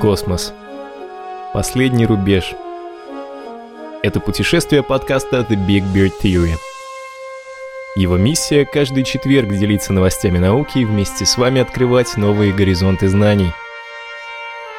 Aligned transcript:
Космос. 0.00 0.54
Последний 1.52 2.06
рубеж. 2.06 2.54
Это 4.02 4.18
путешествие 4.18 4.82
подкаста 4.82 5.40
The 5.40 5.56
Big 5.56 5.82
Bird 5.92 6.12
Theory. 6.22 6.54
Его 7.96 8.16
миссия– 8.16 8.64
каждый 8.72 9.04
четверг 9.04 9.50
делиться 9.50 9.92
новостями 9.92 10.38
науки 10.38 10.78
и 10.78 10.84
вместе 10.86 11.26
с 11.26 11.36
вами 11.36 11.60
открывать 11.60 12.16
новые 12.16 12.54
горизонты 12.54 13.08
знаний. 13.08 13.52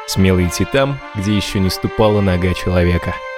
Смело 0.07 0.43
идти 0.43 0.65
там, 0.65 0.99
где 1.13 1.35
еще 1.35 1.59
не 1.59 1.69
ступала 1.69 2.21
нога 2.21 2.55
человека– 2.55 3.13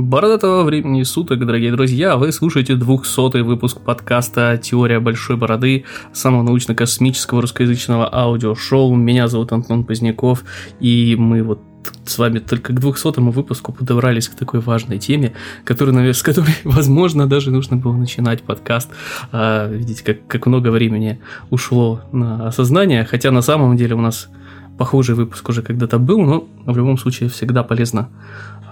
Бородатого 0.00 0.62
времени 0.62 1.02
суток, 1.02 1.44
дорогие 1.44 1.70
друзья, 1.72 2.16
вы 2.16 2.32
слушаете 2.32 2.74
200 2.74 3.42
выпуск 3.42 3.80
подкаста 3.82 4.58
«Теория 4.60 4.98
большой 4.98 5.36
бороды», 5.36 5.84
самого 6.14 6.42
научно-космического 6.42 7.42
русскоязычного 7.42 8.08
аудиошоу. 8.10 8.94
Меня 8.94 9.28
зовут 9.28 9.52
Антон 9.52 9.84
Поздняков, 9.84 10.42
и 10.80 11.16
мы 11.18 11.42
вот 11.42 11.60
с 12.06 12.16
вами 12.16 12.38
только 12.38 12.72
к 12.72 12.80
200 12.80 13.20
выпуску 13.20 13.74
подобрались 13.74 14.30
к 14.30 14.34
такой 14.36 14.60
важной 14.60 14.98
теме, 14.98 15.34
которую, 15.64 15.94
наверное, 15.94 16.14
с 16.14 16.22
которой, 16.22 16.54
возможно, 16.64 17.26
даже 17.26 17.50
нужно 17.50 17.76
было 17.76 17.94
начинать 17.94 18.42
подкаст. 18.42 18.88
А, 19.32 19.68
видите, 19.70 20.02
как, 20.02 20.26
как 20.26 20.46
много 20.46 20.68
времени 20.68 21.20
ушло 21.50 22.00
на 22.10 22.48
осознание, 22.48 23.04
хотя 23.04 23.30
на 23.32 23.42
самом 23.42 23.76
деле 23.76 23.96
у 23.96 24.00
нас 24.00 24.30
похожий 24.78 25.14
выпуск 25.14 25.46
уже 25.46 25.60
когда-то 25.60 25.98
был, 25.98 26.22
но 26.22 26.48
в 26.64 26.74
любом 26.74 26.96
случае 26.96 27.28
всегда 27.28 27.62
полезно 27.62 28.08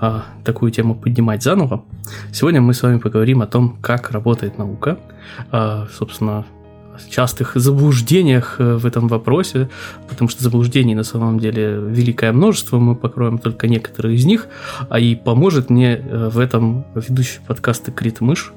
а, 0.01 0.25
такую 0.45 0.71
тему 0.71 0.95
поднимать 0.95 1.43
заново. 1.43 1.85
Сегодня 2.33 2.61
мы 2.61 2.75
с 2.75 2.83
вами 2.83 2.99
поговорим 2.99 3.43
о 3.43 3.47
том, 3.47 3.77
как 3.81 4.11
работает 4.11 4.59
наука, 4.59 4.99
а, 5.51 5.87
собственно, 5.93 6.45
частых 7.09 7.53
заблуждениях 7.55 8.57
э, 8.59 8.77
в 8.77 8.87
этом 8.87 9.09
вопросе, 9.09 9.69
потому 10.09 10.29
что 10.29 10.43
заблуждений 10.43 10.95
на 10.95 11.05
самом 11.05 11.39
деле 11.39 11.79
великое 11.81 12.33
множество, 12.33 12.79
мы 12.79 12.97
покроем 12.97 13.39
только 13.39 13.69
некоторые 13.69 14.17
из 14.17 14.25
них, 14.25 14.49
а 14.89 14.99
и 14.99 15.15
поможет 15.15 15.71
мне 15.71 15.97
э, 15.97 16.29
в 16.29 16.39
этом 16.39 16.85
ведущий 16.95 17.41
подкаста 17.47 17.93
Крит 17.93 18.21
Мышь, 18.21 18.53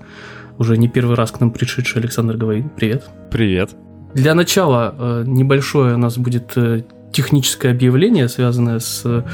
уже 0.58 0.78
не 0.78 0.88
первый 0.88 1.16
раз 1.16 1.32
к 1.32 1.40
нам 1.40 1.52
пришедший 1.52 2.02
Александр 2.02 2.38
Говорин. 2.38 2.70
Привет. 2.70 3.10
Привет. 3.30 3.72
Для 4.14 4.34
начала 4.34 4.96
э, 4.98 5.24
небольшое 5.28 5.96
у 5.96 5.98
нас 5.98 6.18
будет 6.18 6.58
техническое 7.12 7.72
объявление, 7.72 8.28
связанное 8.30 8.80
с 8.80 9.26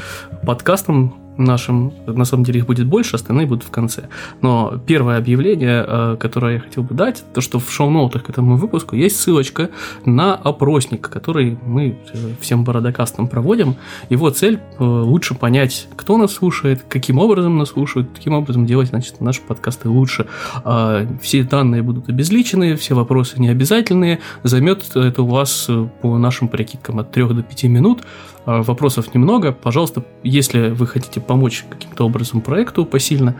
подкастом 0.44 1.27
нашим, 1.38 1.92
на 2.06 2.24
самом 2.24 2.44
деле 2.44 2.60
их 2.60 2.66
будет 2.66 2.86
больше, 2.86 3.16
остальные 3.16 3.46
будут 3.46 3.64
в 3.64 3.70
конце. 3.70 4.08
Но 4.42 4.80
первое 4.86 5.16
объявление, 5.16 5.84
э, 5.86 6.16
которое 6.18 6.54
я 6.54 6.60
хотел 6.60 6.82
бы 6.82 6.94
дать, 6.94 7.24
то 7.32 7.40
что 7.40 7.58
в 7.58 7.70
шоу-ноутах 7.70 8.24
к 8.24 8.30
этому 8.30 8.56
выпуску 8.56 8.96
есть 8.96 9.20
ссылочка 9.20 9.70
на 10.04 10.34
опросник, 10.34 11.08
который 11.08 11.58
мы 11.64 11.98
э, 12.12 12.16
всем 12.40 12.64
бородокастам 12.64 13.28
проводим. 13.28 13.76
Его 14.10 14.30
цель 14.30 14.58
э, 14.78 14.84
лучше 14.84 15.34
понять, 15.34 15.88
кто 15.96 16.18
нас 16.18 16.32
слушает, 16.32 16.84
каким 16.88 17.18
образом 17.18 17.56
нас 17.56 17.70
слушают, 17.70 18.08
каким 18.14 18.34
образом 18.34 18.66
делать 18.66 18.88
значит, 18.88 19.20
наши 19.20 19.40
подкасты 19.40 19.88
лучше. 19.88 20.26
А, 20.64 21.06
все 21.22 21.42
данные 21.42 21.82
будут 21.82 22.08
обезличены, 22.08 22.76
все 22.76 22.94
вопросы 22.94 23.40
необязательные. 23.40 24.18
Займет 24.42 24.96
это 24.96 25.22
у 25.22 25.26
вас 25.26 25.70
по 26.02 26.18
нашим 26.18 26.48
прикидкам 26.48 26.98
от 26.98 27.12
3 27.12 27.28
до 27.28 27.42
5 27.42 27.64
минут. 27.64 28.02
А, 28.46 28.62
вопросов 28.62 29.14
немного. 29.14 29.52
Пожалуйста, 29.52 30.04
если 30.22 30.70
вы 30.70 30.86
хотите 30.86 31.20
помочь 31.20 31.64
каким-то 31.68 32.04
образом 32.04 32.40
проекту 32.40 32.84
посильно, 32.84 33.36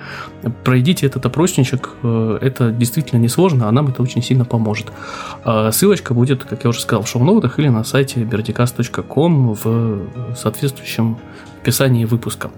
пройдите 0.65 1.07
этот 1.07 1.25
опросничек. 1.27 1.91
Э, 2.03 2.39
это 2.41 2.71
действительно 2.71 3.21
несложно, 3.21 3.69
а 3.69 3.73
нам 3.73 3.89
это 3.89 4.03
очень 4.03 4.23
сильно 4.23 4.45
поможет. 4.45 4.93
А, 5.45 5.71
ссылочка 5.73 6.15
будет, 6.15 6.45
как 6.45 6.65
я 6.65 6.71
уже 6.71 6.81
сказал, 6.81 7.03
в 7.03 7.09
шоу-ноутах 7.09 7.59
или 7.59 7.69
на 7.69 7.85
сайте 7.85 8.21
birdicast.com 8.21 9.55
в 9.55 10.35
соответствующем 10.37 11.19
описании 11.63 12.05
выпуска. 12.05 12.51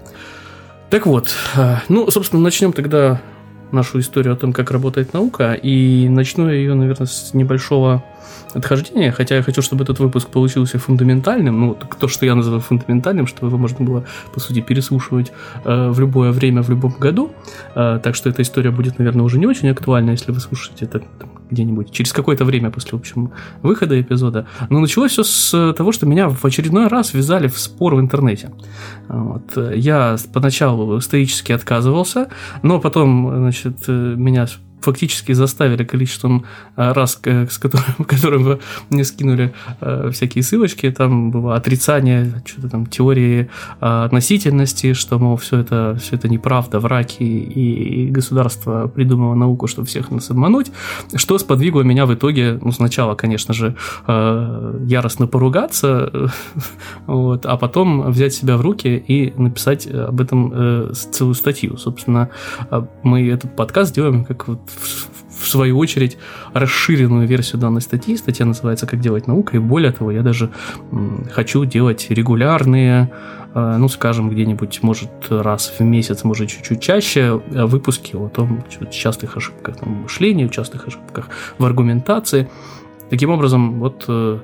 Так 0.89 1.05
вот, 1.05 1.33
э, 1.55 1.77
ну, 1.89 2.09
собственно, 2.11 2.41
начнем 2.41 2.73
тогда 2.73 3.21
нашу 3.71 3.99
историю 3.99 4.33
о 4.33 4.35
том, 4.35 4.53
как 4.53 4.71
работает 4.71 5.13
наука, 5.13 5.53
и 5.53 6.07
начну 6.09 6.49
я 6.49 6.55
ее, 6.55 6.73
наверное, 6.73 7.07
с 7.07 7.33
небольшого 7.33 8.03
отхождения, 8.53 9.11
хотя 9.11 9.35
я 9.35 9.43
хочу, 9.43 9.61
чтобы 9.61 9.83
этот 9.83 9.99
выпуск 9.99 10.29
получился 10.29 10.77
фундаментальным, 10.77 11.59
ну, 11.59 11.77
то, 11.99 12.07
что 12.07 12.25
я 12.25 12.35
называю 12.35 12.61
фундаментальным, 12.61 13.27
чтобы 13.27 13.47
его 13.47 13.57
можно 13.57 13.85
было, 13.85 14.05
по 14.33 14.39
сути, 14.39 14.61
переслушивать 14.61 15.31
э, 15.63 15.89
в 15.89 15.99
любое 15.99 16.31
время, 16.31 16.61
в 16.61 16.69
любом 16.69 16.91
году, 16.99 17.31
э, 17.75 17.99
так 18.03 18.15
что 18.15 18.29
эта 18.29 18.41
история 18.41 18.71
будет, 18.71 18.99
наверное, 18.99 19.23
уже 19.23 19.39
не 19.39 19.47
очень 19.47 19.69
актуальна, 19.69 20.11
если 20.11 20.31
вы 20.31 20.39
слушаете 20.39 20.85
это 20.85 21.01
где-нибудь 21.51 21.91
через 21.91 22.13
какое-то 22.13 22.45
время 22.45 22.71
после, 22.71 22.97
в 22.97 23.01
общем, 23.01 23.31
выхода 23.61 23.99
эпизода. 23.99 24.47
Но 24.69 24.79
началось 24.79 25.11
все 25.11 25.23
с 25.23 25.73
того, 25.77 25.91
что 25.91 26.05
меня 26.05 26.29
в 26.29 26.43
очередной 26.43 26.87
раз 26.87 27.13
ввязали 27.13 27.47
в 27.47 27.59
спор 27.59 27.95
в 27.95 27.99
интернете. 27.99 28.51
Вот. 29.07 29.57
Я 29.75 30.15
поначалу 30.33 30.99
стоически 31.01 31.51
отказывался, 31.51 32.29
но 32.63 32.79
потом, 32.79 33.29
значит, 33.35 33.87
меня 33.87 34.47
фактически 34.81 35.31
заставили 35.33 35.83
количеством 35.83 36.45
э, 36.75 36.91
раз, 36.91 37.19
с 37.23 37.57
которым, 37.57 38.05
которым 38.07 38.59
мне 38.89 39.03
скинули 39.03 39.53
э, 39.79 40.09
всякие 40.11 40.43
ссылочки, 40.43 40.89
там 40.91 41.31
было 41.31 41.55
отрицание 41.55 42.43
что-то 42.45 42.69
там 42.69 42.85
теории 42.85 43.49
э, 43.79 44.03
относительности, 44.05 44.93
что, 44.93 45.19
мол, 45.19 45.37
все 45.37 45.59
это, 45.59 45.97
все 46.01 46.15
это 46.15 46.27
неправда, 46.29 46.79
враки, 46.79 47.23
и, 47.23 48.05
и 48.05 48.11
государство 48.11 48.87
придумало 48.87 49.35
науку, 49.35 49.67
чтобы 49.67 49.87
всех 49.87 50.11
нас 50.11 50.29
обмануть, 50.29 50.71
что 51.15 51.37
сподвигло 51.37 51.81
меня 51.81 52.05
в 52.05 52.13
итоге, 52.13 52.59
ну, 52.61 52.71
сначала, 52.71 53.15
конечно 53.15 53.53
же, 53.53 53.75
яростно 54.07 55.27
поругаться, 55.27 56.31
вот, 57.07 57.45
а 57.45 57.57
потом 57.57 58.11
взять 58.11 58.33
себя 58.33 58.57
в 58.57 58.61
руки 58.61 59.03
и 59.07 59.33
написать 59.37 59.87
об 59.87 60.21
этом 60.21 60.93
целую 60.93 61.35
статью. 61.35 61.77
Собственно, 61.77 62.29
мы 63.03 63.27
этот 63.29 63.55
подкаст 63.55 63.93
делаем 63.93 64.25
как 64.25 64.47
вот 64.47 64.70
в, 64.77 65.47
свою 65.51 65.77
очередь, 65.77 66.17
расширенную 66.53 67.27
версию 67.27 67.59
данной 67.59 67.81
статьи. 67.81 68.15
Статья 68.15 68.45
называется 68.45 68.87
«Как 68.87 68.99
делать 68.99 69.27
наука», 69.27 69.57
и 69.57 69.59
более 69.59 69.91
того, 69.91 70.11
я 70.11 70.21
даже 70.21 70.49
хочу 71.33 71.65
делать 71.65 72.07
регулярные, 72.09 73.11
э, 73.53 73.75
ну, 73.77 73.89
скажем, 73.89 74.29
где-нибудь, 74.29 74.81
может, 74.81 75.09
раз 75.29 75.73
в 75.77 75.81
месяц, 75.81 76.23
может, 76.23 76.49
чуть-чуть 76.49 76.81
чаще, 76.81 77.41
э, 77.51 77.65
выпуски 77.65 78.15
о 78.15 78.29
том, 78.29 78.63
частых 78.91 79.35
ошибках 79.35 79.77
там, 79.77 79.89
мышления, 80.03 80.47
частых 80.47 80.87
ошибках 80.87 81.29
в 81.57 81.65
аргументации. 81.65 82.49
Таким 83.09 83.31
образом, 83.31 83.79
вот 83.79 84.05
э, 84.07 84.39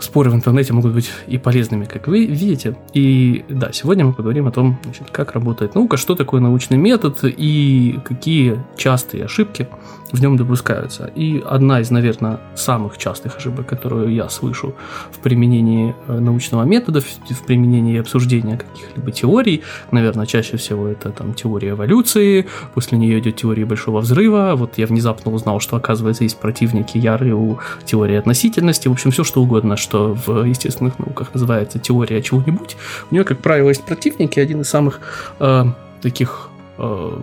споры 0.00 0.30
в 0.30 0.34
интернете 0.34 0.72
могут 0.72 0.92
быть 0.92 1.10
и 1.26 1.38
полезными, 1.38 1.84
как 1.84 2.06
вы 2.06 2.26
видите. 2.26 2.76
И 2.92 3.44
да, 3.48 3.72
сегодня 3.72 4.04
мы 4.04 4.12
поговорим 4.12 4.46
о 4.46 4.50
том, 4.50 4.78
значит, 4.84 5.10
как 5.10 5.32
работает 5.32 5.74
наука, 5.74 5.96
что 5.96 6.14
такое 6.14 6.40
научный 6.40 6.76
метод 6.76 7.18
и 7.22 7.98
какие 8.04 8.62
частые 8.76 9.24
ошибки 9.24 9.68
в 10.12 10.20
нем 10.20 10.36
допускаются. 10.36 11.10
И 11.14 11.42
одна 11.44 11.80
из, 11.80 11.90
наверное, 11.90 12.40
самых 12.54 12.98
частых 12.98 13.36
ошибок, 13.36 13.66
которую 13.66 14.12
я 14.12 14.28
слышу 14.28 14.74
в 15.10 15.18
применении 15.18 15.94
э, 16.06 16.18
научного 16.18 16.64
метода, 16.64 17.00
в 17.00 17.46
применении 17.46 17.98
обсуждения 17.98 18.56
каких-либо 18.56 19.10
теорий, 19.10 19.62
наверное, 19.90 20.26
чаще 20.26 20.56
всего 20.56 20.88
это 20.88 21.10
там 21.10 21.34
теория 21.34 21.70
эволюции, 21.70 22.46
после 22.74 22.98
нее 22.98 23.18
идет 23.18 23.36
теория 23.36 23.64
большого 23.64 24.00
взрыва, 24.00 24.54
вот 24.56 24.78
я 24.78 24.86
внезапно 24.86 25.32
узнал, 25.32 25.60
что, 25.60 25.76
оказывается, 25.76 26.24
есть 26.24 26.38
противники 26.38 26.98
ярые 26.98 27.34
у 27.34 27.58
теории 27.84 28.16
относительности, 28.16 28.88
в 28.88 28.92
общем, 28.92 29.10
все 29.10 29.24
что 29.24 29.42
угодно, 29.42 29.76
что 29.76 30.16
в 30.26 30.44
естественных 30.44 30.98
науках 30.98 31.34
называется 31.34 31.78
теория 31.78 32.22
чего-нибудь, 32.22 32.76
у 33.10 33.14
нее, 33.14 33.24
как 33.24 33.38
правило, 33.38 33.68
есть 33.68 33.84
противники, 33.84 34.40
один 34.40 34.60
из 34.60 34.68
самых 34.68 35.00
э, 35.40 35.64
таких 36.00 36.48
э, 36.78 37.18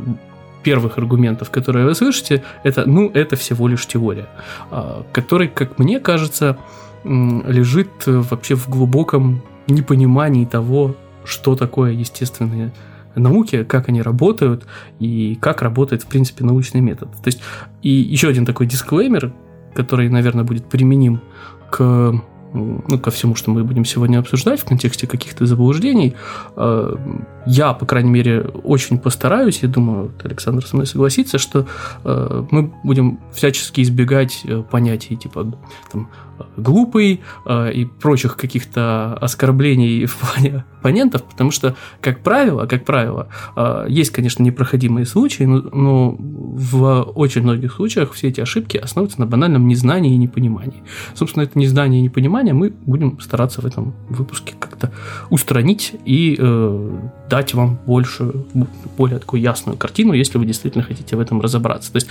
первых 0.64 0.98
аргументов, 0.98 1.52
которые 1.52 1.86
вы 1.86 1.94
слышите, 1.96 2.44
это, 2.64 2.86
ну, 2.86 3.12
это 3.14 3.36
всего 3.36 3.68
лишь 3.68 3.86
теория, 3.86 4.28
а, 4.72 5.06
который, 5.12 5.48
как 5.48 5.78
мне 5.78 6.00
кажется, 6.00 6.58
лежит 7.04 7.90
вообще 8.06 8.56
в 8.56 8.70
глубоком 8.70 9.44
непонимании 9.68 10.46
того, 10.46 10.96
что 11.26 11.56
такое 11.56 11.92
естественные 11.92 12.74
науки, 13.16 13.64
как 13.64 13.90
они 13.90 14.02
работают 14.02 14.66
и 15.00 15.38
как 15.40 15.62
работает, 15.62 16.04
в 16.04 16.08
принципе, 16.08 16.44
научный 16.44 16.82
метод. 16.82 17.10
То 17.12 17.28
есть, 17.28 17.42
и 17.82 17.90
еще 17.90 18.30
один 18.30 18.46
такой 18.46 18.66
дисклеймер, 18.66 19.34
который, 19.74 20.10
наверное, 20.10 20.44
будет 20.44 20.66
применим 20.66 21.22
к 21.70 22.14
ну, 22.54 23.00
ко 23.00 23.12
всему, 23.12 23.36
что 23.36 23.52
мы 23.52 23.64
будем 23.64 23.86
сегодня 23.86 24.20
обсуждать 24.20 24.60
в 24.60 24.66
контексте 24.66 25.08
каких-то 25.08 25.46
заблуждений. 25.46 26.16
Э, 26.56 26.96
я, 27.46 27.74
по 27.74 27.86
крайней 27.86 28.12
мере, 28.12 28.42
очень 28.42 28.98
постараюсь, 28.98 29.60
я 29.64 29.70
думаю, 29.70 30.12
Александр 30.24 30.66
со 30.66 30.76
мной 30.76 30.88
согласится, 30.88 31.38
что 31.38 31.66
э, 32.04 32.46
мы 32.52 32.72
будем 32.84 33.20
всячески 33.34 33.82
избегать 33.82 34.42
э, 34.46 34.64
понятий 34.70 35.16
типа 35.16 35.54
там, 35.92 36.10
глупый 36.58 37.22
и 37.50 37.88
прочих 38.00 38.36
каких-то 38.38 39.18
оскорблений 39.20 40.06
в 40.06 40.16
плане 40.16 40.64
оппонентов, 40.80 41.24
потому 41.24 41.52
что, 41.52 41.76
как 42.02 42.20
правило, 42.20 42.66
как 42.66 42.84
правило, 42.86 43.30
есть, 43.88 44.12
конечно, 44.12 44.44
непроходимые 44.44 45.06
случаи, 45.06 45.44
но, 45.44 45.62
но 45.62 46.16
в 46.18 47.04
очень 47.16 47.42
многих 47.42 47.74
случаях 47.74 48.12
все 48.14 48.28
эти 48.28 48.42
ошибки 48.42 48.78
основываются 48.78 49.20
на 49.20 49.26
банальном 49.26 49.68
незнании 49.68 50.14
и 50.14 50.18
непонимании. 50.18 50.84
Собственно, 51.14 51.44
это 51.44 51.58
незнание 51.58 52.02
и 52.02 52.04
непонимание 52.04 52.54
мы 52.54 52.74
будем 52.86 53.20
стараться 53.20 53.62
в 53.62 53.66
этом 53.66 53.94
выпуске 54.10 54.56
как-то 54.60 54.92
устранить 55.30 55.94
и 56.06 56.36
э, 56.38 57.00
дать 57.30 57.54
вам 57.54 57.80
больше, 57.86 58.32
более 58.98 59.20
такую 59.20 59.42
ясную 59.42 59.78
картину, 59.78 60.14
если 60.14 60.38
вы 60.38 60.46
действительно 60.46 60.84
хотите 60.84 61.16
в 61.16 61.20
этом 61.20 61.40
разобраться. 61.42 61.92
То 61.92 61.98
есть 61.98 62.10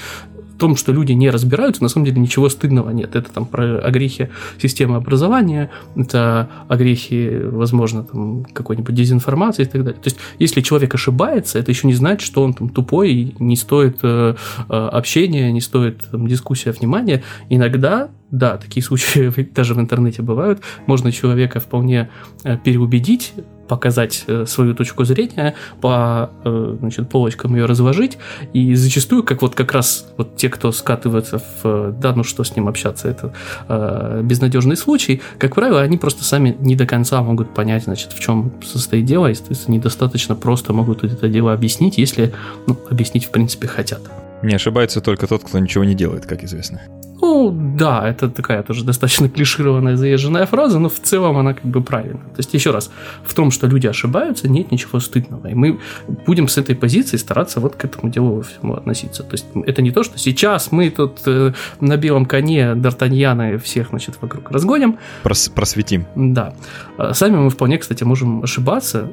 том, 0.62 0.76
что 0.76 0.93
люди 0.93 1.11
не 1.11 1.29
разбираются, 1.29 1.82
на 1.82 1.88
самом 1.88 2.06
деле 2.06 2.20
ничего 2.20 2.49
стыдного 2.49 2.91
нет. 2.91 3.17
Это 3.17 3.32
там 3.32 3.47
про 3.47 3.81
огрехи 3.81 4.31
системы 4.61 4.94
образования, 4.94 5.73
это 5.97 6.49
огрехи, 6.69 7.41
возможно, 7.43 8.05
там 8.05 8.44
какой-нибудь 8.44 8.94
дезинформации 8.94 9.64
и 9.64 9.67
так 9.67 9.82
далее. 9.82 10.00
То 10.00 10.09
есть, 10.09 10.19
если 10.38 10.61
человек 10.61 10.94
ошибается, 10.94 11.59
это 11.59 11.73
еще 11.73 11.88
не 11.88 11.94
значит, 11.94 12.25
что 12.25 12.44
он 12.44 12.55
там 12.55 12.69
тупой 12.69 13.35
не 13.41 13.56
стоит 13.56 13.99
э, 14.05 14.37
э 14.69 14.88
общения, 14.93 15.50
не 15.50 15.61
стоит 15.61 16.03
там, 16.12 16.29
дискуссия, 16.29 16.70
внимания. 16.70 17.25
Иногда 17.49 18.11
да, 18.31 18.56
такие 18.56 18.85
случаи 18.85 19.32
даже 19.55 19.75
в 19.75 19.81
интернете 19.81 20.23
бывают. 20.23 20.62
Можно 20.87 21.11
человека 21.11 21.58
вполне 21.58 22.08
э, 22.44 22.56
переубедить, 22.56 23.35
показать 23.72 24.24
э, 24.26 24.44
свою 24.46 24.74
точку 24.74 25.04
зрения, 25.04 25.54
по 25.80 26.28
э, 26.44 26.76
значит, 26.78 27.08
полочкам 27.08 27.56
ее 27.56 27.64
разложить. 27.64 28.19
И 28.52 28.74
зачастую, 28.74 29.22
как 29.22 29.40
вот 29.40 29.54
как 29.54 29.72
раз 29.72 30.04
вот 30.19 30.36
те, 30.36 30.50
кто 30.50 30.72
скатывается 30.72 31.42
в 31.62 31.92
да, 31.98 32.12
ну 32.14 32.22
что 32.22 32.44
с 32.44 32.54
ним 32.54 32.69
общаться, 32.69 33.08
это 33.08 33.32
э, 33.69 34.20
безнадежный 34.22 34.76
случай, 34.76 35.22
как 35.38 35.54
правило, 35.54 35.80
они 35.80 35.96
просто 35.96 36.22
сами 36.22 36.54
не 36.60 36.76
до 36.76 36.84
конца 36.84 37.22
могут 37.22 37.54
понять, 37.54 37.84
значит, 37.84 38.12
в 38.12 38.20
чем 38.20 38.52
состоит 38.62 39.06
дело, 39.06 39.28
и, 39.28 39.34
соответственно, 39.34 39.76
недостаточно 39.76 40.34
просто 40.34 40.74
могут 40.74 41.02
это 41.02 41.26
дело 41.30 41.54
объяснить, 41.54 41.96
если 41.96 42.34
ну, 42.66 42.76
объяснить, 42.90 43.24
в 43.24 43.30
принципе, 43.30 43.69
хотят. 43.69 44.02
Не 44.42 44.54
ошибается 44.54 45.00
только 45.00 45.26
тот, 45.26 45.44
кто 45.44 45.58
ничего 45.58 45.84
не 45.84 45.94
делает, 45.94 46.26
как 46.26 46.44
известно. 46.44 46.82
Ну, 47.22 47.52
да, 47.52 48.08
это 48.08 48.28
такая 48.28 48.64
тоже 48.64 48.84
достаточно 48.84 49.28
клишированная, 49.28 49.96
заезженная 49.96 50.44
фраза, 50.46 50.80
но 50.80 50.88
в 50.88 50.98
целом 50.98 51.36
она 51.36 51.54
как 51.54 51.64
бы 51.64 51.80
правильна. 51.80 52.19
То 52.19 52.38
есть, 52.38 52.52
еще 52.52 52.72
раз, 52.72 52.90
в 53.24 53.32
том, 53.34 53.52
что 53.52 53.69
люди 53.69 53.86
ошибаются, 53.86 54.48
нет 54.48 54.72
ничего 54.72 54.98
стыдного. 54.98 55.46
И 55.46 55.54
мы 55.54 55.78
будем 56.26 56.48
с 56.48 56.58
этой 56.58 56.74
позиции 56.74 57.16
стараться 57.16 57.60
вот 57.60 57.76
к 57.76 57.84
этому 57.84 58.12
делу 58.12 58.42
всему 58.42 58.74
относиться. 58.74 59.22
То 59.22 59.32
есть, 59.32 59.46
это 59.66 59.82
не 59.82 59.92
то, 59.92 60.02
что 60.02 60.19
сейчас 60.19 60.72
мы 60.72 60.90
тут 60.90 61.20
э, 61.26 61.52
на 61.80 61.96
белом 61.96 62.26
коне 62.26 62.72
Д'Артаньяна 62.72 63.56
всех, 63.58 63.90
значит, 63.90 64.16
вокруг 64.20 64.50
разгоним. 64.50 64.98
Прос 65.22 65.48
просветим. 65.48 66.06
Да. 66.16 66.54
А 66.98 67.14
сами 67.14 67.36
мы 67.36 67.50
вполне, 67.50 67.78
кстати, 67.78 68.02
можем 68.02 68.42
ошибаться. 68.42 69.12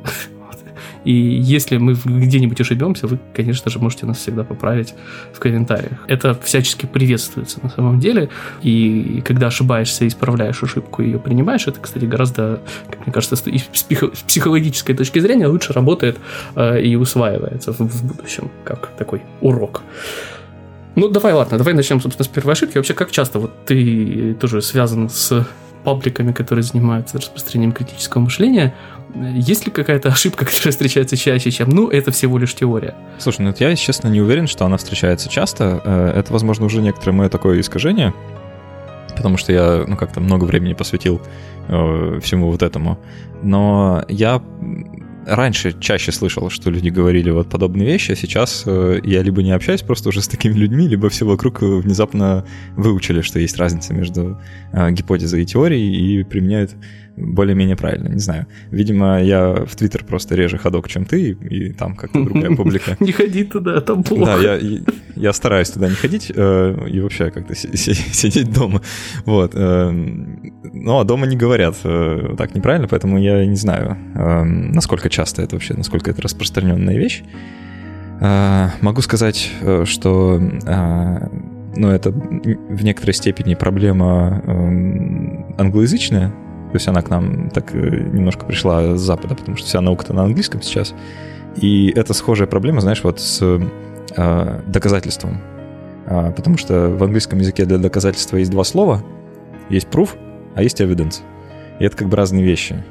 И 1.04 1.12
если 1.12 1.78
мы 1.78 1.94
где-нибудь 1.94 2.60
ошибемся, 2.62 3.08
вы, 3.08 3.20
конечно 3.34 3.72
же, 3.72 3.80
можете 3.80 4.06
нас 4.06 4.18
всегда 4.18 4.44
поправить 4.44 4.94
в 5.34 5.40
комментариях. 5.40 6.00
Это 6.08 6.38
всячески 6.44 6.86
приветствуется 6.86 7.60
на 7.62 7.70
самом 7.70 8.00
деле. 8.00 8.30
И 8.62 9.22
когда 9.26 9.48
ошибаешься 9.48 10.08
исправляешь 10.08 10.62
ошибку 10.64 11.02
и 11.02 11.06
ее 11.08 11.20
принимаешь, 11.20 11.68
это, 11.68 11.80
кстати, 11.80 12.06
гораздо, 12.06 12.62
как 12.90 13.06
мне 13.06 13.14
кажется, 13.14 13.36
с 13.36 13.42
психологической 13.42 14.96
точки 14.96 15.20
зрения 15.20 15.48
лучше 15.48 15.74
работает 15.74 16.18
э, 16.56 16.82
и 16.82 16.96
усваивается 16.96 17.74
в, 17.74 17.80
в 17.80 18.04
будущем, 18.06 18.50
как 18.64 18.92
такой 18.98 19.22
урок. 19.42 19.84
Ну, 20.96 21.08
давай, 21.08 21.34
ладно, 21.34 21.58
давай 21.58 21.74
начнем, 21.74 22.02
собственно, 22.02 22.26
с 22.26 22.28
первой 22.28 22.54
ошибки. 22.54 22.78
Вообще, 22.78 22.94
как 22.94 23.12
часто 23.12 23.40
вот 23.40 23.66
ты 23.66 24.36
тоже 24.40 24.62
связан 24.62 25.10
с 25.10 25.48
пабликами, 25.84 26.34
которые 26.34 26.64
занимаются 26.64 27.18
распространением 27.18 27.72
критического 27.72 28.22
мышления, 28.24 28.76
есть 29.16 29.66
ли 29.66 29.72
какая-то 29.72 30.10
ошибка, 30.10 30.46
которая 30.46 30.72
встречается 30.72 31.18
чаще, 31.18 31.52
чем, 31.52 31.70
ну, 31.70 31.90
это 31.90 32.12
всего 32.12 32.38
лишь 32.38 32.54
теория? 32.54 32.96
Слушай, 33.18 33.42
ну 33.42 33.54
я, 33.58 33.76
честно, 33.76 34.08
не 34.08 34.22
уверен, 34.22 34.48
что 34.48 34.66
она 34.66 34.78
встречается 34.78 35.30
часто. 35.30 35.82
Э, 35.84 36.14
это, 36.20 36.32
возможно, 36.34 36.66
уже 36.66 36.82
некоторое 36.82 37.14
мое 37.14 37.30
такое 37.30 37.60
искажение, 37.60 38.14
потому 39.16 39.38
что 39.38 39.52
я, 39.52 39.84
ну, 39.88 39.98
как-то 39.98 40.20
много 40.22 40.46
времени 40.46 40.74
посвятил 40.74 41.22
э, 41.68 42.20
всему 42.22 42.52
вот 42.52 42.64
этому. 42.64 43.00
Но 43.42 44.04
я 44.08 44.42
раньше 45.26 45.80
чаще 45.80 46.12
слышал, 46.12 46.50
что 46.50 46.70
люди 46.72 46.90
говорили 46.90 47.30
вот 47.30 47.50
подобные 47.50 47.86
вещи, 47.86 48.12
а 48.12 48.16
сейчас 48.16 48.64
э, 48.66 49.00
я 49.04 49.22
либо 49.22 49.44
не 49.44 49.52
общаюсь 49.52 49.82
просто 49.82 50.10
уже 50.10 50.22
с 50.22 50.28
такими 50.28 50.54
людьми, 50.54 50.88
либо 50.88 51.10
все 51.10 51.26
вокруг 51.26 51.62
внезапно 51.62 52.46
выучили, 52.76 53.22
что 53.22 53.40
есть 53.40 53.58
разница 53.58 53.94
между 53.94 54.40
э, 54.72 54.92
гипотезой 54.92 55.44
и 55.44 55.46
теорией 55.46 56.20
и 56.20 56.24
применяют 56.24 56.72
более-менее 57.20 57.76
правильно, 57.76 58.10
не 58.10 58.20
знаю. 58.20 58.48
Видимо, 58.72 59.22
я 59.22 59.66
в 59.66 59.76
Твиттер 59.76 60.04
просто 60.04 60.36
реже 60.36 60.58
ходок, 60.58 60.88
чем 60.88 61.06
ты, 61.06 61.32
и 61.32 61.72
там 61.74 61.96
как-то 61.96 62.24
другая 62.24 62.56
публика. 62.56 62.98
Не 63.00 63.12
ходи 63.12 63.44
туда, 63.44 63.82
там 63.82 64.04
плохо. 64.04 64.38
Да, 64.42 64.56
я, 64.56 64.82
я 65.16 65.34
стараюсь 65.34 65.70
туда 65.70 65.90
не 65.90 65.96
ходить 65.96 66.32
э, 66.34 66.88
и 66.90 67.00
вообще 67.02 67.32
как-то 67.32 67.56
сидеть 67.56 68.52
дома. 68.54 68.82
Вот. 69.26 69.52
Э, 69.54 69.92
но 69.92 71.04
дома 71.04 71.28
не 71.28 71.36
говорят 71.36 71.76
э, 71.84 72.36
так 72.38 72.56
неправильно, 72.56 72.88
поэтому 72.88 73.20
я 73.20 73.46
не 73.46 73.56
знаю, 73.56 73.98
насколько 74.16 75.10
часто 75.10 75.42
это 75.42 75.56
вообще, 75.56 75.74
насколько 75.74 76.12
это 76.12 76.22
распространенная 76.22 76.98
вещь. 76.98 77.24
Могу 78.82 79.02
сказать, 79.02 79.50
что 79.86 80.40
ну, 81.76 81.90
это 81.90 82.12
в 82.12 82.84
некоторой 82.84 83.14
степени 83.14 83.56
проблема 83.56 84.44
англоязычная, 85.58 86.34
то 86.72 86.76
есть 86.76 86.88
она 86.88 87.02
к 87.02 87.10
нам 87.10 87.50
так 87.50 87.74
э, 87.74 87.80
немножко 87.80 88.46
пришла 88.46 88.96
с 88.96 89.02
Запада, 89.02 89.36
потому 89.36 89.58
что 89.58 89.68
вся 89.68 89.82
наука-то 89.82 90.14
на 90.14 90.24
английском 90.24 90.62
сейчас. 90.62 90.94
И 91.56 91.92
это 91.96 92.14
схожая 92.14 92.48
проблема, 92.48 92.82
знаешь, 92.82 93.04
вот 93.04 93.20
с 93.20 93.42
э, 94.16 94.62
доказательством. 94.68 95.42
А, 96.06 96.32
потому 96.32 96.58
что 96.58 96.90
в 96.90 97.04
английском 97.04 97.40
языке 97.40 97.66
для 97.66 97.78
доказательства 97.78 98.38
есть 98.38 98.52
два 98.52 98.64
слова. 98.64 99.04
Есть 99.70 99.88
proof, 99.88 100.10
а 100.56 100.64
есть 100.64 100.82
evidence. 100.82 101.22
И 101.80 101.86
это 101.86 101.96
как 101.96 102.10
бы 102.10 102.18
разные 102.18 102.44
вещи. 102.44 102.84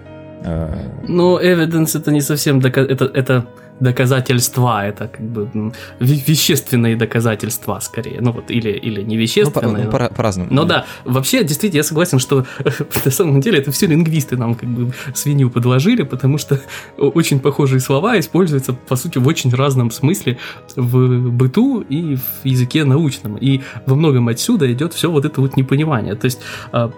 А, 0.44 0.76
ну, 1.06 1.38
evidence 1.38 1.98
это 1.98 2.12
не 2.12 2.20
совсем 2.20 2.60
доказ... 2.60 2.86
это, 2.88 3.04
это 3.06 3.46
доказательства, 3.80 4.86
это 4.86 5.08
как 5.08 5.20
бы 5.20 5.72
вещественные 6.00 6.96
доказательства 6.96 7.78
скорее, 7.80 8.20
ну 8.20 8.32
вот, 8.32 8.50
или, 8.50 8.70
или 8.70 9.02
не 9.02 9.16
вещественные. 9.16 9.84
Ну, 9.84 9.90
по, 9.90 10.08
по-разному. 10.08 10.48
Но 10.52 10.64
да, 10.64 10.86
вообще, 11.04 11.44
действительно, 11.44 11.78
я 11.78 11.84
согласен, 11.84 12.18
что 12.18 12.46
на 13.04 13.10
самом 13.10 13.40
деле 13.40 13.58
это 13.58 13.70
все 13.70 13.86
лингвисты 13.86 14.36
нам 14.36 14.54
как 14.54 14.68
бы 14.68 14.92
свинью 15.14 15.50
подложили, 15.50 16.02
потому 16.02 16.38
что 16.38 16.60
очень 16.96 17.40
похожие 17.40 17.80
слова 17.80 18.18
используются, 18.18 18.72
по 18.72 18.96
сути, 18.96 19.18
в 19.18 19.26
очень 19.26 19.50
разном 19.54 19.90
смысле 19.90 20.38
в 20.76 21.30
быту 21.30 21.80
и 21.80 22.16
в 22.16 22.44
языке 22.44 22.84
научном. 22.84 23.36
И 23.36 23.62
во 23.86 23.94
многом 23.94 24.28
отсюда 24.28 24.70
идет 24.72 24.94
все 24.94 25.10
вот 25.10 25.24
это 25.24 25.40
вот 25.40 25.56
непонимание. 25.56 26.14
То 26.14 26.24
есть 26.26 26.40
а, 26.72 26.90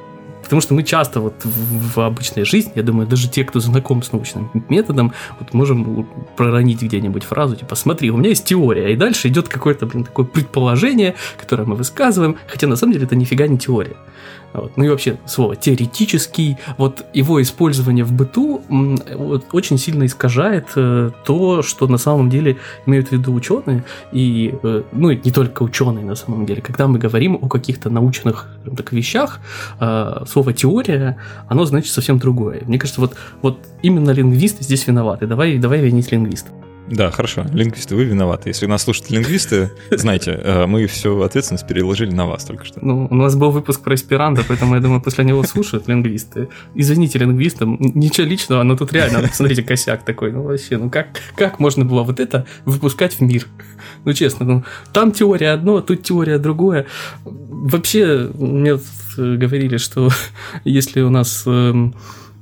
Потому 0.50 0.62
что 0.62 0.74
мы 0.74 0.82
часто 0.82 1.20
вот 1.20 1.34
в, 1.44 2.00
обычной 2.00 2.44
жизни, 2.44 2.72
я 2.74 2.82
думаю, 2.82 3.06
даже 3.06 3.30
те, 3.30 3.44
кто 3.44 3.60
знаком 3.60 4.02
с 4.02 4.10
научным 4.10 4.50
методом, 4.68 5.12
вот 5.38 5.54
можем 5.54 6.08
проронить 6.36 6.82
где-нибудь 6.82 7.22
фразу, 7.22 7.54
типа, 7.54 7.76
смотри, 7.76 8.10
у 8.10 8.16
меня 8.16 8.30
есть 8.30 8.46
теория, 8.46 8.92
и 8.92 8.96
дальше 8.96 9.28
идет 9.28 9.48
какое-то, 9.48 9.86
блин, 9.86 10.02
такое 10.02 10.26
предположение, 10.26 11.14
которое 11.38 11.66
мы 11.66 11.76
высказываем, 11.76 12.36
хотя 12.48 12.66
на 12.66 12.74
самом 12.74 12.94
деле 12.94 13.04
это 13.04 13.14
нифига 13.14 13.46
не 13.46 13.58
теория. 13.58 13.94
Вот. 14.52 14.76
Ну 14.76 14.84
и 14.84 14.88
вообще 14.88 15.18
слово 15.26 15.56
теоретический, 15.56 16.56
вот 16.76 17.04
его 17.14 17.40
использование 17.40 18.04
в 18.04 18.12
быту 18.12 18.62
вот, 18.68 19.44
очень 19.52 19.78
сильно 19.78 20.06
искажает 20.06 20.68
э, 20.76 21.10
то, 21.24 21.62
что 21.62 21.86
на 21.86 21.98
самом 21.98 22.30
деле 22.30 22.56
имеют 22.86 23.08
в 23.08 23.12
виду 23.12 23.32
ученые, 23.32 23.84
и, 24.12 24.54
э, 24.62 24.82
ну 24.92 25.10
и 25.10 25.20
не 25.22 25.30
только 25.30 25.62
ученые 25.62 26.04
на 26.04 26.16
самом 26.16 26.46
деле. 26.46 26.62
Когда 26.62 26.88
мы 26.88 26.98
говорим 26.98 27.38
о 27.40 27.48
каких-то 27.48 27.90
научных 27.90 28.48
так, 28.76 28.92
вещах, 28.92 29.40
э, 29.78 30.24
слово 30.28 30.52
теория, 30.52 31.16
оно 31.48 31.64
значит 31.64 31.92
совсем 31.92 32.18
другое. 32.18 32.62
Мне 32.66 32.78
кажется, 32.78 33.00
вот, 33.00 33.14
вот 33.42 33.58
именно 33.82 34.10
лингвисты 34.10 34.64
здесь 34.64 34.86
виноваты. 34.86 35.26
Давай, 35.26 35.58
давай 35.58 35.80
винить 35.80 36.10
лингвистов. 36.10 36.52
Да, 36.90 37.10
хорошо. 37.12 37.46
Лингвисты, 37.52 37.94
вы 37.94 38.04
виноваты. 38.04 38.48
Если 38.50 38.66
нас 38.66 38.82
слушают 38.82 39.10
лингвисты, 39.10 39.70
знайте, 39.92 40.32
э, 40.32 40.66
мы 40.66 40.86
всю 40.86 41.22
ответственность 41.22 41.66
переложили 41.66 42.10
на 42.10 42.26
вас 42.26 42.44
только 42.44 42.64
что. 42.64 42.84
Ну, 42.84 43.06
у 43.08 43.14
нас 43.14 43.36
был 43.36 43.52
выпуск 43.52 43.80
про 43.80 43.94
эсперанто, 43.94 44.42
поэтому 44.46 44.74
я 44.74 44.80
думаю, 44.80 45.00
после 45.00 45.24
него 45.24 45.44
слушают 45.44 45.86
лингвисты. 45.86 46.48
Извините 46.74 47.20
лингвистам, 47.20 47.76
ничего 47.78 48.26
личного, 48.26 48.64
но 48.64 48.76
тут 48.76 48.92
реально, 48.92 49.28
смотрите, 49.32 49.62
косяк 49.62 50.04
такой. 50.04 50.32
Ну, 50.32 50.42
вообще, 50.42 50.78
ну 50.78 50.90
как, 50.90 51.08
как 51.36 51.60
можно 51.60 51.84
было 51.84 52.02
вот 52.02 52.18
это 52.18 52.44
выпускать 52.64 53.14
в 53.14 53.20
мир? 53.20 53.46
Ну, 54.04 54.12
честно, 54.12 54.44
ну, 54.44 54.64
там 54.92 55.12
теория 55.12 55.52
одно, 55.52 55.80
тут 55.82 56.02
теория 56.02 56.38
другое. 56.38 56.86
Вообще, 57.24 58.30
мне 58.34 58.80
говорили, 59.16 59.76
что 59.76 60.10
если 60.64 61.02
у 61.02 61.10
нас 61.10 61.44
эм, 61.46 61.94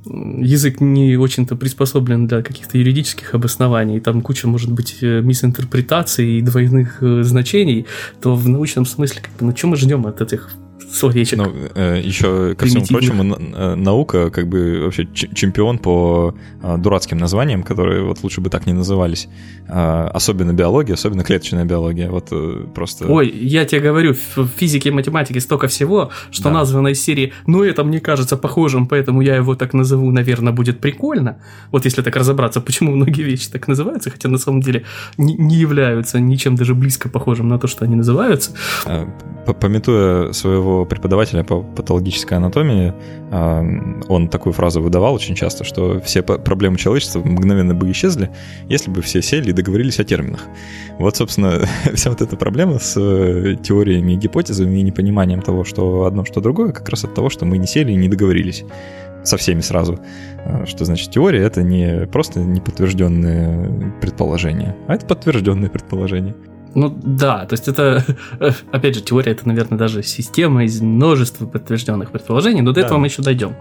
язык 0.09 0.81
не 0.81 1.17
очень-то 1.17 1.57
приспособлен 1.57 2.27
для 2.27 2.43
каких-то 2.43 2.79
юридических 2.79 3.35
обоснований, 3.35 4.01
там 4.01 4.23
куча, 4.23 4.49
может 4.49 4.73
быть, 4.73 4.99
э, 5.03 5.21
мисинтерпретаций 5.21 6.39
и 6.39 6.43
двойных 6.43 7.03
э, 7.03 7.23
значений, 7.23 7.87
то 8.21 8.35
в 8.35 8.49
научном 8.49 8.87
смысле, 8.87 9.23
как 9.23 9.33
бы, 9.37 9.47
ну, 9.47 9.57
что 9.57 9.67
мы 9.69 9.77
ждем 9.77 10.07
от 10.07 10.21
этих 10.21 10.51
словечек. 10.93 11.39
Ну, 11.39 11.53
э, 11.75 12.01
еще, 12.05 12.55
ко 12.55 12.67
всему 12.67 12.87
прочему, 12.87 13.37
э, 13.37 13.75
наука 13.75 14.31
как 14.31 14.49
бы 14.49 14.83
вообще 14.85 15.09
чемпион 15.13 15.79
по 15.79 16.35
э, 16.63 16.77
дурацким 16.79 17.19
названиям, 17.19 17.63
которые 17.63 18.03
вот 18.05 18.23
лучше 18.23 18.41
бы 18.41 18.51
так 18.51 18.67
не 18.67 18.73
назывались. 18.73 19.29
Э, 19.69 20.09
особенно 20.15 20.53
биология, 20.53 20.95
особенно 20.95 21.25
клеточная 21.25 21.65
биология. 21.65 22.11
Вот 22.11 22.29
э, 22.31 22.67
просто... 22.75 23.07
Ой, 23.07 23.29
я 23.29 23.65
тебе 23.65 23.81
говорю, 23.81 24.15
в 24.37 24.47
физике 24.57 24.89
и 24.89 24.93
математике 24.93 25.41
столько 25.41 25.67
всего, 25.69 26.11
что 26.31 26.45
да. 26.45 26.51
названо 26.51 26.89
из 26.89 27.03
серии 27.03 27.33
«Ну, 27.47 27.63
это 27.63 27.85
мне 27.85 28.01
кажется 28.01 28.37
похожим, 28.37 28.87
поэтому 28.87 29.21
я 29.21 29.37
его 29.37 29.55
так 29.55 29.75
назову, 29.75 30.11
наверное, 30.11 30.53
будет 30.53 30.81
прикольно». 30.81 31.39
Вот 31.71 31.85
если 31.85 32.03
так 32.03 32.17
разобраться, 32.17 32.61
почему 32.61 32.93
многие 32.93 33.23
вещи 33.23 33.51
так 33.51 33.69
называются, 33.69 34.11
хотя 34.11 34.29
на 34.29 34.39
самом 34.39 34.61
деле 34.61 34.85
не, 35.19 35.35
не 35.35 35.57
являются 35.57 36.21
ничем 36.21 36.57
даже 36.57 36.75
близко 36.75 37.09
похожим 37.09 37.49
на 37.49 37.59
то, 37.59 37.67
что 37.67 37.85
они 37.85 37.97
называются. 37.97 38.53
Э, 38.87 39.07
пометуя 39.61 40.33
своего 40.33 40.68
преподавателя 40.89 41.45
по 41.45 41.63
патологической 41.63 42.37
анатомии, 42.39 42.95
а, 43.31 43.63
он 44.09 44.29
такую 44.29 44.53
фразу 44.53 44.81
выдавал 44.81 45.15
очень 45.15 45.35
часто, 45.35 45.65
что 45.65 46.01
все 46.01 46.23
проблемы 46.23 46.79
человечества 46.79 47.21
мгновенно 47.21 47.75
бы 47.75 47.91
исчезли, 47.91 48.31
если 48.69 48.91
бы 48.91 49.03
все 49.03 49.23
сели 49.23 49.51
и 49.51 49.53
договорились 49.53 50.01
о 50.01 50.05
терминах. 50.05 50.41
Вот, 50.99 51.17
собственно, 51.17 51.61
вся 51.95 52.11
вот 52.11 52.21
эта 52.21 52.37
проблема 52.37 52.79
с 52.79 52.97
э, 52.97 53.57
теориями 53.63 54.13
и 54.13 54.17
гипотезами 54.17 54.79
и 54.79 54.83
непониманием 54.83 55.43
того, 55.43 55.65
что 55.65 56.05
одно, 56.05 56.25
что 56.25 56.41
другое, 56.41 56.73
как 56.73 56.89
раз 56.89 57.05
от 57.05 57.15
того, 57.15 57.31
что 57.31 57.45
мы 57.45 57.59
не 57.59 57.67
сели 57.67 57.93
и 57.93 57.97
не 57.97 58.09
договорились 58.09 58.65
со 59.25 59.37
всеми 59.37 59.61
сразу. 59.61 59.99
А, 60.45 60.67
что 60.67 60.85
значит 60.85 61.11
теория? 61.11 61.43
Это 61.43 61.63
не 61.63 62.07
просто 62.07 62.41
неподтвержденные 62.41 63.93
предположения, 64.01 64.77
а 64.87 64.95
это 64.95 65.07
подтвержденные 65.07 65.71
предположения. 65.71 66.35
Ну 66.75 66.97
да, 67.03 67.47
то 67.47 67.55
есть 67.55 67.69
это, 67.69 68.05
опять 68.73 68.95
же, 68.95 69.01
теория 69.01 69.33
это, 69.33 69.47
наверное, 69.49 69.79
даже 69.79 70.03
система 70.03 70.65
из 70.65 70.81
множества 70.81 71.47
подтвержденных 71.47 72.11
предположений, 72.11 72.61
но 72.61 72.73
до 72.73 72.81
да. 72.81 72.87
этого 72.87 72.99
мы 72.99 73.07
еще 73.07 73.23
дойдем. 73.23 73.57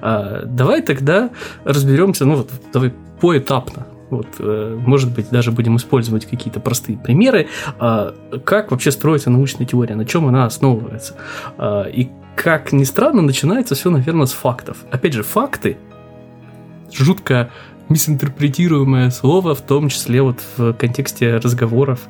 А, 0.00 0.44
давай 0.44 0.82
тогда 0.82 1.30
разберемся, 1.64 2.24
ну 2.24 2.36
вот, 2.36 2.50
давай 2.72 2.92
поэтапно. 3.20 3.86
Вот, 4.10 4.26
э, 4.40 4.78
может 4.86 5.14
быть, 5.14 5.30
даже 5.30 5.52
будем 5.52 5.76
использовать 5.76 6.26
какие-то 6.26 6.60
простые 6.60 6.98
примеры, 6.98 7.48
а, 7.78 8.14
как 8.44 8.70
вообще 8.70 8.90
строится 8.90 9.30
научная 9.30 9.66
теория, 9.66 9.94
на 9.94 10.04
чем 10.04 10.26
она 10.26 10.44
основывается. 10.44 11.14
А, 11.56 11.84
и 11.84 12.08
как 12.36 12.72
ни 12.72 12.84
странно, 12.84 13.22
начинается 13.22 13.74
все, 13.74 13.88
наверное, 13.88 14.26
с 14.26 14.32
фактов. 14.32 14.84
Опять 14.90 15.14
же, 15.14 15.22
факты 15.22 15.78
жутко 16.92 17.50
мисинтерпретируемое 17.92 19.10
слово, 19.10 19.54
в 19.54 19.60
том 19.60 19.88
числе 19.88 20.22
вот 20.22 20.40
в 20.56 20.72
контексте 20.72 21.36
разговоров 21.36 22.00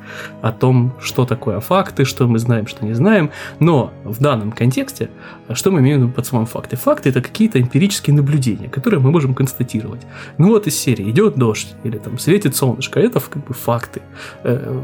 о 0.41 0.51
том, 0.51 0.93
что 0.99 1.25
такое 1.25 1.59
факты, 1.59 2.05
что 2.05 2.27
мы 2.27 2.39
знаем, 2.39 2.67
что 2.67 2.85
не 2.85 2.93
знаем. 2.93 3.29
Но 3.59 3.93
в 4.03 4.19
данном 4.21 4.51
контексте, 4.51 5.09
что 5.53 5.71
мы 5.71 5.79
имеем 5.81 6.11
под 6.11 6.25
словом 6.25 6.45
факты? 6.45 6.75
Факты 6.75 7.09
это 7.09 7.21
какие-то 7.21 7.59
эмпирические 7.59 8.15
наблюдения, 8.15 8.69
которые 8.69 8.99
мы 8.99 9.11
можем 9.11 9.35
констатировать. 9.35 10.01
Ну 10.37 10.49
вот 10.49 10.67
из 10.67 10.75
серии 10.75 11.09
идет 11.09 11.35
дождь 11.35 11.73
или 11.83 11.97
там 11.97 12.17
светит 12.17 12.55
солнышко, 12.55 12.99
это 12.99 13.19
как 13.19 13.45
бы 13.45 13.53
факты 13.53 14.01
э, 14.43 14.81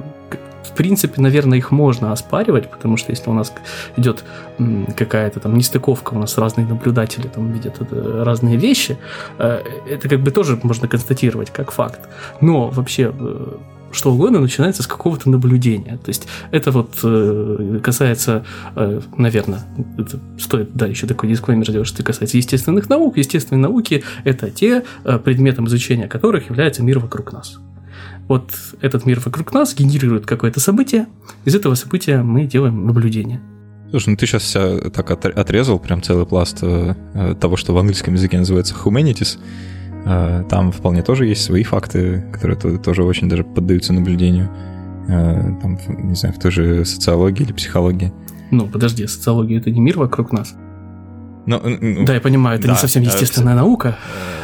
в 0.63 0.75
принципе, 0.75 1.21
наверное, 1.21 1.57
их 1.57 1.71
можно 1.71 2.11
оспаривать, 2.11 2.69
потому 2.69 2.97
что 2.97 3.11
если 3.11 3.29
у 3.29 3.33
нас 3.33 3.53
идет 3.97 4.23
какая-то 4.95 5.39
там 5.39 5.57
нестыковка, 5.57 6.13
у 6.13 6.19
нас 6.19 6.37
разные 6.37 6.67
наблюдатели 6.67 7.27
там 7.27 7.51
видят 7.51 7.77
разные 7.91 8.57
вещи, 8.57 8.97
э, 9.37 9.61
это 9.89 10.09
как 10.09 10.19
бы 10.21 10.31
тоже 10.31 10.59
можно 10.63 10.87
констатировать 10.87 11.51
как 11.51 11.71
факт. 11.71 12.01
Но 12.41 12.69
вообще 12.69 13.13
э, 13.17 13.47
что 13.91 14.13
угодно 14.13 14.39
начинается 14.39 14.83
с 14.83 14.87
какого-то 14.87 15.29
наблюдения. 15.29 15.97
То 15.97 16.09
есть 16.09 16.27
это 16.51 16.71
вот 16.71 16.99
э, 17.03 17.79
касается, 17.83 18.45
наверное, 19.17 19.61
это 19.97 20.19
стоит, 20.37 20.73
да, 20.73 20.85
еще 20.85 21.07
такой 21.07 21.29
дисклеймер 21.29 21.67
сделать, 21.69 21.87
что 21.87 21.97
это 21.97 22.03
касается 22.03 22.37
естественных 22.37 22.89
наук. 22.89 23.17
Естественные 23.17 23.61
науки– 23.61 24.03
это 24.25 24.51
те, 24.51 24.83
предметом 25.23 25.65
изучения 25.67 26.07
которых 26.07 26.49
является 26.49 26.83
мир 26.83 26.99
вокруг 26.99 27.33
нас 27.33 27.59
вот 28.29 28.51
этот 28.79 29.05
мир 29.05 29.19
вокруг 29.19 29.51
нас 29.53 29.75
генерирует 29.75 30.25
какое-то 30.25 30.61
событие, 30.61 31.07
из 31.43 31.55
этого 31.55 31.73
события 31.73 32.21
мы 32.21 32.45
делаем 32.45 32.85
наблюдение. 32.85 33.41
Слушай, 33.89 34.11
ну 34.11 34.17
ты 34.17 34.27
сейчас 34.27 34.43
вся 34.43 34.89
так 34.91 35.09
отрезал 35.09 35.79
прям 35.79 36.03
целый 36.03 36.27
пласт 36.27 36.59
э, 36.61 36.93
э, 37.15 37.35
того, 37.39 37.57
что 37.57 37.73
в 37.73 37.77
английском 37.79 38.13
языке 38.13 38.37
называется 38.37 38.75
humanities. 38.75 39.39
Э, 40.05 40.43
там 40.47 40.71
вполне 40.71 41.01
тоже 41.01 41.25
есть 41.25 41.43
свои 41.43 41.63
факты, 41.63 42.23
которые 42.31 42.77
тоже 42.77 43.03
очень 43.03 43.27
даже 43.27 43.43
поддаются 43.43 43.91
наблюдению. 43.91 44.49
Там, 45.07 45.79
не 45.87 46.13
знаю, 46.13 46.35
в 46.35 46.39
той 46.39 46.51
же 46.51 46.85
социологии 46.85 47.41
или 47.41 47.51
психологии. 47.51 48.13
Ну, 48.51 48.67
подожди, 48.67 49.07
социология 49.07 49.59
это 49.59 49.71
не 49.71 49.79
мир 49.79 49.97
вокруг 49.97 50.31
нас. 50.31 50.53
Но, 51.49 51.59
ну, 51.63 51.77
ну, 51.81 52.05
да, 52.05 52.13
я 52.13 52.21
понимаю, 52.21 52.59
это 52.59 52.67
да, 52.67 52.73
не 52.73 52.79
совсем 52.79 53.01
естественная 53.01 53.55
все, 53.55 53.63
наука. 53.63 53.97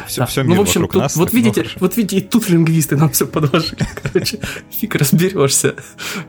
Все, 0.08 0.20
да. 0.22 0.26
все 0.26 0.42
ну, 0.42 0.56
в 0.56 0.60
общем, 0.60 0.88
тут, 0.88 0.96
нас, 0.96 1.14
вот 1.14 1.32
видите, 1.32 1.62
ну, 1.62 1.70
вот 1.78 1.96
видите, 1.96 2.16
и 2.16 2.20
тут 2.20 2.48
лингвисты 2.48 2.96
нам 2.96 3.10
все 3.10 3.28
подложили. 3.28 3.86
Короче, 4.02 4.40
фиг 4.70 4.96
разберешься. 4.96 5.76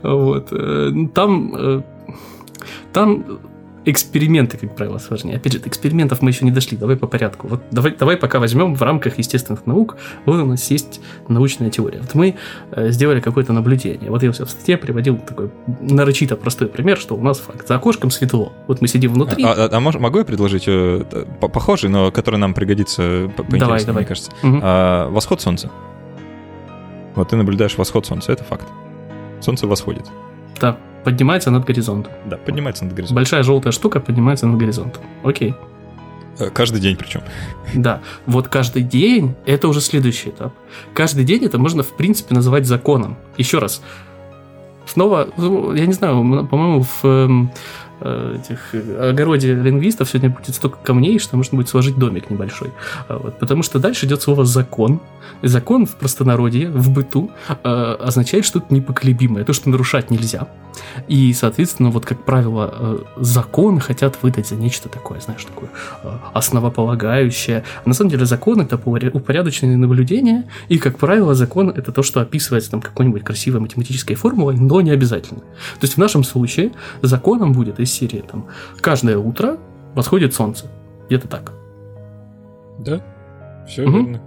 Вот. 0.03 0.49
Э, 0.51 0.91
там, 1.15 1.55
э, 1.55 1.81
там 2.93 3.39
эксперименты, 3.87 4.57
как 4.57 4.75
правило, 4.75 4.97
сложнее. 4.97 5.37
Опять 5.37 5.53
же, 5.53 5.59
экспериментов 5.63 6.21
мы 6.21 6.29
еще 6.29 6.43
не 6.43 6.51
дошли. 6.51 6.77
Давай 6.77 6.97
по 6.97 7.07
порядку. 7.07 7.47
Вот 7.47 7.61
давай, 7.71 7.95
давай 7.95 8.17
пока 8.17 8.39
возьмем 8.39 8.75
в 8.75 8.81
рамках 8.81 9.17
естественных 9.17 9.65
наук. 9.65 9.97
Вот 10.25 10.35
у 10.35 10.45
нас 10.45 10.69
есть 10.69 10.99
научная 11.29 11.69
теория. 11.69 11.99
Вот 12.01 12.13
мы 12.13 12.35
э, 12.71 12.91
сделали 12.91 13.21
какое-то 13.21 13.53
наблюдение. 13.53 14.11
Вот 14.11 14.23
я 14.23 14.31
все 14.31 14.45
в 14.45 14.49
статье 14.49 14.77
приводил 14.77 15.17
такой 15.17 15.51
нарочито 15.79 16.35
простой 16.35 16.67
пример, 16.67 16.97
что 16.97 17.15
у 17.15 17.21
нас 17.23 17.39
факт. 17.39 17.67
За 17.67 17.75
окошком 17.75 18.11
светло. 18.11 18.51
Вот 18.67 18.81
мы 18.81 18.87
сидим 18.87 19.13
внутри. 19.13 19.43
А, 19.43 19.53
а, 19.53 19.69
а 19.71 19.79
мож, 19.79 19.95
могу 19.95 20.19
я 20.19 20.25
предложить 20.25 20.65
э, 20.67 21.05
похожий, 21.39 21.89
но 21.89 22.11
который 22.11 22.37
нам 22.37 22.53
пригодится 22.53 23.31
давай, 23.37 23.85
давай. 23.85 24.01
мне 24.01 24.05
кажется? 24.05 24.31
Угу. 24.43 24.59
А, 24.61 25.09
восход 25.09 25.41
солнца. 25.41 25.71
Вот 27.15 27.29
ты 27.29 27.37
наблюдаешь 27.37 27.77
восход 27.77 28.05
солнца, 28.05 28.33
это 28.33 28.43
факт. 28.43 28.67
Солнце 29.39 29.65
восходит. 29.65 30.05
Да 30.59 30.77
поднимается 31.07 31.51
над 31.51 31.63
горизонтом. 31.63 32.11
Да, 32.25 32.35
поднимается 32.35 32.83
над 32.83 32.93
горизонтом. 32.93 33.15
Большая 33.15 33.41
желтая 33.41 33.71
штука 33.71 34.01
поднимается 34.01 34.45
над 34.45 34.59
горизонтом. 34.59 35.01
Окей. 35.23 35.55
Э, 36.37 36.49
каждый 36.49 36.81
день 36.81 36.97
причем. 36.97 37.21
Да, 37.73 38.01
вот 38.25 38.49
каждый 38.49 38.83
день 38.83 39.33
это 39.45 39.69
уже 39.69 39.79
следующий 39.79 40.31
этап. 40.31 40.53
Каждый 40.93 41.23
день 41.23 41.45
это 41.45 41.57
можно, 41.59 41.81
в 41.81 41.95
принципе, 41.95 42.35
называть 42.35 42.65
законом. 42.65 43.15
Еще 43.37 43.59
раз. 43.59 43.81
Снова, 44.85 45.29
ну, 45.37 45.73
я 45.73 45.85
не 45.85 45.93
знаю, 45.93 46.45
по-моему, 46.45 46.81
в 46.83 47.05
эм, 47.05 47.51
этих 48.01 48.73
э, 48.73 49.09
огороде 49.09 49.53
лингвистов 49.53 50.09
сегодня 50.09 50.29
будет 50.29 50.55
столько 50.55 50.77
камней, 50.83 51.19
что 51.19 51.37
можно 51.37 51.55
будет 51.55 51.69
сложить 51.69 51.97
домик 51.97 52.29
небольшой. 52.29 52.71
А 53.07 53.17
вот, 53.17 53.39
потому 53.39 53.63
что 53.63 53.79
дальше 53.79 54.05
идет 54.05 54.21
слово 54.21 54.45
закон. 54.45 54.99
закон 55.41 55.85
в 55.85 55.95
простонародье, 55.95 56.69
в 56.69 56.89
быту, 56.91 57.31
э, 57.49 57.95
означает 57.99 58.45
что-то 58.45 58.73
непоколебимое, 58.73 59.43
то, 59.43 59.53
что 59.53 59.69
нарушать 59.69 60.11
нельзя. 60.11 60.47
И, 61.07 61.33
соответственно, 61.33 61.89
вот, 61.89 62.05
как 62.05 62.23
правило, 62.23 62.73
э, 62.73 62.97
закон 63.17 63.79
хотят 63.79 64.21
выдать 64.21 64.47
за 64.47 64.55
нечто 64.55 64.89
такое, 64.89 65.19
знаешь, 65.19 65.43
такое 65.43 65.69
э, 66.03 66.11
основополагающее. 66.33 67.63
А 67.83 67.89
на 67.89 67.93
самом 67.93 68.11
деле 68.11 68.25
закон— 68.25 68.61
это 68.61 68.77
упорядоченное 68.77 69.77
наблюдение, 69.77 70.45
и, 70.69 70.77
как 70.77 70.97
правило, 70.97 71.35
закон— 71.35 71.69
это 71.75 71.91
то, 71.91 72.03
что 72.03 72.21
описывается 72.21 72.71
там 72.71 72.81
какой-нибудь 72.81 73.23
красивой 73.23 73.59
математической 73.59 74.15
формулой, 74.15 74.55
но 74.55 74.81
не 74.81 74.91
обязательно. 74.91 75.39
То 75.39 75.83
есть 75.83 75.95
в 75.95 75.97
нашем 75.97 76.23
случае 76.23 76.71
законом 77.01 77.53
будет 77.53 77.79
из 77.87 77.93
серии 77.93 78.21
там 78.21 78.47
«каждое 78.81 79.17
утро 79.17 79.57
восходит 79.95 80.35
солнце». 80.35 80.67
Где-то 81.07 81.27
так. 81.27 81.53
Да, 82.79 83.01
все 83.67 83.83
угу. 83.83 83.97
верно. 83.97 84.21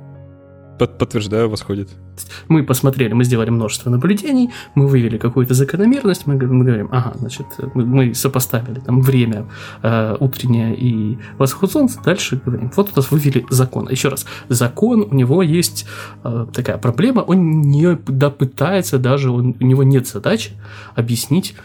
Под, 0.78 0.96
подтверждаю, 0.96 1.50
восходит. 1.50 1.90
Мы 2.48 2.64
посмотрели, 2.64 3.12
мы 3.12 3.24
сделали 3.24 3.50
множество 3.50 3.90
наблюдений, 3.90 4.50
мы 4.74 4.86
вывели 4.86 5.18
какую-то 5.18 5.52
закономерность, 5.52 6.26
мы, 6.26 6.36
мы 6.36 6.64
говорим, 6.64 6.88
ага, 6.90 7.12
значит, 7.18 7.46
мы, 7.74 7.84
мы 7.84 8.14
сопоставили 8.14 8.80
там 8.80 9.02
время 9.02 9.46
э, 9.82 10.16
утреннее 10.18 10.74
и 10.74 11.18
восход 11.36 11.70
солнца, 11.70 12.00
дальше 12.02 12.40
говорим, 12.42 12.72
вот 12.74 12.92
у 12.92 12.96
нас 12.96 13.10
вывели 13.10 13.44
закон. 13.50 13.90
Еще 13.90 14.08
раз, 14.08 14.24
закон, 14.48 15.06
у 15.10 15.14
него 15.14 15.42
есть 15.42 15.86
э, 16.24 16.46
такая 16.50 16.78
проблема, 16.78 17.20
он 17.20 17.60
не 17.60 17.98
да, 18.06 18.30
пытается 18.30 18.98
даже, 18.98 19.30
он, 19.30 19.56
у 19.60 19.64
него 19.64 19.82
нет 19.82 20.08
задачи 20.08 20.52
объяснить, 20.96 21.56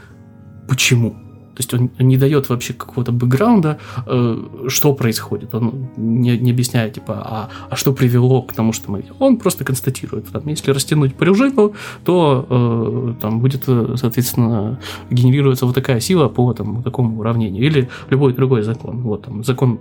почему. 0.68 1.25
То 1.56 1.62
есть 1.62 1.74
он 1.74 1.90
не 2.00 2.18
дает 2.18 2.50
вообще 2.50 2.74
какого-то 2.74 3.12
бэкграунда, 3.14 3.78
э, 4.06 4.68
что 4.68 4.94
происходит. 4.94 5.56
Он 5.56 5.88
не, 5.96 6.38
не 6.38 6.52
объясняет, 6.52 6.94
типа, 6.94 7.14
а, 7.26 7.50
а 7.70 7.76
что 7.78 7.94
привело 7.94 8.42
к 8.42 8.54
тому, 8.54 8.74
что 8.74 8.92
мы... 8.92 9.06
Он 9.20 9.38
просто 9.38 9.64
констатирует. 9.64 10.28
Там, 10.28 10.44
если 10.48 10.72
растянуть 10.72 11.16
пружину, 11.16 11.74
то 12.04 12.46
э, 12.50 13.22
там 13.22 13.40
будет, 13.40 13.64
соответственно, 13.64 14.80
генерироваться 15.10 15.66
вот 15.66 15.76
такая 15.76 16.02
сила 16.02 16.28
по 16.28 16.54
там, 16.54 16.84
такому 16.84 17.20
уравнению. 17.20 17.64
Или 17.64 17.90
любой 18.10 18.34
другой 18.34 18.64
закон. 18.64 19.02
Вот 19.02 19.24
там 19.24 19.44
закон 19.44 19.80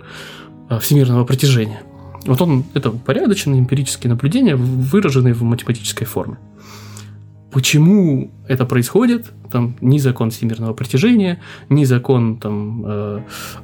э, 0.69 0.79
всемирного 0.79 1.25
притяжения. 1.25 1.81
Вот 2.25 2.41
он, 2.41 2.63
это 2.73 2.89
упорядоченные 2.89 3.59
эмпирические 3.59 4.11
наблюдения, 4.11 4.55
выраженные 4.55 5.33
в 5.33 5.43
математической 5.43 6.05
форме. 6.05 6.37
Почему 7.55 8.31
это 8.49 8.65
происходит? 8.65 9.31
Там 9.49 9.77
ни 9.79 9.97
закон 9.97 10.29
всемирного 10.29 10.73
притяжения, 10.73 11.39
ни 11.69 11.85
закон 11.85 12.35
там 12.35 12.83
э, 12.85 13.21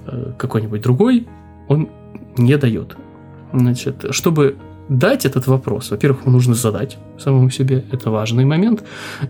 э, 0.08 0.32
какой-нибудь 0.38 0.82
другой, 0.82 1.28
он 1.68 1.90
не 2.38 2.58
дает. 2.58 2.96
Значит, 3.52 4.06
чтобы 4.12 4.56
дать 4.88 5.26
этот 5.26 5.46
вопрос, 5.48 5.92
во-первых, 5.92 6.26
нужно 6.26 6.54
задать 6.54 7.00
самому 7.20 7.50
себе, 7.50 7.84
это 7.92 8.12
важный 8.12 8.46
момент, 8.46 8.82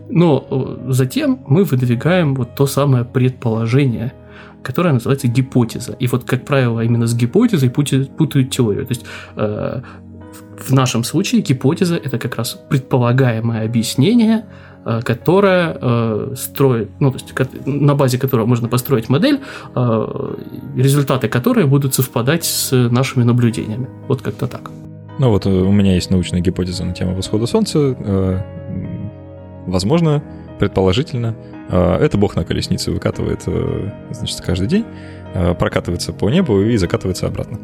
но 0.10 0.46
э, 0.52 0.92
затем 0.92 1.40
мы 1.48 1.64
выдвигаем 1.64 2.36
вот 2.36 2.54
то 2.54 2.68
самое 2.68 3.04
предположение, 3.04 4.14
которое 4.62 4.94
называется 4.94 5.28
гипотеза. 5.28 5.94
И 5.94 6.06
вот, 6.06 6.24
как 6.24 6.46
правило, 6.46 6.82
именно 6.82 7.08
с 7.08 7.16
гипотезой 7.16 7.72
путают 7.72 8.52
теорию. 8.52 8.86
То 8.86 8.92
есть 8.92 9.06
э, 9.36 9.82
в 10.62 10.72
нашем 10.72 11.04
случае 11.04 11.42
гипотеза 11.42 11.96
это 11.96 12.18
как 12.18 12.36
раз 12.36 12.60
предполагаемое 12.70 13.66
объяснение, 13.66 14.46
э, 14.86 15.02
которое 15.04 15.78
э, 15.82 16.34
строит, 16.38 16.90
ну, 17.00 17.12
то 17.12 17.18
есть 17.18 17.66
на 17.66 17.96
базе 17.96 18.18
которого 18.18 18.46
можно 18.46 18.68
построить 18.68 19.10
модель, 19.10 19.40
э, 19.76 20.36
результаты 20.76 21.28
которой 21.28 21.66
будут 21.66 21.94
совпадать 21.94 22.46
с 22.46 22.72
нашими 22.72 23.24
наблюдениями. 23.24 23.88
Вот 24.08 24.22
как-то 24.22 24.48
так. 24.48 24.72
Ну 25.20 25.30
вот 25.30 25.46
у 25.46 25.72
меня 25.72 25.96
есть 25.96 26.10
научная 26.10 26.42
гипотеза 26.42 26.86
на 26.86 26.94
тему 26.94 27.16
восхода 27.16 27.46
Солнца. 27.46 28.44
Возможно, 29.68 30.24
предположительно, 30.58 31.36
это 31.70 32.18
Бог 32.18 32.36
на 32.36 32.44
колеснице 32.44 32.92
выкатывает, 32.92 33.44
значит, 34.10 34.42
каждый 34.42 34.68
день, 34.68 34.86
прокатывается 35.60 36.12
по 36.12 36.30
небу 36.30 36.62
и 36.62 36.78
закатывается 36.78 37.28
обратно. 37.28 37.60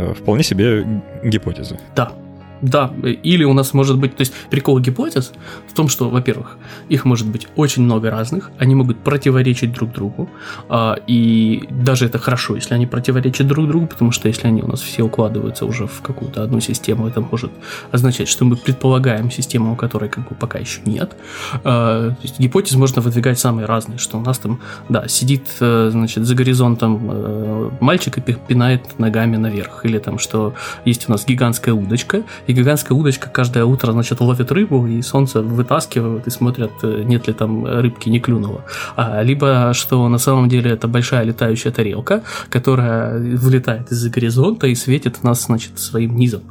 Э, 0.00 0.14
вполне 0.14 0.42
себе 0.42 0.86
гипотезы. 1.22 1.78
Да, 1.94 2.12
да, 2.62 2.92
или 3.04 3.44
у 3.44 3.52
нас 3.52 3.74
может 3.74 3.98
быть, 3.98 4.16
то 4.16 4.20
есть 4.20 4.32
прикол 4.50 4.78
гипотез 4.80 5.32
в 5.68 5.74
том, 5.74 5.88
что, 5.88 6.08
во-первых, 6.10 6.56
их 6.88 7.04
может 7.04 7.26
быть 7.26 7.48
очень 7.56 7.82
много 7.82 8.10
разных, 8.10 8.50
они 8.58 8.74
могут 8.74 8.98
противоречить 8.98 9.72
друг 9.72 9.92
другу, 9.92 10.28
а, 10.68 10.96
и 11.06 11.64
даже 11.70 12.06
это 12.06 12.18
хорошо, 12.18 12.56
если 12.56 12.74
они 12.74 12.86
противоречат 12.86 13.46
друг 13.46 13.66
другу, 13.68 13.86
потому 13.86 14.12
что 14.12 14.28
если 14.28 14.46
они 14.46 14.62
у 14.62 14.66
нас 14.66 14.80
все 14.80 15.02
укладываются 15.02 15.64
уже 15.64 15.86
в 15.86 16.02
какую-то 16.02 16.42
одну 16.42 16.60
систему, 16.60 17.06
это 17.08 17.20
может 17.20 17.52
означать, 17.90 18.28
что 18.28 18.44
мы 18.44 18.56
предполагаем 18.56 19.30
систему, 19.30 19.72
у 19.72 19.76
которой 19.76 20.08
как 20.08 20.28
бы 20.28 20.34
пока 20.34 20.58
еще 20.58 20.80
нет. 20.84 21.16
А, 21.64 22.10
то 22.10 22.22
есть 22.22 22.38
гипотез 22.38 22.76
можно 22.76 23.02
выдвигать 23.02 23.38
самые 23.38 23.66
разные, 23.66 23.98
что 23.98 24.18
у 24.18 24.20
нас 24.20 24.38
там, 24.38 24.60
да, 24.88 25.08
сидит, 25.08 25.44
э, 25.60 25.88
значит, 25.92 26.24
за 26.24 26.34
горизонтом 26.34 27.08
э, 27.10 27.70
мальчик 27.80 28.18
и 28.18 28.20
пинает 28.20 28.98
ногами 28.98 29.36
наверх, 29.36 29.84
или 29.84 29.98
там, 29.98 30.18
что 30.18 30.54
есть 30.84 31.08
у 31.08 31.12
нас 31.12 31.24
гигантская 31.26 31.74
удочка, 31.74 32.22
и 32.50 32.52
гигантская 32.52 32.96
удочка 32.96 33.28
каждое 33.28 33.64
утро, 33.64 33.92
значит, 33.92 34.20
ловит 34.20 34.52
рыбу, 34.52 34.86
и 34.86 35.02
солнце 35.02 35.42
вытаскивают 35.42 36.26
и 36.26 36.30
смотрят, 36.30 36.72
э, 36.82 37.02
нет 37.04 37.28
ли 37.28 37.32
там 37.32 37.64
рыбки 37.66 38.08
не 38.08 38.20
клюнуло. 38.20 38.64
А, 38.96 39.22
либо, 39.22 39.72
что 39.74 40.08
на 40.08 40.18
самом 40.18 40.48
деле 40.48 40.70
это 40.72 40.88
большая 40.88 41.24
летающая 41.24 41.72
тарелка, 41.72 42.22
которая 42.48 43.18
вылетает 43.18 43.90
из-за 43.92 44.10
горизонта 44.10 44.66
и 44.66 44.74
светит 44.74 45.22
нас, 45.22 45.46
значит, 45.46 45.78
своим 45.78 46.16
низом. 46.16 46.42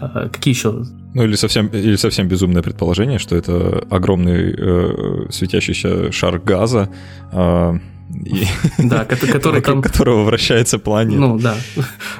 А, 0.00 0.28
какие 0.28 0.54
еще 0.54 0.84
ну 1.14 1.24
или 1.24 1.36
совсем, 1.36 1.68
или 1.68 1.96
совсем 1.96 2.28
безумное 2.28 2.62
предположение, 2.62 3.18
что 3.18 3.34
это 3.34 3.82
огромный 3.90 4.54
э, 4.56 5.26
светящийся 5.30 6.12
шар 6.12 6.38
газа, 6.38 6.90
э, 7.32 7.78
да, 8.78 9.04
который 9.04 9.60
там... 9.62 9.82
которого 9.82 10.24
вращается 10.24 10.78
планета. 10.78 11.20
Ну 11.20 11.38
да, 11.38 11.56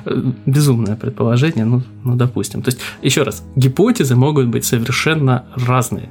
безумное 0.47 0.97
предположение, 0.97 1.64
ну, 1.64 1.83
ну 2.04 2.14
допустим. 2.14 2.62
То 2.62 2.68
есть, 2.68 2.80
еще 3.02 3.23
раз, 3.23 3.45
гипотезы 3.57 4.14
могут 4.14 4.49
быть 4.49 4.64
совершенно 4.64 5.47
разные. 5.57 6.11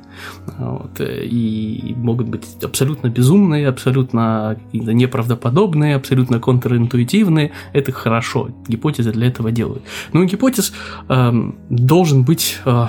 Вот, 0.57 0.99
и 0.99 1.93
могут 1.97 2.27
быть 2.27 2.45
абсолютно 2.63 3.09
безумные, 3.09 3.67
абсолютно 3.67 4.59
неправдоподобные, 4.73 5.95
абсолютно 5.95 6.39
контринтуитивные. 6.39 7.51
Это 7.73 7.91
хорошо, 7.91 8.49
гипотезы 8.67 9.11
для 9.11 9.27
этого 9.27 9.51
делают. 9.51 9.83
Но 10.13 10.21
у 10.21 10.25
гипотез 10.25 10.73
э, 11.09 11.51
должен 11.69 12.23
быть... 12.23 12.57
Э, 12.65 12.87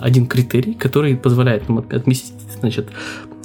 один 0.00 0.26
критерий, 0.26 0.74
который 0.74 1.16
позволяет 1.16 1.68
нам 1.68 1.78
отместить, 1.78 2.34
значит, 2.60 2.88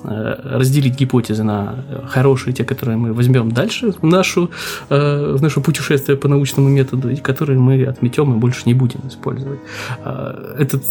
Э, 0.07 0.57
разделить 0.57 0.99
гипотезы 0.99 1.43
на 1.43 1.83
хорошие, 2.07 2.53
те, 2.53 2.63
которые 2.63 2.97
мы 2.97 3.13
возьмем 3.13 3.51
дальше 3.51 3.91
в, 3.91 4.03
нашу, 4.03 4.51
э, 4.89 5.35
в 5.37 5.41
наше 5.41 5.61
путешествие 5.61 6.15
по 6.17 6.27
научному 6.27 6.69
методу, 6.69 7.09
и 7.09 7.15
которые 7.15 7.59
мы 7.59 7.83
отметем 7.85 8.33
и 8.33 8.37
больше 8.37 8.63
не 8.65 8.73
будем 8.73 8.99
использовать. 9.07 9.59
Э, 10.03 10.55
этот 10.59 10.83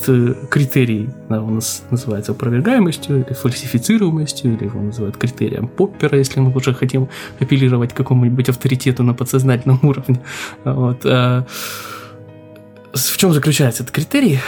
критерий 0.51 1.11
у 1.29 1.51
нас 1.51 1.85
называется 1.91 2.33
опровергаемостью 2.33 3.25
или 3.25 3.35
фальсифицируемостью, 3.35 4.55
или 4.55 4.65
его 4.65 4.81
называют 4.81 5.17
критерием 5.17 5.69
Поппера, 5.69 6.19
если 6.19 6.41
мы 6.41 6.53
уже 6.53 6.75
хотим 6.75 7.09
апеллировать 7.41 7.93
к 7.93 7.97
какому-нибудь 7.97 8.49
авторитету 8.49 9.05
на 9.05 9.15
подсознательном 9.15 9.79
уровне. 9.83 10.21
Вот. 10.65 11.07
В 12.95 13.17
чем 13.17 13.33
заключается 13.33 13.83
этот 13.83 13.95
критерий? 13.95 14.39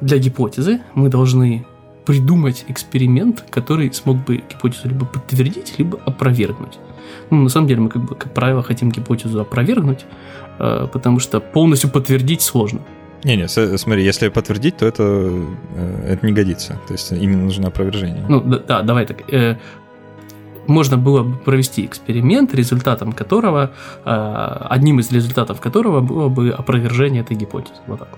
Для 0.00 0.18
гипотезы 0.18 0.80
мы 0.94 1.08
должны 1.08 1.64
придумать 2.08 2.64
эксперимент, 2.68 3.44
который 3.50 3.92
смог 3.92 4.24
бы 4.24 4.36
гипотезу 4.36 4.88
либо 4.88 5.04
подтвердить, 5.04 5.74
либо 5.78 5.98
опровергнуть. 6.06 6.78
Ну, 7.30 7.42
на 7.42 7.48
самом 7.50 7.66
деле 7.68 7.80
мы, 7.82 7.90
как 7.90 8.02
бы, 8.02 8.14
как 8.14 8.32
правило, 8.32 8.62
хотим 8.62 8.90
гипотезу 8.90 9.40
опровергнуть, 9.40 10.06
э, 10.58 10.86
потому 10.90 11.20
что 11.20 11.40
полностью 11.40 11.90
подтвердить 11.90 12.40
сложно. 12.40 12.80
Не-не, 13.24 13.48
смотри, 13.48 14.04
если 14.04 14.28
подтвердить, 14.28 14.78
то 14.78 14.86
это, 14.86 15.02
э, 15.02 16.12
это 16.12 16.26
не 16.26 16.32
годится. 16.32 16.80
То 16.86 16.94
есть 16.94 17.12
именно 17.12 17.44
нужно 17.44 17.68
опровержение. 17.68 18.24
Ну, 18.28 18.40
да, 18.40 18.58
да 18.58 18.82
давай 18.82 19.04
так. 19.04 19.30
Э, 19.30 19.56
можно 20.68 20.96
было 20.96 21.22
бы 21.22 21.36
провести 21.36 21.84
эксперимент, 21.84 22.54
результатом 22.54 23.12
которого, 23.12 23.72
одним 24.04 25.00
из 25.00 25.10
результатов 25.10 25.60
которого 25.60 26.00
было 26.00 26.28
бы 26.28 26.50
опровержение 26.50 27.22
этой 27.22 27.36
гипотезы. 27.36 27.80
Вот 27.86 27.98
так. 27.98 28.08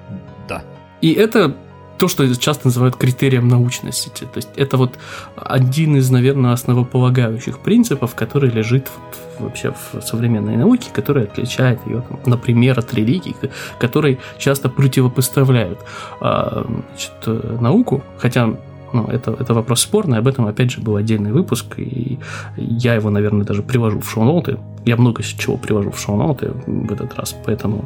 Да. 0.48 0.62
И 1.00 1.12
это 1.12 1.54
то, 2.00 2.08
что 2.08 2.34
часто 2.34 2.68
называют 2.68 2.96
критерием 2.96 3.48
научности. 3.48 4.24
То 4.24 4.36
есть 4.36 4.48
это 4.56 4.78
вот 4.78 4.98
один 5.36 5.96
из, 5.96 6.10
наверное, 6.10 6.52
основополагающих 6.52 7.58
принципов, 7.58 8.14
который 8.14 8.50
лежит 8.50 8.90
вообще 9.38 9.72
в 9.72 10.00
современной 10.00 10.56
науке, 10.56 10.88
который 10.92 11.24
отличает 11.24 11.78
ее, 11.86 12.02
там, 12.08 12.18
например, 12.24 12.78
от 12.78 12.94
религии, 12.94 13.36
который 13.78 14.18
часто 14.38 14.70
противопоставляют 14.70 15.78
а, 16.20 16.66
значит, 16.88 17.60
науку, 17.60 18.02
хотя 18.18 18.56
ну, 18.92 19.06
это, 19.06 19.30
это 19.32 19.54
вопрос 19.54 19.80
спорный, 19.82 20.18
об 20.18 20.26
этом, 20.26 20.46
опять 20.46 20.70
же, 20.70 20.80
был 20.80 20.96
отдельный 20.96 21.32
выпуск, 21.32 21.78
и 21.78 22.18
я 22.56 22.94
его, 22.94 23.10
наверное, 23.10 23.44
даже 23.44 23.62
привожу 23.62 24.00
в 24.00 24.10
шоу-ноуты. 24.10 24.58
Я 24.84 24.96
много 24.96 25.22
чего 25.22 25.56
привожу 25.56 25.90
в 25.90 25.98
шоу-ноуты 25.98 26.52
в 26.66 26.92
этот 26.92 27.14
раз, 27.14 27.36
поэтому 27.44 27.84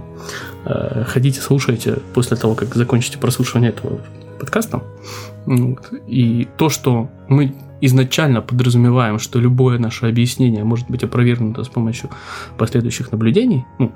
э, 0.64 1.04
ходите, 1.06 1.40
слушайте 1.40 1.98
после 2.14 2.36
того, 2.36 2.54
как 2.54 2.74
закончите 2.74 3.18
прослушивание 3.18 3.70
этого 3.70 4.00
подкаста. 4.38 4.82
И 6.06 6.48
то, 6.56 6.68
что 6.68 7.08
мы 7.28 7.54
изначально 7.80 8.40
подразумеваем, 8.40 9.18
что 9.18 9.40
любое 9.40 9.78
наше 9.78 10.06
объяснение 10.06 10.64
может 10.64 10.88
быть 10.88 11.04
опровергнуто 11.04 11.64
с 11.64 11.68
помощью 11.68 12.10
последующих 12.56 13.12
наблюдений, 13.12 13.64
ну, 13.78 13.92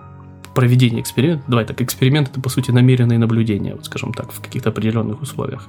проведение 0.54 1.00
эксперимента, 1.00 1.44
давай 1.46 1.64
так, 1.64 1.80
эксперимент 1.80 2.30
это 2.30 2.40
по 2.40 2.48
сути 2.48 2.72
намеренные 2.72 3.18
наблюдения, 3.18 3.74
вот 3.74 3.86
скажем 3.86 4.12
так, 4.12 4.32
в 4.32 4.40
каких-то 4.40 4.70
определенных 4.70 5.22
условиях. 5.22 5.68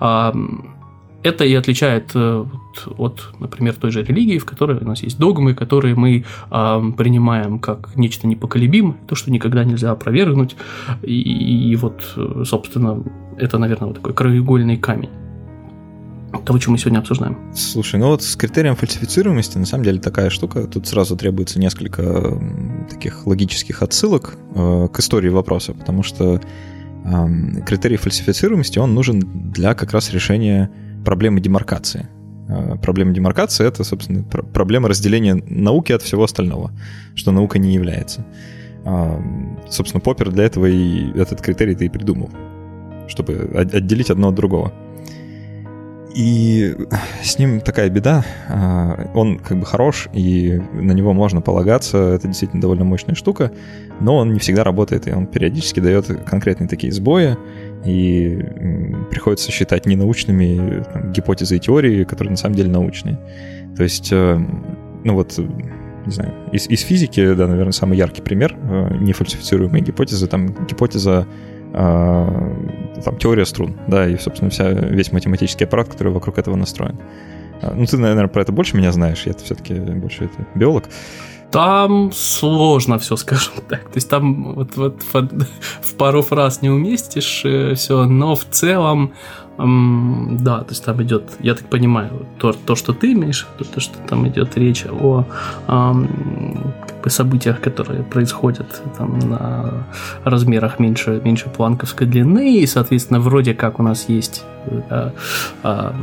А, 0.00 0.32
это 1.22 1.44
и 1.44 1.54
отличает 1.54 2.12
э, 2.14 2.44
от, 2.96 3.32
например, 3.40 3.74
той 3.74 3.90
же 3.90 4.02
религии, 4.02 4.38
в 4.38 4.44
которой 4.44 4.78
у 4.78 4.84
нас 4.84 5.02
есть 5.02 5.18
догмы, 5.18 5.54
которые 5.54 5.94
мы 5.94 6.24
э, 6.50 6.92
принимаем 6.96 7.58
как 7.58 7.96
нечто 7.96 8.26
непоколебимое, 8.26 8.96
то, 9.06 9.14
что 9.14 9.30
никогда 9.30 9.64
нельзя 9.64 9.90
опровергнуть. 9.90 10.56
И, 11.02 11.70
и 11.70 11.76
вот, 11.76 12.16
собственно, 12.44 13.02
это, 13.36 13.58
наверное, 13.58 13.88
вот 13.88 13.96
такой 13.96 14.14
краеугольный 14.14 14.76
камень 14.76 15.10
того, 16.44 16.60
что 16.60 16.70
мы 16.70 16.78
сегодня 16.78 16.98
обсуждаем. 16.98 17.38
Слушай, 17.54 17.98
ну 17.98 18.08
вот 18.08 18.22
с 18.22 18.36
критерием 18.36 18.76
фальсифицируемости 18.76 19.58
на 19.58 19.66
самом 19.66 19.84
деле 19.84 19.98
такая 19.98 20.30
штука. 20.30 20.64
Тут 20.64 20.86
сразу 20.86 21.16
требуется 21.16 21.58
несколько 21.58 22.38
таких 22.90 23.26
логических 23.26 23.82
отсылок 23.82 24.36
э, 24.54 24.88
к 24.92 24.98
истории 24.98 25.30
вопроса, 25.30 25.72
потому 25.72 26.02
что 26.02 26.40
э, 27.04 27.62
критерий 27.66 27.96
фальсифицируемости, 27.96 28.78
он 28.78 28.94
нужен 28.94 29.20
для 29.52 29.74
как 29.74 29.92
раз 29.92 30.12
решения 30.12 30.70
проблемы 31.04 31.40
демаркации. 31.40 32.08
Э, 32.48 32.76
проблема 32.82 33.12
демаркации— 33.12 33.66
это, 33.68 33.84
собственно, 33.84 34.22
пр- 34.22 34.44
проблема 34.44 34.88
разделения 34.88 35.34
науки 35.34 35.92
от 35.92 36.02
всего 36.02 36.24
остального, 36.24 36.72
что 37.14 37.32
наука 37.32 37.58
не 37.58 37.74
является. 37.74 38.24
Э, 38.84 39.20
собственно, 39.68 40.00
Поппер 40.00 40.30
для 40.30 40.44
этого 40.44 40.66
и 40.66 41.10
этот 41.18 41.40
критерий-то 41.40 41.84
и 41.84 41.88
придумал, 41.88 42.30
чтобы 43.08 43.50
отделить 43.54 44.10
одно 44.10 44.28
от 44.28 44.34
другого. 44.34 44.72
И 46.14 46.74
с 47.22 47.38
ним 47.38 47.60
такая 47.60 47.90
беда. 47.90 48.24
А, 48.48 49.10
он 49.14 49.38
как 49.38 49.60
бы 49.60 49.66
хорош, 49.66 50.08
и 50.12 50.60
на 50.72 50.92
него 50.92 51.12
можно 51.12 51.40
полагаться. 51.40 51.98
Это 51.98 52.26
действительно 52.26 52.60
довольно 52.60 52.84
мощная 52.84 53.14
штука, 53.14 53.52
но 54.00 54.16
он 54.16 54.32
не 54.32 54.40
всегда 54.40 54.64
работает, 54.64 55.06
и 55.06 55.12
он 55.12 55.26
периодически 55.26 55.80
дает 55.80 56.06
конкретные 56.24 56.66
такие 56.66 56.92
сбои, 56.92 57.36
и 57.84 58.38
приходится 59.10 59.50
считать 59.50 59.86
ненаучными 59.86 60.84
там, 60.92 61.12
гипотезы 61.12 61.56
и 61.56 61.60
теории, 61.60 62.04
которые 62.04 62.32
на 62.32 62.36
самом 62.36 62.54
деле 62.56 62.70
научные. 62.70 63.18
То 63.76 63.82
есть, 63.82 64.08
э, 64.12 64.38
ну 65.04 65.14
вот, 65.14 65.38
не 65.38 66.12
знаю, 66.12 66.32
из, 66.52 66.68
из 66.68 66.80
физики, 66.80 67.34
да, 67.34 67.46
наверное, 67.46 67.72
самый 67.72 67.96
яркий 67.96 68.22
пример 68.22 68.56
э, 68.60 68.96
нефальсифицируемой 69.00 69.80
гипотезы, 69.80 70.26
там 70.26 70.48
гипотеза 70.66 71.26
а, 71.72 72.56
там, 73.04 73.18
теория 73.18 73.44
струн, 73.44 73.76
да, 73.88 74.08
и, 74.08 74.16
собственно, 74.16 74.50
вся, 74.50 74.70
весь 74.70 75.12
математический 75.12 75.66
аппарат, 75.66 75.88
который 75.88 76.12
вокруг 76.12 76.38
этого 76.38 76.56
настроен. 76.56 76.98
А, 77.60 77.74
ну, 77.74 77.84
ты, 77.84 77.98
наверное, 77.98 78.28
про 78.28 78.42
это 78.42 78.52
больше 78.52 78.76
меня 78.76 78.90
знаешь, 78.92 79.24
я 79.26 79.34
все-таки 79.34 79.74
больше 79.74 80.24
это 80.24 80.46
биолог. 80.54 80.84
Там 81.50 82.12
сложно 82.12 82.98
все, 82.98 83.16
скажем 83.16 83.54
так. 83.68 83.84
То 83.84 83.96
есть 83.96 84.08
там 84.08 84.54
вот, 84.54 84.76
вот 84.76 85.02
в 85.82 85.94
пару 85.94 86.22
фраз 86.22 86.62
не 86.62 86.70
уместишь 86.70 87.42
э, 87.44 87.74
все, 87.74 88.04
но 88.04 88.34
в 88.34 88.44
целом 88.44 89.12
да, 89.58 90.60
то 90.60 90.70
есть 90.70 90.84
там 90.84 91.02
идет, 91.02 91.36
я 91.40 91.54
так 91.54 91.68
понимаю, 91.68 92.26
то, 92.38 92.52
то 92.52 92.76
что 92.76 92.92
ты 92.92 93.12
имеешь, 93.12 93.44
то, 93.74 93.80
что 93.80 93.98
там 94.08 94.28
идет 94.28 94.56
речь 94.56 94.86
о 94.86 95.24
как 95.66 97.02
бы 97.02 97.10
событиях, 97.10 97.60
которые 97.60 98.04
происходят 98.04 98.80
там, 98.96 99.18
на 99.18 99.84
размерах 100.22 100.78
меньше, 100.78 101.20
меньше 101.24 101.48
планковской 101.48 102.06
длины, 102.06 102.60
и, 102.60 102.66
соответственно, 102.66 103.18
вроде 103.18 103.52
как 103.52 103.80
у 103.80 103.82
нас 103.82 104.08
есть 104.08 104.44
да, 104.88 105.12
а, 105.62 105.94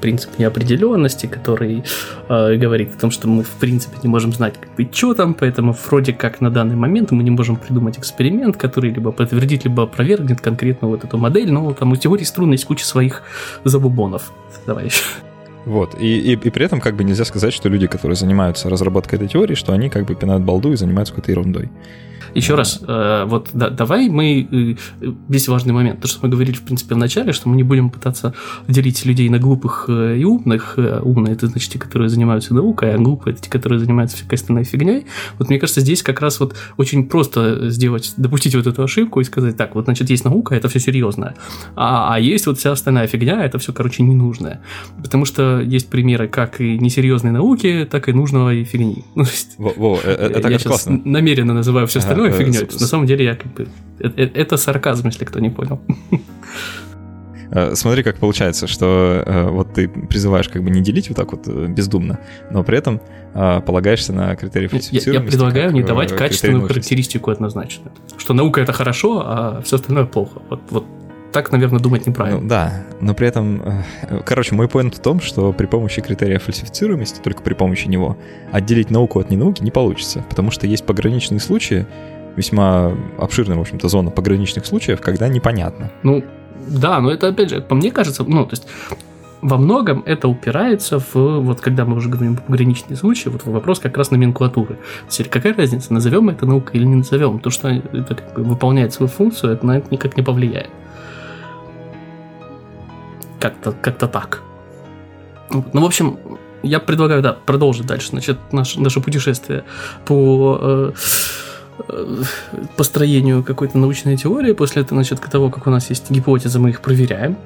принцип 0.00 0.38
неопределенности, 0.38 1.26
который 1.26 1.84
а, 2.28 2.54
говорит 2.56 2.94
о 2.96 3.00
том, 3.00 3.10
что 3.10 3.28
мы 3.28 3.42
в 3.42 3.50
принципе 3.60 3.96
не 4.02 4.08
можем 4.08 4.32
знать, 4.32 4.54
как 4.60 4.74
бы, 4.74 4.88
что 4.92 5.14
там, 5.14 5.34
поэтому 5.34 5.76
вроде 5.86 6.12
как 6.12 6.40
на 6.40 6.50
данный 6.50 6.76
момент 6.76 7.10
мы 7.10 7.22
не 7.22 7.30
можем 7.30 7.56
придумать 7.56 7.98
эксперимент, 7.98 8.56
который 8.56 8.90
либо 8.90 9.12
подтвердит, 9.12 9.64
либо 9.64 9.84
опровергнет 9.84 10.40
конкретно 10.40 10.88
вот 10.88 11.04
эту 11.04 11.18
модель, 11.18 11.50
но 11.52 11.72
там 11.72 11.92
у 11.92 11.96
теории 11.96 12.24
струн 12.24 12.52
есть 12.52 12.64
куча 12.64 12.84
своих 12.84 13.22
забубонов. 13.64 14.32
Давай 14.66 14.86
еще. 14.86 15.02
Вот, 15.66 15.94
и, 16.00 16.18
и, 16.18 16.32
и 16.32 16.50
при 16.50 16.64
этом 16.64 16.80
как 16.80 16.96
бы 16.96 17.04
нельзя 17.04 17.24
сказать, 17.24 17.52
что 17.52 17.68
люди, 17.68 17.86
которые 17.86 18.16
занимаются 18.16 18.70
разработкой 18.70 19.18
этой 19.18 19.28
теории, 19.28 19.54
что 19.54 19.72
они 19.72 19.90
как 19.90 20.06
бы 20.06 20.14
пинают 20.14 20.42
балду 20.42 20.72
и 20.72 20.76
занимаются 20.76 21.12
какой-то 21.14 21.32
ерундой. 21.32 21.68
Еще 22.34 22.54
раз, 22.54 22.80
э, 22.86 23.24
вот 23.26 23.50
да, 23.52 23.70
давай 23.70 24.08
мы, 24.08 24.48
э, 24.50 25.12
весь 25.28 25.48
важный 25.48 25.72
момент, 25.72 26.00
то, 26.00 26.08
что 26.08 26.20
мы 26.22 26.28
говорили, 26.28 26.56
в 26.56 26.62
принципе, 26.62 26.94
в 26.94 26.98
начале, 26.98 27.32
что 27.32 27.48
мы 27.48 27.56
не 27.56 27.62
будем 27.62 27.90
пытаться 27.90 28.34
делить 28.68 29.04
людей 29.04 29.28
на 29.28 29.38
глупых 29.38 29.86
э, 29.88 30.18
и 30.18 30.24
умных. 30.24 30.78
Умные– 31.02 31.32
это, 31.34 31.46
значит, 31.46 31.72
те, 31.72 31.78
которые 31.78 32.08
занимаются 32.08 32.54
наукой, 32.54 32.94
а 32.94 32.98
глупые– 32.98 33.32
это 33.34 33.42
те, 33.42 33.50
которые 33.50 33.78
занимаются 33.78 34.16
всякой 34.16 34.34
остальной 34.34 34.64
фигней. 34.64 35.06
Вот 35.38 35.48
мне 35.48 35.58
кажется, 35.58 35.80
здесь 35.80 36.02
как 36.02 36.20
раз 36.20 36.40
вот 36.40 36.56
очень 36.76 37.08
просто 37.08 37.70
сделать, 37.70 38.14
допустить 38.16 38.54
вот 38.54 38.66
эту 38.66 38.82
ошибку 38.82 39.20
и 39.20 39.24
сказать, 39.24 39.56
так, 39.56 39.74
вот, 39.74 39.84
значит, 39.84 40.10
есть 40.10 40.24
наука, 40.24 40.54
это 40.54 40.68
все 40.68 40.80
серьезное, 40.80 41.34
а, 41.76 42.14
а 42.14 42.20
есть 42.20 42.46
вот 42.46 42.58
вся 42.58 42.72
остальная 42.72 43.06
фигня, 43.06 43.44
это 43.44 43.58
все, 43.58 43.72
короче, 43.72 44.02
ненужное. 44.02 44.60
Потому 45.02 45.24
что 45.24 45.60
есть 45.60 45.88
примеры 45.88 46.28
как 46.28 46.60
и 46.60 46.78
несерьезной 46.78 47.32
науки, 47.32 47.88
так 47.90 48.08
и 48.08 48.12
нужного 48.12 48.54
и 48.54 48.64
фигни. 48.64 49.04
Ну, 49.20 49.24
во, 49.58 49.72
во, 49.76 49.98
это 49.98 50.48
я 50.48 50.58
сейчас 50.58 50.84
классно. 50.84 51.00
намеренно 51.04 51.52
называю 51.52 51.86
все 51.86 51.98
остальное 51.98 52.19
остальное 52.28 52.52
фигней. 52.52 52.68
На 52.80 52.86
самом 52.86 53.06
деле 53.06 53.24
я 53.24 53.34
как 53.34 53.52
бы... 53.52 53.68
Это 53.98 54.56
сарказм, 54.56 55.08
если 55.08 55.24
кто 55.24 55.40
не 55.40 55.50
понял. 55.50 55.80
Э, 57.52 57.74
смотри, 57.74 58.02
как 58.02 58.16
получается, 58.16 58.66
что 58.66 59.22
э, 59.26 59.50
вот 59.50 59.74
ты 59.74 59.88
призываешь 59.88 60.48
как 60.48 60.62
бы 60.62 60.70
не 60.70 60.80
делить 60.80 61.08
вот 61.08 61.16
так 61.16 61.32
вот 61.32 61.48
э, 61.48 61.66
бездумно, 61.66 62.20
но 62.50 62.62
при 62.62 62.78
этом 62.78 63.00
полагаешься 63.32 64.12
на 64.12 64.34
критерии 64.34 64.66
фальсифицированности. 64.66 65.08
Я, 65.08 65.20
я 65.20 65.20
предлагаю 65.20 65.72
не 65.72 65.84
давать 65.84 66.16
качественную 66.16 66.66
характеристику 66.66 67.30
однозначно. 67.30 67.92
Что 68.18 68.34
наука 68.34 68.60
это 68.60 68.72
хорошо, 68.72 69.22
а 69.24 69.62
все 69.62 69.76
остальное 69.76 70.04
плохо. 70.04 70.42
Вот, 70.50 70.60
вот 70.70 70.84
так, 71.32 71.52
наверное, 71.52 71.80
думать 71.80 72.06
неправильно. 72.06 72.40
Ну, 72.40 72.48
да, 72.48 72.84
но 73.00 73.14
при 73.14 73.28
этом, 73.28 73.62
короче, 74.24 74.54
мой 74.54 74.68
поинт 74.68 74.96
в 74.96 75.00
том, 75.00 75.20
что 75.20 75.52
при 75.52 75.66
помощи 75.66 76.02
критерия 76.02 76.38
фальсифицируемости, 76.38 77.20
только 77.20 77.42
при 77.42 77.54
помощи 77.54 77.88
него, 77.88 78.16
отделить 78.52 78.90
науку 78.90 79.20
от 79.20 79.30
ненауки 79.30 79.62
не 79.62 79.70
получится, 79.70 80.24
потому 80.28 80.50
что 80.50 80.66
есть 80.66 80.84
пограничные 80.84 81.40
случаи, 81.40 81.86
весьма 82.36 82.92
обширная, 83.18 83.56
в 83.56 83.60
общем-то, 83.60 83.88
зона 83.88 84.10
пограничных 84.10 84.66
случаев, 84.66 85.00
когда 85.00 85.28
непонятно. 85.28 85.90
Ну, 86.02 86.24
да, 86.68 87.00
но 87.00 87.10
это, 87.10 87.28
опять 87.28 87.50
же, 87.50 87.60
по 87.60 87.74
мне 87.74 87.90
кажется, 87.90 88.24
ну, 88.24 88.44
то 88.44 88.52
есть 88.52 88.66
во 89.42 89.56
многом 89.56 90.02
это 90.04 90.28
упирается 90.28 90.98
в, 90.98 91.14
вот 91.14 91.60
когда 91.60 91.84
мы 91.84 91.96
уже 91.96 92.08
говорим 92.08 92.36
про 92.36 92.42
пограничные 92.42 92.96
случаи, 92.96 93.28
вот 93.28 93.44
вопрос 93.44 93.78
как 93.78 93.96
раз 93.96 94.10
номенклатуры. 94.10 94.78
То 95.16 95.24
какая 95.24 95.54
разница, 95.54 95.92
назовем 95.92 96.28
это 96.28 96.46
наукой 96.46 96.78
или 96.78 96.84
не 96.86 96.96
назовем? 96.96 97.38
То, 97.40 97.50
что 97.50 97.68
это 97.68 98.14
как 98.14 98.34
бы 98.34 98.42
выполняет 98.42 98.92
свою 98.92 99.08
функцию, 99.08 99.54
это 99.54 99.64
на 99.64 99.78
это 99.78 99.88
никак 99.90 100.16
не 100.16 100.22
повлияет. 100.22 100.70
Как-то 103.40 103.72
как 103.72 103.98
так. 103.98 104.42
Ну, 105.50 105.80
в 105.80 105.84
общем, 105.84 106.18
я 106.62 106.78
предлагаю, 106.78 107.22
да, 107.22 107.32
продолжить 107.32 107.86
дальше, 107.86 108.10
значит, 108.10 108.38
наше, 108.52 108.80
наше 108.80 109.00
путешествие 109.00 109.64
по 110.04 110.58
э, 110.60 110.92
Э, 111.88 112.22
построению 112.76 113.42
какой-то 113.42 113.78
научной 113.78 114.16
теории, 114.16 114.52
после 114.52 114.82
этого, 114.82 115.02
значит, 115.02 115.20
того, 115.30 115.50
как 115.50 115.66
у 115.66 115.70
нас 115.70 115.88
есть 115.90 116.10
гипотезы, 116.10 116.58
мы 116.58 116.70
их 116.70 116.80
проверяем, 116.80 117.36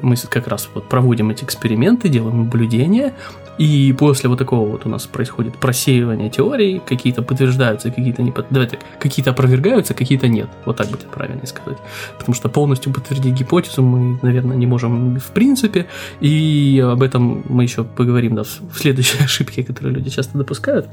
мы 0.00 0.16
как 0.16 0.48
раз 0.48 0.68
вот 0.74 0.88
проводим 0.88 1.30
эти 1.30 1.44
эксперименты, 1.44 2.08
делаем 2.08 2.44
наблюдения, 2.44 3.12
и 3.58 3.94
после 3.98 4.28
вот 4.28 4.38
такого 4.38 4.68
вот 4.68 4.86
у 4.86 4.88
нас 4.88 5.06
происходит 5.06 5.56
просеивание 5.56 6.30
теорий, 6.30 6.80
какие-то 6.84 7.22
подтверждаются, 7.22 7.90
какие-то 7.90 8.22
не 8.22 8.30
под... 8.30 8.46
Давайте, 8.50 8.78
какие-то 8.98 9.30
опровергаются, 9.30 9.94
какие-то 9.94 10.26
нет. 10.26 10.48
Вот 10.64 10.78
так 10.78 10.88
будет 10.88 11.06
правильно 11.06 11.46
сказать. 11.46 11.78
Потому 12.18 12.34
что 12.34 12.48
полностью 12.48 12.92
подтвердить 12.92 13.34
гипотезу 13.34 13.82
мы, 13.82 14.18
наверное, 14.22 14.56
не 14.56 14.66
можем 14.66 15.18
в 15.18 15.30
принципе, 15.32 15.86
и 16.20 16.82
об 16.84 17.02
этом 17.02 17.44
мы 17.48 17.64
еще 17.64 17.84
поговорим 17.84 18.34
да, 18.34 18.42
в 18.42 18.78
следующей 18.78 19.18
ошибке, 19.24 19.62
которые 19.62 19.94
люди 19.94 20.10
часто 20.10 20.38
допускают. 20.38 20.88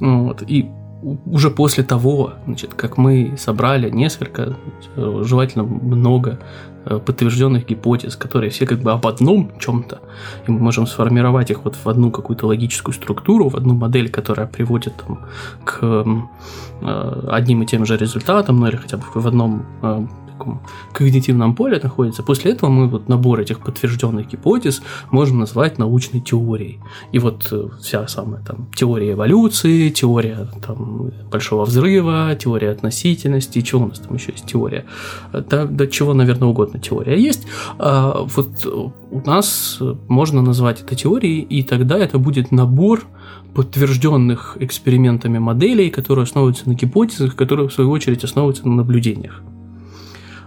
Вот. 0.00 0.42
И 0.46 0.68
уже 1.24 1.50
после 1.50 1.84
того, 1.84 2.34
значит, 2.46 2.74
как 2.74 2.96
мы 2.96 3.34
собрали 3.38 3.90
несколько, 3.90 4.56
желательно 4.96 5.64
много 5.64 6.30
э, 6.30 6.75
подтвержденных 6.86 7.66
гипотез, 7.66 8.16
которые 8.16 8.50
все 8.50 8.66
как 8.66 8.78
бы 8.78 8.92
об 8.92 9.06
одном 9.06 9.50
чем-то, 9.58 10.00
и 10.46 10.50
мы 10.50 10.58
можем 10.58 10.86
сформировать 10.86 11.50
их 11.50 11.64
вот 11.64 11.76
в 11.76 11.88
одну 11.88 12.10
какую-то 12.10 12.46
логическую 12.46 12.94
структуру, 12.94 13.48
в 13.48 13.56
одну 13.56 13.74
модель, 13.74 14.08
которая 14.10 14.46
приводит 14.46 14.94
там, 14.96 15.20
к 15.64 16.04
э, 16.82 17.12
одним 17.28 17.62
и 17.62 17.66
тем 17.66 17.84
же 17.86 17.96
результатам, 17.96 18.60
ну 18.60 18.68
или 18.68 18.76
хотя 18.76 18.96
бы 18.96 19.04
в 19.14 19.26
одном 19.26 19.66
э, 19.82 20.06
таком 20.36 20.60
когнитивном 20.92 21.54
поле 21.54 21.80
находится. 21.82 22.22
После 22.22 22.52
этого 22.52 22.70
мы 22.70 22.88
вот 22.88 23.08
набор 23.08 23.40
этих 23.40 23.60
подтвержденных 23.60 24.28
гипотез 24.28 24.82
можем 25.10 25.38
назвать 25.38 25.78
научной 25.78 26.20
теорией. 26.20 26.78
И 27.12 27.18
вот 27.18 27.48
э, 27.50 27.68
вся 27.80 28.06
самая 28.08 28.42
там 28.42 28.68
теория 28.74 29.12
эволюции, 29.12 29.88
теория 29.90 30.48
там 30.64 31.10
большого 31.30 31.64
взрыва, 31.64 32.36
теория 32.38 32.70
относительности, 32.70 33.60
чего 33.62 33.84
у 33.84 33.88
нас 33.88 33.98
там 33.98 34.14
еще 34.14 34.32
есть 34.32 34.46
теория, 34.46 34.84
да, 35.32 35.64
до 35.64 35.86
чего, 35.86 36.14
наверное, 36.14 36.48
угодно 36.48 36.78
теория 36.78 37.18
есть. 37.20 37.46
А 37.78 38.26
вот 38.34 38.66
у 38.66 39.20
нас 39.24 39.78
можно 40.08 40.42
назвать 40.42 40.82
это 40.82 40.94
теорией, 40.94 41.40
и 41.40 41.62
тогда 41.62 41.98
это 41.98 42.18
будет 42.18 42.52
набор 42.52 43.04
подтвержденных 43.54 44.58
экспериментами 44.60 45.38
моделей, 45.38 45.88
которые 45.90 46.24
основываются 46.24 46.68
на 46.68 46.74
гипотезах, 46.74 47.34
которые 47.34 47.68
в 47.68 47.72
свою 47.72 47.90
очередь 47.90 48.22
основываются 48.22 48.68
на 48.68 48.74
наблюдениях 48.74 49.42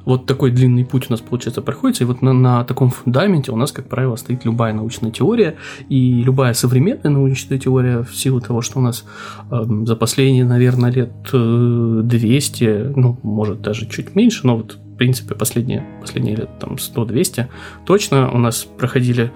вот 0.10 0.26
такой 0.26 0.52
длинный 0.52 0.86
путь 0.86 1.06
у 1.10 1.14
нас, 1.14 1.22
получается, 1.22 1.62
проходится, 1.62 2.04
и 2.04 2.08
вот 2.08 2.22
на, 2.22 2.34
на 2.34 2.64
таком 2.64 2.90
фундаменте 2.90 3.52
у 3.52 3.56
нас, 3.56 3.72
как 3.72 3.88
правило, 3.88 4.16
стоит 4.16 4.46
любая 4.46 4.74
научная 4.74 5.12
теория, 5.12 5.56
и 5.88 6.22
любая 6.24 6.54
современная 6.54 7.12
научная 7.12 7.58
теория 7.58 8.04
в 8.04 8.16
силу 8.16 8.42
того, 8.42 8.62
что 8.62 8.80
у 8.80 8.82
нас 8.82 9.06
э, 9.52 9.64
за 9.86 9.96
последние, 9.96 10.46
наверное, 10.46 10.92
лет 10.92 11.12
200, 11.32 12.94
ну, 12.96 13.18
может, 13.24 13.62
даже 13.62 13.88
чуть 13.88 14.16
меньше, 14.16 14.46
но 14.46 14.58
вот 14.58 14.78
принципе, 15.00 15.34
последние, 15.34 15.84
последние 16.02 16.36
лет 16.36 16.50
там 16.60 16.74
100-200 16.74 17.48
точно 17.86 18.30
у 18.32 18.38
нас 18.38 18.66
проходили 18.66 19.32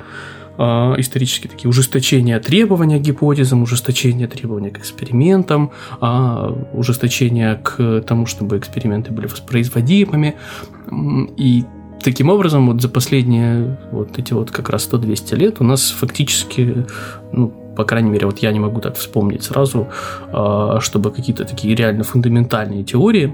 э, 0.57 0.63
исторические 0.97 1.49
такие 1.49 1.69
ужесточения 1.69 2.39
требования 2.39 2.99
к 2.99 3.01
гипотезам, 3.01 3.63
ужесточения 3.63 4.27
требования 4.27 4.69
к 4.69 4.79
экспериментам, 4.79 5.71
э, 6.01 6.55
ужесточения 6.73 7.55
к 7.55 8.01
тому, 8.01 8.25
чтобы 8.25 8.57
эксперименты 8.57 9.11
были 9.11 9.27
воспроизводимыми. 9.27 10.35
И 11.37 11.63
таким 12.03 12.29
образом, 12.29 12.67
вот 12.67 12.81
за 12.81 12.89
последние 12.89 13.77
вот 13.91 14.19
эти 14.19 14.33
вот 14.33 14.51
как 14.51 14.69
раз 14.69 14.87
100-200 14.91 15.35
лет 15.35 15.61
у 15.61 15.63
нас 15.63 15.91
фактически, 15.91 16.85
ну, 17.31 17.53
по 17.75 17.85
крайней 17.85 18.11
мере, 18.11 18.25
вот 18.25 18.39
я 18.39 18.51
не 18.51 18.59
могу 18.59 18.81
так 18.81 18.95
вспомнить 18.95 19.43
сразу, 19.43 19.87
а, 20.31 20.79
чтобы 20.79 21.11
какие-то 21.11 21.45
такие 21.45 21.75
реально 21.75 22.03
фундаментальные 22.03 22.83
теории, 22.83 23.33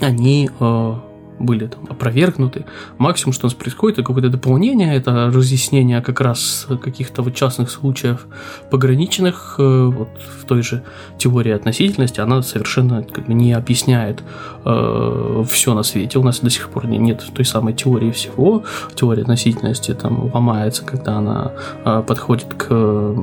они 0.00 0.50
а, 0.60 1.00
были 1.38 1.66
там 1.66 1.86
опровергнуты. 1.88 2.64
Максимум, 2.98 3.32
что 3.32 3.46
у 3.46 3.48
нас 3.48 3.54
происходит, 3.54 3.98
это 3.98 4.06
какое-то 4.06 4.28
дополнение, 4.28 4.94
это 4.94 5.30
разъяснение 5.32 6.00
как 6.00 6.20
раз 6.20 6.66
каких-то 6.82 7.22
вот 7.22 7.34
частных 7.34 7.70
случаев 7.70 8.26
пограничных 8.70 9.56
э, 9.58 9.86
вот 9.86 10.08
в 10.40 10.44
той 10.44 10.62
же 10.62 10.82
теории 11.18 11.52
относительности, 11.52 12.20
она 12.20 12.42
совершенно 12.42 13.02
как 13.02 13.26
бы 13.26 13.34
не 13.34 13.52
объясняет 13.52 14.22
э, 14.64 15.44
все 15.48 15.74
на 15.74 15.82
свете. 15.82 16.18
У 16.18 16.22
нас 16.22 16.40
до 16.40 16.50
сих 16.50 16.68
пор 16.68 16.86
нет 16.86 17.24
той 17.34 17.44
самой 17.44 17.74
теории 17.74 18.10
всего. 18.10 18.64
Теория 18.94 19.22
относительности 19.22 19.94
там 19.94 20.30
ломается, 20.32 20.84
когда 20.84 21.16
она 21.16 21.52
э, 21.84 22.02
подходит 22.06 22.54
к 22.54 22.66
э, 22.70 23.16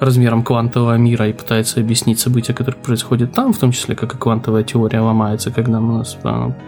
размером 0.00 0.42
квантового 0.42 0.96
мира 0.96 1.28
и 1.28 1.32
пытается 1.32 1.80
объяснить 1.80 2.20
события, 2.20 2.52
которые 2.52 2.80
происходят 2.80 3.32
там, 3.32 3.52
в 3.52 3.58
том 3.58 3.72
числе 3.72 3.94
как 3.94 4.14
и 4.14 4.18
квантовая 4.18 4.62
теория 4.62 5.00
ломается, 5.00 5.50
когда 5.50 5.78
у 5.78 5.98
нас 5.98 6.16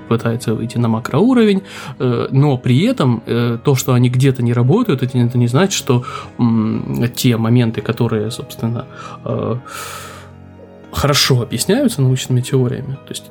пытается 0.09 0.55
выйти 0.55 0.79
на 0.79 0.89
макроуровень, 0.89 1.63
э, 1.99 2.29
но 2.31 2.59
при 2.59 2.85
этом 2.85 3.23
э, 3.27 3.59
то, 3.63 3.75
что 3.75 3.93
они 3.93 4.09
где-то 4.09 4.43
не 4.43 4.53
работают, 4.53 5.03
это 5.03 5.39
не 5.39 5.49
значит, 5.49 5.73
что 5.73 6.05
те 7.15 7.37
моменты, 7.37 7.81
которые, 7.81 8.31
собственно, 8.31 8.87
э, 9.25 9.57
хорошо 10.93 11.43
объясняются 11.43 12.03
научными 12.03 12.41
теориями, 12.41 12.99
то 13.07 13.11
есть 13.11 13.25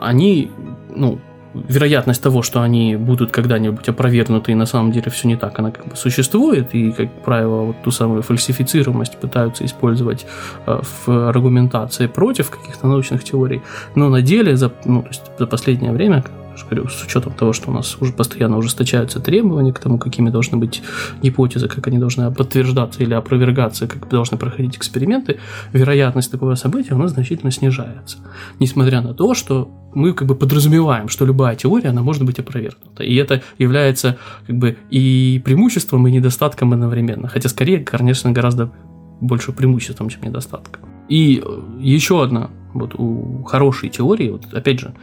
они, 0.00 0.50
ну, 0.94 1.18
вероятность 1.54 2.22
того, 2.22 2.42
что 2.42 2.62
они 2.62 2.96
будут 2.96 3.30
когда-нибудь 3.30 3.88
опровергнуты, 3.88 4.52
и 4.52 4.54
на 4.54 4.66
самом 4.66 4.92
деле 4.92 5.10
все 5.10 5.28
не 5.28 5.36
так, 5.36 5.58
она 5.58 5.70
как 5.70 5.86
бы 5.86 5.96
существует, 5.96 6.74
и, 6.74 6.92
как 6.92 7.10
правило, 7.24 7.62
вот 7.62 7.76
ту 7.82 7.90
самую 7.90 8.22
фальсифицируемость 8.22 9.18
пытаются 9.18 9.64
использовать 9.64 10.26
э, 10.66 10.80
в 11.06 11.28
аргументации 11.28 12.06
против 12.06 12.50
каких-то 12.50 12.86
научных 12.86 13.24
теорий, 13.24 13.62
но 13.94 14.08
на 14.08 14.22
деле 14.22 14.56
за, 14.56 14.72
ну, 14.84 15.02
то 15.02 15.08
есть 15.08 15.22
за 15.38 15.46
последнее 15.46 15.92
время 15.92 16.24
говорю, 16.68 16.88
с 16.88 17.04
учетом 17.04 17.32
того, 17.32 17.52
что 17.52 17.70
у 17.70 17.74
нас 17.74 17.96
уже 18.00 18.12
постоянно 18.12 18.58
ужесточаются 18.58 19.20
требования 19.20 19.72
к 19.72 19.78
тому, 19.78 19.98
какими 19.98 20.30
должны 20.30 20.58
быть 20.58 20.82
гипотезы, 21.22 21.68
как 21.68 21.86
они 21.86 21.98
должны 21.98 22.32
подтверждаться 22.32 23.02
или 23.02 23.14
опровергаться, 23.14 23.86
как 23.86 24.08
должны 24.08 24.36
проходить 24.38 24.76
эксперименты, 24.76 25.38
вероятность 25.72 26.30
такого 26.30 26.54
события 26.54 26.94
у 26.94 26.98
нас 26.98 27.12
значительно 27.12 27.50
снижается. 27.50 28.18
Несмотря 28.60 29.00
на 29.00 29.14
то, 29.14 29.34
что 29.34 29.70
мы 29.94 30.12
как 30.14 30.28
бы 30.28 30.34
подразумеваем, 30.34 31.08
что 31.08 31.26
любая 31.26 31.54
теория, 31.56 31.90
она 31.90 32.02
может 32.02 32.24
быть 32.24 32.38
опровергнута. 32.38 33.02
И 33.02 33.14
это 33.16 33.42
является 33.58 34.16
как 34.46 34.56
бы 34.56 34.76
и 34.90 35.40
преимуществом, 35.44 36.06
и 36.06 36.12
недостатком 36.12 36.72
одновременно. 36.72 37.28
Хотя 37.28 37.48
скорее, 37.48 37.80
конечно, 37.80 38.32
гораздо 38.32 38.72
больше 39.20 39.52
преимуществом, 39.52 40.08
чем 40.08 40.22
недостатком. 40.22 40.82
И 41.08 41.42
еще 41.78 42.22
одна 42.22 42.50
вот 42.74 42.94
у 42.96 43.42
хорошей 43.44 43.88
теории, 43.88 44.30
вот 44.30 44.52
опять 44.52 44.80
же, 44.80 44.94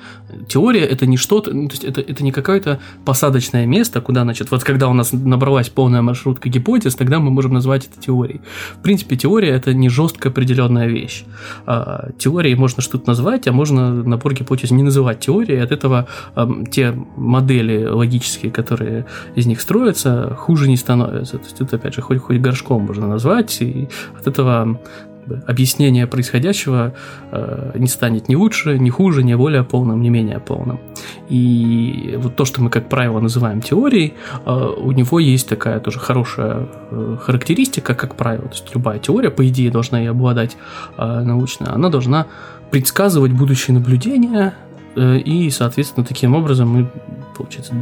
теория 0.47 0.85
это 0.85 1.05
не 1.05 1.17
что-то, 1.17 1.53
ну, 1.53 1.67
то 1.67 1.73
есть 1.73 1.83
это, 1.83 2.01
это 2.01 2.23
не 2.23 2.31
какое-то 2.31 2.79
посадочное 3.05 3.65
место, 3.65 4.01
куда, 4.01 4.23
значит, 4.23 4.51
вот 4.51 4.63
когда 4.63 4.87
у 4.87 4.93
нас 4.93 5.11
набралась 5.13 5.69
полная 5.69 6.01
маршрутка 6.01 6.49
гипотез, 6.49 6.95
тогда 6.95 7.19
мы 7.19 7.31
можем 7.31 7.53
назвать 7.53 7.87
это 7.87 8.01
теорией. 8.01 8.41
В 8.75 8.81
принципе, 8.81 9.15
теория 9.15 9.49
это 9.49 9.73
не 9.73 9.89
жестко 9.89 10.29
определенная 10.29 10.87
вещь. 10.87 11.25
А, 11.65 12.09
теорией 12.17 12.55
можно 12.55 12.81
что-то 12.81 13.07
назвать, 13.07 13.47
а 13.47 13.51
можно 13.51 14.03
набор 14.03 14.33
гипотез 14.33 14.71
не 14.71 14.83
называть 14.83 15.19
теорией, 15.19 15.59
от 15.59 15.71
этого 15.71 16.07
а, 16.35 16.49
те 16.71 16.91
модели 17.15 17.85
логические, 17.85 18.51
которые 18.51 19.05
из 19.35 19.45
них 19.45 19.61
строятся, 19.61 20.35
хуже 20.37 20.67
не 20.67 20.77
становятся. 20.77 21.37
То 21.37 21.43
есть 21.43 21.57
тут, 21.57 21.73
опять 21.73 21.93
же, 21.93 22.01
хоть, 22.01 22.19
хоть 22.19 22.37
горшком 22.39 22.83
можно 22.83 23.07
назвать, 23.07 23.61
и 23.61 23.89
от 24.19 24.27
этого 24.27 24.79
объяснение 25.47 26.07
происходящего 26.07 26.93
э, 27.31 27.71
не 27.75 27.87
станет 27.87 28.29
ни 28.29 28.35
лучше, 28.35 28.77
ни 28.79 28.89
хуже, 28.89 29.23
ни 29.23 29.33
более 29.35 29.63
полным, 29.63 30.01
ни 30.01 30.09
менее 30.09 30.39
полным. 30.39 30.79
И 31.29 32.15
вот 32.17 32.35
то, 32.35 32.45
что 32.45 32.61
мы, 32.61 32.69
как 32.69 32.89
правило, 32.89 33.19
называем 33.19 33.61
теорией, 33.61 34.13
э, 34.45 34.51
у 34.51 34.91
него 34.91 35.19
есть 35.19 35.47
такая 35.47 35.79
тоже 35.79 35.99
хорошая 35.99 36.67
э, 36.91 37.17
характеристика, 37.21 37.93
как 37.95 38.15
правило. 38.15 38.47
То 38.47 38.53
есть 38.53 38.75
любая 38.75 38.99
теория, 38.99 39.29
по 39.29 39.47
идее, 39.47 39.71
должна 39.71 40.03
и 40.03 40.07
обладать 40.07 40.57
э, 40.97 41.21
научно. 41.21 41.73
Она 41.73 41.89
должна 41.89 42.27
предсказывать 42.71 43.31
будущие 43.31 43.75
наблюдения, 43.75 44.53
э, 44.95 45.17
и, 45.17 45.49
соответственно, 45.49 46.05
таким 46.05 46.35
образом 46.35 46.69
мы, 46.69 46.89
получается, 47.37 47.73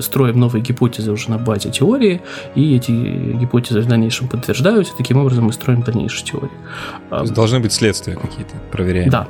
строим 0.00 0.40
новые 0.40 0.62
гипотезы 0.62 1.12
уже 1.12 1.30
на 1.30 1.38
базе 1.38 1.70
теории, 1.70 2.20
и 2.54 2.76
эти 2.76 2.90
гипотезы 2.90 3.80
в 3.80 3.86
дальнейшем 3.86 4.28
подтверждаются, 4.28 4.92
таким 4.96 5.18
образом 5.18 5.44
мы 5.44 5.52
строим 5.52 5.82
дальнейшие 5.82 6.24
теории. 6.24 6.50
То 7.10 7.20
есть 7.22 7.34
должны 7.34 7.60
быть 7.60 7.72
следствия 7.72 8.16
какие-то, 8.16 8.54
проверяем. 8.70 9.10
Да, 9.10 9.28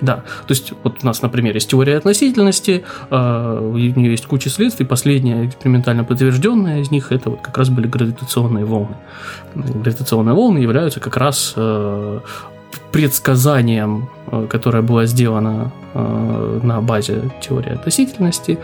да, 0.00 0.16
то 0.16 0.50
есть 0.50 0.72
вот 0.84 0.98
у 1.02 1.06
нас, 1.06 1.22
например, 1.22 1.54
есть 1.54 1.70
теория 1.70 1.96
относительности, 1.96 2.84
э, 3.10 3.58
у 3.60 3.76
нее 3.76 4.10
есть 4.10 4.26
куча 4.26 4.50
следствий, 4.50 4.84
последняя 4.84 5.46
экспериментально 5.46 6.04
подтвержденная 6.04 6.80
из 6.80 6.90
них 6.90 7.12
это 7.12 7.30
вот 7.30 7.40
как 7.40 7.56
раз 7.56 7.70
были 7.70 7.86
гравитационные 7.86 8.64
волны. 8.64 8.96
Гравитационные 9.54 10.34
волны 10.34 10.58
являются 10.58 11.00
как 11.00 11.16
раз 11.16 11.54
э, 11.56 12.20
предсказанием, 12.92 14.10
э, 14.26 14.46
которое 14.50 14.82
было 14.82 15.06
сделано 15.06 15.72
на 15.94 16.82
базе 16.82 17.30
теории 17.40 17.72
относительности 17.72 18.58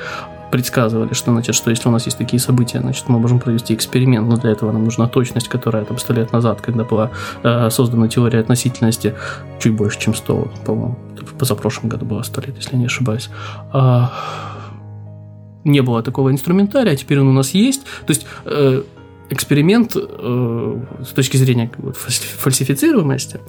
предсказывали, 0.52 1.14
что 1.14 1.32
значит, 1.32 1.54
что 1.54 1.70
если 1.70 1.88
у 1.88 1.92
нас 1.92 2.04
есть 2.04 2.18
такие 2.18 2.38
события, 2.38 2.80
значит, 2.80 3.08
мы 3.08 3.18
можем 3.18 3.40
провести 3.40 3.74
эксперимент, 3.74 4.28
но 4.28 4.36
для 4.36 4.50
этого 4.50 4.70
нам 4.70 4.84
нужна 4.84 5.08
точность, 5.08 5.48
которая 5.48 5.84
там 5.86 5.98
сто 5.98 6.12
лет 6.12 6.30
назад, 6.30 6.60
когда 6.60 6.84
была 6.84 7.10
э, 7.42 7.70
создана 7.70 8.06
теория 8.06 8.40
относительности, 8.40 9.14
чуть 9.58 9.72
больше, 9.72 9.98
чем 9.98 10.14
100, 10.14 10.52
по-моему, 10.66 10.98
в 11.20 11.34
позапрошлом 11.38 11.88
году 11.88 12.04
было 12.04 12.22
100 12.22 12.40
лет, 12.42 12.56
если 12.56 12.72
я 12.72 12.78
не 12.78 12.84
ошибаюсь. 12.84 13.30
А, 13.72 14.12
не 15.64 15.80
было 15.80 16.02
такого 16.02 16.30
инструментария, 16.30 16.92
а 16.92 16.96
теперь 16.96 17.20
он 17.20 17.28
у 17.28 17.32
нас 17.32 17.54
есть. 17.54 17.84
То 18.06 18.10
есть 18.10 18.26
э, 18.44 18.82
эксперимент 19.30 19.96
э, 19.96 20.80
с 21.02 21.08
точки 21.14 21.38
зрения 21.38 21.70
вот, 21.78 21.96
фальсифицируемости, 21.96 23.40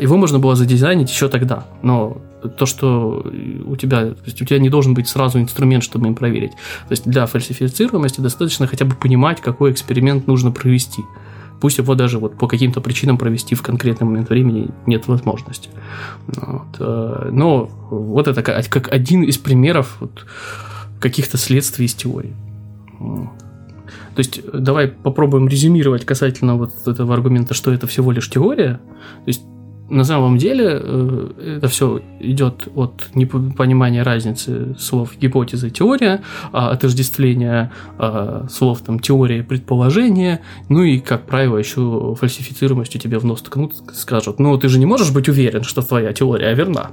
его 0.00 0.16
можно 0.16 0.38
было 0.38 0.56
задизайнить 0.56 1.10
еще 1.10 1.28
тогда, 1.28 1.64
но 1.82 2.18
то, 2.58 2.66
что 2.66 3.24
у 3.66 3.76
тебя, 3.76 4.10
то 4.10 4.24
есть 4.26 4.40
у 4.42 4.44
тебя 4.44 4.58
не 4.58 4.68
должен 4.68 4.94
быть 4.94 5.08
сразу 5.08 5.40
инструмент, 5.40 5.82
чтобы 5.82 6.08
им 6.08 6.14
проверить. 6.14 6.52
То 6.52 6.92
есть 6.92 7.08
для 7.08 7.26
фальсифицируемости 7.26 8.20
достаточно 8.20 8.66
хотя 8.66 8.84
бы 8.84 8.94
понимать, 8.94 9.40
какой 9.40 9.72
эксперимент 9.72 10.26
нужно 10.26 10.50
провести. 10.50 11.02
Пусть 11.60 11.78
его 11.78 11.94
даже 11.94 12.18
вот 12.18 12.36
по 12.36 12.46
каким-то 12.46 12.80
причинам 12.80 13.16
провести 13.16 13.54
в 13.54 13.62
конкретный 13.62 14.06
момент 14.06 14.28
времени 14.28 14.68
нет 14.86 15.08
возможности. 15.08 15.70
Вот. 16.26 16.76
Э, 16.78 17.30
но 17.32 17.70
вот 17.90 18.28
это 18.28 18.42
как 18.42 18.92
один 18.92 19.22
из 19.22 19.38
примеров 19.38 19.96
вот 20.00 20.26
каких-то 21.00 21.38
следствий 21.38 21.86
из 21.86 21.94
теории. 21.94 22.34
То 22.98 24.18
есть 24.18 24.40
давай 24.52 24.88
попробуем 24.88 25.48
резюмировать 25.48 26.04
касательно 26.04 26.56
вот 26.56 26.72
этого 26.86 27.14
аргумента, 27.14 27.54
что 27.54 27.72
это 27.72 27.86
всего 27.86 28.12
лишь 28.12 28.30
теория. 28.30 28.74
То 29.24 29.28
есть 29.28 29.42
на 29.90 30.04
самом 30.04 30.38
деле 30.38 30.80
э, 30.82 31.56
это 31.58 31.68
все 31.68 32.00
идет 32.20 32.68
от 32.74 33.10
непонимания 33.14 34.02
разницы 34.02 34.74
слов 34.78 35.16
гипотеза 35.18 35.68
теория, 35.70 36.22
а 36.52 36.70
отождествления 36.70 37.70
а, 37.98 38.46
слов 38.48 38.80
там 38.80 38.98
теория 38.98 39.42
предположение, 39.42 40.40
ну 40.68 40.82
и, 40.82 41.00
как 41.00 41.26
правило, 41.26 41.58
еще 41.58 42.14
фальсифицируемостью 42.18 43.00
тебе 43.00 43.18
в 43.18 43.24
нос 43.24 43.42
ткнут, 43.42 43.74
скажут, 43.92 44.38
ну 44.38 44.56
ты 44.56 44.68
же 44.68 44.78
не 44.78 44.86
можешь 44.86 45.12
быть 45.12 45.28
уверен, 45.28 45.64
что 45.64 45.82
твоя 45.82 46.12
теория 46.12 46.54
верна. 46.54 46.90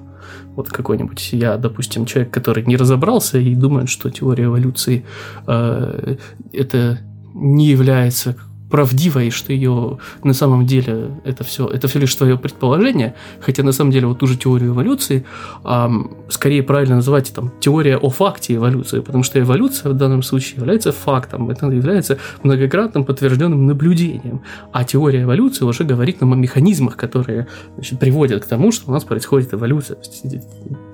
Вот 0.56 0.70
какой-нибудь 0.70 1.30
я, 1.32 1.58
допустим, 1.58 2.06
человек, 2.06 2.34
который 2.34 2.66
не 2.66 2.76
разобрался 2.76 3.38
и 3.38 3.56
думает, 3.56 3.90
что 3.90 4.10
теория 4.10 4.46
эволюции 4.46 5.06
э, 5.48 6.18
это 6.52 7.00
не 7.34 7.68
является 7.68 8.36
правдивой, 8.72 9.30
что 9.30 9.54
ее 9.54 10.00
на 10.24 10.34
самом 10.34 10.66
деле 10.66 11.12
это 11.24 11.44
все, 11.44 11.68
это 11.68 11.88
все 11.88 12.00
лишь 12.00 12.16
твое 12.16 12.38
предположение, 12.38 13.16
хотя 13.40 13.64
на 13.64 13.72
самом 13.72 13.92
деле 13.92 14.08
вот 14.08 14.20
ту 14.20 14.28
же 14.28 14.38
теорию 14.38 14.72
эволюции 14.72 15.26
эм, 15.64 16.18
скорее 16.30 16.64
правильно 16.64 16.96
называть 16.96 17.34
там 17.34 17.52
теория 17.60 17.98
о 17.98 18.10
факте 18.10 18.56
эволюции, 18.56 19.02
потому 19.02 19.24
что 19.24 19.40
эволюция 19.40 19.92
в 19.92 19.98
данном 19.98 20.24
случае 20.24 20.60
является 20.60 20.92
фактом, 20.92 21.50
это 21.50 21.68
является 21.68 22.18
многократным 22.44 23.04
подтвержденным 23.04 23.68
наблюдением, 23.68 24.42
а 24.72 24.84
теория 24.84 25.24
эволюции 25.24 25.66
уже 25.66 25.84
говорит 25.84 26.22
нам 26.22 26.34
о 26.34 26.36
механизмах, 26.36 26.96
которые 26.96 27.48
значит, 27.76 28.00
приводят 28.00 28.44
к 28.44 28.48
тому, 28.48 28.72
что 28.72 28.90
у 28.90 28.94
нас 28.94 29.04
происходит 29.04 29.54
эволюция. 29.54 29.98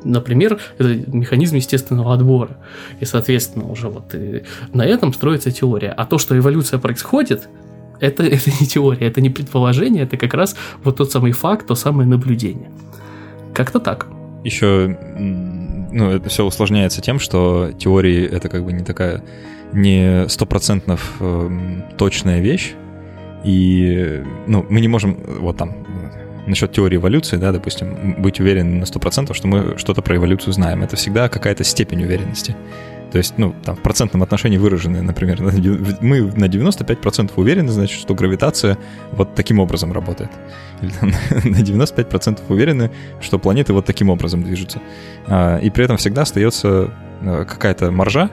например, 0.04 0.60
это 0.78 0.96
механизм 1.08 1.56
естественного 1.56 2.14
отбора. 2.14 2.58
И, 3.00 3.06
соответственно, 3.06 3.70
уже 3.70 3.90
вот 3.90 4.16
и 4.16 4.44
на 4.74 4.86
этом 4.86 5.14
строится 5.14 5.52
теория. 5.52 5.90
А 5.90 6.06
то, 6.06 6.18
что 6.18 6.38
эволюция 6.38 6.80
происходит, 6.80 7.48
это, 8.00 8.24
это 8.36 8.50
не 8.60 8.68
теория, 8.68 9.08
это 9.08 9.22
не 9.22 9.30
предположение, 9.30 10.04
это 10.04 10.18
как 10.18 10.34
раз 10.34 10.56
вот 10.84 10.98
тот 10.98 11.12
самый 11.12 11.32
факт, 11.32 11.68
то 11.68 11.76
самое 11.76 12.08
наблюдение. 12.08 12.72
Как-то 13.54 13.80
так. 13.80 14.08
Еще 14.44 14.98
ну, 15.92 16.12
это 16.12 16.30
все 16.30 16.46
усложняется 16.46 17.02
тем, 17.02 17.20
что 17.20 17.72
теории 17.78 18.26
это 18.26 18.50
как 18.50 18.64
бы 18.64 18.74
не 18.74 18.84
такая 18.84 19.24
не 19.74 20.28
стопроцентно 20.30 20.98
эм, 21.20 21.84
точная 21.98 22.40
вещь, 22.40 22.74
и 23.44 24.24
ну, 24.48 24.66
мы 24.70 24.82
не 24.82 24.88
можем 24.88 25.18
вот 25.40 25.58
там 25.58 25.76
насчет 26.48 26.72
теории 26.72 26.98
эволюции, 26.98 27.38
да, 27.38 27.52
допустим, 27.52 28.16
быть 28.22 28.40
уверены 28.40 28.80
на 28.80 28.84
100%, 28.84 29.34
что 29.34 29.48
мы 29.48 29.78
что-то 29.78 30.02
про 30.02 30.16
эволюцию 30.16 30.54
знаем. 30.54 30.84
Это 30.84 30.96
всегда 30.96 31.30
какая-то 31.30 31.64
степень 31.64 32.04
уверенности. 32.04 32.56
То 33.12 33.18
есть, 33.18 33.38
ну, 33.38 33.56
там, 33.64 33.76
в 33.76 33.82
процентном 33.82 34.24
отношении 34.24 34.58
выражены, 34.58 35.02
например, 35.02 35.42
мы 35.42 36.22
на 36.36 36.46
95% 36.46 37.32
уверены, 37.36 37.72
значит, 37.72 38.00
что 38.00 38.14
гравитация 38.14 38.78
вот 39.12 39.36
таким 39.36 39.60
образом 39.60 39.94
работает. 39.94 40.32
Или 40.82 40.92
там, 40.92 41.10
на 41.44 41.62
95% 41.62 42.40
уверены, 42.50 42.92
что 43.22 43.40
планеты 43.40 43.74
вот 43.74 43.86
таким 43.86 44.10
образом 44.10 44.44
движутся. 44.44 44.82
А, 45.28 45.58
и 45.58 45.70
при 45.70 45.86
этом 45.86 45.98
всегда 45.98 46.24
остается 46.24 46.92
э, 47.22 47.46
какая-то 47.46 47.92
маржа, 47.92 48.30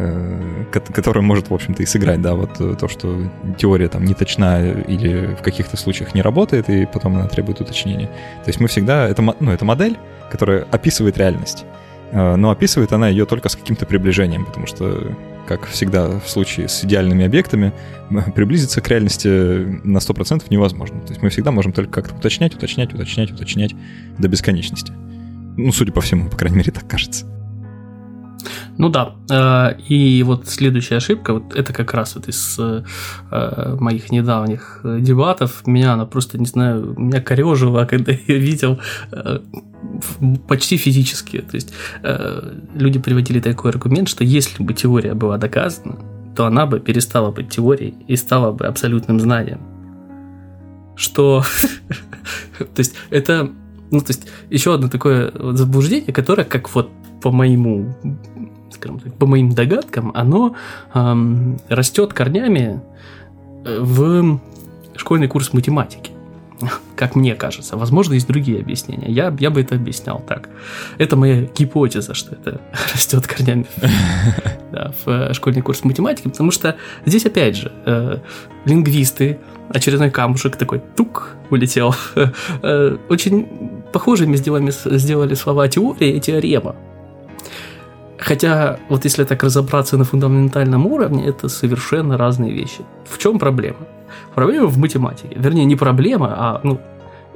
Э, 0.00 0.64
которая 0.70 1.24
может, 1.24 1.50
в 1.50 1.54
общем-то, 1.54 1.82
и 1.82 1.86
сыграть, 1.86 2.22
да, 2.22 2.34
вот 2.36 2.60
э, 2.60 2.76
то, 2.78 2.86
что 2.86 3.18
теория 3.58 3.88
там 3.88 4.04
не 4.04 4.14
точна 4.14 4.70
или 4.70 5.34
в 5.34 5.42
каких-то 5.42 5.76
случаях 5.76 6.14
не 6.14 6.22
работает, 6.22 6.70
и 6.70 6.86
потом 6.86 7.16
она 7.16 7.26
требует 7.26 7.60
уточнения. 7.60 8.06
То 8.44 8.48
есть 8.48 8.60
мы 8.60 8.68
всегда, 8.68 9.08
это, 9.08 9.22
ну, 9.22 9.50
это 9.50 9.64
модель, 9.64 9.98
которая 10.30 10.66
описывает 10.70 11.18
реальность, 11.18 11.64
но 12.12 12.50
описывает 12.50 12.92
она 12.92 13.08
ее 13.08 13.26
только 13.26 13.48
с 13.48 13.56
каким-то 13.56 13.86
приближением, 13.86 14.44
потому 14.46 14.66
что, 14.66 15.14
как 15.46 15.66
всегда 15.66 16.20
в 16.20 16.28
случае 16.28 16.68
с 16.68 16.84
идеальными 16.84 17.24
объектами, 17.24 17.72
приблизиться 18.34 18.80
к 18.80 18.88
реальности 18.88 19.28
на 19.28 19.98
100% 19.98 20.44
невозможно. 20.50 21.00
То 21.00 21.10
есть 21.10 21.22
мы 21.22 21.28
всегда 21.30 21.50
можем 21.50 21.72
только 21.72 21.90
как-то 21.90 22.16
уточнять, 22.16 22.54
уточнять, 22.54 22.92
уточнять, 22.92 23.30
уточнять 23.30 23.74
до 24.18 24.28
бесконечности. 24.28 24.92
Ну, 25.56 25.72
судя 25.72 25.92
по 25.92 26.00
всему, 26.00 26.30
по 26.30 26.36
крайней 26.36 26.58
мере, 26.58 26.72
так 26.72 26.86
кажется. 26.86 27.26
Ну 28.76 28.88
да, 28.88 29.14
э, 29.30 29.80
и 29.88 30.22
вот 30.22 30.46
следующая 30.48 30.96
ошибка, 30.96 31.34
вот 31.34 31.54
это 31.54 31.72
как 31.72 31.92
раз 31.94 32.14
вот 32.14 32.28
из 32.28 32.56
э, 32.58 32.84
моих 33.80 34.12
недавних 34.12 34.80
дебатов, 34.84 35.66
меня 35.66 35.94
она 35.94 36.06
просто, 36.06 36.38
не 36.38 36.46
знаю, 36.46 36.94
меня 36.96 37.20
корежила, 37.20 37.84
когда 37.90 38.12
я 38.12 38.36
видел 38.36 38.78
э, 39.10 39.40
почти 40.46 40.76
физически. 40.76 41.38
То 41.38 41.56
есть 41.56 41.72
люди 42.74 42.98
приводили 42.98 43.40
такой 43.40 43.70
аргумент, 43.70 44.08
что 44.08 44.24
если 44.24 44.62
бы 44.62 44.74
теория 44.74 45.14
была 45.14 45.38
доказана, 45.38 45.98
то 46.36 46.46
она 46.46 46.66
бы 46.66 46.78
перестала 46.78 47.32
быть 47.32 47.50
теорией 47.50 47.94
и 48.06 48.16
стала 48.16 48.52
бы 48.52 48.66
абсолютным 48.66 49.18
знанием. 49.18 49.60
Что... 50.96 51.44
то 52.58 52.78
есть 52.78 52.94
это 53.10 53.50
ну, 53.90 54.00
то 54.00 54.08
есть, 54.08 54.26
еще 54.50 54.74
одно 54.74 54.88
такое 54.88 55.32
заблуждение, 55.52 56.12
которое, 56.12 56.44
как 56.44 56.74
вот 56.74 56.90
по 57.20 57.30
моему 57.32 57.94
скажем 58.78 59.00
так, 59.00 59.14
по 59.14 59.26
моим 59.26 59.50
догадкам, 59.50 60.12
оно 60.14 60.54
эм, 60.94 61.58
растет 61.68 62.12
корнями 62.12 62.80
э, 63.64 63.80
в 63.80 64.40
школьный 64.96 65.28
курс 65.28 65.52
математики. 65.52 66.12
Как 66.96 67.14
мне 67.14 67.34
кажется. 67.34 67.76
Возможно, 67.76 68.14
есть 68.14 68.26
другие 68.26 68.60
объяснения. 68.60 69.10
Я, 69.10 69.34
я 69.38 69.50
бы 69.50 69.60
это 69.60 69.76
объяснял 69.76 70.20
так. 70.20 70.48
Это 70.98 71.16
моя 71.16 71.42
гипотеза, 71.42 72.14
что 72.14 72.34
это 72.34 72.60
растет 72.92 73.26
корнями 73.26 73.66
да, 74.72 74.92
в 75.04 75.08
э, 75.08 75.34
школьный 75.34 75.62
курс 75.62 75.84
математики, 75.84 76.28
потому 76.28 76.50
что 76.50 76.76
здесь, 77.06 77.26
опять 77.26 77.56
же, 77.56 77.72
э, 77.86 78.18
лингвисты, 78.64 79.38
очередной 79.68 80.10
камушек 80.10 80.56
такой 80.56 80.80
тук 80.96 81.36
улетел. 81.50 81.94
Очень 83.08 83.77
похожими 83.92 84.36
сделали, 84.36 84.72
сделали 84.98 85.34
слова 85.34 85.68
теория 85.68 86.16
и 86.16 86.20
теорема. 86.20 86.76
Хотя, 88.18 88.78
вот 88.88 89.04
если 89.04 89.24
так 89.24 89.42
разобраться 89.42 89.96
на 89.96 90.04
фундаментальном 90.04 90.86
уровне, 90.86 91.26
это 91.26 91.48
совершенно 91.48 92.16
разные 92.16 92.52
вещи. 92.52 92.80
В 93.04 93.18
чем 93.18 93.38
проблема? 93.38 93.78
Проблема 94.34 94.66
в 94.66 94.78
математике. 94.78 95.36
Вернее, 95.36 95.64
не 95.64 95.76
проблема, 95.76 96.34
а 96.36 96.60
ну, 96.64 96.80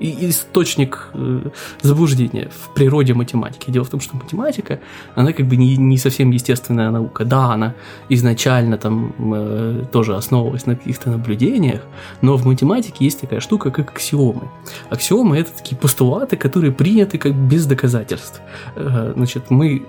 источник 0.02 1.08
э, 1.14 1.50
заблуждения 1.82 2.48
в 2.50 2.74
природе 2.74 3.14
математики. 3.14 3.70
Дело 3.70 3.84
в 3.84 3.88
том, 3.88 4.00
что 4.00 4.16
математика, 4.16 4.78
она 5.14 5.32
как 5.32 5.46
бы 5.46 5.56
не, 5.56 5.76
не 5.76 5.98
совсем 5.98 6.30
естественная 6.30 6.90
наука. 6.90 7.24
Да, 7.24 7.52
она 7.52 7.74
изначально 8.08 8.76
там 8.78 9.14
э, 9.18 9.84
тоже 9.92 10.16
основывалась 10.16 10.66
на 10.66 10.76
каких-то 10.76 11.10
наблюдениях, 11.10 11.82
но 12.22 12.36
в 12.36 12.46
математике 12.46 13.04
есть 13.04 13.20
такая 13.20 13.40
штука, 13.40 13.70
как 13.70 13.90
аксиомы. 13.90 14.48
Аксиомы— 14.90 15.38
это 15.38 15.50
такие 15.52 15.76
постулаты, 15.76 16.36
которые 16.36 16.72
приняты 16.72 17.18
как 17.18 17.34
без 17.34 17.66
доказательств. 17.66 18.40
Э, 18.76 19.12
значит, 19.16 19.50
мы... 19.50 19.82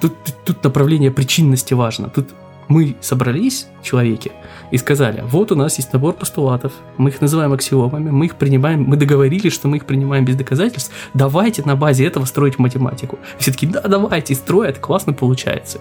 Тут, 0.00 0.12
тут 0.44 0.64
направление 0.64 1.10
причинности 1.10 1.74
важно. 1.74 2.08
Тут 2.08 2.28
мы 2.68 2.96
собрались, 3.00 3.66
человеки, 3.82 4.32
и 4.70 4.76
сказали, 4.76 5.24
вот 5.26 5.52
у 5.52 5.54
нас 5.54 5.78
есть 5.78 5.92
набор 5.92 6.14
постулатов, 6.14 6.72
мы 6.98 7.10
их 7.10 7.20
называем 7.20 7.52
аксиомами, 7.52 8.10
мы 8.10 8.26
их 8.26 8.36
принимаем, 8.36 8.84
мы 8.84 8.96
договорились, 8.96 9.52
что 9.52 9.68
мы 9.68 9.78
их 9.78 9.86
принимаем 9.86 10.24
без 10.24 10.36
доказательств, 10.36 10.92
давайте 11.14 11.62
на 11.62 11.76
базе 11.76 12.04
этого 12.04 12.24
строить 12.26 12.58
математику. 12.58 13.18
И 13.38 13.42
все 13.42 13.52
таки 13.52 13.66
да, 13.66 13.80
давайте, 13.82 14.34
строят, 14.34 14.78
классно 14.78 15.12
получается. 15.12 15.78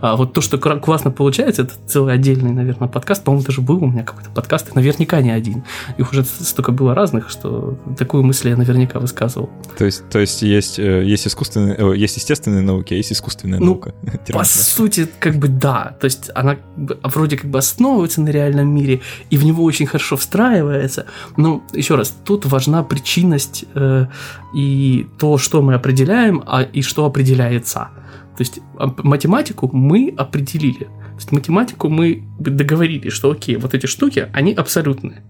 А 0.00 0.16
вот 0.16 0.32
то, 0.32 0.40
что 0.40 0.58
классно 0.58 1.10
получается, 1.10 1.62
это 1.62 1.74
целый 1.86 2.14
отдельный, 2.14 2.52
наверное, 2.52 2.88
подкаст, 2.88 3.24
по-моему, 3.24 3.46
даже 3.46 3.60
был 3.60 3.82
у 3.82 3.86
меня 3.86 4.04
какой-то 4.04 4.30
подкаст, 4.30 4.74
наверняка 4.74 5.20
не 5.20 5.30
один. 5.30 5.64
Их 5.96 6.12
уже 6.12 6.24
столько 6.24 6.72
было 6.72 6.94
разных, 6.94 7.30
что 7.30 7.78
такую 7.98 8.22
мысль 8.22 8.50
я 8.50 8.56
наверняка 8.56 8.98
высказывал. 8.98 9.50
То 9.78 9.84
есть, 9.84 10.08
то 10.10 10.18
есть 10.18 10.42
есть, 10.42 10.78
э, 10.78 11.04
есть 11.04 11.26
искусственные, 11.26 11.76
э, 11.78 11.96
есть 11.96 12.16
естественные 12.16 12.62
науки, 12.62 12.94
а 12.94 12.96
есть 12.96 13.12
искусственная 13.12 13.58
ну, 13.58 13.66
наука. 13.66 13.94
По 14.32 14.44
сути, 14.44 15.08
как 15.18 15.36
бы 15.36 15.48
да. 15.48 15.96
То 16.00 16.04
есть 16.04 16.25
она 16.34 16.56
вроде 17.02 17.36
как 17.36 17.50
бы 17.50 17.58
основывается 17.58 18.20
на 18.20 18.28
реальном 18.30 18.68
мире, 18.68 19.00
и 19.30 19.36
в 19.36 19.44
него 19.44 19.64
очень 19.64 19.86
хорошо 19.86 20.16
встраивается. 20.16 21.06
Но 21.36 21.62
еще 21.72 21.94
раз, 21.96 22.16
тут 22.24 22.46
важна 22.46 22.82
причинность 22.82 23.64
э, 23.74 24.06
и 24.54 25.06
то, 25.18 25.38
что 25.38 25.62
мы 25.62 25.74
определяем, 25.74 26.42
а 26.46 26.62
и 26.62 26.82
что 26.82 27.04
определяется. 27.04 27.88
То 28.36 28.42
есть 28.42 28.60
математику 28.78 29.70
мы 29.72 30.14
определили. 30.16 30.84
То 30.84 31.16
есть 31.16 31.32
математику 31.32 31.88
мы 31.88 32.24
договорились, 32.38 33.12
что 33.12 33.30
окей, 33.30 33.56
вот 33.56 33.74
эти 33.74 33.86
штуки, 33.86 34.28
они 34.34 34.52
абсолютные. 34.52 35.22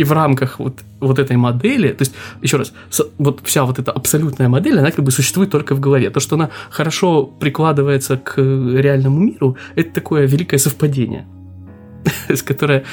И 0.00 0.04
в 0.04 0.12
рамках 0.12 0.58
вот, 0.58 0.80
вот 1.00 1.18
этой 1.18 1.36
модели, 1.36 1.88
то 1.92 2.02
есть, 2.02 2.14
еще 2.42 2.56
раз, 2.56 2.72
вот 3.18 3.40
вся 3.44 3.64
вот 3.64 3.78
эта 3.78 3.92
абсолютная 3.92 4.48
модель, 4.48 4.78
она 4.78 4.90
как 4.90 5.04
бы 5.04 5.10
существует 5.10 5.50
только 5.50 5.74
в 5.74 5.80
голове. 5.80 6.08
То, 6.10 6.20
что 6.20 6.36
она 6.36 6.48
хорошо 6.70 7.24
прикладывается 7.26 8.16
к 8.16 8.40
реальному 8.40 9.20
миру, 9.20 9.56
это 9.76 9.92
такое 9.92 10.26
великое 10.26 10.58
совпадение. 10.58 11.26
которая 12.46 12.84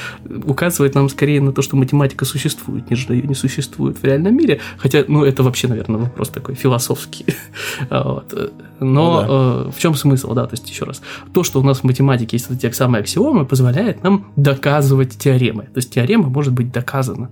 указывает 0.44 0.94
нам 0.94 1.08
скорее 1.08 1.40
на 1.40 1.52
то, 1.52 1.62
что 1.62 1.76
математика 1.76 2.26
существует, 2.26 2.90
нежели 2.90 3.16
ее 3.16 3.22
не 3.22 3.34
существует 3.34 3.96
в 3.96 4.04
реальном 4.04 4.36
мире. 4.36 4.60
Хотя, 4.76 5.04
ну, 5.08 5.24
это 5.24 5.42
вообще, 5.42 5.68
наверное, 5.68 6.00
вопрос 6.00 6.28
такой 6.28 6.54
философский. 6.56 7.24
вот. 7.90 8.52
Но 8.80 8.86
ну, 8.86 9.20
да. 9.20 9.26
э, 9.68 9.70
в 9.70 9.78
чем 9.78 9.94
смысл, 9.94 10.34
да, 10.34 10.46
то 10.46 10.54
есть 10.54 10.68
еще 10.68 10.84
раз, 10.84 11.02
то, 11.32 11.42
что 11.42 11.60
у 11.60 11.62
нас 11.62 11.80
в 11.80 11.84
математике 11.84 12.36
есть 12.36 12.48
вот 12.48 12.62
эти 12.62 12.74
самые 12.74 13.00
аксиомы, 13.00 13.44
позволяет 13.44 14.02
нам 14.02 14.26
доказывать 14.36 15.18
теоремы. 15.18 15.64
То 15.64 15.76
есть 15.76 15.92
теорема 15.92 16.28
может 16.28 16.52
быть 16.52 16.72
доказана. 16.72 17.30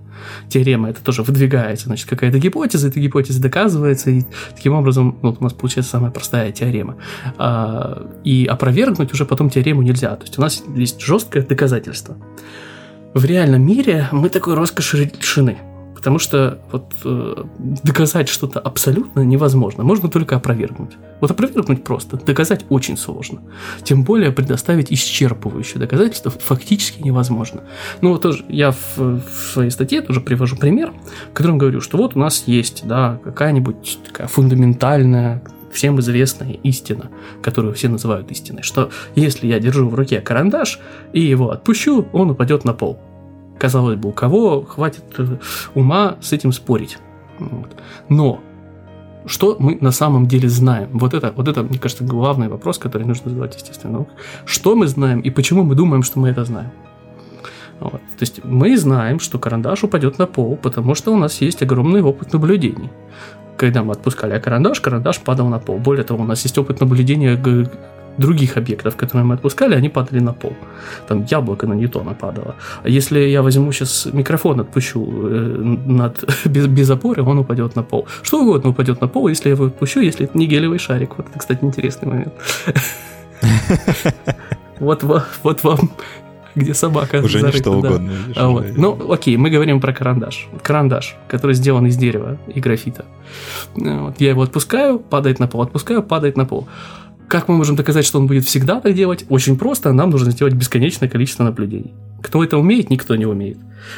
Теорема 0.49 0.89
это 0.89 1.01
тоже 1.03 1.23
выдвигается, 1.23 1.85
значит, 1.85 2.09
какая-то 2.09 2.39
гипотеза, 2.39 2.87
эта 2.89 2.99
гипотеза 2.99 3.41
доказывается, 3.41 4.09
и 4.11 4.23
таким 4.55 4.73
образом 4.73 5.17
вот 5.21 5.37
у 5.39 5.43
нас 5.43 5.53
получается 5.53 5.91
самая 5.91 6.11
простая 6.11 6.51
теорема. 6.51 6.95
А, 7.37 8.07
и 8.23 8.45
опровергнуть 8.45 9.13
уже 9.13 9.25
потом 9.25 9.49
теорему 9.49 9.81
нельзя. 9.81 10.15
То 10.15 10.23
есть 10.23 10.37
у 10.37 10.41
нас 10.41 10.63
есть 10.75 11.01
жесткое 11.01 11.43
доказательство. 11.43 12.17
В 13.13 13.25
реальном 13.25 13.65
мире 13.65 14.07
мы 14.11 14.29
такой 14.29 14.53
роскоши 14.53 15.11
лишены. 15.17 15.57
Потому 15.97 16.19
что 16.19 16.59
вот 16.71 16.93
э, 17.05 17.43
доказать 17.83 18.29
что-то 18.29 18.59
абсолютно 18.59 19.21
невозможно. 19.21 19.83
Можно 19.83 20.09
только 20.09 20.35
опровергнуть. 20.35 20.91
Вот 21.21 21.31
опровергнуть 21.31 21.83
просто. 21.83 22.17
Доказать 22.17 22.65
очень 22.69 22.97
сложно. 22.97 23.41
Тем 23.81 24.03
более 24.03 24.31
предоставить 24.31 24.91
исчерпывающее 24.91 25.79
доказательство 25.79 26.29
фактически 26.29 27.01
невозможно. 27.01 27.63
Ну 28.01 28.11
вот 28.11 28.21
тоже 28.21 28.45
я 28.47 28.73
в, 28.73 28.97
в 28.97 29.23
своей 29.53 29.71
статье 29.71 30.01
тоже 30.01 30.21
привожу 30.21 30.55
пример, 30.55 30.93
в 31.31 31.33
котором 31.33 31.57
говорю, 31.57 31.81
что 31.81 31.97
вот 31.97 32.15
у 32.15 32.19
нас 32.19 32.43
есть 32.45 32.85
да, 32.85 33.19
какая-нибудь 33.23 33.97
такая 34.05 34.27
фундаментальная 34.27 35.41
всем 35.71 35.99
известная 35.99 36.53
истина, 36.61 37.09
которую 37.41 37.73
все 37.73 37.89
называют 37.89 38.29
истиной, 38.29 38.61
что 38.61 38.91
если 39.15 39.47
я 39.47 39.59
держу 39.59 39.89
в 39.89 39.95
руке 39.95 40.21
карандаш 40.21 40.79
и 41.11 41.21
его 41.21 41.49
отпущу, 41.49 42.07
он 42.13 42.29
упадет 42.29 42.65
на 42.65 42.73
пол. 42.73 42.99
Казалось 43.59 43.97
бы, 43.97 44.09
у 44.09 44.11
кого 44.11 44.61
хватит 44.61 45.03
э, 45.17 45.37
ума 45.73 46.17
с 46.21 46.33
этим 46.33 46.51
спорить. 46.51 46.97
Но 48.09 48.39
что 49.25 49.57
мы 49.59 49.77
на 49.81 49.91
самом 49.91 50.27
деле 50.27 50.49
знаем? 50.49 50.89
Вот 50.93 51.13
это, 51.13 51.33
вот 51.35 51.47
это, 51.47 51.63
мне 51.63 51.79
кажется, 51.79 52.03
главный 52.03 52.47
вопрос, 52.47 52.77
который 52.77 53.05
нужно 53.05 53.29
задавать, 53.29 53.55
естественно. 53.55 54.05
Что 54.45 54.75
мы 54.75 54.87
знаем 54.87 55.19
и 55.19 55.29
почему 55.29 55.63
мы 55.63 55.75
думаем, 55.75 56.03
что 56.03 56.19
мы 56.19 56.29
это 56.29 56.45
знаем? 56.45 56.71
Вот. 57.79 57.91
То 57.93 58.21
есть 58.21 58.43
мы 58.43 58.75
знаем, 58.77 59.19
что 59.19 59.37
карандаш 59.37 59.83
упадет 59.83 60.17
на 60.17 60.25
пол, 60.25 60.57
потому 60.57 60.95
что 60.95 61.13
у 61.13 61.17
нас 61.17 61.41
есть 61.41 61.61
огромный 61.61 62.01
опыт 62.01 62.33
наблюдений. 62.33 62.89
Когда 63.57 63.83
мы 63.83 63.93
отпускали 63.93 64.39
карандаш, 64.39 64.79
карандаш 64.81 65.19
падал 65.19 65.49
на 65.49 65.59
пол. 65.59 65.77
Более 65.77 66.03
того, 66.03 66.23
у 66.23 66.27
нас 66.27 66.43
есть 66.43 66.57
опыт 66.57 66.79
наблюдения 66.79 67.35
других 68.17 68.57
объектов, 68.57 68.95
которые 68.95 69.25
мы 69.25 69.35
отпускали, 69.35 69.75
они 69.75 69.89
падали 69.89 70.19
на 70.19 70.33
пол. 70.33 70.53
Там 71.07 71.25
яблоко 71.31 71.67
на 71.67 71.73
Ньютона 71.73 72.13
падало. 72.13 72.55
А 72.83 72.89
если 72.89 73.19
я 73.19 73.41
возьму 73.41 73.71
сейчас 73.71 74.07
микрофон, 74.13 74.59
отпущу 74.59 75.05
э, 75.05 75.77
над, 75.85 76.23
без, 76.45 76.67
без 76.67 76.89
опоры, 76.89 77.23
он 77.23 77.39
упадет 77.39 77.75
на 77.75 77.83
пол. 77.83 78.07
Что 78.23 78.41
угодно 78.41 78.69
упадет 78.71 79.01
на 79.01 79.07
пол, 79.07 79.27
если 79.27 79.49
я 79.49 79.55
его 79.55 79.65
отпущу, 79.65 80.01
если 80.01 80.25
это 80.25 80.37
не 80.37 80.47
гелевый 80.47 80.79
шарик. 80.79 81.17
Вот 81.17 81.27
это, 81.29 81.39
кстати, 81.39 81.63
интересный 81.63 82.07
момент. 82.07 82.33
Вот, 84.79 85.03
вот 85.43 85.63
вам 85.63 85.89
где 86.57 86.73
собака 86.73 87.21
Уже 87.23 87.39
зарыта, 87.39 87.57
не 87.57 87.61
что 87.61 87.81
да. 87.81 87.89
угодно. 87.89 88.11
Видишь, 88.11 88.37
а 88.37 88.49
вот. 88.49 88.65
Ну, 88.75 89.11
окей, 89.11 89.37
мы 89.37 89.49
говорим 89.49 89.79
про 89.79 89.93
карандаш. 89.93 90.47
Карандаш, 90.63 91.15
который 91.27 91.53
сделан 91.53 91.85
из 91.85 91.95
дерева 91.97 92.37
и 92.47 92.59
графита. 92.59 93.05
Вот. 93.75 94.19
Я 94.19 94.29
его 94.29 94.41
отпускаю, 94.41 94.99
падает 94.99 95.39
на 95.39 95.47
пол, 95.47 95.61
отпускаю, 95.61 96.01
падает 96.01 96.35
на 96.35 96.45
пол. 96.45 96.67
Как 97.27 97.49
мы 97.49 97.57
можем 97.57 97.75
доказать, 97.75 98.05
что 98.05 98.19
он 98.19 98.27
будет 98.27 98.45
всегда 98.45 98.79
так 98.79 98.93
делать? 98.93 99.25
Очень 99.27 99.57
просто, 99.57 99.91
нам 99.91 100.09
нужно 100.09 100.31
сделать 100.31 100.53
бесконечное 100.53 101.09
количество 101.09 101.43
наблюдений. 101.43 101.93
Кто 102.21 102.43
это 102.43 102.57
умеет, 102.57 102.89
никто 102.89 103.15
не 103.15 103.25
умеет. 103.25 103.57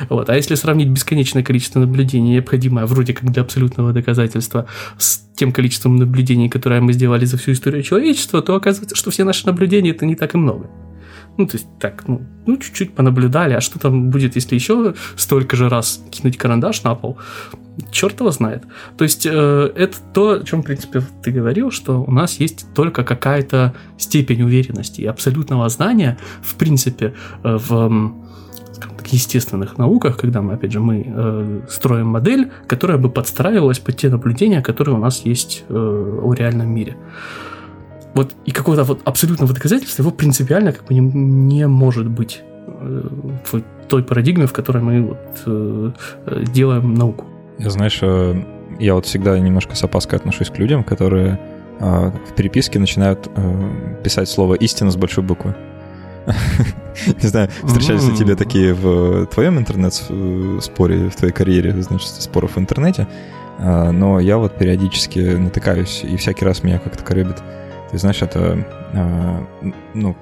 Вот. 0.09 0.29
А 0.29 0.35
если 0.35 0.55
сравнить 0.55 0.89
бесконечное 0.89 1.43
количество 1.43 1.79
наблюдений, 1.79 2.33
необходимое 2.33 2.85
вроде 2.85 3.13
как 3.13 3.31
для 3.31 3.43
абсолютного 3.43 3.93
доказательства, 3.93 4.65
с 4.97 5.21
тем 5.35 5.51
количеством 5.51 5.95
наблюдений, 5.95 6.49
которое 6.49 6.81
мы 6.81 6.91
сделали 6.91 7.25
за 7.25 7.37
всю 7.37 7.51
историю 7.51 7.83
человечества, 7.83 8.41
то 8.41 8.55
оказывается, 8.55 8.95
что 8.95 9.11
все 9.11 9.23
наши 9.23 9.45
наблюдения 9.45 9.91
это 9.91 10.05
не 10.05 10.15
так 10.15 10.33
и 10.33 10.37
много. 10.37 10.67
Ну, 11.39 11.47
то 11.47 11.55
есть 11.55 11.67
так, 11.79 12.05
ну, 12.05 12.21
ну, 12.45 12.57
чуть-чуть 12.57 12.93
понаблюдали, 12.93 13.53
а 13.53 13.61
что 13.61 13.79
там 13.79 14.09
будет, 14.09 14.35
если 14.35 14.55
еще 14.55 14.93
столько 15.15 15.55
же 15.55 15.69
раз 15.69 16.03
кинуть 16.11 16.37
карандаш 16.37 16.83
на 16.83 16.95
пол? 16.95 17.17
Черт 17.91 18.19
его 18.19 18.29
знает. 18.31 18.65
То 18.97 19.05
есть 19.05 19.25
э, 19.25 19.71
это 19.75 19.95
то, 20.13 20.31
о 20.31 20.43
чем, 20.43 20.61
в 20.61 20.65
принципе, 20.65 21.01
ты 21.23 21.31
говорил, 21.31 21.71
что 21.71 22.03
у 22.03 22.11
нас 22.11 22.41
есть 22.41 22.65
только 22.75 23.05
какая-то 23.05 23.73
степень 23.97 24.41
уверенности 24.41 24.99
и 24.99 25.05
абсолютного 25.05 25.69
знания, 25.69 26.17
в 26.41 26.55
принципе, 26.55 27.13
э, 27.43 27.57
в 27.57 28.11
естественных 29.07 29.77
науках, 29.77 30.17
когда 30.17 30.41
мы, 30.41 30.55
опять 30.55 30.73
же, 30.73 30.81
мы 30.81 31.05
э, 31.07 31.61
строим 31.69 32.07
модель, 32.07 32.51
которая 32.67 32.97
бы 32.97 33.09
подстраивалась 33.09 33.79
под 33.79 33.95
те 33.95 34.09
наблюдения, 34.09 34.61
которые 34.61 34.95
у 34.95 34.99
нас 34.99 35.21
есть 35.25 35.63
э, 35.69 36.19
о 36.21 36.33
реальном 36.33 36.69
мире. 36.69 36.97
Вот 38.15 38.33
и 38.45 38.51
какого-то 38.51 38.83
вот 38.83 39.01
абсолютного 39.05 39.53
доказательства 39.53 40.01
его 40.01 40.11
принципиально 40.11 40.73
как 40.73 40.85
бы 40.85 40.93
не, 40.93 40.99
не 40.99 41.67
может 41.67 42.09
быть 42.09 42.41
э, 42.67 43.07
в 43.51 43.61
той 43.87 44.03
парадигме, 44.03 44.45
в 44.45 44.53
которой 44.53 44.81
мы 44.81 45.01
вот, 45.01 45.17
э, 45.45 45.91
э 46.25 46.43
делаем 46.51 46.93
науку. 46.93 47.25
Я, 47.59 47.69
знаешь, 47.69 47.99
э, 48.01 48.41
я 48.79 48.95
вот 48.95 49.05
всегда 49.05 49.37
немножко 49.37 49.75
с 49.75 49.83
опаской 49.83 50.17
отношусь 50.17 50.49
к 50.49 50.57
людям, 50.57 50.83
которые 50.83 51.39
э, 51.79 52.11
в 52.29 52.35
переписке 52.35 52.79
начинают 52.79 53.29
э, 53.35 53.95
писать 54.03 54.29
слово 54.29 54.55
«истина» 54.55 54.91
с 54.91 54.95
большой 54.95 55.23
буквы. 55.25 55.55
Не 57.21 57.27
знаю, 57.27 57.49
встречались 57.63 58.07
ли 58.07 58.15
тебе 58.15 58.35
такие 58.35 58.73
в 58.73 59.25
твоем 59.27 59.57
интернет-споре, 59.57 61.09
в 61.09 61.15
твоей 61.15 61.33
карьере, 61.33 61.81
значит, 61.81 62.09
споров 62.09 62.55
в 62.55 62.59
интернете, 62.59 63.07
но 63.57 64.19
я 64.19 64.37
вот 64.37 64.55
периодически 64.57 65.19
натыкаюсь, 65.19 66.03
и 66.03 66.17
всякий 66.17 66.45
раз 66.45 66.61
меня 66.61 66.77
как-то 66.77 67.03
коребит. 67.03 67.37
Ты 67.91 67.97
знаешь, 67.97 68.21
это, 68.21 68.65
ну, 69.93 70.15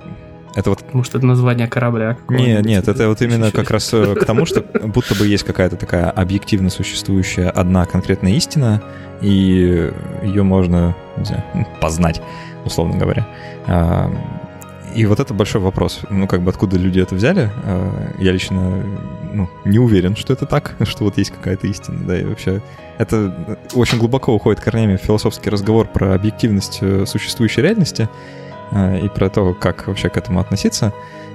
это 0.55 0.71
вот... 0.71 0.93
Может, 0.93 1.15
это 1.15 1.25
название 1.25 1.67
корабля? 1.67 2.17
Нет, 2.29 2.65
нет, 2.65 2.87
это 2.87 3.09
вот 3.09 3.21
именно 3.21 3.51
как 3.51 3.69
раз 3.69 3.93
э, 3.93 4.15
к 4.15 4.25
тому, 4.25 4.45
что 4.47 4.61
будто 4.61 5.13
бы 5.13 5.27
есть 5.27 5.43
какая-то 5.43 5.75
такая 5.75 6.09
объективно 6.09 6.71
существующая 6.71 7.49
одна 7.49 7.85
конкретная 7.85 8.31
истина, 8.31 8.81
и 9.21 9.91
ее 10.23 10.43
можно 10.43 10.95
не 11.17 11.25
знаю, 11.25 11.43
познать, 11.79 12.21
условно 12.65 12.97
говоря. 12.97 13.27
А, 14.93 14.93
и 14.95 15.05
вот 15.05 15.19
это 15.19 15.33
большой 15.33 15.61
вопрос. 15.61 16.01
Ну, 16.09 16.27
как 16.27 16.41
бы 16.41 16.49
откуда 16.49 16.77
люди 16.77 16.99
это 16.99 17.15
взяли? 17.15 17.49
А, 17.63 18.13
я 18.19 18.31
лично 18.31 18.83
ну, 19.33 19.49
не 19.65 19.79
уверен, 19.79 20.15
что 20.15 20.33
это 20.33 20.45
так, 20.45 20.75
что 20.83 21.03
вот 21.03 21.17
есть 21.17 21.31
какая-то 21.31 21.67
истина, 21.67 21.99
да, 22.05 22.19
и 22.19 22.25
вообще 22.25 22.61
это 22.97 23.57
очень 23.73 23.99
глубоко 23.99 24.33
уходит 24.33 24.61
корнями 24.61 24.97
в 24.97 25.01
философский 25.01 25.49
разговор 25.49 25.87
про 25.87 26.15
объективность 26.15 26.79
э, 26.81 27.05
существующей 27.05 27.61
реальности, 27.61 28.09
Э, 28.71 28.99
и 28.99 29.09
про 29.09 29.29
то, 29.29 29.53
как 29.53 29.87
вообще 29.87 30.09
к 30.09 30.17
этому 30.17 30.39
относиться, 30.39 30.93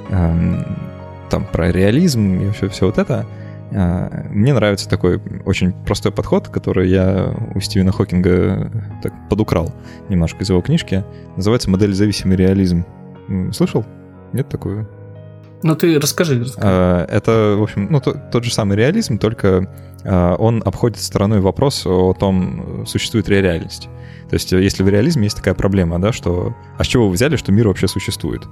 там 0.09 1.47
про 1.51 1.73
реализм 1.73 2.41
и 2.41 2.47
вообще 2.47 2.69
все 2.69 2.87
вот 2.87 2.99
это. 2.99 3.27
Э, 3.71 4.27
мне 4.31 4.53
нравится 4.53 4.89
такой 4.89 5.21
очень 5.45 5.73
простой 5.73 6.13
подход, 6.13 6.49
который 6.49 6.91
я 6.91 7.35
у 7.55 7.61
Стивена 7.61 7.93
Хокинга 7.93 8.71
так 9.03 9.13
подукрал 9.31 9.73
немножко 10.09 10.43
из 10.43 10.51
его 10.51 10.61
книжки. 10.61 11.05
Называется 11.37 11.71
«Модель 11.71 11.95
зависимый 11.95 12.37
реализм». 12.37 12.85
Слышал? 13.53 13.85
Нет 14.33 14.49
такую? 14.49 14.89
Ну 15.63 15.77
ты 15.77 15.99
расскажи. 15.99 16.41
расскажи. 16.41 16.67
Э, 16.67 17.07
это, 17.09 17.57
в 17.59 17.63
общем, 17.63 17.89
ну, 17.91 18.01
тот, 18.01 18.31
тот 18.31 18.45
же 18.45 18.53
самый 18.53 18.77
реализм, 18.77 19.19
только 19.19 19.69
он 20.05 20.65
обходит 20.65 20.99
стороной 20.99 21.39
вопрос 21.39 21.87
о 21.87 22.13
том, 22.13 22.85
существует 22.87 23.29
ли 23.29 23.41
реальность. 23.41 23.89
То 24.33 24.37
есть, 24.37 24.51
э, 24.51 24.63
если 24.63 24.83
в 24.83 24.89
реализме 24.89 25.25
есть 25.25 25.37
такая 25.37 25.53
проблема, 25.53 25.99
да, 25.99 26.11
что 26.11 26.57
а 26.79 26.85
с 26.85 26.87
чего 26.87 27.07
вы 27.07 27.13
взяли, 27.13 27.37
что 27.37 27.53
мир 27.53 27.69
вообще 27.69 27.87
существует? 27.87 28.43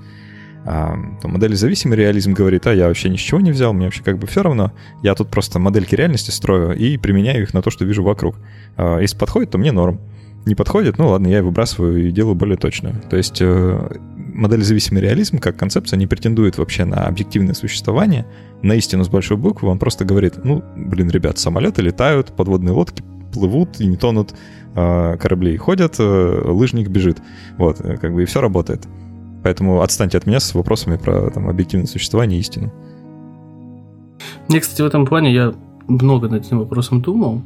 А, 0.66 0.94
то 1.22 1.28
модель 1.28 1.54
зависимый 1.56 1.96
реализм 1.96 2.34
говорит, 2.34 2.66
а 2.66 2.74
я 2.74 2.88
вообще 2.88 3.08
ничего 3.08 3.40
не 3.40 3.50
взял, 3.50 3.72
мне 3.72 3.86
вообще 3.86 4.02
как 4.02 4.18
бы 4.18 4.26
все 4.26 4.42
равно, 4.42 4.72
я 5.02 5.14
тут 5.14 5.30
просто 5.30 5.58
модельки 5.58 5.94
реальности 5.94 6.30
строю 6.32 6.76
и 6.76 6.98
применяю 6.98 7.44
их 7.44 7.54
на 7.54 7.62
то, 7.62 7.70
что 7.70 7.86
вижу 7.86 8.02
вокруг. 8.02 8.36
А, 8.76 8.98
если 8.98 9.16
подходит, 9.16 9.52
то 9.52 9.56
мне 9.56 9.72
норм. 9.72 10.02
Не 10.46 10.54
подходит, 10.54 10.98
ну 10.98 11.08
ладно, 11.08 11.28
я 11.28 11.38
его 11.38 11.48
выбрасываю 11.48 12.08
и 12.08 12.10
делаю 12.10 12.34
более 12.34 12.56
точно. 12.56 12.94
То 13.10 13.16
есть 13.16 13.42
э, 13.42 13.98
модель 14.16 14.62
зависимый 14.62 15.02
реализм 15.02 15.38
как 15.38 15.56
концепция 15.56 15.98
не 15.98 16.06
претендует 16.06 16.56
вообще 16.56 16.84
на 16.84 17.06
объективное 17.06 17.54
существование, 17.54 18.26
на 18.62 18.74
истину 18.74 19.04
с 19.04 19.08
большой 19.08 19.36
буквы, 19.36 19.68
он 19.68 19.78
просто 19.78 20.04
говорит, 20.04 20.42
ну, 20.44 20.64
блин, 20.76 21.10
ребят, 21.10 21.38
самолеты 21.38 21.82
летают, 21.82 22.34
подводные 22.36 22.72
лодки 22.72 23.02
плывут 23.32 23.80
и 23.80 23.86
не 23.86 23.96
тонут, 23.96 24.34
а, 24.74 25.16
кораблей 25.16 25.56
ходят, 25.56 25.96
э, 25.98 26.42
лыжник 26.46 26.88
бежит. 26.88 27.18
Вот, 27.58 27.80
э, 27.80 27.96
как 27.96 28.12
бы 28.12 28.22
и 28.22 28.26
все 28.26 28.40
работает. 28.40 28.86
Поэтому 29.42 29.80
отстаньте 29.82 30.18
от 30.18 30.26
меня 30.26 30.40
с 30.40 30.54
вопросами 30.54 30.96
про 30.96 31.30
там, 31.30 31.48
объективное 31.48 31.86
существование 31.86 32.38
и 32.38 32.40
истину. 32.40 32.72
Мне, 34.48 34.60
кстати, 34.60 34.82
в 34.82 34.86
этом 34.86 35.06
плане 35.06 35.32
я 35.32 35.54
много 35.88 36.28
над 36.28 36.44
этим 36.44 36.58
вопросом 36.58 37.00
думал, 37.00 37.42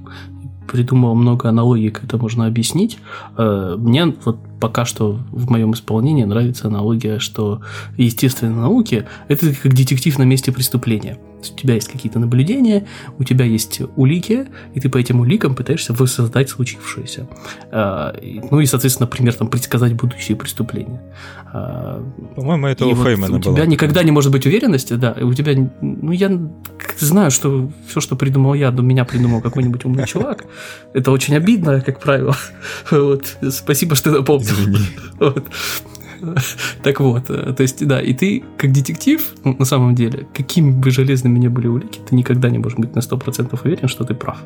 придумал 0.66 1.14
много 1.14 1.48
аналогий, 1.48 1.90
как 1.90 2.04
это 2.04 2.18
можно 2.18 2.46
объяснить. 2.46 2.98
Э, 3.36 3.76
мне 3.78 4.06
вот 4.24 4.38
пока 4.60 4.84
что 4.84 5.18
в 5.30 5.50
моем 5.50 5.72
исполнении 5.72 6.24
нравится 6.24 6.68
аналогия, 6.68 7.18
что 7.18 7.60
естественные 7.96 8.56
науки– 8.56 9.06
это 9.28 9.54
как 9.54 9.74
детектив 9.74 10.18
на 10.18 10.24
месте 10.24 10.52
преступления– 10.52 11.18
у 11.52 11.56
тебя 11.56 11.74
есть 11.74 11.88
какие-то 11.88 12.18
наблюдения, 12.18 12.86
у 13.18 13.24
тебя 13.24 13.44
есть 13.44 13.80
улики, 13.96 14.46
и 14.74 14.80
ты 14.80 14.88
по 14.88 14.98
этим 14.98 15.20
уликам 15.20 15.54
пытаешься 15.54 15.92
воссоздать 15.92 16.48
случившееся. 16.48 17.28
А, 17.70 18.14
ну 18.50 18.60
и, 18.60 18.66
соответственно, 18.66 19.06
например, 19.06 19.34
там, 19.34 19.48
предсказать 19.48 19.94
будущие 19.94 20.36
преступления. 20.36 21.02
А, 21.56 22.02
По-моему, 22.34 22.66
это 22.66 22.84
у 22.84 22.96
Феймана 22.96 23.36
вот 23.36 23.46
У 23.46 23.54
тебя 23.54 23.64
никогда 23.66 24.02
не 24.02 24.10
может 24.10 24.32
быть 24.32 24.44
уверенности, 24.44 24.94
да, 24.94 25.16
у 25.22 25.32
тебя, 25.34 25.54
ну 25.80 26.10
я 26.10 26.28
знаю, 26.98 27.30
что 27.30 27.70
все, 27.86 28.00
что 28.00 28.16
придумал 28.16 28.54
я, 28.54 28.72
до 28.72 28.82
меня 28.82 29.04
придумал 29.04 29.40
какой-нибудь 29.40 29.84
умный 29.84 30.04
чувак. 30.04 30.46
Это 30.94 31.12
очень 31.12 31.36
обидно, 31.36 31.80
как 31.80 32.00
правило. 32.00 32.36
Вот. 32.90 33.36
Спасибо, 33.50 33.94
что 33.94 34.10
напомнил. 34.10 34.54
Вот. 35.20 35.44
Так 36.82 37.00
вот, 37.00 37.26
то 37.26 37.56
есть, 37.58 37.86
да, 37.86 38.00
и 38.00 38.14
ты, 38.14 38.42
как 38.56 38.72
детектив, 38.72 39.34
ну, 39.44 39.54
на 39.56 39.64
самом 39.64 39.94
деле, 39.94 40.26
какими 40.34 40.72
бы 40.72 40.90
железными 40.90 41.38
ни 41.38 41.48
были 41.48 41.68
улики, 41.68 42.00
ты 42.08 42.16
никогда 42.16 42.50
не 42.50 42.58
можешь 42.58 42.78
быть 42.78 42.96
на 42.96 43.00
100% 43.00 43.58
уверен, 43.62 43.88
что 43.88 44.04
ты 44.04 44.14
прав. 44.14 44.38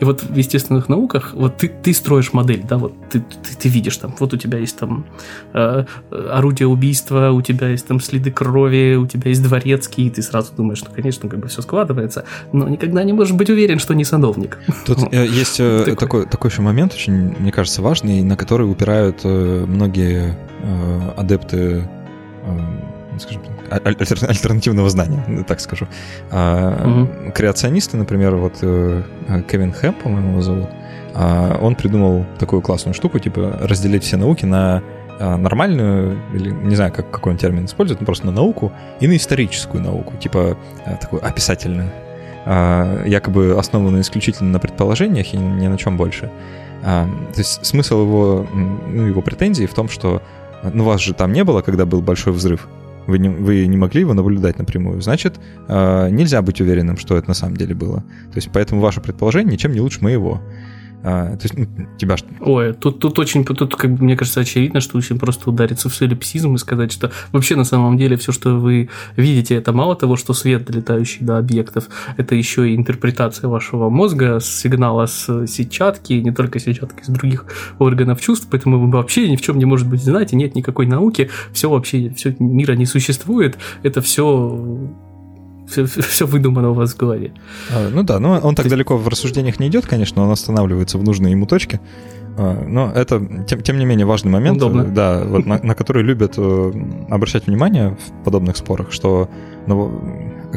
И 0.00 0.04
вот 0.04 0.22
в 0.22 0.36
естественных 0.36 0.88
науках, 0.88 1.32
вот 1.34 1.56
ты, 1.56 1.68
ты 1.68 1.92
строишь 1.92 2.32
модель, 2.32 2.64
да, 2.68 2.78
вот 2.78 2.94
ты, 3.10 3.20
ты, 3.20 3.56
ты 3.58 3.68
видишь 3.68 3.96
там, 3.96 4.14
вот 4.18 4.34
у 4.34 4.36
тебя 4.36 4.58
есть 4.58 4.78
там 4.78 5.06
э, 5.54 5.84
орудие 6.10 6.68
убийства, 6.68 7.30
у 7.30 7.42
тебя 7.42 7.68
есть 7.68 7.86
там 7.86 8.00
следы 8.00 8.30
крови, 8.30 8.96
у 8.96 9.06
тебя 9.06 9.28
есть 9.30 9.42
дворецкий, 9.42 10.06
и 10.06 10.10
ты 10.10 10.22
сразу 10.22 10.52
думаешь, 10.56 10.78
что, 10.78 10.90
конечно, 10.90 11.28
как 11.28 11.40
бы 11.40 11.48
все 11.48 11.62
складывается, 11.62 12.24
но 12.52 12.68
никогда 12.68 13.02
не 13.04 13.12
можешь 13.12 13.34
быть 13.34 13.50
уверен, 13.50 13.78
что 13.78 13.94
не 13.94 14.04
садовник. 14.04 14.58
Тут 14.86 14.98
ну, 14.98 15.22
есть 15.22 15.60
э, 15.60 15.80
такой. 15.80 15.96
такой, 15.96 16.26
такой 16.26 16.50
еще 16.50 16.62
момент, 16.62 16.94
очень, 16.94 17.34
мне 17.38 17.52
кажется, 17.52 17.82
важный, 17.82 18.22
на 18.22 18.36
который 18.36 18.70
упирают 18.70 19.20
э, 19.24 19.64
многие 19.66 20.36
Э, 20.60 21.12
адепты, 21.16 21.88
э, 22.42 22.58
скажем 23.20 23.42
так, 23.70 23.86
альтернативного 23.86 24.88
знания, 24.90 25.44
так 25.46 25.60
скажу. 25.60 25.86
А, 26.30 27.06
угу. 27.06 27.32
Креационисты, 27.32 27.96
например, 27.96 28.36
вот 28.36 28.54
э, 28.62 29.02
Кевин 29.50 29.72
Хэм, 29.72 29.94
по-моему, 29.94 30.32
его 30.32 30.42
зовут, 30.42 30.68
а, 31.14 31.58
он 31.60 31.74
придумал 31.74 32.24
такую 32.38 32.62
классную 32.62 32.94
штуку, 32.94 33.18
типа 33.18 33.58
разделить 33.60 34.04
все 34.04 34.16
науки 34.16 34.44
на 34.44 34.82
а, 35.18 35.36
нормальную, 35.36 36.18
или 36.32 36.50
не 36.50 36.76
знаю, 36.76 36.92
как, 36.92 37.10
какой 37.10 37.32
он 37.32 37.38
термин 37.38 37.64
использует, 37.64 38.00
но 38.00 38.06
просто 38.06 38.26
на 38.26 38.32
науку 38.32 38.72
и 39.00 39.08
на 39.08 39.16
историческую 39.16 39.82
науку, 39.82 40.16
типа 40.16 40.56
а, 40.86 40.94
такую 40.94 41.26
описательную, 41.26 41.90
якобы 43.04 43.58
основанную 43.58 44.00
исключительно 44.00 44.48
на 44.48 44.58
предположениях 44.58 45.34
и 45.34 45.36
ни 45.36 45.66
на 45.66 45.76
чем 45.76 45.98
больше. 45.98 46.30
То 46.82 47.08
есть 47.36 47.66
смысл 47.66 48.02
его, 48.02 48.46
ну, 48.54 49.04
его 49.04 49.20
претензий 49.20 49.66
в 49.66 49.74
том, 49.74 49.90
что 49.90 50.22
ну, 50.62 50.84
вас 50.84 51.02
же 51.02 51.12
там 51.12 51.34
не 51.34 51.44
было, 51.44 51.60
когда 51.60 51.84
был 51.84 52.00
большой 52.00 52.32
взрыв, 52.32 52.66
вы 53.08 53.18
не, 53.18 53.28
вы 53.28 53.66
не 53.66 53.76
могли 53.76 54.02
его 54.02 54.14
наблюдать 54.14 54.58
напрямую, 54.58 55.00
значит, 55.00 55.40
нельзя 55.68 56.40
быть 56.42 56.60
уверенным, 56.60 56.96
что 56.96 57.16
это 57.16 57.26
на 57.26 57.34
самом 57.34 57.56
деле 57.56 57.74
было. 57.74 58.02
То 58.30 58.36
есть 58.36 58.50
поэтому 58.52 58.80
ваше 58.80 59.00
предположение 59.00 59.52
ничем 59.52 59.72
не 59.72 59.80
лучше 59.80 60.00
моего. 60.04 60.40
А, 61.04 61.36
то 61.36 61.44
есть 61.44 61.56
ну, 61.56 61.66
тебя 61.96 62.16
что? 62.16 62.26
Ой, 62.40 62.72
тут, 62.72 62.98
тут 62.98 63.18
очень, 63.18 63.44
тут, 63.44 63.76
как 63.76 63.92
бы, 63.94 64.04
мне 64.04 64.16
кажется, 64.16 64.40
очевидно, 64.40 64.80
что 64.80 64.98
очень 64.98 65.18
просто 65.18 65.48
удариться 65.48 65.88
в 65.88 65.94
солипсизм 65.94 66.54
и 66.54 66.58
сказать, 66.58 66.92
что 66.92 67.12
вообще 67.32 67.54
на 67.54 67.64
самом 67.64 67.96
деле 67.96 68.16
все, 68.16 68.32
что 68.32 68.58
вы 68.58 68.88
видите, 69.16 69.54
это 69.54 69.72
мало 69.72 69.94
того, 69.94 70.16
что 70.16 70.34
свет, 70.34 70.64
долетающий 70.64 71.24
до 71.24 71.38
объектов, 71.38 71.88
это 72.16 72.34
еще 72.34 72.68
и 72.68 72.76
интерпретация 72.76 73.48
вашего 73.48 73.90
мозга, 73.90 74.40
сигнала 74.40 75.06
с 75.06 75.46
сетчатки, 75.46 76.14
не 76.14 76.32
только 76.32 76.58
сетчатки, 76.58 77.04
с 77.04 77.08
других 77.08 77.46
органов 77.78 78.20
чувств, 78.20 78.48
поэтому 78.50 78.80
вы 78.80 78.90
вообще 78.90 79.28
ни 79.30 79.36
в 79.36 79.40
чем 79.40 79.58
не 79.58 79.66
может 79.66 79.88
быть 79.88 80.02
знаете, 80.02 80.36
нет 80.36 80.56
никакой 80.56 80.86
науки, 80.86 81.30
все 81.52 81.70
вообще, 81.70 82.10
все 82.16 82.34
мира 82.40 82.72
не 82.72 82.86
существует, 82.86 83.56
это 83.82 84.02
все 84.02 84.88
все, 85.68 85.84
все 85.86 86.26
выдумано 86.26 86.70
у 86.70 86.74
вас 86.74 86.94
в 86.94 86.96
голове. 86.96 87.32
А, 87.70 87.88
ну 87.90 88.02
да, 88.02 88.18
но 88.18 88.38
он 88.38 88.54
так 88.54 88.68
далеко 88.68 88.96
в 88.96 89.08
рассуждениях 89.08 89.60
не 89.60 89.68
идет, 89.68 89.86
конечно, 89.86 90.22
он 90.22 90.30
останавливается 90.30 90.98
в 90.98 91.04
нужной 91.04 91.32
ему 91.32 91.46
точке. 91.46 91.80
А, 92.36 92.64
но 92.66 92.92
это, 92.94 93.20
тем, 93.46 93.62
тем 93.62 93.78
не 93.78 93.84
менее, 93.84 94.06
важный 94.06 94.30
момент, 94.30 94.58
Удобно. 94.58 94.84
да, 94.84 95.24
вот 95.24 95.44
на, 95.46 95.60
на 95.62 95.74
который 95.74 96.02
любят 96.02 96.34
э, 96.36 96.72
обращать 97.10 97.46
внимание 97.46 97.96
в 97.96 98.24
подобных 98.24 98.56
спорах, 98.56 98.92
что 98.92 99.28
ну, 99.66 99.92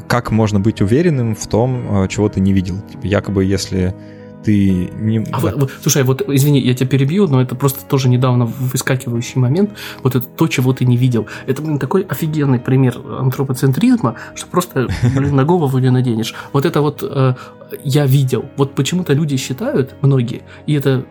как 0.07 0.31
можно 0.31 0.59
быть 0.59 0.81
уверенным 0.81 1.35
в 1.35 1.47
том, 1.47 2.03
э, 2.03 2.07
чего 2.07 2.29
ты 2.29 2.39
не 2.39 2.53
видел. 2.53 2.75
Типа, 2.91 3.05
якобы, 3.05 3.45
если 3.45 3.95
ты 4.43 4.89
не... 4.95 5.23
А 5.31 5.39
вот, 5.39 5.53
вот, 5.55 5.71
слушай, 5.81 6.03
вот 6.03 6.27
извини, 6.27 6.59
я 6.59 6.73
тебя 6.73 6.87
перебью, 6.87 7.27
но 7.27 7.41
это 7.41 7.55
просто 7.55 7.85
тоже 7.85 8.09
недавно 8.09 8.45
выскакивающий 8.45 9.39
момент. 9.39 9.71
Вот 10.03 10.15
это 10.15 10.27
то, 10.27 10.47
чего 10.47 10.73
ты 10.73 10.85
не 10.85 10.97
видел. 10.97 11.27
Это, 11.47 11.61
блин, 11.61 11.79
такой 11.79 12.03
офигенный 12.03 12.59
пример 12.59 12.97
антропоцентризма, 13.19 14.15
что 14.35 14.47
просто, 14.47 14.87
блин, 15.15 15.35
на 15.35 15.43
голову 15.43 15.77
не 15.77 15.89
наденешь. 15.91 16.33
Вот 16.53 16.65
это 16.65 16.81
вот 16.81 17.03
э, 17.03 17.35
я 17.83 18.05
видел. 18.05 18.45
Вот 18.57 18.73
почему-то 18.73 19.13
люди 19.13 19.37
считают, 19.37 19.95
многие, 20.01 20.41
и 20.65 20.73
это 20.73 21.05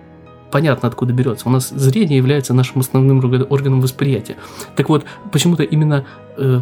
понятно, 0.50 0.88
откуда 0.88 1.12
берется. 1.12 1.48
У 1.48 1.52
нас 1.52 1.70
зрение 1.70 2.16
является 2.16 2.54
нашим 2.54 2.80
основным 2.80 3.18
органом 3.50 3.80
восприятия. 3.80 4.36
Так 4.76 4.88
вот, 4.88 5.04
почему-то 5.30 5.62
именно 5.62 6.04
э, 6.36 6.60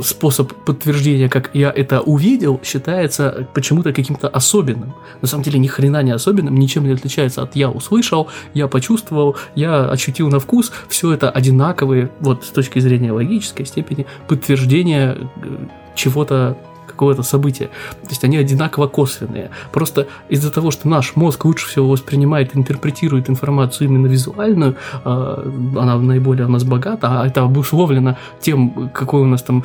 способ 0.00 0.52
подтверждения, 0.64 1.28
как 1.28 1.50
я 1.54 1.70
это 1.70 2.00
увидел, 2.00 2.60
считается 2.62 3.46
почему-то 3.54 3.92
каким-то 3.92 4.28
особенным. 4.28 4.94
На 5.20 5.28
самом 5.28 5.44
деле 5.44 5.58
ни 5.58 5.66
хрена 5.66 6.02
не 6.02 6.12
особенным, 6.12 6.56
ничем 6.56 6.84
не 6.84 6.92
отличается 6.92 7.42
от 7.42 7.56
я 7.56 7.70
услышал, 7.70 8.28
я 8.54 8.68
почувствовал, 8.68 9.36
я 9.54 9.88
ощутил 9.90 10.28
на 10.28 10.40
вкус. 10.40 10.72
Все 10.88 11.12
это 11.12 11.30
одинаковые, 11.30 12.10
вот 12.20 12.44
с 12.44 12.48
точки 12.48 12.78
зрения 12.78 13.12
логической 13.12 13.66
степени, 13.66 14.06
подтверждения 14.28 15.16
э, 15.16 15.66
чего-то 15.94 16.56
какого-то 16.94 17.22
события. 17.22 17.66
То 18.02 18.10
есть 18.10 18.24
они 18.24 18.36
одинаково 18.36 18.86
косвенные. 18.86 19.50
Просто 19.72 20.06
из-за 20.28 20.50
того, 20.50 20.70
что 20.70 20.88
наш 20.88 21.16
мозг 21.16 21.44
лучше 21.44 21.66
всего 21.66 21.88
воспринимает, 21.88 22.56
интерпретирует 22.56 23.28
информацию 23.28 23.88
именно 23.88 24.06
визуальную, 24.06 24.76
а, 25.04 25.42
она 25.76 25.98
наиболее 25.98 26.46
у 26.46 26.50
нас 26.50 26.64
богата, 26.64 27.20
а 27.20 27.26
это 27.26 27.42
обусловлено 27.42 28.16
тем, 28.40 28.90
какой 28.92 29.22
у 29.22 29.26
нас 29.26 29.42
там 29.42 29.64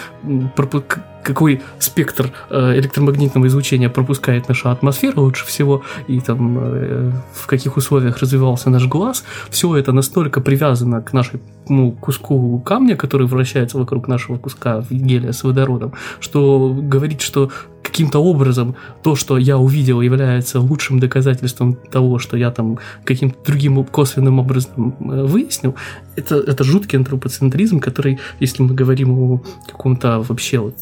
какой 1.24 1.62
спектр 1.80 2.32
э, 2.50 2.80
электромагнитного 2.80 3.48
излучения 3.48 3.90
пропускает 3.90 4.48
наша 4.48 4.72
атмосфера 4.72 5.20
лучше 5.20 5.46
всего, 5.46 5.84
и 6.08 6.20
там 6.22 6.58
э, 6.60 7.12
в 7.34 7.48
каких 7.48 7.78
условиях 7.78 8.18
развивался 8.18 8.70
наш 8.70 8.88
глаз, 8.88 9.24
все 9.50 9.76
это 9.76 9.92
настолько 9.92 10.42
привязано 10.42 11.02
к 11.02 11.14
нашему 11.14 11.92
куску 11.92 12.60
камня, 12.60 12.96
который 12.96 13.28
вращается 13.28 13.78
вокруг 13.78 14.08
нашего 14.08 14.38
куска 14.38 14.84
гелия 14.90 15.32
с 15.32 15.44
водородом, 15.44 15.94
что 16.20 16.74
говорить, 16.74 17.19
что 17.22 17.52
каким-то 17.90 18.20
образом 18.20 18.76
то, 19.04 19.16
что 19.16 19.38
я 19.38 19.58
увидел, 19.58 20.02
является 20.02 20.60
лучшим 20.60 21.00
доказательством 21.00 21.74
того, 21.74 22.20
что 22.20 22.38
я 22.38 22.52
там 22.52 22.80
каким-то 23.04 23.38
другим 23.46 23.84
косвенным 23.84 24.40
образом 24.40 24.96
э, 25.00 25.26
выяснил, 25.26 25.76
это, 26.16 26.36
это 26.36 26.64
жуткий 26.64 26.98
антропоцентризм, 26.98 27.80
который, 27.80 28.20
если 28.40 28.64
мы 28.64 28.74
говорим 28.74 29.20
о 29.20 29.42
каком-то 29.68 30.20
вообще 30.28 30.60
вот 30.60 30.76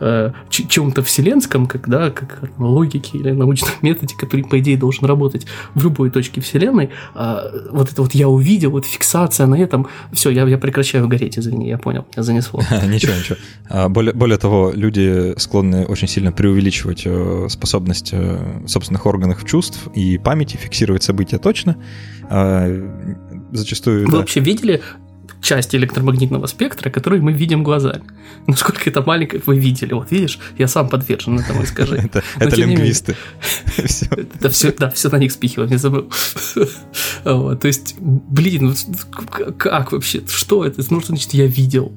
э, 0.00 0.32
чем-то 0.48 1.02
вселенском, 1.02 1.66
как, 1.66 1.88
да, 1.88 2.10
как 2.10 2.50
логике 2.58 3.18
или 3.18 3.30
научном 3.30 3.70
методе, 3.82 4.14
который, 4.16 4.44
по 4.44 4.58
идее, 4.58 4.76
должен 4.76 5.06
работать 5.06 5.46
в 5.74 5.84
любой 5.84 6.10
точке 6.10 6.40
вселенной, 6.40 6.90
э, 7.14 7.36
вот 7.70 7.92
это 7.92 8.02
вот 8.02 8.14
я 8.14 8.28
увидел, 8.28 8.70
вот 8.70 8.86
фиксация 8.86 9.46
на 9.46 9.56
этом, 9.56 9.86
все, 10.12 10.30
я, 10.30 10.46
я 10.46 10.58
прекращаю 10.58 11.08
гореть, 11.08 11.38
извини, 11.38 11.68
я 11.68 11.78
понял, 11.78 12.06
я 12.16 12.22
занесло. 12.22 12.60
Ничего, 12.86 13.12
ничего. 13.14 13.36
А, 13.68 13.88
более, 13.88 14.12
более 14.12 14.38
того, 14.38 14.72
люди 14.74 15.34
склонны 15.38 15.84
очень 15.86 16.08
сильно 16.08 16.32
преувеличивать 16.40 17.02
э, 17.04 17.48
способность 17.50 18.14
э, 18.14 18.62
собственных 18.66 19.04
органов 19.04 19.44
чувств 19.44 19.88
и 19.94 20.16
памяти 20.16 20.56
фиксировать 20.56 21.02
события 21.02 21.36
точно. 21.36 21.76
А, 22.30 22.66
зачастую... 23.52 24.06
Вы 24.06 24.12
да. 24.12 24.18
вообще 24.20 24.40
видели 24.40 24.80
части 25.40 25.76
электромагнитного 25.76 26.46
спектра, 26.46 26.90
которые 26.90 27.22
мы 27.22 27.32
видим 27.32 27.62
глазами. 27.62 28.02
Насколько 28.46 28.90
это 28.90 29.02
маленькое, 29.02 29.42
вы 29.46 29.58
видели. 29.58 29.92
Вот 29.92 30.10
видишь, 30.10 30.38
я 30.58 30.68
сам 30.68 30.88
подвержен 30.88 31.38
этому 31.38 31.64
искажению. 31.64 32.06
Это, 32.10 32.22
это 32.38 32.56
лингвисты. 32.56 33.16
Это 33.76 34.50
все, 34.50 34.72
да, 34.72 34.90
все 34.90 35.08
на 35.10 35.16
них 35.16 35.32
спихиваем, 35.32 35.70
не 35.70 35.76
забыл. 35.76 36.10
То 37.24 37.58
есть, 37.62 37.96
блин, 37.98 38.74
как 39.58 39.92
вообще? 39.92 40.22
Что 40.26 40.64
это? 40.64 40.82
Ну, 40.90 41.00
значит, 41.00 41.34
я 41.34 41.46
видел. 41.46 41.92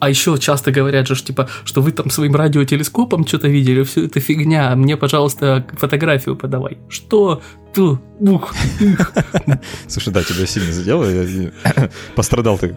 А 0.00 0.10
еще 0.10 0.36
часто 0.38 0.72
говорят 0.72 1.06
же, 1.06 1.14
типа, 1.16 1.48
что 1.64 1.82
вы 1.82 1.92
там 1.92 2.10
своим 2.10 2.34
радиотелескопом 2.34 3.26
что-то 3.26 3.48
видели, 3.48 3.82
все 3.84 4.06
это 4.06 4.20
фигня, 4.20 4.74
мне, 4.76 4.96
пожалуйста, 4.96 5.66
фотографию 5.78 6.36
подавай. 6.36 6.78
Что? 6.88 7.42
Ух, 7.76 8.54
Слушай, 9.88 10.12
да, 10.12 10.22
тебя 10.22 10.46
сильно 10.46 10.72
задело, 10.72 11.04
я 11.04 11.52
пострадал 12.14 12.43
ты. 12.58 12.76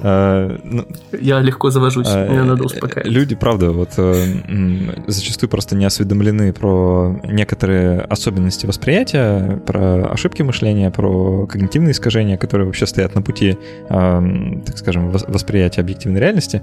А, 0.00 0.58
ну, 0.64 0.86
я 1.12 1.40
легко 1.40 1.70
завожусь, 1.70 2.08
а, 2.10 2.28
мне 2.28 2.42
надо 2.42 2.64
успокаивать. 2.64 3.10
Люди, 3.12 3.34
правда, 3.34 3.70
вот 3.70 3.90
э, 3.96 4.24
зачастую 5.06 5.50
просто 5.50 5.76
не 5.76 5.84
осведомлены 5.84 6.52
про 6.52 7.20
некоторые 7.24 8.00
особенности 8.00 8.66
восприятия, 8.66 9.62
про 9.66 10.06
ошибки 10.12 10.42
мышления, 10.42 10.90
про 10.90 11.46
когнитивные 11.46 11.92
искажения, 11.92 12.36
которые 12.36 12.66
вообще 12.66 12.86
стоят 12.86 13.14
на 13.14 13.22
пути, 13.22 13.58
так 13.88 14.76
скажем, 14.78 15.10
восприятия 15.10 15.80
объективной 15.80 16.20
реальности. 16.20 16.62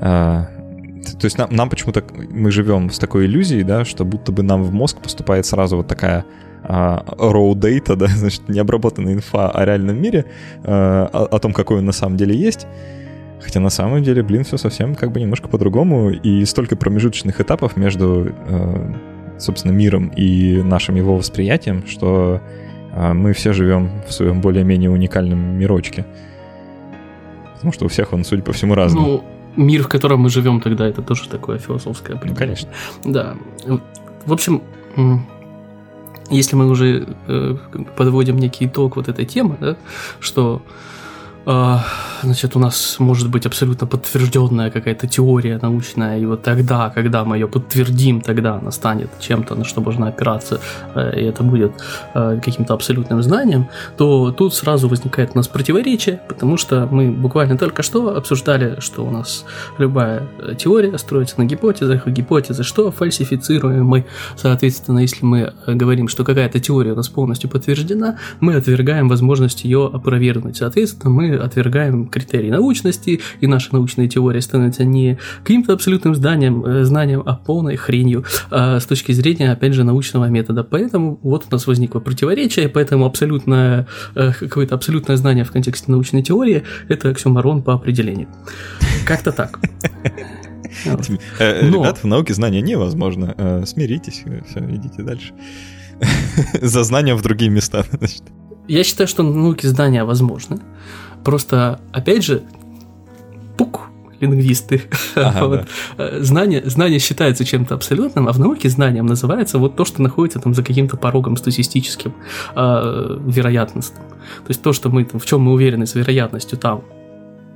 То 0.00 1.24
есть 1.24 1.38
нам, 1.38 1.48
нам 1.50 1.68
почему-то 1.68 2.02
мы 2.30 2.50
живем 2.50 2.90
с 2.90 2.98
такой 2.98 3.26
иллюзией, 3.26 3.64
да, 3.64 3.84
что 3.84 4.04
будто 4.04 4.32
бы 4.32 4.42
нам 4.42 4.62
в 4.62 4.72
мозг 4.72 4.98
поступает 4.98 5.46
сразу 5.46 5.76
вот 5.76 5.86
такая 5.86 6.24
raw 6.72 7.54
data, 7.54 7.96
да, 7.96 8.06
значит, 8.06 8.48
необработанная 8.48 9.14
инфа 9.14 9.50
о 9.50 9.64
реальном 9.64 10.00
мире, 10.00 10.24
а, 10.64 11.08
о, 11.12 11.36
о 11.36 11.38
том, 11.38 11.52
какой 11.52 11.78
он 11.78 11.84
на 11.84 11.92
самом 11.92 12.16
деле 12.16 12.36
есть. 12.36 12.66
Хотя 13.40 13.58
на 13.60 13.70
самом 13.70 14.02
деле, 14.02 14.22
блин, 14.22 14.44
все 14.44 14.56
совсем 14.56 14.94
как 14.94 15.10
бы 15.10 15.20
немножко 15.20 15.48
по-другому, 15.48 16.10
и 16.10 16.44
столько 16.44 16.76
промежуточных 16.76 17.40
этапов 17.40 17.76
между, 17.76 18.32
а, 18.48 18.94
собственно, 19.38 19.72
миром 19.72 20.12
и 20.16 20.62
нашим 20.62 20.94
его 20.94 21.16
восприятием, 21.16 21.86
что 21.86 22.40
мы 22.94 23.32
все 23.32 23.54
живем 23.54 23.90
в 24.06 24.12
своем 24.12 24.42
более-менее 24.42 24.90
уникальном 24.90 25.38
мирочке. 25.58 26.04
Потому 27.54 27.72
что 27.72 27.86
у 27.86 27.88
всех 27.88 28.12
он, 28.12 28.22
судя 28.22 28.42
по 28.42 28.52
всему, 28.52 28.74
разный. 28.74 29.00
Ну, 29.00 29.24
мир, 29.56 29.82
в 29.82 29.88
котором 29.88 30.20
мы 30.20 30.28
живем 30.28 30.60
тогда, 30.60 30.86
это 30.86 31.00
тоже 31.00 31.26
такое 31.28 31.58
философское 31.58 32.14
определение. 32.14 32.34
Ну, 32.34 32.38
конечно. 32.38 32.68
Да. 33.04 33.34
В 34.26 34.32
общем, 34.32 34.62
если 36.32 36.56
мы 36.56 36.68
уже 36.68 37.06
э, 37.28 37.56
подводим 37.96 38.38
некий 38.38 38.66
итог 38.66 38.96
вот 38.96 39.08
этой 39.08 39.24
темы, 39.24 39.56
да, 39.60 39.76
что 40.20 40.62
значит, 41.44 42.56
у 42.56 42.58
нас 42.58 42.96
может 42.98 43.28
быть 43.30 43.46
абсолютно 43.46 43.86
подтвержденная 43.86 44.70
какая-то 44.70 45.06
теория 45.06 45.58
научная, 45.60 46.18
и 46.18 46.26
вот 46.26 46.42
тогда, 46.42 46.90
когда 46.90 47.24
мы 47.24 47.36
ее 47.36 47.48
подтвердим, 47.48 48.20
тогда 48.20 48.56
она 48.56 48.70
станет 48.70 49.10
чем-то, 49.20 49.54
на 49.54 49.64
что 49.64 49.80
можно 49.80 50.08
опираться, 50.08 50.60
э, 50.94 51.20
и 51.20 51.24
это 51.24 51.42
будет 51.42 51.72
э, 52.14 52.40
каким-то 52.42 52.74
абсолютным 52.74 53.22
знанием, 53.22 53.68
то 53.96 54.30
тут 54.30 54.54
сразу 54.54 54.88
возникает 54.88 55.30
у 55.34 55.36
нас 55.36 55.48
противоречие, 55.48 56.20
потому 56.28 56.56
что 56.56 56.86
мы 56.90 57.10
буквально 57.10 57.58
только 57.58 57.82
что 57.82 58.16
обсуждали, 58.16 58.76
что 58.78 59.04
у 59.04 59.10
нас 59.10 59.44
любая 59.78 60.28
теория 60.58 60.96
строится 60.98 61.38
на 61.38 61.44
гипотезах, 61.44 62.06
и 62.06 62.10
гипотезы 62.10 62.62
что? 62.62 62.90
Фальсифицируемы. 62.92 64.06
Соответственно, 64.36 65.00
если 65.00 65.24
мы 65.24 65.52
говорим, 65.66 66.08
что 66.08 66.24
какая-то 66.24 66.60
теория 66.60 66.92
у 66.92 66.96
нас 66.96 67.08
полностью 67.08 67.50
подтверждена, 67.50 68.18
мы 68.40 68.54
отвергаем 68.54 69.08
возможность 69.08 69.64
ее 69.64 69.90
опровергнуть. 69.92 70.56
Соответственно, 70.56 71.10
мы 71.10 71.31
отвергаем 71.36 72.08
критерии 72.08 72.50
научности, 72.50 73.20
и 73.40 73.46
наши 73.46 73.68
научные 73.72 74.08
теории 74.08 74.40
становятся 74.40 74.84
не 74.84 75.18
каким-то 75.42 75.72
абсолютным 75.72 76.14
знанием, 76.14 76.64
э, 76.64 76.84
знанием, 76.84 77.22
а 77.24 77.34
полной 77.34 77.76
хренью 77.76 78.24
а 78.50 78.80
с 78.80 78.86
точки 78.86 79.12
зрения, 79.12 79.52
опять 79.52 79.74
же, 79.74 79.84
научного 79.84 80.26
метода. 80.26 80.64
Поэтому 80.64 81.18
вот 81.22 81.46
у 81.48 81.52
нас 81.54 81.66
возникло 81.66 82.00
противоречие, 82.00 82.68
поэтому 82.68 83.06
абсолютное, 83.06 83.86
э, 84.14 84.32
какое-то 84.32 84.74
абсолютное 84.74 85.16
знание 85.16 85.44
в 85.44 85.52
контексте 85.52 85.90
научной 85.90 86.22
теории– 86.22 86.64
это 86.88 87.10
оксюмарон 87.10 87.62
по 87.62 87.74
определению. 87.74 88.28
Как-то 89.06 89.32
так. 89.32 89.58
Э, 91.38 91.68
ребят, 91.68 91.98
в 91.98 92.06
науке 92.06 92.32
знания 92.32 92.62
невозможно. 92.62 93.62
Смиритесь, 93.66 94.24
все, 94.48 94.60
идите 94.60 95.02
дальше. 95.02 95.34
За 96.62 96.84
знания 96.84 97.14
в 97.14 97.22
другие 97.22 97.50
места. 97.50 97.84
Я 98.68 98.84
считаю, 98.84 99.08
что 99.08 99.22
в 99.24 99.36
науке 99.36 99.68
знания 99.68 100.04
возможны. 100.04 100.58
Просто, 101.24 101.80
опять 101.92 102.24
же, 102.24 102.42
пук, 103.56 103.88
лингвисты. 104.22 104.82
Ага, 105.14 105.46
вот. 105.46 105.66
да. 105.96 106.04
Э, 106.04 106.20
знание, 106.22 106.62
знание 106.64 106.98
считается 106.98 107.44
чем-то 107.44 107.74
абсолютным, 107.74 108.28
а 108.28 108.32
в 108.32 108.38
науке 108.38 108.68
знанием 108.68 109.06
называется 109.06 109.58
вот 109.58 109.76
то, 109.76 109.84
что 109.84 110.00
находится 110.02 110.38
там 110.38 110.54
за 110.54 110.62
каким-то 110.62 110.96
порогом 110.96 111.36
статистическим, 111.36 112.14
э, 112.54 113.18
вероятностным. 113.26 114.04
То 114.08 114.48
есть 114.48 114.62
то, 114.62 114.72
что 114.72 114.88
мы 114.88 115.08
в 115.12 115.24
чем 115.24 115.42
мы 115.42 115.52
уверены 115.52 115.86
с 115.86 115.94
вероятностью 115.94 116.58
там 116.58 116.82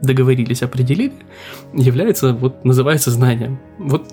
договорились, 0.03 0.62
определили, 0.62 1.12
является, 1.73 2.35
вот, 2.35 2.64
называется 2.64 3.11
знанием. 3.11 3.59
Вот 3.79 4.12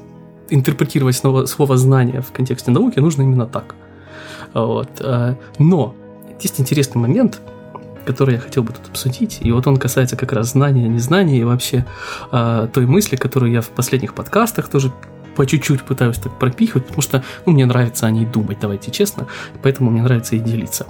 интерпретировать 0.49 1.15
снова 1.15 1.45
слово 1.45 1.77
знание 1.77 2.21
в 2.21 2.31
контексте 2.31 2.71
науки 2.71 2.99
нужно 2.99 3.23
именно 3.23 3.47
так. 3.47 3.75
Вот. 4.53 4.89
Э, 4.99 5.35
но 5.59 5.95
есть 6.39 6.59
интересный 6.59 7.01
момент– 7.01 7.41
который 8.05 8.35
я 8.35 8.39
хотел 8.39 8.63
бы 8.63 8.73
тут 8.73 8.89
обсудить. 8.89 9.39
И 9.41 9.51
вот 9.51 9.67
он 9.67 9.77
касается 9.77 10.15
как 10.15 10.31
раз 10.33 10.51
знания, 10.51 10.87
незнания 10.87 11.39
и 11.39 11.43
вообще 11.43 11.85
э, 12.31 12.67
той 12.73 12.85
мысли, 12.85 13.15
которую 13.15 13.51
я 13.51 13.61
в 13.61 13.69
последних 13.69 14.13
подкастах 14.13 14.69
тоже 14.69 14.91
по 15.35 15.45
чуть-чуть 15.45 15.83
пытаюсь 15.83 16.17
так 16.17 16.37
пропихивать, 16.37 16.85
потому 16.85 17.01
что 17.01 17.23
ну, 17.45 17.53
мне 17.53 17.65
нравится 17.65 18.05
о 18.05 18.11
ней 18.11 18.25
думать, 18.25 18.59
давайте 18.61 18.91
честно, 18.91 19.27
поэтому 19.61 19.89
мне 19.89 20.01
нравится 20.03 20.35
и 20.35 20.39
делиться. 20.39 20.85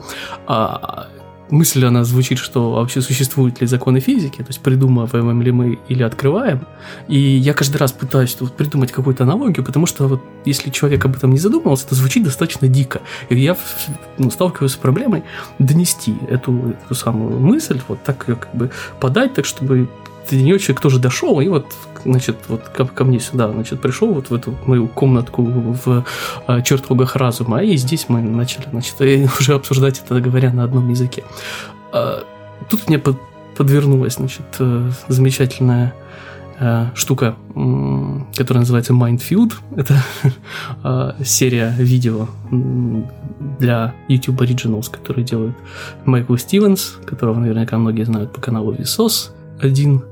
А, 0.47 1.07
мысль, 1.53 1.85
она 1.85 2.03
звучит, 2.03 2.39
что 2.39 2.71
вообще 2.71 3.01
существуют 3.01 3.61
ли 3.61 3.67
законы 3.67 3.99
физики, 3.99 4.37
то 4.37 4.47
есть 4.47 4.59
придумываем 4.59 5.41
ли 5.41 5.51
мы 5.51 5.79
или 5.87 6.03
открываем. 6.03 6.65
И 7.07 7.17
я 7.17 7.53
каждый 7.53 7.77
раз 7.77 7.91
пытаюсь 7.91 8.35
вот 8.39 8.53
придумать 8.53 8.91
какую-то 8.91 9.23
аналогию, 9.23 9.63
потому 9.63 9.85
что 9.85 10.07
вот 10.07 10.21
если 10.45 10.71
человек 10.71 11.05
об 11.05 11.15
этом 11.15 11.31
не 11.31 11.37
задумывался, 11.37 11.85
это 11.85 11.95
звучит 11.95 12.23
достаточно 12.23 12.67
дико. 12.67 13.01
И 13.29 13.39
я 13.39 13.55
ну, 14.17 14.31
сталкиваюсь 14.31 14.73
с 14.73 14.77
проблемой 14.77 15.23
донести 15.59 16.15
эту, 16.27 16.75
эту 16.85 16.95
самую 16.95 17.39
мысль, 17.39 17.79
вот 17.87 18.03
так 18.03 18.27
ее 18.27 18.35
как 18.35 18.55
бы 18.55 18.71
подать, 18.99 19.35
так 19.35 19.45
чтобы 19.45 19.87
нее 20.31 20.59
человек 20.59 20.81
тоже 20.81 20.99
дошел, 20.99 21.39
и 21.41 21.47
вот, 21.47 21.65
значит, 22.05 22.37
вот 22.47 22.63
ко, 22.69 22.85
ко 22.85 23.03
мне 23.03 23.19
сюда, 23.19 23.51
значит, 23.51 23.81
пришел 23.81 24.13
вот 24.13 24.29
в 24.29 24.33
эту 24.33 24.55
мою 24.65 24.87
комнатку 24.87 25.43
в 25.43 26.05
э, 26.47 26.61
чертогах 26.63 27.15
разума, 27.15 27.63
и 27.63 27.75
здесь 27.77 28.05
мы 28.09 28.21
начали, 28.21 28.65
значит, 28.71 28.95
уже 29.39 29.53
обсуждать 29.53 30.01
это, 30.05 30.19
говоря 30.19 30.51
на 30.51 30.63
одном 30.63 30.89
языке. 30.89 31.23
А, 31.91 32.23
тут 32.69 32.87
мне 32.87 32.99
под, 32.99 33.17
подвернулась, 33.55 34.15
значит, 34.15 34.45
э, 34.59 34.91
замечательная 35.07 35.93
э, 36.59 36.87
штука, 36.95 37.35
которая 38.35 38.61
называется 38.61 38.93
Mindfield. 38.93 39.53
Это 39.75 40.03
э, 40.83 41.11
серия 41.23 41.73
видео 41.77 42.27
для 43.59 43.93
YouTube 44.07 44.41
Originals, 44.41 44.89
которые 44.91 45.25
делают 45.25 45.55
Майкл 46.05 46.35
Стивенс, 46.35 46.97
которого 47.05 47.39
наверняка 47.39 47.77
многие 47.77 48.03
знают 48.03 48.33
по 48.33 48.41
каналу 48.41 48.73
Vsauce 48.73 49.31
один. 49.63 50.03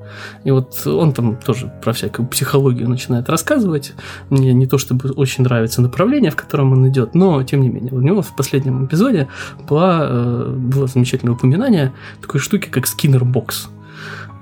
И 0.43 0.51
вот 0.51 0.85
он 0.85 1.13
там 1.13 1.35
тоже 1.35 1.71
про 1.81 1.93
всякую 1.93 2.27
психологию 2.27 2.89
начинает 2.89 3.29
рассказывать. 3.29 3.93
Мне 4.29 4.53
не 4.53 4.67
то 4.67 4.77
чтобы 4.77 5.11
очень 5.11 5.43
нравится 5.43 5.81
направление, 5.81 6.31
в 6.31 6.35
котором 6.35 6.73
он 6.73 6.87
идет, 6.89 7.15
но 7.15 7.41
тем 7.43 7.61
не 7.61 7.69
менее. 7.69 7.93
У 7.93 8.01
него 8.01 8.21
в 8.21 8.35
последнем 8.35 8.85
эпизоде 8.85 9.27
была, 9.69 10.01
э, 10.03 10.55
было 10.57 10.87
замечательное 10.87 11.33
упоминание 11.33 11.93
такой 12.21 12.39
штуки, 12.39 12.67
как 12.69 12.85
Box. 13.31 13.69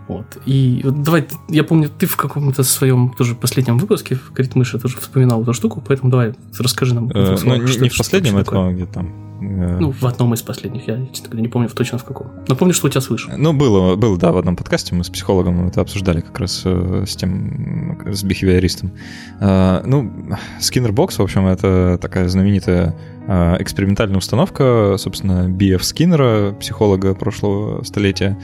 Вот. 0.09 0.25
И 0.45 0.81
вот 0.83 1.03
давай, 1.03 1.27
я 1.49 1.63
помню, 1.63 1.87
ты 1.87 2.07
в 2.07 2.17
каком-то 2.17 2.63
своем 2.63 3.13
тоже 3.17 3.35
последнем 3.35 3.77
выпуске 3.77 4.15
в 4.15 4.33
Критмыше 4.33 4.79
тоже 4.79 4.97
вспоминал 4.97 5.43
эту 5.43 5.53
штуку, 5.53 5.83
поэтому 5.87 6.09
давай 6.09 6.33
расскажи 6.57 6.95
нам. 6.95 7.09
Э, 7.11 7.37
ну, 7.43 7.55
не, 7.55 7.77
не 7.77 7.89
в 7.89 7.97
последнем, 7.97 8.37
это 8.37 8.71
где 8.71 8.87
там 8.87 9.29
Э, 9.41 9.77
ну, 9.79 9.91
в 9.91 10.05
одном 10.05 10.33
из 10.33 10.41
последних, 10.41 10.87
я, 10.87 11.05
честно 11.07 11.29
говоря, 11.29 11.41
не 11.41 11.47
помню 11.47 11.69
точно 11.69 11.97
в 11.97 12.03
каком. 12.03 12.27
Но 12.47 12.55
помню, 12.55 12.73
что 12.73 12.87
у 12.87 12.89
тебя 12.89 13.01
слышал. 13.01 13.31
Ну, 13.37 13.53
было, 13.53 13.95
было, 13.95 14.17
да, 14.17 14.31
в 14.31 14.37
одном 14.37 14.55
подкасте 14.55 14.95
мы 14.95 15.03
с 15.03 15.09
психологом 15.09 15.67
это 15.67 15.81
обсуждали 15.81 16.21
как 16.21 16.39
раз 16.39 16.61
э, 16.65 17.05
с 17.07 17.15
тем, 17.15 17.97
с 18.05 18.23
бихевиористом. 18.23 18.91
Ну, 19.39 20.11
Skinner 20.59 20.91
в 20.91 21.21
общем, 21.21 21.47
это 21.47 21.97
такая 22.01 22.27
знаменитая 22.27 22.95
экспериментальная 23.27 24.17
установка, 24.17 24.95
собственно, 24.97 25.47
B.F. 25.47 25.83
Скиннера, 25.83 26.53
психолога 26.59 27.13
прошлого 27.13 27.83
столетия, 27.83 28.39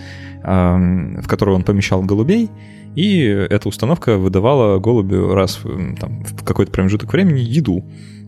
в 0.46 1.28
которую 1.28 1.56
он 1.56 1.64
помещал 1.64 2.04
голубей, 2.04 2.52
и 2.96 3.26
эта 3.26 3.68
установка 3.68 4.18
выдавала 4.18 4.80
голубю 4.80 5.34
раз 5.34 5.60
там, 6.00 6.24
в 6.24 6.44
какой-то 6.44 6.72
промежуток 6.72 7.12
времени 7.12 7.40
еду. 7.40 7.84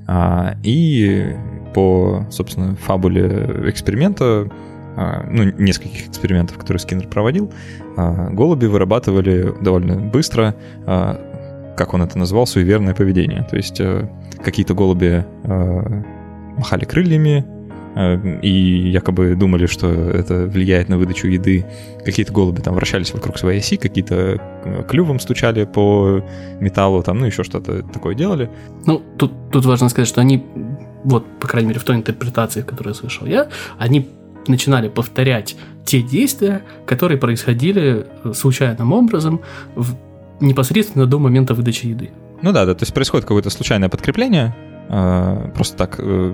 А, 0.08 0.56
и 0.64 1.36
по, 1.74 2.26
собственно, 2.30 2.76
фабуле 2.76 3.64
эксперимента, 3.68 4.50
а, 4.96 5.26
ну, 5.30 5.44
нескольких 5.58 6.08
экспериментов, 6.08 6.58
которые 6.58 6.80
Скиннер 6.80 7.08
проводил, 7.08 7.52
а, 7.96 8.30
голуби 8.30 8.66
вырабатывали 8.66 9.54
довольно 9.62 9.96
быстро, 9.96 10.56
как 10.86 11.94
он 11.94 12.02
это 12.02 12.18
назвал, 12.18 12.48
суеверное 12.48 12.96
поведение. 12.96 13.44
То 13.44 13.56
есть 13.56 13.80
э, 13.80 14.10
какие-то 14.44 14.74
голуби 14.74 15.24
махали 16.58 16.86
крыльями, 16.86 17.46
и 18.42 18.90
якобы 18.90 19.36
думали, 19.36 19.66
что 19.66 19.88
это 19.88 20.46
влияет 20.46 20.90
на 20.90 20.98
выдачу 20.98 21.28
еды. 21.28 21.66
Какие-то 22.06 22.32
голуби 22.32 22.62
там 22.62 22.76
вращались 22.76 23.14
вокруг 23.14 23.38
своей 23.38 23.60
оси, 23.60 23.78
какие-то 23.78 24.40
э, 24.66 24.84
клювом 24.88 25.20
стучали 25.20 25.66
по 25.66 26.24
металлу, 26.60 27.02
там, 27.04 27.20
ну, 27.20 27.26
еще 27.26 27.44
что-то 27.44 27.82
такое 27.82 28.16
делали. 28.16 28.50
Ну, 28.86 29.02
тут, 29.18 29.32
тут 29.52 29.66
важно 29.66 29.90
сказать, 29.90 30.08
что 30.08 30.22
они 30.22 30.44
вот, 31.04 31.26
по 31.40 31.48
крайней 31.48 31.70
мере, 31.70 31.80
в 31.80 31.84
той 31.84 31.96
интерпретации, 31.96 32.62
которую 32.62 32.94
я 32.94 33.00
слышал 33.00 33.28
я, 33.28 33.48
они 33.78 34.08
начинали 34.48 34.90
повторять 34.90 35.56
те 35.86 36.02
действия, 36.02 36.64
которые 36.86 37.18
происходили 37.18 38.06
э, 38.24 38.34
случайным 38.34 38.94
образом 38.94 39.42
в, 39.76 39.96
непосредственно 40.40 41.06
до 41.06 41.20
момента 41.20 41.54
выдачи 41.54 41.88
еды. 41.88 42.12
Ну 42.42 42.52
да, 42.52 42.66
да, 42.66 42.76
то 42.76 42.84
есть 42.84 42.94
происходит 42.94 43.26
какое-то 43.26 43.50
случайное 43.50 43.90
подкрепление, 43.90 44.56
просто 44.88 45.78
так 45.78 45.96
э, 46.00 46.34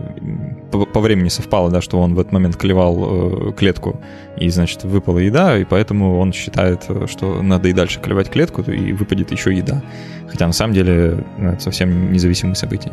по, 0.72 1.00
времени 1.00 1.30
совпало, 1.30 1.72
да, 1.72 1.82
что 1.82 2.00
он 2.00 2.14
в 2.14 2.20
этот 2.20 2.32
момент 2.34 2.56
клевал 2.56 3.50
э, 3.50 3.54
клетку, 3.54 4.00
и, 4.38 4.50
значит, 4.50 4.84
выпала 4.84 5.20
еда, 5.20 5.58
и 5.58 5.64
поэтому 5.64 6.20
он 6.20 6.34
считает, 6.34 6.86
э, 6.88 7.08
что 7.08 7.42
надо 7.42 7.70
и 7.70 7.74
дальше 7.74 8.00
клевать 8.00 8.30
клетку, 8.30 8.62
и 8.62 8.94
выпадет 8.94 9.32
еще 9.32 9.54
еда. 9.54 9.82
Хотя 10.30 10.46
на 10.46 10.54
самом 10.54 10.74
деле 10.74 11.26
это 11.40 11.62
совсем 11.62 12.12
независимые 12.12 12.56
события. 12.56 12.92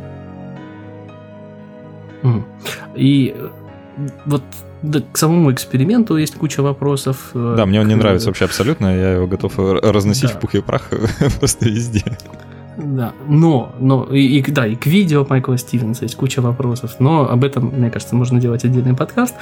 И 2.95 3.35
э, 3.37 3.49
вот 4.27 4.43
да, 4.83 5.03
к 5.13 5.19
самому 5.19 5.53
эксперименту 5.53 6.17
есть 6.17 6.37
куча 6.37 6.63
вопросов. 6.63 7.33
Э, 7.35 7.55
да, 7.57 7.67
мне 7.67 7.81
он 7.81 7.89
не 7.89 7.97
нравится 7.97 8.29
вообще 8.29 8.47
абсолютно, 8.47 8.87
я 8.87 9.13
его 9.13 9.27
готов 9.27 9.59
разносить 9.59 10.31
да. 10.31 10.37
в 10.37 10.41
пух 10.41 10.55
и 10.55 10.63
прах 10.63 10.89
просто 11.39 11.69
везде. 11.69 12.05
Да, 12.83 13.12
но, 13.28 13.74
но 13.78 14.05
и, 14.05 14.39
и, 14.39 14.51
да, 14.51 14.66
и 14.66 14.74
к 14.74 14.87
видео 14.87 15.26
Майкла 15.28 15.59
Стивенса 15.59 16.05
есть 16.05 16.16
куча 16.16 16.41
вопросов, 16.41 16.97
но 16.99 17.28
об 17.28 17.45
этом, 17.45 17.66
мне 17.66 17.91
кажется, 17.91 18.14
можно 18.14 18.41
делать 18.41 18.64
отдельный 18.64 18.95
подкаст. 18.95 19.35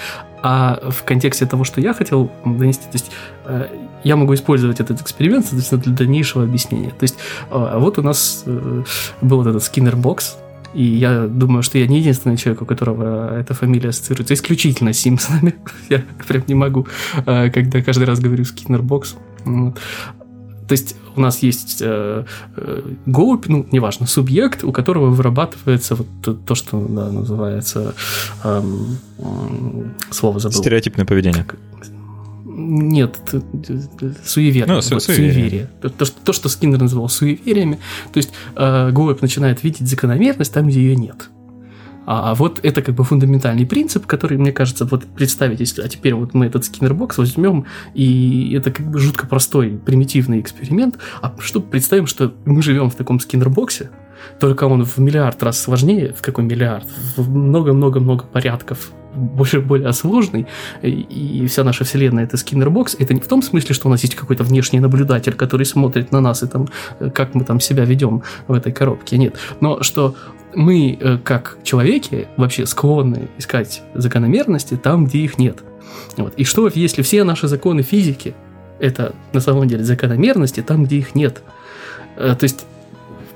А 0.43 0.81
в 0.91 1.05
контексте 1.05 1.47
того, 1.47 1.65
что 1.65 1.81
я 1.81 1.95
хотел 1.95 2.31
донести, 2.45 2.85
то 2.85 2.95
есть 2.95 3.11
э, 3.47 3.69
я 4.05 4.17
могу 4.17 4.35
использовать 4.35 4.81
этот 4.81 5.01
эксперимент, 5.01 5.45
соответственно, 5.45 5.83
для 5.83 5.93
дальнейшего 5.93 6.45
объяснения. 6.45 6.91
То 6.91 7.03
есть 7.03 7.17
вот 7.51 7.99
у 7.99 8.03
нас 8.03 8.45
был 9.21 9.43
вот 9.43 9.47
этот 9.47 9.63
Box, 9.79 10.37
И 10.75 10.83
я 10.83 11.27
думаю, 11.27 11.63
что 11.63 11.79
я 11.79 11.87
не 11.87 11.99
единственный 11.99 12.37
человек, 12.37 12.63
у 12.63 12.67
которого 12.67 13.39
эта 13.39 13.55
фамилия 13.55 13.91
ассоциируется 13.91 14.35
исключительно 14.35 14.93
с 14.93 14.99
Симпсонами. 14.99 15.55
я 15.89 16.03
прям 16.27 16.43
не 16.47 16.55
могу, 16.55 16.87
э, 17.27 17.51
когда 17.51 17.83
каждый 17.83 18.05
раз 18.05 18.21
говорю 18.21 18.45
Skinner 18.45 18.91
box. 18.91 19.17
То 20.69 20.73
есть 20.73 20.97
у 21.17 21.21
нас 21.21 21.43
есть 21.43 21.79
э, 21.81 22.25
э, 22.57 22.83
голубь, 23.07 23.47
ну, 23.49 23.67
неважно, 23.73 24.07
субъект, 24.07 24.65
у 24.65 24.71
которого 24.71 25.07
вырабатывается 25.07 25.95
вот 25.95 26.07
то, 26.23 26.35
то 26.35 26.55
что 26.55 26.79
да, 26.89 27.11
называется... 27.11 27.95
Э, 28.45 28.63
э, 29.19 29.85
слово 30.11 30.41
забыл. 30.41 30.59
Стереотипное 30.59 31.07
поведение. 31.07 31.45
Как, 31.45 31.59
нет, 32.45 33.19
суеверие. 34.25 34.67
Ну, 34.67 34.75
вот, 34.75 34.85
суеверие. 34.85 35.33
суеверие. 35.33 35.71
То, 35.97 36.05
что, 36.05 36.17
то, 36.25 36.33
что 36.33 36.49
Скиннер 36.49 36.81
называл 36.81 37.09
суевериями. 37.09 37.79
То 38.13 38.19
есть 38.19 38.33
э, 38.57 38.91
голубь 38.91 39.23
начинает 39.23 39.63
видеть 39.63 39.89
закономерность 39.89 40.53
там, 40.53 40.67
где 40.67 40.81
ее 40.81 40.97
нет. 40.97 41.31
А 42.11 42.35
вот 42.35 42.61
это 42.63 42.81
как 42.81 42.95
бы 42.95 43.05
фундаментальный 43.05 43.67
принцип, 43.67 44.07
который, 44.07 44.39
мне 44.39 44.51
кажется, 44.51 44.87
вот 44.87 45.05
представить, 45.05 45.61
если, 45.61 45.83
а 45.83 45.89
теперь 45.89 46.15
вот 46.15 46.33
мы 46.33 46.47
этот 46.47 46.65
Skinner 46.65 47.03
box 47.03 47.19
возьмем, 47.19 47.67
и 47.93 48.55
это 48.55 48.71
как 48.71 48.91
бы 48.91 48.99
жутко 48.99 49.27
простой, 49.27 49.79
примитивный 49.85 50.41
эксперимент, 50.41 50.99
а 51.21 51.35
что 51.39 51.61
представим, 51.61 52.07
что 52.07 52.33
мы 52.47 52.63
живем 52.63 52.89
в 52.89 52.95
таком 52.95 53.21
скиннербоксе, 53.21 53.91
только 54.41 54.65
он 54.65 54.87
в 54.87 54.97
миллиард 54.97 55.43
раз 55.43 55.61
сложнее, 55.61 56.15
в 56.17 56.23
какой 56.23 56.45
миллиард, 56.45 56.87
в 57.19 57.29
много-много-много 57.29 58.25
порядков 58.25 58.91
больше 59.15 59.61
более 59.61 59.93
сложный, 59.93 60.47
и 60.83 61.45
вся 61.47 61.63
наша 61.63 61.85
вселенная 61.85 62.25
это 62.25 62.39
скиннербокс, 62.39 62.97
это 62.99 63.13
не 63.13 63.21
в 63.21 63.27
том 63.27 63.43
смысле, 63.43 63.75
что 63.75 63.89
у 63.89 63.91
нас 63.91 64.03
есть 64.03 64.15
какой-то 64.15 64.45
внешний 64.45 64.81
наблюдатель, 64.81 65.35
который 65.35 65.67
смотрит 65.67 66.11
на 66.11 66.23
нас 66.23 66.43
и 66.43 66.47
там, 66.47 66.69
как 67.13 67.35
мы 67.35 67.45
там 67.45 67.61
себя 67.61 67.85
ведем 67.85 68.23
в 68.47 68.55
этой 68.55 68.73
коробке, 68.73 69.19
нет. 69.19 69.37
Но 69.61 69.83
что 69.83 70.15
мы, 70.59 70.99
э, 71.01 71.19
как 71.19 71.59
человеки, 71.63 72.27
вообще 72.37 72.67
склонны 72.67 73.29
искать 73.39 73.83
закономерности 73.95 74.77
там, 74.77 75.07
где 75.07 75.19
их 75.21 75.39
нет. 75.39 75.59
Вот. 76.17 76.35
И 76.35 76.45
что, 76.45 76.69
если 76.69 77.03
все 77.03 77.25
наши 77.25 77.47
законы 77.47 77.83
физики 77.83 78.35
это 78.81 79.15
на 79.33 79.41
самом 79.41 79.69
деле 79.69 79.85
закономерности 79.85 80.61
там, 80.61 80.85
где 80.85 80.97
их 80.97 81.15
нет? 81.15 81.43
Э, 82.17 82.35
то 82.39 82.45
есть 82.45 82.67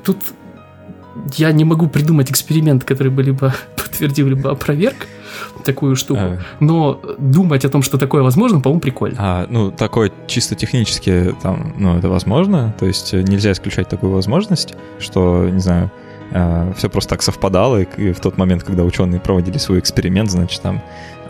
тут 0.05 0.17
я 1.37 1.53
не 1.53 1.65
могу 1.65 1.89
придумать 1.89 2.31
эксперимент, 2.31 2.83
который 2.83 3.13
бы 3.13 3.23
либо 3.23 3.55
подтвердил, 3.77 4.29
либо 4.29 4.51
опроверг 4.51 5.07
такую 5.65 5.95
штуку. 5.95 6.21
А. 6.21 6.39
Но 6.59 7.01
думать 7.19 7.65
о 7.65 7.69
том, 7.69 7.83
что 7.83 7.99
такое 7.99 8.23
возможно, 8.23 8.61
по-моему, 8.61 8.81
прикольно. 8.81 9.17
А, 9.21 9.47
ну, 9.49 9.71
такое 9.71 10.11
чисто 10.27 10.57
технически, 10.57 11.37
там, 11.41 11.75
ну, 11.79 11.97
это 11.97 12.09
возможно. 12.09 12.75
То 12.81 12.87
есть 12.87 13.13
нельзя 13.13 13.53
исключать 13.53 13.89
такую 13.89 14.13
возможность, 14.13 14.75
что, 14.99 15.49
не 15.49 15.61
знаю, 15.61 15.93
все 16.77 16.89
просто 16.89 17.11
так 17.11 17.23
совпадало, 17.23 17.83
и 17.83 18.13
в 18.13 18.21
тот 18.21 18.39
момент, 18.39 18.63
когда 18.63 18.85
ученые 18.85 19.21
проводили 19.21 19.59
свой 19.59 19.79
эксперимент, 19.79 20.31
значит, 20.31 20.63
там 20.63 20.83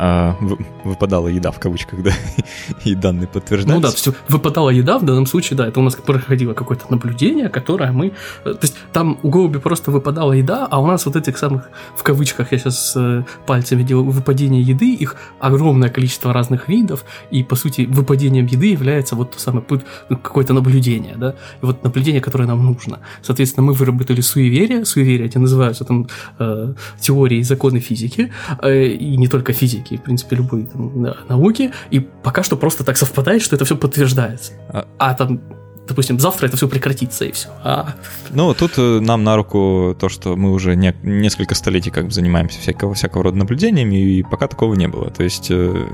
а, 0.05 0.37
выпадала 0.83 1.29
еда 1.29 1.53
в 1.53 1.61
кавычках, 1.61 2.03
да, 2.03 2.11
и 2.85 2.97
данные 2.97 3.29
подтверждались. 3.29 3.77
Ну 3.77 3.81
да, 3.81 3.95
все 3.95 4.13
выпадала 4.29 4.71
еда, 4.71 4.99
в 4.99 5.05
данном 5.05 5.27
случае, 5.27 5.57
да, 5.57 5.69
это 5.69 5.79
у 5.79 5.83
нас 5.85 5.95
проходило 5.95 6.55
какое-то 6.55 6.87
наблюдение, 6.91 7.49
которое 7.49 7.93
мы... 7.93 8.13
Э, 8.45 8.55
то 8.55 8.59
есть 8.63 8.75
там 8.93 9.21
у 9.23 9.29
голуби 9.29 9.59
просто 9.59 9.93
выпадала 9.93 10.33
еда, 10.33 10.67
а 10.69 10.81
у 10.81 10.87
нас 10.89 11.07
вот 11.07 11.15
этих 11.15 11.39
самых, 11.39 11.71
в 11.97 12.03
кавычках, 12.03 12.51
я 12.51 12.59
сейчас 12.59 12.95
э, 12.97 13.23
пальцами 13.47 13.85
делаю, 13.85 14.11
выпадение 14.11 14.61
еды, 14.61 14.93
их 14.93 15.15
огромное 15.39 15.89
количество 15.89 16.33
разных 16.33 16.69
видов, 16.69 17.05
и, 17.31 17.45
по 17.45 17.55
сути, 17.55 17.83
выпадением 17.83 18.47
еды 18.47 18.73
является 18.73 19.15
вот 19.15 19.31
то 19.31 19.39
самое 19.39 19.65
ну, 20.09 20.17
какое-то 20.17 20.53
наблюдение, 20.53 21.15
да, 21.17 21.37
и 21.63 21.67
вот 21.67 21.85
наблюдение, 21.85 22.21
которое 22.21 22.49
нам 22.49 22.67
нужно. 22.67 22.99
Соответственно, 23.23 23.67
мы 23.69 23.73
выработали 23.73 24.21
суеверие, 24.21 24.85
суеверия 24.85 25.27
эти 25.27 25.39
называются 25.39 25.85
там 25.85 26.09
э, 26.41 26.75
теории 27.01 27.39
и 27.39 27.45
законы 27.45 27.79
физики, 27.79 28.33
э, 28.63 28.87
и 28.87 29.17
не 29.17 29.29
только 29.29 29.53
физики, 29.53 29.92
физики, 29.93 30.01
в 30.01 30.05
принципе, 30.05 30.37
любой 30.37 30.65
там, 30.65 31.07
науки, 31.29 31.73
и 31.91 32.01
пока 32.01 32.43
что 32.43 32.57
просто 32.57 32.85
так 32.85 32.97
совпадает, 32.97 33.43
что 33.43 33.57
это 33.57 33.65
все 33.65 33.77
подтверждается. 33.77 34.53
А, 34.69 34.87
а 34.99 35.15
там 35.15 35.41
допустим, 35.89 36.19
завтра 36.21 36.47
это 36.47 36.57
все 36.57 36.69
прекратится 36.69 37.25
и 37.25 37.33
все. 37.33 37.49
А... 37.65 37.95
Ну, 38.31 38.55
тут 38.55 38.79
э, 38.79 39.01
нам 39.01 39.25
на 39.25 39.37
руку 39.37 39.97
то, 39.99 40.09
что 40.09 40.37
мы 40.37 40.53
уже 40.53 40.77
не, 40.77 40.95
несколько 41.03 41.55
столетий 41.55 41.91
как 41.91 42.07
бы 42.07 42.11
занимаемся 42.13 42.61
всякого, 42.61 42.95
всякого 42.95 43.25
рода 43.25 43.37
наблюдениями, 43.37 43.97
и 43.97 44.23
пока 44.23 44.47
такого 44.47 44.75
не 44.75 44.87
было. 44.87 45.11
То 45.11 45.25
есть... 45.25 45.49
Э, 45.51 45.89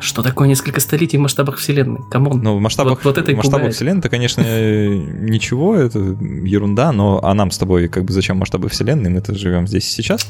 что 0.00 0.22
такое 0.22 0.48
несколько 0.48 0.80
столетий 0.80 1.16
в 1.16 1.20
масштабах 1.20 1.58
Вселенной? 1.58 2.00
Come 2.10 2.27
on. 2.27 2.40
Ну, 2.40 2.56
в 2.56 2.60
масштабах, 2.60 3.04
вот, 3.04 3.16
вот 3.16 3.18
это 3.18 3.32
в 3.32 3.36
масштабах 3.36 3.72
Вселенной 3.72 3.98
это, 3.98 4.08
конечно, 4.08 4.42
ничего, 4.42 5.76
это 5.76 5.98
ерунда, 5.98 6.92
но 6.92 7.20
а 7.22 7.34
нам 7.34 7.50
с 7.50 7.58
тобой 7.58 7.88
как 7.88 8.04
бы 8.04 8.12
зачем 8.12 8.38
масштабы 8.38 8.68
Вселенной? 8.68 9.10
Мы-то 9.10 9.34
живем 9.34 9.66
здесь 9.66 9.88
и 9.88 9.92
сейчас. 9.92 10.26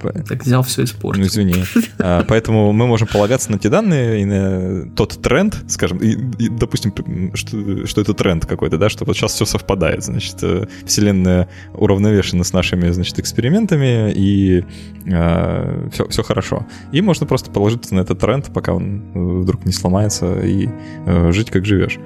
Так 0.00 0.44
взял 0.44 0.62
все 0.62 0.84
испортил. 0.84 1.22
Ну, 1.22 1.28
извини. 1.28 1.64
А, 1.98 2.24
поэтому 2.26 2.72
мы 2.72 2.86
можем 2.86 3.08
полагаться 3.08 3.50
на 3.50 3.58
те 3.58 3.68
данные 3.68 4.22
и 4.22 4.24
на 4.24 4.90
тот 4.94 5.20
тренд, 5.22 5.56
скажем, 5.68 5.98
и, 5.98 6.12
и 6.38 6.48
допустим, 6.48 6.92
что, 7.34 7.86
что 7.86 8.00
это 8.00 8.14
тренд 8.14 8.46
какой-то, 8.46 8.78
да, 8.78 8.88
что 8.88 9.04
вот 9.04 9.16
сейчас 9.16 9.32
все 9.32 9.44
совпадает, 9.44 10.04
значит, 10.04 10.36
э, 10.42 10.66
Вселенная 10.86 11.48
уравновешена 11.72 12.44
с 12.44 12.52
нашими, 12.52 12.90
значит, 12.90 13.18
экспериментами, 13.18 14.12
и 14.12 14.58
э, 14.58 14.64
а, 15.12 15.88
все, 15.92 16.08
все 16.08 16.22
хорошо. 16.22 16.66
И 16.92 17.00
можно 17.00 17.26
просто 17.26 17.50
положиться 17.50 17.94
на 17.94 18.00
этот 18.00 18.18
тренд, 18.18 18.52
пока 18.52 18.74
он 18.74 19.02
вдруг 19.14 19.64
не 19.64 19.72
сломается, 19.72 20.40
и 20.40 20.68
э, 21.06 21.32
жить 21.32 21.50
как 21.50 21.64
живешь. 21.64 21.98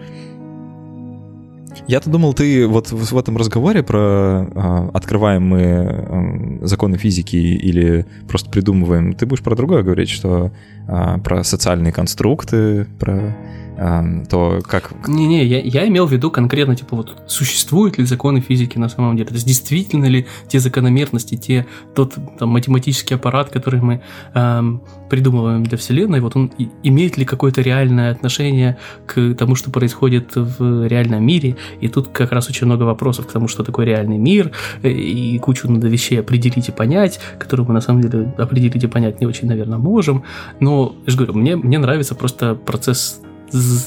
Я-то 1.87 2.11
думал, 2.11 2.35
ты 2.35 2.66
вот 2.66 2.91
в, 2.91 3.18
этом 3.18 3.37
разговоре 3.37 3.83
про 3.83 4.47
э, 4.51 4.91
открываем 4.95 5.47
мы 5.47 6.59
законы 6.62 6.99
физики 6.99 7.37
или 7.37 8.07
просто 8.29 8.51
придумываем, 8.51 9.14
ты 9.14 9.26
будешь 9.26 9.43
про 9.43 9.57
другое 9.57 9.83
говорить, 9.83 10.11
что 10.11 10.51
э, 10.87 11.18
про 11.22 11.45
социальные 11.45 11.93
конструкты, 11.93 12.87
про 12.99 13.37
то 13.79 14.59
как... 14.66 15.07
Не-не, 15.07 15.45
я, 15.45 15.61
я 15.61 15.87
имел 15.87 16.07
в 16.07 16.12
виду 16.12 16.33
конкретно, 16.33 16.74
типа, 16.74 16.97
вот 16.97 17.16
существуют 17.29 17.97
ли 17.97 18.05
законы 18.05 18.41
физики 18.41 18.76
на 18.76 18.89
самом 18.89 19.16
деле? 19.16 19.29
То 19.29 19.35
есть 19.35 19.47
действительно 19.47 20.07
ли 20.07 20.26
те 20.49 20.59
закономерности, 20.59 21.37
те, 21.37 21.66
тот 21.95 22.16
там, 22.39 22.49
математический 22.49 23.14
аппарат, 23.14 23.51
который 23.51 23.81
мы 23.81 24.03
эм, 24.35 24.83
придумываем 25.09 25.62
для 25.62 25.79
Вселенной, 25.79 26.20
вот 26.20 26.35
он 26.35 26.51
и, 26.59 26.68
имеет 26.83 27.16
ли 27.18 27.24
какое-то 27.24 27.61
реальное 27.61 28.11
отношение 28.11 28.79
к 29.07 29.35
тому, 29.35 29.55
что 29.55 29.70
происходит 29.70 30.33
в 30.35 30.89
реальном 30.89 31.24
мире? 31.24 31.57
И 31.81 31.87
тут 31.87 32.09
как 32.09 32.33
раз 32.33 32.49
очень 32.49 32.66
много 32.66 32.83
вопросов 32.83 33.29
к 33.29 33.33
тому, 33.33 33.47
что 33.47 33.62
такое 33.62 33.87
реальный 33.87 34.18
мир, 34.18 34.51
э, 34.83 34.91
и 34.91 35.39
кучу 35.39 35.70
надо 35.70 35.87
вещей 35.87 36.18
определить 36.18 36.68
и 36.68 36.72
понять, 36.72 37.20
которые 37.39 37.66
мы 37.66 37.74
на 37.74 37.81
самом 37.81 38.01
деле 38.01 38.35
определить 38.39 38.83
и 38.83 38.89
понять 38.89 39.20
не 39.20 39.26
очень, 39.26 39.47
наверное, 39.47 39.79
можем. 39.79 40.24
Но, 40.59 40.97
я 41.07 41.12
же 41.12 41.16
говорю, 41.16 41.35
мне, 41.35 41.55
мне 41.55 41.79
нравится 41.79 42.16
просто 42.16 42.57
процесс 42.57 43.20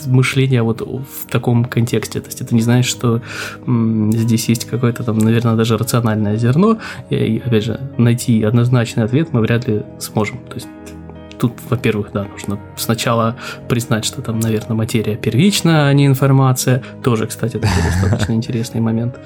мышления 0.07 0.63
вот 0.63 0.81
в 0.81 1.27
таком 1.29 1.65
контексте. 1.65 2.19
То 2.19 2.27
есть 2.27 2.41
это 2.41 2.55
не 2.55 2.61
значит, 2.61 2.89
что 2.89 3.21
здесь 3.65 4.49
есть 4.49 4.65
какое-то 4.65 5.03
там, 5.03 5.17
наверное, 5.17 5.55
даже 5.55 5.77
рациональное 5.77 6.37
зерно. 6.37 6.79
И, 7.09 7.41
опять 7.45 7.63
же, 7.63 7.79
найти 7.97 8.43
однозначный 8.43 9.03
ответ 9.03 9.33
мы 9.33 9.41
вряд 9.41 9.67
ли 9.67 9.83
сможем. 9.99 10.39
То 10.49 10.55
есть 10.55 10.67
тут, 11.41 11.53
во-первых, 11.69 12.11
да, 12.13 12.25
нужно 12.25 12.59
сначала 12.75 13.35
признать, 13.67 14.05
что 14.05 14.21
там, 14.21 14.39
наверное, 14.39 14.75
материя 14.75 15.15
первична, 15.15 15.87
а 15.87 15.93
не 15.93 16.05
информация. 16.05 16.83
Тоже, 17.03 17.25
кстати, 17.27 17.53
такой 17.53 17.83
достаточно 17.83 18.33
интересный 18.33 18.79
момент. 18.79 19.19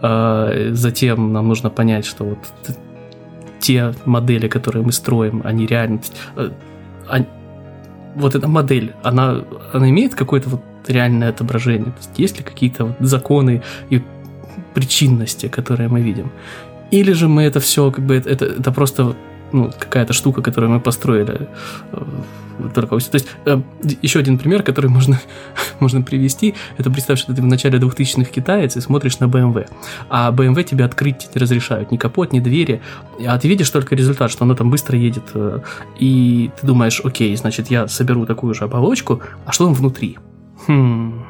А, 0.00 0.70
затем 0.72 1.32
нам 1.32 1.48
нужно 1.48 1.68
понять, 1.70 2.06
что 2.06 2.24
вот 2.24 2.38
те 3.60 3.94
модели, 4.06 4.48
которые 4.48 4.82
мы 4.84 4.92
строим, 4.92 5.42
они 5.44 5.66
реально 5.66 6.00
вот 8.14 8.34
эта 8.34 8.48
модель, 8.48 8.92
она, 9.02 9.44
она 9.72 9.88
имеет 9.90 10.14
какое-то 10.14 10.48
вот 10.50 10.62
реальное 10.88 11.30
отображение? 11.30 11.92
То 11.92 11.98
есть 11.98 12.18
есть 12.18 12.38
ли 12.38 12.44
какие-то 12.44 12.84
вот 12.84 12.96
законы 13.00 13.62
и 13.90 14.02
причинности, 14.74 15.48
которые 15.48 15.88
мы 15.88 16.00
видим? 16.00 16.30
Или 16.90 17.12
же 17.12 17.28
мы 17.28 17.42
это 17.42 17.60
все, 17.60 17.90
как 17.90 18.04
бы, 18.04 18.16
это, 18.16 18.44
это 18.44 18.72
просто 18.72 19.16
ну, 19.52 19.70
какая-то 19.78 20.12
штука, 20.12 20.42
которую 20.42 20.72
мы 20.72 20.80
построили 20.80 21.48
э, 21.92 22.02
только... 22.74 22.98
То 22.98 23.14
есть, 23.14 23.28
э, 23.44 23.60
еще 24.02 24.18
один 24.18 24.38
пример, 24.38 24.62
который 24.62 24.90
можно, 24.90 25.20
можно 25.80 26.02
привести, 26.02 26.54
это 26.78 26.90
представь, 26.90 27.18
что 27.18 27.34
ты 27.34 27.42
в 27.42 27.46
начале 27.46 27.78
2000-х 27.78 28.30
китаец 28.30 28.76
и 28.76 28.80
смотришь 28.80 29.18
на 29.20 29.26
BMW, 29.26 29.68
а 30.08 30.30
BMW 30.32 30.64
тебе 30.64 30.84
открыть 30.84 31.28
не 31.34 31.40
разрешают, 31.40 31.90
ни 31.90 31.96
капот, 31.96 32.32
ни 32.32 32.40
двери, 32.40 32.80
а 33.26 33.38
ты 33.38 33.48
видишь 33.48 33.70
только 33.70 33.94
результат, 33.94 34.30
что 34.30 34.44
оно 34.44 34.54
там 34.54 34.70
быстро 34.70 34.98
едет, 34.98 35.24
э, 35.34 35.60
и 35.98 36.50
ты 36.60 36.66
думаешь, 36.66 37.00
окей, 37.04 37.34
значит, 37.36 37.70
я 37.70 37.88
соберу 37.88 38.26
такую 38.26 38.54
же 38.54 38.64
оболочку, 38.64 39.22
а 39.44 39.52
что 39.52 39.66
там 39.66 39.74
внутри? 39.74 40.18
Хм, 40.66 41.24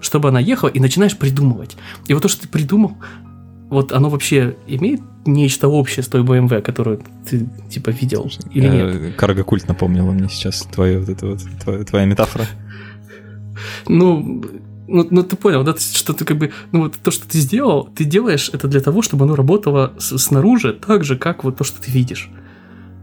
чтобы 0.00 0.28
она 0.28 0.40
ехала, 0.40 0.68
и 0.68 0.80
начинаешь 0.80 1.16
придумывать. 1.16 1.76
И 2.06 2.14
вот 2.14 2.22
то, 2.22 2.28
что 2.28 2.42
ты 2.42 2.48
придумал, 2.48 2.96
вот 3.68 3.92
оно 3.92 4.08
вообще 4.10 4.56
имеет 4.66 5.00
нечто 5.26 5.68
общее 5.68 6.02
с 6.02 6.08
той 6.08 6.22
BMW, 6.22 6.62
которую 6.62 7.02
ты 7.28 7.48
типа 7.68 7.90
видел 7.90 8.30
или 8.52 8.68
нет? 8.68 8.94
Э, 8.94 9.12
Каргокульт 9.12 9.66
напомнила 9.68 10.12
мне 10.12 10.28
сейчас 10.28 10.62
твоя 10.62 10.98
вот 11.00 11.08
эта 11.08 11.26
вот 11.26 11.40
твоя, 11.62 11.84
твоя 11.84 12.04
метафора. 12.06 12.46
Ну, 13.88 14.44
ну, 14.88 15.06
ну 15.10 15.22
ты 15.22 15.36
понял, 15.36 15.64
да, 15.64 15.74
что 15.76 16.12
ты 16.12 16.24
как 16.24 16.38
бы, 16.38 16.52
ну 16.72 16.82
вот 16.82 16.94
то, 17.02 17.10
что 17.10 17.28
ты 17.28 17.38
сделал, 17.38 17.88
ты 17.94 18.04
делаешь 18.04 18.50
это 18.52 18.68
для 18.68 18.80
того, 18.80 19.02
чтобы 19.02 19.24
оно 19.24 19.34
работало 19.34 19.94
с- 19.98 20.18
снаружи 20.18 20.72
так 20.72 21.04
же, 21.04 21.16
как 21.16 21.44
вот 21.44 21.56
то, 21.56 21.64
что 21.64 21.80
ты 21.80 21.90
видишь. 21.90 22.30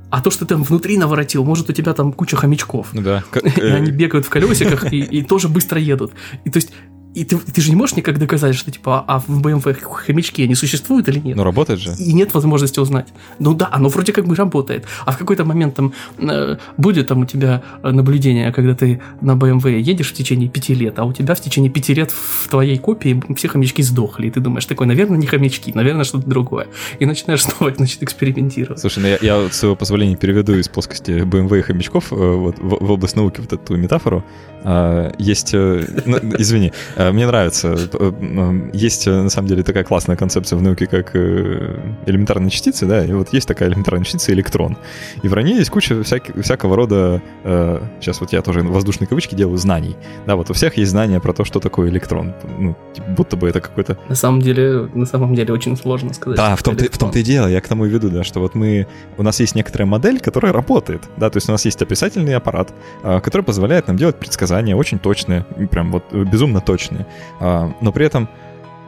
А 0.10 0.22
то, 0.22 0.30
что 0.30 0.46
ты 0.46 0.54
там 0.54 0.64
внутри 0.64 0.98
наворотил, 0.98 1.44
может, 1.44 1.70
у 1.72 1.74
тебя 1.74 1.94
там 1.94 2.14
куча 2.14 2.38
хомячков. 2.38 2.90
Ну 2.94 3.02
да. 3.02 3.24
И 3.58 3.62
они 3.62 3.92
бегают 3.92 4.28
в 4.28 4.30
колесиках 4.30 4.94
и, 4.94 5.00
и 5.00 5.24
тоже 5.24 5.50
быстро 5.50 5.82
едут. 5.82 6.14
И 6.46 6.52
то 6.52 6.58
есть, 6.58 6.72
и 7.14 7.26
ты, 7.26 7.38
ты 7.38 7.62
же 7.62 7.70
не 7.70 7.76
можешь 7.76 7.96
никак 7.96 8.18
доказать, 8.18 8.56
что 8.56 8.72
типа, 8.72 9.04
а 9.08 9.20
в 9.20 9.30
BMW 9.30 9.74
хомячки 9.74 10.44
они 10.44 10.56
существуют 10.56 11.08
или 11.10 11.20
нет? 11.20 11.38
Ну 11.38 11.44
работает 11.44 11.80
же. 11.80 11.94
И 12.00 12.14
нет 12.14 12.34
возможности 12.34 12.80
узнать. 12.80 13.08
Ну 13.40 13.54
да, 13.54 13.70
оно 13.72 13.90
вроде 13.90 14.14
как 14.14 14.26
бы 14.26 14.36
работает. 14.36 14.86
А 15.06 15.12
в 15.12 15.18
какой-то 15.18 15.46
момент 15.46 15.76
там 15.76 15.94
э, 16.18 16.58
будет 16.78 17.08
там 17.08 17.22
у 17.22 17.26
тебя 17.26 17.62
наблюдение, 17.84 18.52
когда 18.52 18.74
ты 18.74 19.00
на 19.22 19.34
BMW 19.34 19.80
едешь 19.80 20.10
в 20.10 20.14
течение 20.14 20.50
пяти 20.50 20.74
лет, 20.74 20.98
а 20.98 21.06
у 21.06 21.14
тебя 21.14 21.36
в 21.36 21.42
течение 21.42 21.70
пяти 21.70 21.94
лет 21.94 22.12
в 22.12 22.48
твоей 22.50 22.78
копии 22.80 23.22
все 23.36 23.48
хомячки 23.48 23.84
сдохли. 23.84 24.28
И 24.28 24.32
ты 24.32 24.40
думаешь, 24.40 24.66
такой, 24.66 24.88
наверное, 24.88 25.18
не 25.18 25.28
хомячки, 25.28 25.72
наверное, 25.74 26.06
что-то 26.06 26.28
другое. 26.28 26.68
И 27.00 27.06
начинаешь 27.06 27.44
снова, 27.44 27.74
значит, 27.76 28.02
экспериментировать. 28.02 28.80
Слушай, 28.80 29.00
ну 29.00 29.08
я, 29.08 29.18
я 29.22 29.50
с 29.50 29.58
своего 29.58 29.76
позволения 29.76 30.16
переведу 30.16 30.56
из 30.56 30.68
плоскости 30.68 31.12
BMW 31.12 31.60
и 31.60 31.62
хомячков 31.62 32.12
э, 32.12 32.16
вот, 32.16 32.58
в, 32.58 32.86
в 32.86 32.92
область 32.92 33.16
науки 33.16 33.40
вот 33.40 33.54
эту 33.54 33.76
метафору. 33.78 34.24
А, 34.64 35.14
есть, 35.20 35.54
э, 35.54 35.86
ну, 36.06 36.18
извини, 36.38 36.72
мне 37.12 37.26
нравится, 37.26 37.76
э, 37.76 37.88
э, 37.92 38.70
есть 38.74 39.08
э, 39.08 39.12
на 39.12 39.30
самом 39.30 39.48
деле 39.48 39.64
такая 39.64 39.84
классная 39.84 40.16
концепция 40.16 40.58
в 40.58 40.62
науке, 40.62 40.86
как 40.86 41.16
э, 41.16 41.80
элементарные 42.06 42.50
частицы, 42.50 42.86
да, 42.86 43.04
и 43.06 43.12
вот 43.12 43.34
есть 43.34 43.48
такая 43.48 43.70
элементарная 43.70 44.04
частица 44.04 44.32
электрон. 44.34 44.78
И 45.22 45.28
в 45.28 45.34
РАНе 45.34 45.56
есть 45.56 45.70
куча 45.70 46.04
всяк, 46.04 46.24
всякого 46.42 46.76
рода, 46.76 47.22
э, 47.44 47.82
сейчас 48.00 48.22
вот 48.22 48.34
я 48.34 48.42
тоже 48.42 48.62
воздушные 48.62 49.08
кавычки 49.08 49.36
делаю, 49.36 49.58
знаний. 49.58 49.96
Да, 50.26 50.36
вот 50.36 50.50
у 50.50 50.54
всех 50.54 50.78
есть 50.78 50.92
знания 50.92 51.20
про 51.20 51.34
то, 51.34 51.46
что 51.46 51.60
такое 51.60 51.90
электрон. 51.90 52.34
Ну, 52.60 52.76
типа, 52.94 53.08
будто 53.10 53.38
бы 53.38 53.50
это 53.50 53.60
какой-то 53.62 53.98
На 54.10 54.16
самом 54.16 54.42
деле, 54.42 54.90
на 54.94 55.06
самом 55.06 55.36
деле 55.36 55.54
очень 55.54 55.76
сложно 55.78 56.14
сказать. 56.14 56.38
да, 56.38 56.56
в 56.56 56.64
том-то, 56.64 56.86
в 56.86 56.98
том-то 56.98 57.20
и 57.20 57.24
дело, 57.24 57.48
я 57.48 57.62
к 57.62 57.68
тому 57.68 57.86
и 57.86 57.90
веду, 57.90 58.10
да, 58.10 58.24
что 58.24 58.40
вот 58.40 58.56
мы, 58.56 58.88
у 59.18 59.24
нас 59.24 59.40
есть 59.40 59.56
некоторая 59.56 59.88
модель, 59.88 60.20
которая 60.20 60.54
работает, 60.54 61.02
да, 61.18 61.30
то 61.30 61.38
есть 61.38 61.50
у 61.50 61.52
нас 61.52 61.66
есть 61.66 61.82
описательный 61.82 62.36
аппарат, 62.36 62.74
который 63.02 63.42
позволяет 63.42 63.88
нам 63.88 63.98
делать 63.98 64.18
предсказания 64.18 64.76
очень 64.76 65.00
точные, 65.00 65.46
прям 65.72 65.92
вот 65.92 66.04
э, 66.12 66.24
безумно 66.24 66.62
точные, 66.62 66.93
А, 67.40 67.72
но 67.82 67.92
при 67.92 68.06
этом 68.06 68.28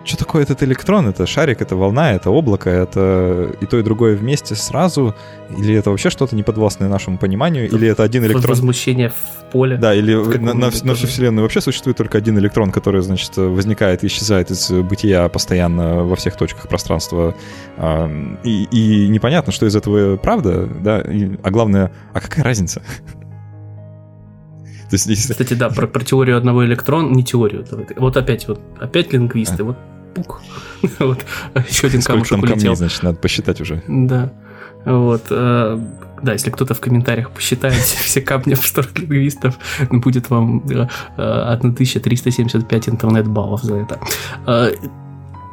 что 0.03 0.18
такое 0.18 0.43
этот 0.43 0.62
электрон? 0.62 1.08
Это 1.08 1.26
шарик, 1.26 1.64
это 1.64 1.76
волна, 1.76 2.12
это 2.14 2.30
облако, 2.30 2.70
это 2.70 3.49
и 3.60 3.66
то, 3.66 3.80
и 3.80 3.82
другое 3.82 4.16
вместе 4.16 4.53
сразу? 4.53 5.16
Или 5.58 5.74
это 5.74 5.89
вообще 5.89 6.12
что-то 6.12 6.36
неподвластное 6.36 6.88
нашему 6.88 7.18
пониманию? 7.18 7.66
Или 7.68 7.88
это 7.88 8.03
один 8.03 8.24
электрон? 8.24 8.43
Возмущение 8.45 9.10
в 9.10 9.51
поле. 9.51 9.78
Да, 9.78 9.95
или 9.95 10.14
на, 10.14 10.53
на, 10.53 10.66
на 10.66 10.70
всю. 10.70 11.08
Вселенную 11.08 11.41
вообще 11.43 11.60
существует 11.60 11.97
только 11.97 12.20
один 12.20 12.38
электрон, 12.38 12.72
который, 12.72 13.01
значит, 13.01 13.36
возникает 13.36 14.03
и 14.03 14.08
исчезает 14.08 14.51
из 14.51 14.70
бытия 14.70 15.28
постоянно 15.28 16.03
во 16.03 16.16
всех 16.16 16.38
точках 16.38 16.68
пространства. 16.70 17.34
А, 17.78 18.08
И, 18.43 18.66
и 18.66 19.08
непонятно, 19.08 19.51
что 19.51 19.66
из 19.66 19.76
этого 19.76 20.18
правда, 20.18 20.68
да, 20.68 21.01
и- 21.01 21.32
а 21.41 21.49
главное, 21.49 21.91
а 22.14 22.22
какая 22.22 22.43
разница? 22.43 22.84
Кстати, 24.90 25.54
да, 25.54 25.70
про, 25.70 25.88
про 25.88 26.04
теорию 26.04 26.38
одного 26.38 26.66
электрона, 26.66 27.14
не 27.14 27.24
теорию. 27.24 27.66
Вот 27.98 28.18
опять, 28.18 28.48
вот 28.48 28.62
опять 28.80 29.14
лингвисты, 29.14 29.64
вот 29.64 29.78
пук. 30.16 30.42
Вот 31.00 31.26
еще 31.68 31.88
один 31.88 32.02
камушек 32.02 32.30
там 32.30 32.42
камней, 32.42 32.56
улетел. 32.56 32.76
значит, 32.76 33.04
надо 33.04 33.18
посчитать 33.18 33.62
уже. 33.62 33.84
Да. 33.88 34.32
Вот. 34.86 35.24
э, 35.30 35.80
Да, 36.22 36.34
если 36.34 36.52
кто-то 36.52 36.74
в 36.74 36.80
комментариях 36.80 37.32
посчитает 37.32 37.76
все 37.82 38.22
камни 38.22 38.54
в 38.54 38.66
сторону 38.66 38.94
лингвистов, 38.96 39.58
будет 39.90 40.30
вам 40.30 40.64
э, 40.70 40.88
э, 41.18 41.54
1375 41.54 42.90
интернет-баллов 42.90 43.64
за 43.64 43.76
это. 43.76 44.00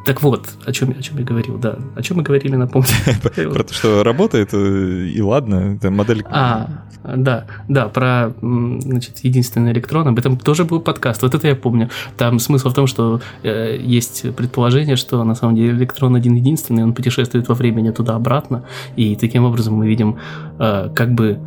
Так 0.05 0.23
вот, 0.23 0.49
о 0.65 0.73
чем, 0.73 0.91
о 0.91 1.03
чем 1.03 1.19
я 1.19 1.25
говорил, 1.25 1.59
да. 1.59 1.79
О 1.95 2.03
чем 2.03 2.17
мы 2.17 2.23
говорили, 2.23 2.57
напомню. 2.57 2.89
Про 3.53 3.65
то, 3.65 3.75
что 3.75 4.03
работает, 4.03 4.51
э, 4.53 5.07
и 5.07 5.21
ладно, 5.21 5.77
это 5.77 5.91
модель... 5.91 6.25
А, 6.29 6.69
да, 7.05 7.47
да, 7.69 7.89
про, 7.89 8.33
значит, 8.41 9.19
единственный 9.25 9.73
электрон, 9.73 10.09
об 10.09 10.19
этом 10.19 10.37
тоже 10.37 10.65
был 10.65 10.81
подкаст, 10.81 11.23
вот 11.23 11.35
это 11.35 11.49
я 11.49 11.57
помню. 11.57 11.91
Там 12.17 12.39
смысл 12.39 12.71
в 12.71 12.75
том, 12.75 12.87
что 12.87 13.21
э, 13.43 13.77
есть 13.81 14.35
предположение, 14.37 14.97
что 14.97 15.23
на 15.25 15.35
самом 15.35 15.57
деле 15.57 15.71
электрон 15.71 16.15
один-единственный, 16.15 16.85
он 16.85 16.95
путешествует 16.95 17.49
во 17.49 17.55
времени 17.55 17.91
туда-обратно, 17.91 18.65
и 18.97 19.17
таким 19.17 19.45
образом 19.45 19.75
мы 19.75 19.89
видим 19.89 20.19
э, 20.59 20.91
как 20.95 21.15
бы 21.15 21.41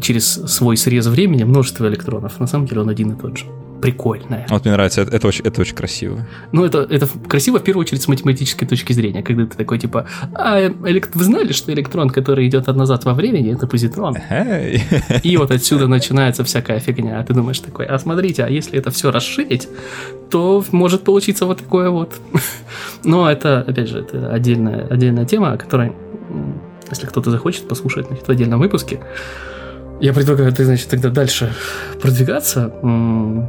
через 0.00 0.26
свой 0.26 0.76
срез 0.76 1.06
времени 1.06 1.44
множество 1.44 1.86
электронов. 1.86 2.40
На 2.40 2.46
самом 2.46 2.66
деле 2.66 2.80
он 2.82 2.88
один 2.88 3.12
и 3.12 3.20
тот 3.20 3.38
же. 3.38 3.46
Прикольно. 3.86 4.44
Вот 4.48 4.64
мне 4.64 4.72
нравится, 4.72 5.02
это, 5.02 5.16
это 5.16 5.28
очень, 5.28 5.44
это 5.44 5.60
очень 5.60 5.76
красиво. 5.76 6.26
Ну, 6.52 6.64
это, 6.64 6.78
это 6.90 7.06
красиво 7.28 7.58
в 7.58 7.62
первую 7.62 7.82
очередь 7.82 8.02
с 8.02 8.08
математической 8.08 8.66
точки 8.66 8.92
зрения, 8.92 9.22
когда 9.22 9.46
ты 9.46 9.56
такой 9.56 9.78
типа, 9.78 10.06
а 10.34 10.60
элект- 10.60 11.10
вы 11.14 11.22
знали, 11.24 11.52
что 11.52 11.72
электрон, 11.72 12.10
который 12.10 12.48
идет 12.48 12.66
назад 12.66 13.04
во 13.04 13.14
времени, 13.14 13.54
это 13.54 13.66
позитрон? 13.68 14.16
Эй. 14.28 14.82
И 15.22 15.36
вот 15.36 15.50
отсюда 15.52 15.86
начинается 15.86 16.42
всякая 16.42 16.80
фигня. 16.80 17.20
А 17.20 17.22
ты 17.24 17.32
думаешь 17.32 17.60
такой, 17.60 17.86
а 17.86 17.96
смотрите, 17.98 18.42
а 18.42 18.48
если 18.48 18.76
это 18.78 18.90
все 18.90 19.10
расширить, 19.12 19.68
то 20.30 20.64
может 20.72 21.02
получиться 21.04 21.46
вот 21.46 21.58
такое 21.58 21.90
вот. 21.90 22.16
Но 23.04 23.30
это, 23.30 23.60
опять 23.60 23.88
же, 23.88 24.00
это 24.00 24.32
отдельная, 24.32 24.86
отдельная 24.88 25.26
тема, 25.26 25.52
о 25.52 25.56
которой, 25.56 25.92
м, 26.30 26.60
если 26.90 27.06
кто-то 27.06 27.30
захочет 27.30 27.68
послушать 27.68 28.06
значит, 28.08 28.26
в 28.26 28.30
отдельном 28.30 28.58
выпуске, 28.58 28.98
я 30.00 30.12
предлагаю, 30.12 30.52
ты, 30.52 30.64
значит, 30.64 30.88
тогда 30.88 31.10
дальше 31.10 31.52
продвигаться 32.00 32.68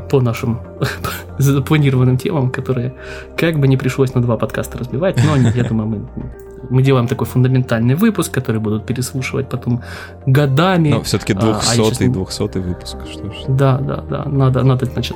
по 0.09 0.21
нашим 0.21 0.59
запланированным 1.37 2.17
темам, 2.17 2.51
которые 2.51 2.93
как 3.35 3.59
бы 3.59 3.67
не 3.67 3.77
пришлось 3.77 4.13
на 4.13 4.21
два 4.21 4.37
подкаста 4.37 4.77
разбивать, 4.77 5.17
но 5.23 5.35
я 5.35 5.63
думаю, 5.63 5.87
мы, 5.89 6.31
мы 6.69 6.81
делаем 6.83 7.07
такой 7.07 7.27
фундаментальный 7.27 7.95
выпуск, 7.95 8.31
который 8.33 8.59
будут 8.59 8.85
переслушивать 8.85 9.49
потом 9.49 9.81
годами. 10.25 10.89
Но 10.89 11.01
все-таки 11.01 11.33
А, 11.33 11.37
а 11.37 11.41
200 11.75 11.79
если- 11.79 12.07
200 12.07 12.57
выпуск, 12.59 12.97
что 13.11 13.31
ж. 13.31 13.35
Да, 13.47 13.77
да, 13.77 14.03
да. 14.09 14.25
Надо, 14.25 14.63
надо, 14.63 14.85
значит, 14.85 15.15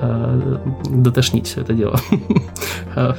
э, 0.00 0.58
дотошнить 0.90 1.46
все 1.46 1.60
это 1.62 1.72
дело. 1.74 1.98
Э, 2.96 3.14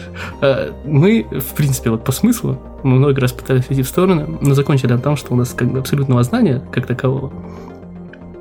Мы, 0.86 1.26
в 1.32 1.56
принципе, 1.56 1.90
вот 1.90 2.04
по 2.04 2.12
смыслу, 2.12 2.58
мы 2.84 2.96
много 2.98 3.20
раз 3.22 3.32
пытались 3.32 3.66
идти 3.70 3.82
в 3.82 3.88
стороны, 3.88 4.28
но 4.42 4.54
закончили 4.54 4.92
на 4.94 5.00
том, 5.00 5.16
что 5.16 5.34
у 5.34 5.36
нас 5.38 5.54
как 5.54 5.72
бы 5.72 5.80
абсолютного 5.80 6.24
знания, 6.24 6.62
как 6.72 6.86
такового, 6.86 7.32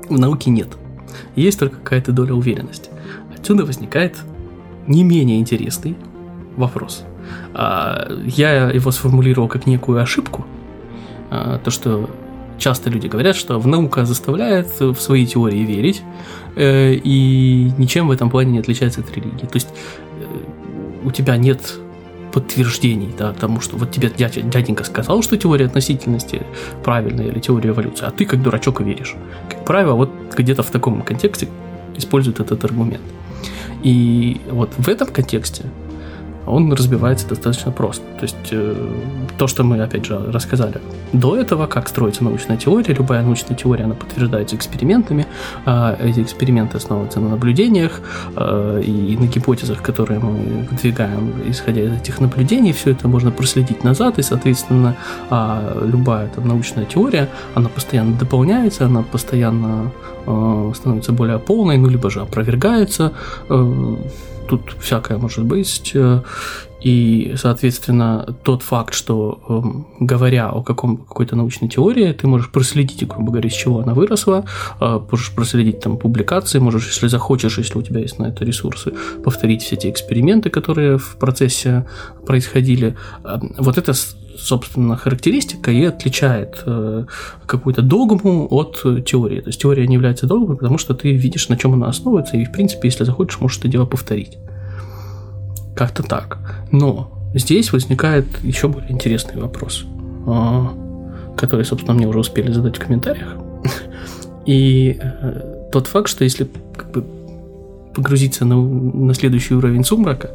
в 0.09 0.19
науке 0.19 0.51
нет. 0.51 0.67
Есть 1.35 1.59
только 1.59 1.77
какая-то 1.77 2.11
доля 2.11 2.33
уверенности. 2.33 2.89
Отсюда 3.37 3.65
возникает 3.65 4.17
не 4.87 5.03
менее 5.03 5.39
интересный 5.39 5.95
вопрос. 6.57 7.03
А, 7.53 8.07
Я 8.25 8.69
его 8.69 8.91
сформулировал 8.91 9.47
как 9.47 9.67
некую 9.67 10.01
ошибку, 10.01 10.45
а, 11.29 11.59
то, 11.59 11.71
что 11.71 12.09
часто 12.57 12.89
люди 12.89 13.07
говорят, 13.07 13.35
что 13.35 13.59
в 13.59 13.67
наука 13.67 14.05
заставляет 14.05 14.79
в 14.79 14.95
свои 14.95 15.25
теории 15.25 15.59
верить, 15.59 16.01
э, 16.55 16.93
и 16.93 17.71
ничем 17.77 18.07
в 18.07 18.11
этом 18.11 18.29
плане 18.29 18.51
не 18.51 18.59
отличается 18.59 19.01
от 19.01 19.11
религии. 19.11 19.45
То 19.45 19.55
есть 19.55 19.69
э, 19.69 20.25
у 21.03 21.11
тебя 21.11 21.35
нет 21.37 21.79
подтверждений 22.31 23.13
да, 23.17 23.31
тому, 23.33 23.59
что 23.59 23.77
вот 23.77 23.91
тебе 23.91 24.09
дядя, 24.09 24.41
дяденька 24.41 24.83
сказал, 24.83 25.21
что 25.21 25.37
теория 25.37 25.65
относительности 25.65 26.41
правильная 26.83 27.27
или 27.27 27.39
теория 27.39 27.69
эволюции, 27.69 28.05
а 28.07 28.11
ты 28.11 28.25
как 28.25 28.41
дурачок 28.41 28.81
веришь. 28.81 29.15
Как 29.49 29.65
правило, 29.65 29.93
вот 29.93 30.09
где-то 30.35 30.63
в 30.63 30.71
таком 30.71 31.01
контексте 31.03 31.47
используют 31.95 32.39
этот 32.39 32.63
аргумент. 32.65 33.03
И 33.83 34.41
вот 34.49 34.71
в 34.77 34.87
этом 34.87 35.09
контексте 35.09 35.65
он 36.45 36.71
разбивается 36.73 37.27
достаточно 37.27 37.71
просто. 37.71 38.03
То 38.17 38.23
есть 38.23 38.35
э, 38.51 38.75
то, 39.37 39.47
что 39.47 39.63
мы, 39.63 39.81
опять 39.81 40.05
же, 40.05 40.19
рассказали 40.31 40.81
до 41.13 41.37
этого, 41.37 41.67
как 41.67 41.87
строится 41.87 42.23
научная 42.23 42.57
теория, 42.57 42.93
любая 42.93 43.23
научная 43.23 43.55
теория, 43.55 43.85
она 43.85 43.95
подтверждается 43.95 44.55
экспериментами, 44.55 45.25
а 45.65 45.97
эти 46.01 46.21
эксперименты 46.21 46.77
основываются 46.77 47.19
на 47.19 47.29
наблюдениях 47.29 48.01
э, 48.35 48.81
и 48.85 49.17
на 49.17 49.25
гипотезах, 49.25 49.81
которые 49.81 50.19
мы 50.19 50.67
выдвигаем, 50.69 51.33
исходя 51.47 51.81
из 51.81 51.93
этих 51.93 52.19
наблюдений, 52.19 52.73
все 52.73 52.91
это 52.91 53.07
можно 53.07 53.31
проследить 53.31 53.83
назад, 53.83 54.19
и, 54.19 54.21
соответственно, 54.21 54.95
а, 55.29 55.81
любая 55.83 56.27
там, 56.27 56.47
научная 56.47 56.85
теория, 56.85 57.29
она 57.55 57.69
постоянно 57.69 58.17
дополняется, 58.17 58.85
она 58.85 59.03
постоянно 59.03 59.91
э, 60.25 60.71
становится 60.75 61.11
более 61.11 61.39
полной, 61.39 61.77
ну, 61.77 61.89
либо 61.89 62.09
же 62.09 62.21
опровергается, 62.21 63.13
э, 63.49 63.95
тут 64.47 64.75
всякое 64.79 65.17
может 65.17 65.45
быть. 65.45 65.93
И, 66.83 67.33
соответственно, 67.37 68.35
тот 68.43 68.61
факт, 68.61 68.93
что 68.93 69.39
эм, 69.47 69.87
говоря 70.01 70.49
о 70.49 70.61
каком, 70.61 70.97
какой-то 70.97 71.37
научной 71.37 71.69
теории, 71.69 72.11
ты 72.11 72.27
можешь 72.27 72.51
проследить, 72.51 73.07
грубо 73.07 73.31
говоря, 73.31 73.47
из 73.47 73.53
чего 73.53 73.79
она 73.79 73.93
выросла, 73.93 74.45
э, 74.81 74.99
можешь 75.09 75.31
проследить 75.31 75.79
там 75.79 75.97
публикации, 75.97 76.59
можешь, 76.59 76.87
если 76.87 77.07
захочешь, 77.07 77.57
если 77.57 77.77
у 77.77 77.81
тебя 77.81 78.01
есть 78.01 78.19
на 78.19 78.25
это 78.25 78.43
ресурсы, 78.43 78.93
повторить 79.23 79.63
все 79.63 79.75
эти 79.75 79.89
эксперименты, 79.89 80.49
которые 80.49 80.97
в 80.97 81.15
процессе 81.15 81.85
происходили. 82.25 82.97
Э, 83.23 83.39
вот 83.57 83.77
это 83.77 83.93
собственно, 84.35 84.97
характеристика 84.97 85.71
и 85.71 85.85
отличает 85.85 86.63
э, 86.65 87.05
какую-то 87.45 87.81
догму 87.81 88.47
от 88.49 89.05
теории. 89.05 89.41
То 89.41 89.49
есть 89.49 89.61
теория 89.61 89.87
не 89.87 89.93
является 89.93 90.25
догмой, 90.25 90.57
потому 90.57 90.79
что 90.79 90.95
ты 90.95 91.13
видишь, 91.13 91.49
на 91.49 91.55
чем 91.55 91.73
она 91.73 91.87
основывается, 91.87 92.35
и, 92.35 92.43
в 92.43 92.51
принципе, 92.51 92.87
если 92.87 93.03
захочешь, 93.03 93.39
можешь 93.39 93.59
это 93.59 93.67
дело 93.67 93.85
повторить. 93.85 94.37
Как-то 95.75 96.03
так. 96.03 96.37
Но 96.71 97.11
здесь 97.33 97.71
возникает 97.73 98.25
еще 98.43 98.67
более 98.67 98.91
интересный 98.91 99.41
вопрос, 99.41 99.85
а, 100.27 100.73
который, 101.35 101.65
собственно, 101.65 101.95
мне 101.95 102.07
уже 102.07 102.19
успели 102.19 102.51
задать 102.51 102.77
в 102.77 102.79
комментариях. 102.79 103.35
И 104.45 104.99
э, 105.01 105.69
тот 105.71 105.87
факт, 105.87 106.09
что 106.09 106.23
если 106.23 106.47
как 106.75 106.91
бы, 106.91 107.05
погрузиться 107.95 108.45
на, 108.45 108.61
на 108.61 109.13
следующий 109.13 109.53
уровень 109.53 109.83
сумрака 109.83 110.31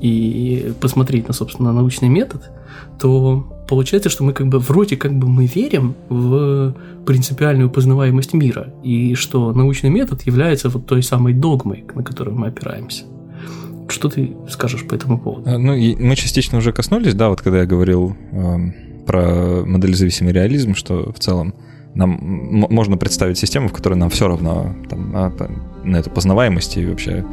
и 0.00 0.72
посмотреть 0.80 1.28
на, 1.28 1.34
собственно, 1.34 1.72
научный 1.72 2.08
метод, 2.08 2.50
то 2.98 3.64
получается, 3.68 4.10
что 4.10 4.24
мы 4.24 4.32
как 4.32 4.48
бы 4.48 4.58
вроде 4.58 4.96
как 4.96 5.12
бы 5.12 5.28
мы 5.28 5.46
верим 5.46 5.94
в 6.08 6.74
принципиальную 7.06 7.70
познаваемость 7.70 8.34
мира, 8.34 8.72
и 8.82 9.14
что 9.14 9.52
научный 9.52 9.90
метод 9.90 10.22
является 10.22 10.68
вот 10.68 10.86
той 10.86 11.02
самой 11.02 11.32
догмой, 11.32 11.84
на 11.94 12.02
которую 12.02 12.36
мы 12.36 12.48
опираемся. 12.48 13.04
Что 13.90 14.08
ты 14.08 14.32
скажешь 14.48 14.86
по 14.86 14.94
этому 14.94 15.18
поводу? 15.18 15.50
А, 15.50 15.58
ну, 15.58 15.74
мы 15.74 16.16
частично 16.16 16.58
уже 16.58 16.72
коснулись, 16.72 17.14
да, 17.14 17.28
вот 17.28 17.40
когда 17.40 17.60
я 17.60 17.66
говорил 17.66 18.16
э, 18.32 18.56
про 19.06 19.64
модель 19.66 19.94
зависимый 19.94 20.32
реализм, 20.32 20.74
что 20.74 21.12
в 21.12 21.18
целом 21.18 21.54
нам 21.94 22.18
можно 22.70 22.96
представить 22.96 23.38
систему, 23.38 23.68
в 23.68 23.72
которой 23.72 23.94
нам 23.94 24.10
все 24.10 24.28
равно 24.28 24.76
там, 24.88 25.12
на, 25.12 25.32
на 25.82 25.96
эту 25.96 26.10
познаваемость 26.10 26.76
и 26.76 26.86
вообще 26.86 27.24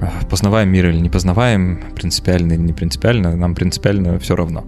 а, 0.00 0.24
познаваем 0.30 0.68
мир 0.70 0.90
или 0.90 0.98
не 0.98 1.10
познаваем, 1.10 1.82
принципиально 1.94 2.52
или 2.52 2.60
не 2.60 2.72
принципиально, 2.72 3.34
нам 3.34 3.54
принципиально 3.54 4.18
все 4.18 4.36
равно. 4.36 4.64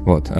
Вот. 0.00 0.30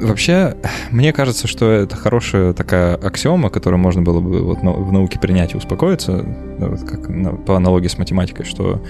Вообще, 0.00 0.56
мне 0.90 1.12
кажется, 1.12 1.46
что 1.46 1.70
это 1.70 1.96
хорошая 1.96 2.52
такая 2.52 2.94
аксиома, 2.94 3.50
которую 3.50 3.80
можно 3.80 4.02
было 4.02 4.20
бы 4.20 4.42
вот 4.42 4.58
в 4.58 4.92
науке 4.92 5.18
принять 5.18 5.54
и 5.54 5.56
успокоиться, 5.56 6.24
вот 6.58 6.80
как 6.82 7.44
по 7.44 7.56
аналогии 7.56 7.88
с 7.88 7.98
математикой, 7.98 8.44
что 8.44 8.80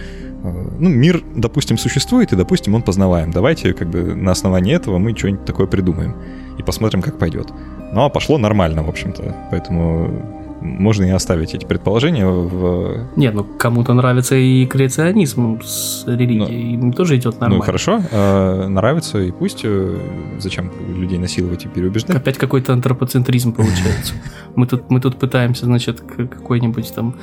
э, 0.42 0.68
ну, 0.78 0.88
мир, 0.88 1.22
допустим, 1.34 1.78
существует, 1.78 2.32
и, 2.32 2.36
допустим, 2.36 2.74
он 2.74 2.82
познаваем. 2.82 3.30
Давайте 3.30 3.72
как 3.72 3.88
бы 3.88 4.14
на 4.14 4.32
основании 4.32 4.74
этого 4.74 4.98
мы 4.98 5.16
что-нибудь 5.16 5.44
такое 5.44 5.66
придумаем 5.66 6.14
и 6.58 6.62
посмотрим, 6.62 7.02
как 7.02 7.18
пойдет. 7.18 7.52
Ну, 7.92 8.04
а 8.04 8.08
пошло 8.08 8.38
нормально, 8.38 8.82
в 8.82 8.88
общем-то. 8.88 9.34
Поэтому 9.50 10.37
можно 10.60 11.04
и 11.04 11.10
оставить 11.10 11.54
эти 11.54 11.64
предположения 11.64 12.26
в... 12.26 13.08
Нет, 13.16 13.34
ну 13.34 13.44
кому-то 13.44 13.94
нравится 13.94 14.34
и 14.36 14.66
креационизм 14.66 15.60
с 15.62 16.04
религией, 16.06 16.76
ну, 16.76 16.86
им 16.86 16.92
тоже 16.92 17.16
идет 17.16 17.40
нормально. 17.40 17.58
Ну 17.58 17.62
хорошо, 17.62 18.02
э, 18.10 18.68
нравится 18.68 19.18
и 19.18 19.30
пусть. 19.30 19.60
Э, 19.64 19.96
зачем 20.38 20.70
людей 20.88 21.18
насиловать 21.18 21.64
и 21.64 21.68
переубеждать? 21.68 22.16
Опять 22.16 22.38
какой-то 22.38 22.72
антропоцентризм 22.72 23.52
получается. 23.52 24.14
Мы 24.56 24.66
тут, 24.66 24.90
мы 24.90 25.00
тут 25.00 25.16
пытаемся, 25.16 25.66
значит, 25.66 26.00
какой-нибудь 26.00 26.92
там 26.92 27.14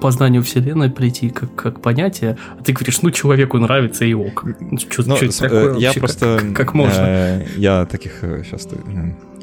познанию 0.00 0.42
Вселенной 0.42 0.90
прийти 0.90 1.30
как, 1.30 1.54
как 1.54 1.80
понятие, 1.80 2.36
а 2.58 2.62
ты 2.62 2.72
говоришь, 2.72 3.00
ну, 3.00 3.10
человеку 3.10 3.56
нравится 3.58 4.04
и 4.04 4.12
ок. 4.12 4.44
Что, 4.90 5.08
ну, 5.08 5.16
что 5.16 5.24
это 5.24 5.38
такое 5.38 5.76
я 5.78 5.92
просто... 5.94 6.38
Как, 6.42 6.52
как 6.52 6.74
можно? 6.74 7.00
Э, 7.00 7.46
я 7.56 7.86
таких 7.86 8.18
сейчас 8.44 8.68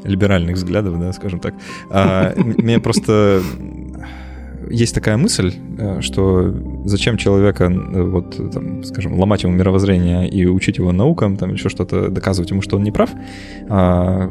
либеральных 0.04 0.56
взглядов, 0.56 0.98
да, 1.00 1.12
скажем 1.12 1.40
так. 1.40 1.54
А, 1.90 2.32
мне 2.36 2.78
просто 2.78 3.42
есть 4.70 4.94
такая 4.94 5.16
мысль, 5.16 5.52
э, 5.78 6.00
что 6.00 6.54
зачем 6.84 7.16
человека, 7.16 7.64
э, 7.64 8.02
вот, 8.02 8.52
там, 8.52 8.82
скажем, 8.84 9.18
ломать 9.18 9.42
ему 9.42 9.52
мировоззрение 9.52 10.28
и 10.28 10.46
учить 10.46 10.78
его 10.78 10.92
наукам, 10.92 11.36
там 11.36 11.52
еще 11.52 11.68
что-то, 11.68 12.08
доказывать 12.08 12.50
ему, 12.50 12.62
что 12.62 12.76
он 12.76 12.82
не 12.82 12.92
прав, 12.92 13.10
а, 13.68 14.30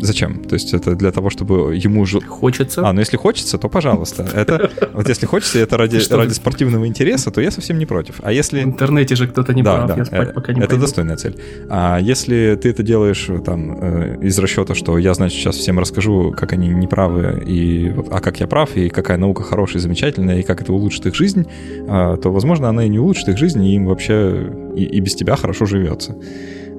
Зачем? 0.00 0.44
То 0.44 0.54
есть 0.54 0.74
это 0.74 0.94
для 0.94 1.12
того, 1.12 1.30
чтобы 1.30 1.76
ему 1.76 2.04
же... 2.06 2.20
Хочется. 2.20 2.86
А, 2.86 2.92
ну 2.92 3.00
если 3.00 3.16
хочется, 3.16 3.58
то 3.58 3.68
пожалуйста. 3.68 4.28
Это 4.34 4.70
вот 4.92 5.08
если 5.08 5.26
хочется, 5.26 5.58
это 5.58 5.76
ради, 5.76 6.00
ради 6.12 6.32
спортивного 6.32 6.86
интереса, 6.86 7.30
то 7.30 7.40
я 7.40 7.50
совсем 7.50 7.78
не 7.78 7.86
против. 7.86 8.16
А 8.22 8.32
если... 8.32 8.62
В 8.62 8.64
интернете 8.64 9.16
же 9.16 9.26
кто-то 9.26 9.54
не 9.54 9.62
да, 9.62 9.76
прав, 9.76 9.88
да, 9.88 9.96
я 9.96 10.04
спать 10.04 10.34
пока 10.34 10.52
не 10.52 10.60
Это 10.60 10.70
пойду. 10.70 10.82
достойная 10.82 11.16
цель. 11.16 11.36
А 11.68 11.98
если 11.98 12.58
ты 12.60 12.70
это 12.70 12.82
делаешь 12.82 13.28
там 13.44 13.78
э, 13.80 14.18
из 14.22 14.38
расчета, 14.38 14.74
что 14.74 14.98
я, 14.98 15.14
значит, 15.14 15.38
сейчас 15.38 15.56
всем 15.56 15.78
расскажу, 15.78 16.34
как 16.36 16.52
они 16.52 16.68
неправы, 16.68 17.42
и 17.46 17.94
а 18.10 18.20
как 18.20 18.40
я 18.40 18.46
прав, 18.46 18.76
и 18.76 18.88
какая 18.88 19.18
наука 19.18 19.42
хорошая, 19.42 19.80
замечательная, 19.80 20.40
и 20.40 20.42
как 20.42 20.62
это 20.62 20.72
улучшит 20.72 21.06
их 21.06 21.14
жизнь, 21.14 21.46
а, 21.88 22.16
то, 22.16 22.30
возможно, 22.30 22.68
она 22.68 22.84
и 22.84 22.88
не 22.88 22.98
улучшит 22.98 23.28
их 23.28 23.38
жизнь, 23.38 23.64
и 23.64 23.74
им 23.74 23.86
вообще 23.86 24.52
и, 24.76 24.84
и 24.84 25.00
без 25.00 25.14
тебя 25.14 25.36
хорошо 25.36 25.66
живется. 25.66 26.14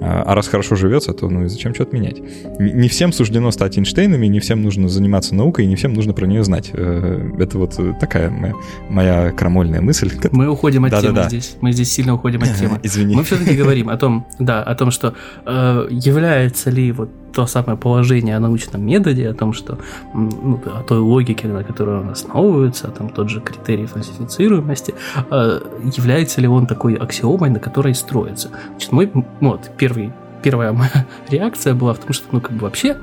А, 0.01 0.23
а 0.25 0.35
раз 0.35 0.47
хорошо 0.47 0.75
живется, 0.75 1.13
то 1.13 1.29
ну 1.29 1.45
и 1.45 1.47
зачем 1.47 1.73
что-то 1.73 1.95
менять? 1.95 2.21
Не 2.59 2.87
всем 2.87 3.11
суждено 3.11 3.51
стать 3.51 3.77
Эйнштейнами, 3.77 4.27
не 4.27 4.39
всем 4.39 4.61
нужно 4.61 4.89
заниматься 4.89 5.35
наукой, 5.35 5.65
и 5.65 5.67
не 5.67 5.75
всем 5.75 5.93
нужно 5.93 6.13
про 6.13 6.25
нее 6.25 6.43
знать. 6.43 6.71
Э, 6.73 7.31
это 7.39 7.57
вот 7.57 7.79
такая 7.99 8.29
моя, 8.29 8.53
моя 8.89 9.31
крамольная 9.31 9.81
мысль. 9.81 10.11
Мы 10.31 10.49
уходим 10.49 10.85
от 10.85 10.91
да, 10.91 11.01
темы 11.01 11.13
да, 11.13 11.23
да. 11.23 11.29
здесь. 11.29 11.57
Мы 11.61 11.71
здесь 11.71 11.91
сильно 11.91 12.13
уходим 12.13 12.41
от 12.43 12.55
темы. 12.59 12.79
Извини. 12.83 13.15
Мы 13.15 13.23
все-таки 13.23 13.55
говорим 13.55 13.89
о 13.89 13.97
том, 13.97 14.27
да, 14.39 14.63
о 14.63 14.75
том, 14.75 14.91
что 14.91 15.13
э, 15.45 15.87
является 15.89 16.69
ли 16.69 16.91
вот 16.91 17.09
то 17.37 17.45
самое 17.45 17.77
положение 17.77 18.35
о 18.35 18.39
научном 18.39 18.83
методе, 18.83 19.29
о 19.29 19.33
том, 19.33 19.53
что 19.53 19.77
ну, 20.15 20.59
о 20.65 20.81
той 20.81 20.97
логике, 20.97 21.47
на 21.47 21.63
которой 21.63 21.99
он 21.99 22.09
основывается, 22.09 22.87
там 22.87 23.09
тот 23.09 23.29
же 23.29 23.41
критерий 23.41 23.85
фальсифицируемости, 23.85 24.95
э, 25.29 25.59
является 25.97 26.41
ли 26.41 26.47
он 26.47 26.65
такой 26.65 26.95
аксиомой, 26.95 27.51
на 27.51 27.59
которой 27.59 27.93
строится. 27.93 28.49
Значит, 28.71 28.91
мой, 28.91 29.11
вот, 29.39 29.69
первый, 29.77 30.11
первая 30.41 30.73
моя 30.73 31.05
реакция 31.29 31.75
была 31.75 31.93
в 31.93 31.99
том, 31.99 32.11
что, 32.11 32.25
ну, 32.31 32.41
как 32.41 32.53
бы 32.53 32.61
вообще 32.61 32.97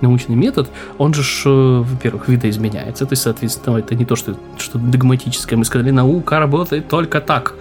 научный 0.00 0.36
метод, 0.36 0.70
он 0.98 1.12
же, 1.12 1.22
э, 1.44 1.82
во-первых, 1.82 2.28
видоизменяется, 2.28 3.04
то 3.04 3.14
есть, 3.14 3.22
соответственно, 3.22 3.78
это 3.78 3.96
не 3.96 4.04
то, 4.04 4.14
что 4.14 4.36
что 4.58 4.78
догматическое. 4.78 5.58
Мы 5.58 5.64
сказали, 5.64 5.90
наука 5.90 6.38
работает 6.38 6.86
только 6.88 7.20
так. 7.20 7.54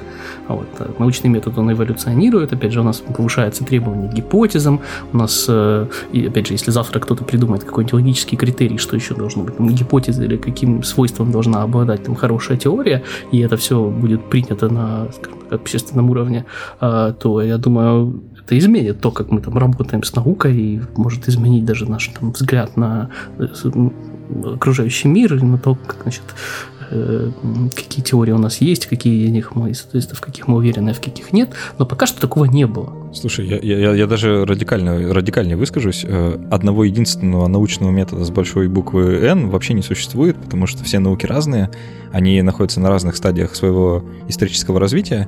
А 0.52 0.54
вот 0.54 0.68
э, 0.80 0.86
научный 1.00 1.30
метод, 1.30 1.58
он 1.58 1.72
эволюционирует, 1.72 2.52
опять 2.52 2.74
же, 2.74 2.82
у 2.82 2.84
нас 2.84 3.00
повышается 3.00 3.64
требование 3.64 4.10
к 4.10 4.14
гипотезам, 4.14 4.82
у 5.14 5.18
нас, 5.18 5.46
э, 5.48 5.88
и 6.12 6.28
опять 6.28 6.48
же, 6.48 6.54
если 6.54 6.72
завтра 6.72 7.00
кто-то 7.00 7.24
придумает 7.24 7.64
какой-нибудь 7.64 7.94
логический 7.94 8.36
критерий, 8.36 8.78
что 8.78 8.98
еще 8.98 9.16
должно 9.16 9.44
быть, 9.44 9.56
там, 9.56 9.70
гипотеза 9.70 10.26
или 10.26 10.36
каким 10.36 10.84
свойством 10.84 11.32
должна 11.32 11.64
обладать 11.64 12.04
там 12.04 12.16
хорошая 12.16 12.58
теория, 12.58 13.02
и 13.32 13.40
это 13.40 13.56
все 13.56 13.82
будет 13.90 14.30
принято 14.30 14.68
на 14.70 15.08
скажем, 15.14 15.40
общественном 15.52 16.10
уровне, 16.10 16.46
то 16.80 17.42
я 17.42 17.58
думаю, 17.58 18.22
это 18.52 18.58
изменит 18.58 19.00
то, 19.00 19.12
как 19.12 19.32
мы 19.32 19.40
там 19.40 19.58
работаем 19.58 20.04
с 20.04 20.14
наукой, 20.16 20.56
и 20.58 20.82
может 20.98 21.30
изменить 21.30 21.64
даже 21.64 21.90
наш 21.90 22.08
там, 22.08 22.32
взгляд 22.32 22.76
на 22.76 23.10
э, 23.38 23.48
окружающий 24.46 25.08
мир, 25.08 25.42
на 25.42 25.58
то, 25.58 25.76
как, 25.76 26.02
значит, 26.04 26.24
э, 26.80 26.81
какие 27.76 28.04
теории 28.04 28.32
у 28.32 28.38
нас 28.38 28.62
есть, 28.62 28.86
какие 28.86 29.26
из 29.26 29.32
них 29.32 29.56
мы, 29.56 29.74
соответственно, 29.74 30.18
в 30.18 30.22
каких 30.22 30.48
мы 30.48 30.58
уверены, 30.58 30.90
а 30.90 30.94
в 30.94 31.02
каких 31.02 31.32
нет. 31.34 31.50
Но 31.78 31.86
пока 31.86 32.06
что 32.06 32.20
такого 32.20 32.46
не 32.46 32.68
было. 32.68 32.94
Слушай, 33.14 33.48
я, 33.48 33.58
я, 33.58 33.94
я 33.94 34.08
даже 34.08 34.46
радикально, 34.46 35.14
радикальнее 35.14 35.58
выскажусь. 35.58 36.04
Э, 36.06 36.40
одного 36.52 36.84
единственного 36.84 37.48
научного 37.48 37.92
метода 37.92 38.24
с 38.24 38.30
большой 38.30 38.68
буквы 38.68 39.20
N 39.24 39.50
вообще 39.50 39.74
не 39.74 39.82
существует, 39.82 40.38
потому 40.38 40.68
что 40.68 40.84
все 40.84 41.00
науки 41.00 41.26
разные, 41.26 41.70
они 42.12 42.42
находятся 42.42 42.80
на 42.80 42.90
разных 42.90 43.16
стадиях 43.16 43.56
своего 43.56 44.04
исторического 44.28 44.80
развития 44.80 45.28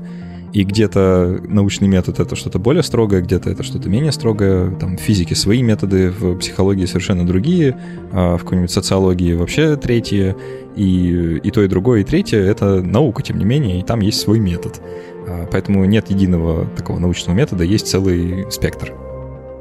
и 0.54 0.64
где-то 0.64 1.41
научный 1.47 1.88
метод 1.88 2.20
это 2.20 2.36
что-то 2.36 2.60
более 2.60 2.84
строгое, 2.84 3.22
где-то 3.22 3.49
это 3.49 3.64
что-то 3.64 3.89
менее 3.89 4.12
строгое, 4.12 4.70
там 4.76 4.97
в 4.97 5.01
физике 5.01 5.34
свои 5.34 5.64
методы, 5.64 6.12
в 6.12 6.38
психологии 6.38 6.86
совершенно 6.86 7.26
другие, 7.26 7.76
а 8.12 8.38
в 8.38 8.43
какой-нибудь 8.43 8.70
социологии 8.70 9.34
вообще 9.34 9.76
третьи, 9.78 10.36
и, 10.76 11.39
и 11.43 11.51
то, 11.51 11.64
и 11.64 11.68
другое, 11.68 12.01
и 12.01 12.04
третье— 12.04 12.39
это 12.39 12.84
наука, 12.84 13.24
тем 13.24 13.39
не 13.39 13.45
менее, 13.45 13.80
и 13.80 13.84
там 13.84 14.01
есть 14.01 14.20
свой 14.22 14.39
метод. 14.39 14.80
А, 15.28 15.47
поэтому 15.51 15.86
нет 15.86 16.12
единого 16.12 16.68
такого 16.78 16.99
научного 16.99 17.36
метода, 17.36 17.64
есть 17.64 17.88
целый 17.88 18.45
спектр. 18.51 18.93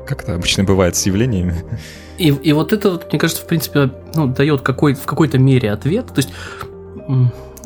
Как 0.07 0.25
это 0.25 0.35
обычно 0.35 0.65
бывает 0.65 0.95
с 0.95 1.07
явлениями. 1.07 1.55
И, 2.19 2.29
и 2.29 2.53
вот 2.53 2.75
это, 2.75 3.01
мне 3.11 3.19
кажется, 3.19 3.43
в 3.43 3.47
принципе, 3.47 3.91
ну, 4.15 4.27
дает 4.27 4.61
какой, 4.61 4.93
в 4.93 5.07
какой-то 5.07 5.39
мере 5.39 5.71
ответ. 5.71 6.09
То 6.09 6.19
есть, 6.19 6.31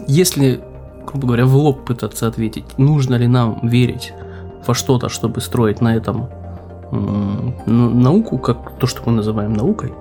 если 0.07 0.61
грубо 1.07 1.29
говоря, 1.29 1.47
в 1.47 1.57
лоб 1.57 1.85
пытаться 1.85 2.27
ответить, 2.27 2.79
нужно 2.79 3.15
ли 3.15 3.27
нам 3.27 3.61
верить 3.63 4.13
во 4.67 4.75
что-то, 4.75 5.09
чтобы 5.09 5.41
строить 5.41 5.81
на 5.81 5.97
этом 5.97 6.29
науку, 7.67 8.39
как 8.39 8.79
то, 8.79 8.87
что 8.87 9.03
мы 9.07 9.13
называем 9.13 9.55
наукой, 9.55 9.93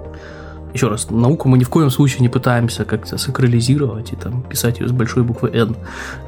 еще 0.75 0.89
раз, 0.89 1.09
науку 1.09 1.47
мы 1.47 1.57
ни 1.57 1.63
в 1.63 1.69
коем 1.69 1.89
случае 1.89 2.19
не 2.19 2.29
пытаемся 2.29 2.83
как-то 2.83 3.17
сакрализировать 3.17 4.11
и 4.11 4.17
там 4.17 4.43
писать 4.43 4.81
ее 4.81 4.89
с 4.89 4.91
большой 4.91 5.23
буквы 5.23 5.49
N. 5.53 5.77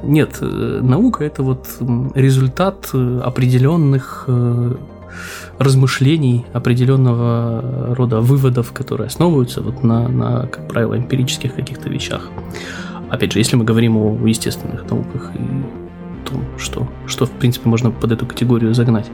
Нет, 0.03 0.37
э, 0.39 0.79
наука 0.81 1.25
это 1.25 1.43
вот 1.43 1.67
результат 2.15 2.89
э, 2.93 3.21
определенных 3.25 4.23
э, 4.27 4.75
размышлений, 5.57 6.45
определенного 6.53 7.93
рода 7.95 8.21
выводов, 8.21 8.71
которые 8.71 9.07
основываются 9.07 9.61
вот 9.61 9.83
на, 9.83 10.07
на 10.07 10.47
как 10.47 10.69
правило, 10.69 10.97
эмпирических 10.97 11.53
каких-то 11.53 11.89
вещах. 11.89 12.29
Опять 13.09 13.33
же, 13.33 13.39
если 13.39 13.55
мы 13.55 13.63
говорим 13.63 13.97
о 13.97 14.27
естественных 14.27 14.89
науках 14.89 15.31
и 15.35 15.39
том, 16.29 16.43
что, 16.57 16.87
что 17.05 17.25
в 17.25 17.31
принципе 17.31 17.69
можно 17.69 17.91
под 17.91 18.11
эту 18.11 18.25
категорию 18.25 18.73
загнать. 18.73 19.09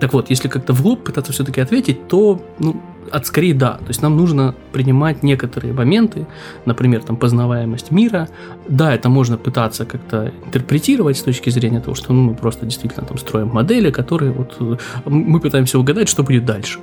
Так 0.00 0.14
вот, 0.14 0.30
если 0.30 0.48
как-то 0.48 0.72
в 0.72 0.84
лоб 0.86 1.04
пытаться 1.04 1.32
все-таки 1.32 1.60
ответить, 1.60 2.08
то, 2.08 2.40
ну, 2.58 2.80
от 3.10 3.26
скорее 3.26 3.52
да. 3.54 3.72
То 3.72 3.88
есть 3.88 4.00
нам 4.02 4.16
нужно 4.16 4.54
принимать 4.72 5.22
некоторые 5.22 5.74
моменты, 5.74 6.26
например, 6.64 7.02
там 7.02 7.16
познаваемость 7.16 7.90
мира. 7.90 8.28
Да, 8.66 8.94
это 8.94 9.10
можно 9.10 9.36
пытаться 9.36 9.84
как-то 9.84 10.32
интерпретировать 10.46 11.18
с 11.18 11.22
точки 11.22 11.50
зрения 11.50 11.80
того, 11.80 11.94
что 11.94 12.14
ну, 12.14 12.22
мы 12.22 12.34
просто 12.34 12.64
действительно 12.64 13.06
там 13.06 13.18
строим 13.18 13.48
модели, 13.48 13.90
которые 13.90 14.32
вот 14.32 14.56
э, 14.60 14.76
мы 15.04 15.38
пытаемся 15.38 15.78
угадать, 15.78 16.08
что 16.08 16.22
будет 16.22 16.46
дальше. 16.46 16.78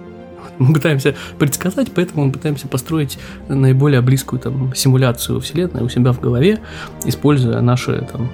Мы 0.60 0.74
пытаемся 0.74 1.16
предсказать, 1.40 1.92
поэтому 1.94 2.26
мы 2.26 2.32
пытаемся 2.32 2.68
построить 2.68 3.20
наиболее 3.48 4.02
близкую 4.02 4.40
там 4.40 4.74
симуляцию 4.76 5.40
Вселенной 5.40 5.84
у 5.84 5.90
себя 5.90 6.12
в 6.12 6.20
голове, 6.20 6.60
используя 7.06 7.62
наши 7.62 8.08
там 8.12 8.30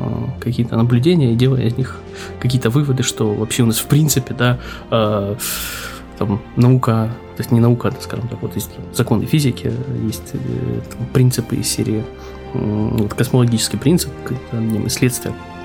Э, 0.00 0.26
какие-то 0.40 0.76
наблюдения 0.76 1.32
и 1.32 1.36
делая 1.36 1.62
из 1.62 1.76
них 1.76 1.96
какие-то 2.38 2.70
выводы, 2.70 3.02
что 3.02 3.32
вообще 3.34 3.64
у 3.64 3.66
нас 3.66 3.78
в 3.78 3.86
принципе, 3.86 4.32
да, 4.32 4.58
э, 4.90 5.34
там 6.18 6.40
наука, 6.56 7.10
то 7.36 7.40
есть 7.40 7.50
не 7.50 7.58
наука, 7.58 7.88
а, 7.88 8.00
скажем 8.00 8.28
так, 8.28 8.40
вот 8.40 8.54
есть 8.54 8.70
законы 8.92 9.26
физики, 9.26 9.72
есть 10.04 10.34
э, 10.34 10.38
там, 10.96 11.06
принципы 11.12 11.56
из 11.56 11.68
серии, 11.68 12.04
вот 12.54 13.12
космологический 13.14 13.76
принцип, 13.76 14.10
одним 14.52 14.86
из 14.86 14.96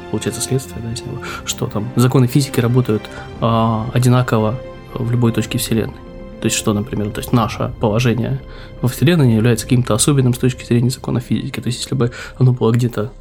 получается 0.10 0.42
следствие, 0.42 0.82
да, 0.84 0.90
него, 0.90 1.20
что 1.46 1.68
там 1.68 1.90
законы 1.96 2.28
физики 2.28 2.60
работают 2.60 3.04
а, 3.40 3.88
одинаково 3.94 4.60
в 4.94 5.12
любой 5.12 5.32
точке 5.32 5.58
Вселенной. 5.58 5.96
То 6.42 6.48
есть 6.48 6.58
что, 6.58 6.74
например, 6.74 7.10
то 7.10 7.22
есть 7.22 7.32
наше 7.32 7.72
положение 7.80 8.42
во 8.82 8.90
Вселенной 8.90 9.28
не 9.28 9.36
является 9.36 9.66
каким-то 9.66 9.94
особенным 9.94 10.34
с 10.34 10.38
точки 10.38 10.66
зрения 10.66 10.90
закона 10.90 11.22
физики. 11.22 11.62
То 11.62 11.68
есть 11.68 11.80
если 11.80 11.96
бы 11.96 12.12
оно 12.38 12.52
было 12.52 12.72
где-то 12.72 13.12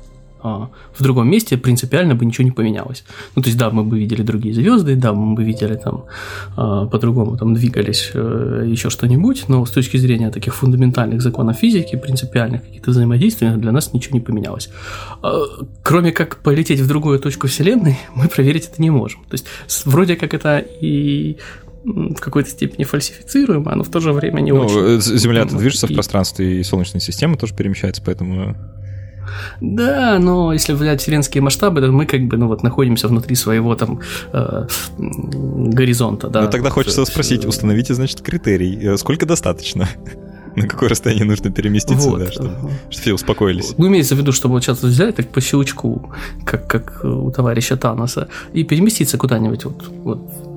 а, 0.42 0.70
в 0.92 1.02
другом 1.02 1.28
месте 1.28 1.56
принципиально 1.56 2.14
бы 2.16 2.24
ничего 2.24 2.44
не 2.44 2.50
поменялось. 2.50 3.04
Ну, 3.36 3.42
то 3.42 3.48
есть, 3.48 3.58
да, 3.58 3.70
мы 3.70 3.84
бы 3.84 3.98
видели 3.98 4.22
другие 4.22 4.54
звезды, 4.54 4.96
да, 4.96 5.12
мы 5.12 5.34
бы 5.34 5.44
видели 5.44 5.76
там 5.76 6.04
а, 6.56 6.86
по-другому 6.86 7.36
там 7.36 7.54
двигались 7.54 8.10
э, 8.12 8.64
еще 8.66 8.90
что-нибудь, 8.90 9.44
но 9.48 9.64
с 9.64 9.70
точки 9.70 9.98
зрения 9.98 10.30
таких 10.30 10.54
фундаментальных 10.54 11.22
законов 11.22 11.58
физики, 11.58 11.94
принципиальных 11.96 12.62
каких-то 12.62 12.90
взаимодействий, 12.90 13.50
для 13.56 13.70
нас 13.70 13.92
ничего 13.92 14.14
не 14.14 14.20
поменялось. 14.20 14.68
А, 15.22 15.42
кроме 15.84 16.10
как 16.10 16.38
полететь 16.38 16.80
в 16.80 16.88
другую 16.88 17.20
точку 17.20 17.46
Вселенной, 17.46 17.98
мы 18.14 18.26
проверить 18.26 18.68
это 18.72 18.82
не 18.82 18.90
можем. 18.90 19.20
То 19.28 19.34
есть, 19.34 19.46
вроде 19.84 20.16
как 20.16 20.34
это 20.34 20.58
и 20.58 21.36
в 21.84 22.20
какой-то 22.20 22.50
степени 22.50 22.84
фальсифицируемо, 22.84 23.74
но 23.74 23.82
в 23.84 23.90
то 23.90 24.00
же 24.00 24.12
время 24.12 24.40
не 24.40 24.52
ну, 24.52 24.60
очень. 24.60 24.98
Э, 24.98 25.00
Земля-то 25.00 25.56
движется 25.56 25.86
и... 25.86 25.92
в 25.92 25.94
пространстве, 25.94 26.60
и 26.60 26.62
Солнечная 26.62 27.00
система 27.00 27.36
тоже 27.36 27.54
перемещается, 27.54 28.02
поэтому 28.04 28.56
да, 29.60 30.18
но 30.18 30.52
если 30.52 30.72
взять 30.72 31.00
вселенские 31.00 31.42
масштабы, 31.42 31.80
то 31.80 31.90
мы 31.92 32.06
как 32.06 32.22
бы, 32.22 32.36
ну 32.36 32.48
вот, 32.48 32.62
находимся 32.62 33.08
внутри 33.08 33.36
своего 33.36 33.74
там 33.74 34.00
э, 34.32 34.66
горизонта, 34.98 36.28
да. 36.28 36.42
Ну 36.42 36.50
тогда 36.50 36.70
хочется 36.70 37.04
спросить, 37.04 37.44
установите, 37.44 37.94
значит, 37.94 38.20
критерий, 38.20 38.78
э, 38.82 38.96
сколько 38.96 39.26
достаточно? 39.26 39.88
На 40.56 40.66
какое 40.66 40.90
расстояние 40.90 41.24
нужно 41.24 41.50
переместиться, 41.50 42.10
вот. 42.10 42.18
да, 42.18 42.30
чтобы, 42.30 42.50
чтобы 42.50 42.70
все 42.90 43.14
успокоились. 43.14 43.74
Ну, 43.78 43.86
имеется 43.86 44.14
в 44.14 44.18
виду, 44.18 44.32
чтобы 44.32 44.54
вот 44.54 44.62
сейчас 44.62 44.82
взять 44.82 45.16
так 45.16 45.28
по 45.28 45.40
щелчку, 45.40 46.12
как, 46.44 46.66
как 46.66 47.04
у 47.04 47.30
товарища 47.30 47.78
Таноса, 47.78 48.28
и 48.52 48.62
переместиться 48.62 49.16
куда-нибудь 49.16 49.64
вот, 49.64 49.88
вот 50.04 50.51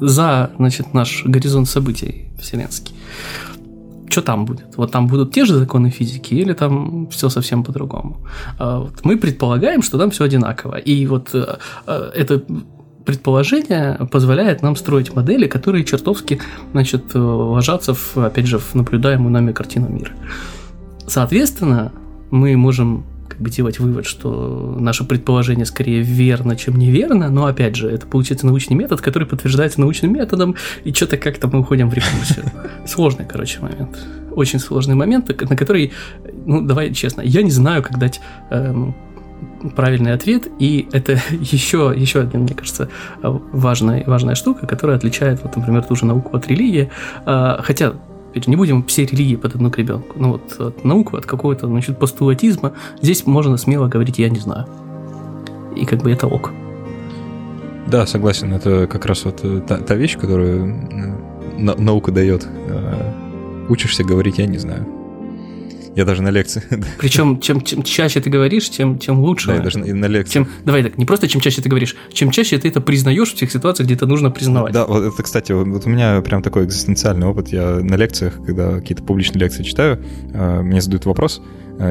за, 0.00 0.50
значит, 0.58 0.94
наш 0.94 1.24
горизонт 1.24 1.68
событий 1.68 2.28
вселенский 2.38 2.94
что 4.10 4.22
там 4.22 4.44
будет? 4.44 4.76
Вот 4.76 4.90
там 4.90 5.06
будут 5.06 5.32
те 5.32 5.44
же 5.44 5.54
законы 5.54 5.90
физики 5.90 6.34
или 6.34 6.52
там 6.52 7.06
все 7.10 7.28
совсем 7.28 7.62
по-другому? 7.62 8.16
А 8.58 8.88
мы 9.04 9.16
предполагаем, 9.16 9.82
что 9.82 9.98
там 9.98 10.10
все 10.10 10.24
одинаково. 10.24 10.76
И 10.78 11.06
вот 11.06 11.30
э, 11.34 11.58
э, 11.86 12.10
это 12.14 12.42
предположение 13.04 13.98
позволяет 14.10 14.62
нам 14.62 14.76
строить 14.76 15.14
модели, 15.14 15.46
которые 15.46 15.84
чертовски 15.84 16.40
значит, 16.72 17.14
ложатся, 17.14 17.94
в, 17.94 18.16
опять 18.16 18.46
же, 18.46 18.58
в 18.58 18.74
наблюдаемую 18.74 19.30
нами 19.30 19.52
картину 19.52 19.88
мира. 19.88 20.12
Соответственно, 21.06 21.92
мы 22.30 22.56
можем 22.56 23.04
как 23.40 23.44
бы 23.46 23.50
делать 23.50 23.78
вывод, 23.78 24.04
что 24.04 24.76
наше 24.78 25.04
предположение 25.04 25.64
скорее 25.64 26.02
верно, 26.02 26.56
чем 26.56 26.76
неверно, 26.76 27.30
но 27.30 27.46
опять 27.46 27.74
же, 27.74 27.88
это 27.88 28.06
получается 28.06 28.44
научный 28.44 28.74
метод, 28.74 29.00
который 29.00 29.26
подтверждается 29.26 29.80
научным 29.80 30.12
методом, 30.12 30.56
и 30.84 30.92
что-то 30.92 31.16
как-то 31.16 31.48
мы 31.48 31.60
уходим 31.60 31.88
в 31.88 31.94
рекурсию. 31.94 32.44
Сложный, 32.86 33.24
короче, 33.24 33.60
момент. 33.60 33.98
Очень 34.32 34.58
сложный 34.58 34.94
момент, 34.94 35.28
на 35.48 35.56
который, 35.56 35.92
ну, 36.44 36.60
давай 36.60 36.92
честно, 36.92 37.22
я 37.22 37.42
не 37.42 37.50
знаю, 37.50 37.82
как 37.82 37.98
дать 37.98 38.20
эм, 38.50 38.94
правильный 39.74 40.12
ответ, 40.12 40.46
и 40.58 40.86
это 40.92 41.12
еще, 41.40 41.94
еще 41.96 42.20
один, 42.20 42.40
мне 42.42 42.52
кажется, 42.52 42.90
важная, 43.22 44.04
важная 44.06 44.34
штука, 44.34 44.66
которая 44.66 44.98
отличает, 44.98 45.42
вот, 45.42 45.56
например, 45.56 45.82
ту 45.82 45.96
же 45.96 46.04
науку 46.04 46.36
от 46.36 46.46
религии, 46.46 46.90
а, 47.24 47.62
хотя 47.62 47.94
Опять 48.30 48.44
же, 48.44 48.50
не 48.50 48.56
будем 48.56 48.84
все 48.84 49.04
религии 49.04 49.36
под 49.36 49.56
одну 49.56 49.70
гребенку. 49.70 50.16
Ну 50.18 50.32
вот 50.32 50.60
от 50.60 50.84
науку, 50.84 51.16
от 51.16 51.26
какого-то, 51.26 51.66
значит, 51.66 51.98
постулатизма, 51.98 52.72
здесь 53.02 53.26
можно 53.26 53.56
смело 53.56 53.88
говорить 53.88 54.18
«я 54.18 54.28
не 54.28 54.38
знаю». 54.38 54.66
И 55.76 55.84
как 55.84 56.02
бы 56.02 56.10
это 56.10 56.26
ок. 56.26 56.52
Да, 57.88 58.06
согласен. 58.06 58.52
Это 58.52 58.86
как 58.86 59.06
раз 59.06 59.24
вот 59.24 59.40
э, 59.42 59.60
та, 59.66 59.78
та 59.78 59.94
вещь, 59.96 60.16
которую 60.16 61.18
наука 61.58 62.12
дает. 62.12 62.46
Э, 62.68 63.12
учишься 63.68 64.04
говорить 64.04 64.38
«я 64.38 64.46
не 64.46 64.58
знаю». 64.58 64.99
Я 65.96 66.04
даже 66.04 66.22
на 66.22 66.30
лекции. 66.30 66.62
Причем, 66.98 67.40
чем, 67.40 67.62
чем 67.62 67.82
чаще 67.82 68.20
ты 68.20 68.30
говоришь, 68.30 68.70
тем, 68.70 68.98
тем 68.98 69.20
лучше. 69.20 69.48
Да, 69.48 69.54
я 69.56 69.60
даже 69.60 69.78
на 69.78 70.06
лекции. 70.06 70.34
Чем, 70.34 70.48
давай 70.64 70.82
так, 70.82 70.98
не 70.98 71.04
просто 71.04 71.28
чем 71.28 71.40
чаще 71.40 71.62
ты 71.62 71.68
говоришь, 71.68 71.96
чем 72.12 72.30
чаще 72.30 72.58
ты 72.58 72.68
это 72.68 72.80
признаешь 72.80 73.32
в 73.32 73.34
тех 73.34 73.50
ситуациях, 73.50 73.86
где 73.86 73.94
это 73.94 74.06
нужно 74.06 74.30
признавать. 74.30 74.72
Да, 74.72 74.86
вот 74.86 75.02
это, 75.02 75.22
кстати, 75.22 75.52
вот 75.52 75.86
у 75.86 75.88
меня 75.88 76.20
прям 76.22 76.42
такой 76.42 76.64
экзистенциальный 76.64 77.26
опыт. 77.26 77.48
Я 77.48 77.80
на 77.80 77.96
лекциях, 77.96 78.36
когда 78.44 78.76
какие-то 78.76 79.02
публичные 79.02 79.40
лекции 79.40 79.62
читаю, 79.62 80.02
э, 80.32 80.60
мне 80.62 80.80
задают 80.80 81.06
вопрос, 81.06 81.42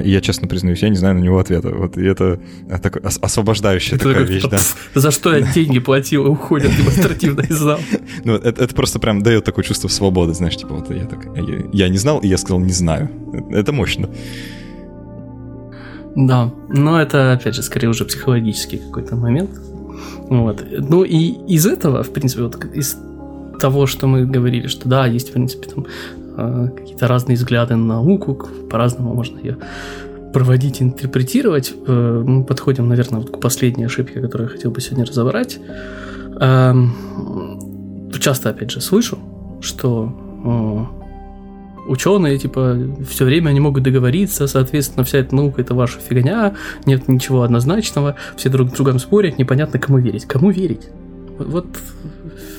и 0.03 0.11
я 0.11 0.21
честно 0.21 0.47
признаюсь, 0.47 0.81
я 0.81 0.89
не 0.89 0.95
знаю 0.95 1.15
на 1.15 1.19
него 1.19 1.39
ответа. 1.39 1.69
Вот 1.69 1.97
и 1.97 2.05
это 2.05 2.39
такой 2.81 3.01
освобождающая 3.01 3.97
это 3.97 4.09
такая 4.09 4.23
вещь, 4.23 4.43
да. 4.43 4.59
За 4.95 5.11
что 5.11 5.35
я 5.35 5.41
деньги 5.41 5.79
платил 5.79 6.25
и 6.27 6.29
уходят 6.29 6.71
демонстративно 6.75 7.41
из 7.41 7.55
зала. 7.57 7.79
Ну, 8.23 8.35
это, 8.35 8.63
это 8.63 8.75
просто 8.75 8.99
прям 8.99 9.23
дает 9.23 9.45
такое 9.45 9.63
чувство 9.63 9.87
свободы, 9.87 10.33
знаешь, 10.33 10.57
типа 10.57 10.75
вот 10.75 10.91
я 10.91 11.05
так, 11.05 11.25
я, 11.35 11.63
я 11.73 11.89
не 11.89 11.97
знал, 11.97 12.19
и 12.19 12.27
я 12.27 12.37
сказал 12.37 12.59
не 12.59 12.73
знаю. 12.73 13.09
Это 13.51 13.71
мощно. 13.71 14.09
Да, 16.15 16.51
но 16.67 17.01
это, 17.01 17.33
опять 17.33 17.55
же, 17.55 17.63
скорее 17.63 17.87
уже 17.87 18.05
психологический 18.05 18.77
какой-то 18.77 19.15
момент. 19.15 19.51
Вот. 20.29 20.63
Ну 20.71 21.03
и 21.03 21.33
из 21.47 21.65
этого, 21.65 22.03
в 22.03 22.11
принципе, 22.11 22.43
вот 22.43 22.63
из 22.73 22.97
того, 23.59 23.85
что 23.85 24.07
мы 24.07 24.25
говорили, 24.25 24.67
что 24.67 24.87
да, 24.87 25.05
есть, 25.05 25.29
в 25.29 25.33
принципе, 25.33 25.69
там 25.69 25.85
какие-то 26.35 27.07
разные 27.07 27.35
взгляды 27.35 27.75
на 27.75 27.95
науку, 27.95 28.47
по-разному 28.69 29.13
можно 29.13 29.37
ее 29.39 29.57
проводить, 30.33 30.81
интерпретировать. 30.81 31.73
Э, 31.87 32.23
мы 32.25 32.43
подходим, 32.43 32.87
наверное, 32.87 33.21
вот 33.21 33.31
к 33.31 33.39
последней 33.39 33.85
ошибке, 33.85 34.21
которую 34.21 34.49
я 34.49 34.55
хотел 34.55 34.71
бы 34.71 34.81
сегодня 34.81 35.05
разобрать. 35.05 35.59
Эм, 36.39 36.93
часто, 38.19 38.49
опять 38.49 38.71
же, 38.71 38.81
слышу, 38.81 39.17
что 39.61 40.13
э, 40.45 41.89
ученые, 41.89 42.37
типа, 42.37 42.77
все 43.09 43.25
время 43.25 43.49
они 43.49 43.59
могут 43.59 43.83
договориться, 43.83 44.47
соответственно, 44.47 45.03
вся 45.03 45.19
эта 45.19 45.35
наука 45.35 45.61
это 45.61 45.73
ваша 45.73 45.99
фигня, 45.99 46.55
нет 46.85 47.07
ничего 47.07 47.43
однозначного, 47.43 48.15
все 48.35 48.49
друг 48.49 48.69
с 48.69 48.73
другом 48.73 48.99
спорят, 48.99 49.37
непонятно, 49.37 49.79
кому 49.79 49.97
верить. 49.97 50.25
Кому 50.25 50.51
верить? 50.51 50.89
Вот 51.39 51.65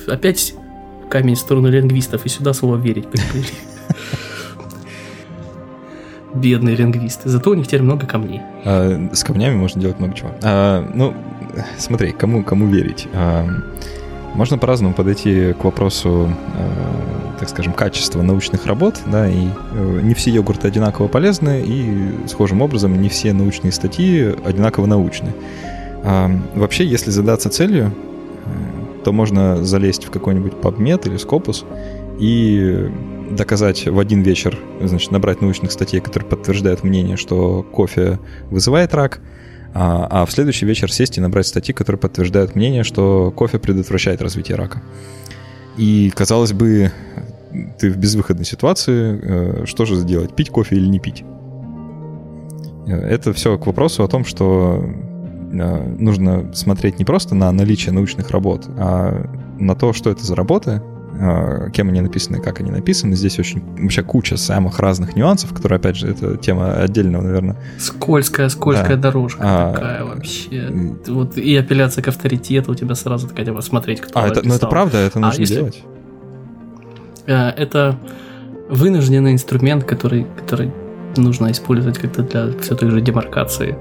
опять 0.07 0.55
камень 1.11 1.35
в 1.35 1.39
сторону 1.39 1.69
лингвистов, 1.69 2.25
и 2.25 2.29
сюда 2.29 2.55
слово 2.55 2.77
верить 2.77 3.09
приплыли. 3.09 3.47
Бедные 6.35 6.77
лингвисты. 6.77 7.29
Зато 7.29 7.51
у 7.51 7.55
них 7.55 7.67
теперь 7.67 7.83
много 7.83 8.07
камней. 8.07 8.41
А, 8.65 9.09
с 9.13 9.25
камнями 9.25 9.57
можно 9.57 9.81
делать 9.81 9.99
много 9.99 10.15
чего. 10.15 10.31
А, 10.43 10.89
ну, 10.95 11.13
смотри, 11.77 12.13
кому, 12.13 12.45
кому 12.45 12.67
верить? 12.67 13.09
А, 13.13 13.47
можно 14.35 14.59
по-разному 14.59 14.95
подойти 14.95 15.55
к 15.55 15.65
вопросу, 15.65 16.31
э, 16.57 17.39
так 17.41 17.49
скажем, 17.49 17.73
качества 17.73 18.23
научных 18.23 18.67
работ, 18.67 19.01
да, 19.07 19.29
и 19.29 19.49
э, 19.73 20.01
не 20.03 20.15
все 20.15 20.31
йогурты 20.31 20.69
одинаково 20.69 21.09
полезны, 21.09 21.63
и 21.67 22.29
схожим 22.29 22.63
образом 22.63 23.01
не 23.01 23.09
все 23.09 23.33
научные 23.33 23.73
статьи 23.73 24.33
одинаково 24.45 24.87
научны. 24.87 25.33
А, 26.05 26.31
вообще, 26.55 26.87
если 26.87 27.11
задаться 27.11 27.51
целью, 27.51 27.87
э, 27.87 28.10
то 29.05 29.13
можно 29.13 29.65
залезть 29.65 30.05
в 30.05 30.11
какой-нибудь 30.11 30.53
PubMed 30.55 31.07
или 31.07 31.17
Scopus 31.17 31.65
и 32.19 32.91
доказать 33.31 33.87
в 33.87 33.99
один 33.99 34.23
вечер, 34.23 34.59
значит, 34.81 35.11
набрать 35.11 35.41
научных 35.41 35.73
статей, 35.73 36.01
которые 36.01 36.29
подтверждают 36.29 36.83
мнение, 36.83 37.17
что 37.17 37.63
кофе 37.63 38.19
вызывает 38.51 38.93
рак, 38.95 39.21
а, 39.73 40.07
а 40.11 40.27
в 40.27 40.33
следующий 40.33 40.67
вечер 40.67 40.93
сесть 40.93 41.17
и 41.19 41.21
набрать 41.21 41.47
статьи, 41.47 41.73
которые 41.73 41.99
подтверждают 41.99 42.55
мнение, 42.55 42.83
что 42.83 43.31
кофе 43.31 43.59
предотвращает 43.59 44.21
развитие 44.21 44.57
рака. 44.57 44.83
И, 45.77 46.11
казалось 46.15 46.53
бы, 46.53 46.91
ты 47.79 47.91
в 47.91 47.97
безвыходной 47.97 48.45
ситуации, 48.45 49.21
э, 49.63 49.67
что 49.67 49.85
же 49.85 49.95
сделать, 49.97 50.35
пить 50.35 50.51
кофе 50.51 50.77
или 50.77 50.87
не 50.87 50.99
пить? 50.99 51.25
Э, 52.87 52.93
это 52.93 53.33
все 53.33 53.57
к 53.59 53.67
вопросу 53.67 54.03
о 54.03 54.09
том, 54.09 54.25
что 54.25 54.85
нужно 55.51 56.55
смотреть 56.55 56.99
не 56.99 57.05
просто 57.05 57.35
на 57.35 57.51
наличие 57.53 57.93
научных 57.93 58.31
работ, 58.31 58.67
а 58.79 59.27
на 59.59 59.75
то, 59.75 59.93
что 59.93 60.11
это 60.11 60.25
за 60.25 60.35
работы, 60.35 60.81
кем 61.75 61.89
они 61.89 62.01
написаны, 62.01 62.41
как 62.41 62.61
они 62.61 62.71
написаны. 62.71 63.15
Здесь 63.15 63.39
очень 63.39 63.63
вообще 63.79 64.03
куча 64.03 64.37
самых 64.37 64.79
разных 64.79 65.17
нюансов, 65.17 65.53
которые, 65.53 65.77
опять 65.77 65.97
же, 65.97 66.09
это 66.09 66.37
тема 66.37 66.75
отдельного, 66.75 67.23
наверное. 67.23 67.57
Скользкая, 67.79 68.49
скользкая 68.49 68.97
да. 68.97 69.03
дорожка 69.03 69.41
а, 69.43 69.73
такая 69.75 70.05
вообще. 70.05 70.73
Вот 71.09 71.37
и 71.37 71.57
апелляция 71.57 72.03
к 72.03 72.09
авторитету 72.09 72.73
у 72.73 72.75
тебя 72.75 72.95
сразу 72.95 73.29
такая, 73.29 73.45
типа, 73.45 73.61
смотреть, 73.61 74.01
кто 74.01 74.19
а 74.19 74.29
это, 74.29 74.41
Ну 74.47 74.55
это 74.55 74.67
правда, 74.67 74.99
это 74.99 75.19
а 75.19 75.23
нужно 75.23 75.39
а 75.39 75.41
если... 75.41 75.55
делать. 75.57 75.83
Это 77.27 77.99
вынужденный 78.71 79.33
инструмент, 79.33 79.85
который, 79.85 80.27
который 80.39 80.73
нужно 81.17 81.51
использовать 81.51 81.99
как-то 81.99 82.23
для 82.23 82.59
все 82.61 82.75
той 82.75 82.89
же 82.91 83.01
демаркации, 83.01 83.77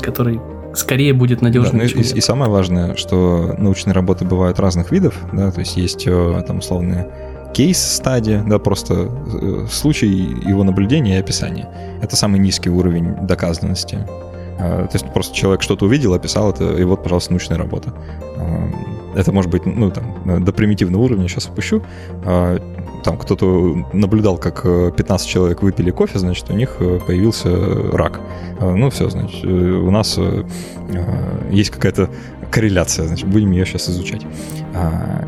который 0.00 0.40
скорее 0.76 1.12
будет 1.12 1.42
надежным. 1.42 1.78
Да, 1.78 1.84
ну, 1.94 2.00
и, 2.00 2.02
и 2.02 2.20
самое 2.20 2.50
важное, 2.50 2.94
что 2.96 3.54
научные 3.58 3.94
работы 3.94 4.24
бывают 4.24 4.60
разных 4.60 4.92
видов, 4.92 5.14
да, 5.32 5.50
то 5.50 5.60
есть 5.60 5.76
есть 5.76 6.06
э, 6.06 6.44
там 6.46 6.58
условные 6.58 7.08
кейс-стадия, 7.54 8.44
да, 8.46 8.58
просто 8.58 8.94
э, 8.94 9.66
случай 9.70 10.08
его 10.08 10.62
наблюдения 10.64 11.16
и 11.16 11.20
описания. 11.20 11.68
Это 12.02 12.16
самый 12.16 12.38
низкий 12.38 12.70
уровень 12.70 13.26
доказанности. 13.26 14.06
А, 14.58 14.86
то 14.86 14.94
есть 14.94 15.06
просто 15.12 15.34
человек 15.34 15.62
что-то 15.62 15.86
увидел, 15.86 16.14
описал 16.14 16.50
это, 16.50 16.76
и 16.76 16.84
вот, 16.84 17.02
пожалуйста, 17.02 17.32
научная 17.32 17.58
работа. 17.58 17.92
А, 19.16 19.20
это 19.20 19.32
может 19.32 19.50
быть, 19.50 19.66
ну, 19.66 19.90
там, 19.90 20.44
до 20.44 20.52
примитивного 20.52 21.02
уровня, 21.02 21.28
сейчас 21.28 21.48
опущу. 21.48 21.82
А, 22.24 22.58
там 23.04 23.18
кто-то 23.18 23.86
наблюдал, 23.92 24.38
как 24.38 24.62
15 24.62 25.26
э, 25.26 25.30
человек 25.30 25.62
выпили 25.62 25.90
кофе, 25.90 26.18
значит, 26.18 26.50
у 26.50 26.54
них 26.54 26.76
э, 26.80 26.98
появился 27.06 27.50
рак. 27.92 28.20
А, 28.60 28.74
ну, 28.74 28.90
все, 28.90 29.08
значит, 29.08 29.44
э, 29.44 29.48
у 29.48 29.90
нас 29.90 30.18
есть 31.50 31.70
какая-то 31.70 32.10
корреляция, 32.50 33.06
значит, 33.06 33.28
будем 33.28 33.52
ее 33.52 33.64
сейчас 33.66 33.88
изучать. 33.88 34.22
А, 34.74 35.26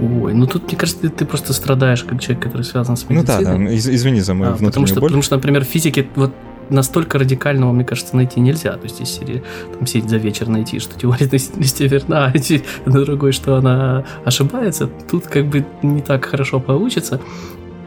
Ой, 0.00 0.32
ну 0.32 0.46
тут, 0.46 0.66
мне 0.66 0.76
кажется, 0.76 1.02
ты, 1.02 1.08
ты 1.10 1.26
просто 1.26 1.52
страдаешь 1.52 2.04
как 2.04 2.20
человек, 2.20 2.42
который 2.42 2.62
связан 2.62 2.96
с 2.96 3.06
медициной. 3.08 3.58
Ну 3.58 3.64
да, 3.64 3.70
да, 3.70 3.76
извини 3.76 4.20
за 4.20 4.32
мою 4.32 4.52
а, 4.52 4.54
внутреннюю 4.54 4.70
потому 4.70 4.86
что, 4.86 5.00
боль. 5.00 5.08
Потому 5.08 5.22
что, 5.22 5.36
например, 5.36 5.64
в 5.64 5.68
физике 5.68 6.06
вот 6.14 6.32
настолько 6.70 7.18
радикального, 7.18 7.72
мне 7.72 7.84
кажется, 7.84 8.16
найти 8.16 8.40
нельзя. 8.40 8.72
То 8.72 8.84
есть, 8.84 9.00
если 9.00 9.42
там 9.72 9.86
сидеть 9.86 10.08
за 10.08 10.16
вечер 10.16 10.48
найти, 10.48 10.78
что 10.78 10.98
теория 10.98 11.26
относительности 11.26 11.82
верна, 11.84 12.32
а 12.34 12.88
на 12.90 13.04
другой, 13.04 13.32
что 13.32 13.56
она 13.56 14.04
ошибается, 14.24 14.88
тут 15.10 15.26
как 15.26 15.46
бы 15.46 15.64
не 15.82 16.00
так 16.00 16.24
хорошо 16.24 16.60
получится. 16.60 17.20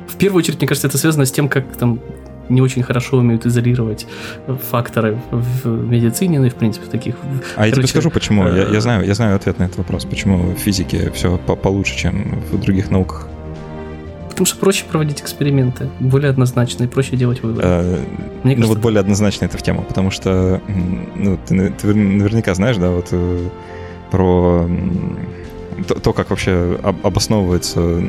В 0.07 0.15
первую 0.17 0.39
очередь, 0.39 0.59
мне 0.59 0.67
кажется, 0.67 0.87
это 0.87 0.97
связано 0.97 1.25
с 1.25 1.31
тем, 1.31 1.49
как 1.49 1.75
там 1.75 1.99
не 2.49 2.61
очень 2.61 2.83
хорошо 2.83 3.17
умеют 3.17 3.45
изолировать 3.45 4.05
факторы 4.69 5.19
в 5.31 5.67
медицине, 5.67 6.39
ну 6.39 6.45
и 6.45 6.49
в 6.49 6.55
принципе 6.55 6.85
в 6.85 6.89
таких. 6.89 7.15
А 7.55 7.61
Короче, 7.61 7.69
я 7.69 7.75
тебе 7.75 7.87
скажу, 7.87 8.09
почему. 8.11 8.47
Я, 8.47 8.67
я 8.67 8.81
знаю, 8.81 9.05
я 9.05 9.13
знаю 9.13 9.35
ответ 9.35 9.59
на 9.59 9.63
этот 9.63 9.77
вопрос, 9.77 10.05
почему 10.05 10.53
в 10.53 10.57
физике 10.57 11.11
все 11.11 11.37
получше, 11.37 11.97
чем 11.97 12.41
в 12.51 12.59
других 12.59 12.91
науках. 12.91 13.27
Потому 14.33 14.47
что 14.47 14.57
проще 14.57 14.85
проводить 14.85 15.21
эксперименты, 15.21 15.89
более 15.99 16.31
однозначно 16.31 16.85
и 16.85 16.87
проще 16.87 17.15
делать 17.15 17.43
выводы. 17.43 17.61
А, 17.63 18.03
Мне 18.43 18.55
ну 18.57 18.67
вот 18.67 18.79
более 18.79 18.99
однозначно 18.99 19.45
это 19.45 19.59
в 19.59 19.61
тему, 19.61 19.83
потому 19.83 20.09
что 20.09 20.59
ну, 21.15 21.37
ты, 21.45 21.69
ты 21.69 21.93
наверняка 21.93 22.55
знаешь, 22.55 22.77
да, 22.77 22.89
вот 22.89 23.09
э, 23.11 23.49
про 24.09 24.67
то, 25.87 25.95
то, 25.95 26.13
как 26.13 26.31
вообще 26.31 26.79
обосновывается 27.03 28.03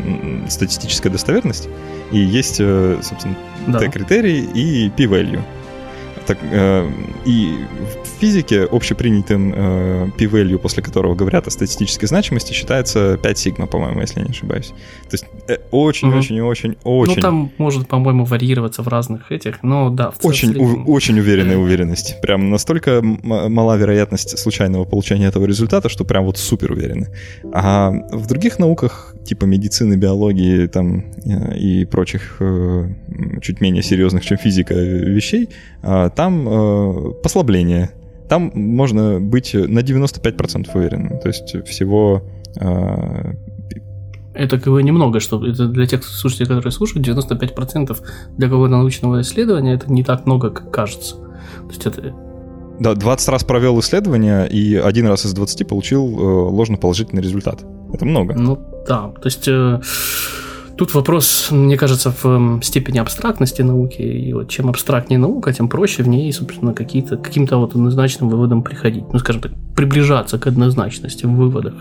статистическая 0.48 1.10
достоверность, 1.10 1.68
и 2.10 2.18
есть, 2.18 2.56
э, 2.58 2.98
собственно, 3.02 3.36
да. 3.66 3.78
T-критерий 3.80 4.40
и 4.40 4.90
P-value. 4.90 5.42
Так, 6.26 6.38
э, 6.42 6.90
и 7.26 7.58
в 8.04 8.20
физике 8.20 8.64
общепринятым 8.64 9.52
э, 9.54 10.10
p-value, 10.18 10.58
после 10.58 10.82
которого 10.82 11.14
говорят 11.14 11.46
о 11.46 11.50
статистической 11.50 12.08
значимости, 12.08 12.52
считается 12.52 13.18
5 13.18 13.38
сигма, 13.38 13.66
по-моему, 13.66 14.00
если 14.00 14.20
я 14.20 14.26
не 14.26 14.30
ошибаюсь. 14.30 14.72
То 15.10 15.12
есть 15.12 15.26
очень-очень-очень-очень... 15.70 16.70
Угу. 16.70 16.78
Очень, 16.84 17.12
очень, 17.12 17.16
ну, 17.16 17.22
там 17.22 17.52
может, 17.58 17.88
по-моему, 17.88 18.24
варьироваться 18.24 18.82
в 18.82 18.88
разных 18.88 19.30
этих, 19.32 19.62
но 19.62 19.90
да. 19.90 20.10
В 20.10 20.24
очень, 20.24 20.48
среднем... 20.48 20.88
очень 20.88 21.18
уверенная 21.18 21.58
уверенность. 21.58 22.20
Прям 22.22 22.50
настолько 22.50 23.00
мала 23.02 23.76
вероятность 23.76 24.38
случайного 24.38 24.84
получения 24.84 25.26
этого 25.26 25.44
результата, 25.44 25.88
что 25.88 26.04
прям 26.04 26.24
вот 26.24 26.38
супер 26.38 26.72
уверены. 26.72 27.08
А 27.52 27.90
в 27.90 28.26
других 28.26 28.58
науках, 28.58 29.14
типа 29.26 29.44
медицины, 29.44 29.94
биологии 29.94 30.66
там 30.66 31.04
э, 31.24 31.56
и 31.58 31.84
прочих 31.84 32.36
э, 32.40 32.88
чуть 33.42 33.60
менее 33.60 33.82
серьезных, 33.82 34.24
чем 34.24 34.38
физика 34.38 34.74
вещей, 34.74 35.48
а, 35.82 36.08
там 36.14 36.48
э, 36.48 37.12
послабление. 37.22 37.90
Там 38.28 38.50
можно 38.54 39.20
быть 39.20 39.54
на 39.54 39.80
95% 39.80 40.68
уверенным. 40.74 41.18
То 41.20 41.28
есть 41.28 41.66
всего... 41.66 42.22
Э, 42.60 43.34
это 44.34 44.56
бы 44.70 44.82
немного, 44.82 45.20
что 45.20 45.46
это 45.46 45.68
для 45.68 45.86
тех 45.86 46.02
слушателей, 46.02 46.48
которые 46.48 46.72
слушают, 46.72 47.06
95% 47.06 47.96
для 48.36 48.48
какого-то 48.48 48.72
научного 48.72 49.20
исследования 49.20 49.74
это 49.74 49.92
не 49.92 50.02
так 50.02 50.26
много, 50.26 50.50
как 50.50 50.72
кажется. 50.72 51.14
То 51.16 51.68
есть 51.68 51.86
это 51.86 52.14
да, 52.80 52.94
20 52.94 53.28
раз 53.28 53.44
провел 53.44 53.78
исследование 53.80 54.48
и 54.48 54.74
один 54.74 55.06
раз 55.06 55.24
из 55.24 55.32
20 55.32 55.68
получил 55.68 56.06
э, 56.06 56.22
ложно-положительный 56.50 57.22
результат. 57.22 57.64
Это 57.92 58.04
много. 58.04 58.34
Ну 58.34 58.58
да, 58.88 59.12
то 59.12 59.26
есть 59.26 59.46
э, 59.46 59.80
Тут 60.76 60.94
вопрос, 60.94 61.50
мне 61.50 61.76
кажется, 61.76 62.10
в 62.10 62.24
эм, 62.26 62.62
степени 62.62 62.98
абстрактности 62.98 63.62
науки. 63.62 64.02
И 64.02 64.32
вот 64.32 64.48
чем 64.48 64.68
абстрактнее 64.68 65.18
наука, 65.18 65.52
тем 65.52 65.68
проще 65.68 66.02
в 66.02 66.08
ней, 66.08 66.32
собственно, 66.32 66.74
какие-то, 66.74 67.16
каким-то 67.16 67.58
вот 67.58 67.74
однозначным 67.74 68.28
выводом 68.28 68.62
приходить. 68.62 69.04
Ну, 69.12 69.18
скажем 69.18 69.42
так, 69.42 69.52
приближаться 69.76 70.38
к 70.38 70.48
однозначности 70.48 71.26
в 71.26 71.30
выводах. 71.30 71.74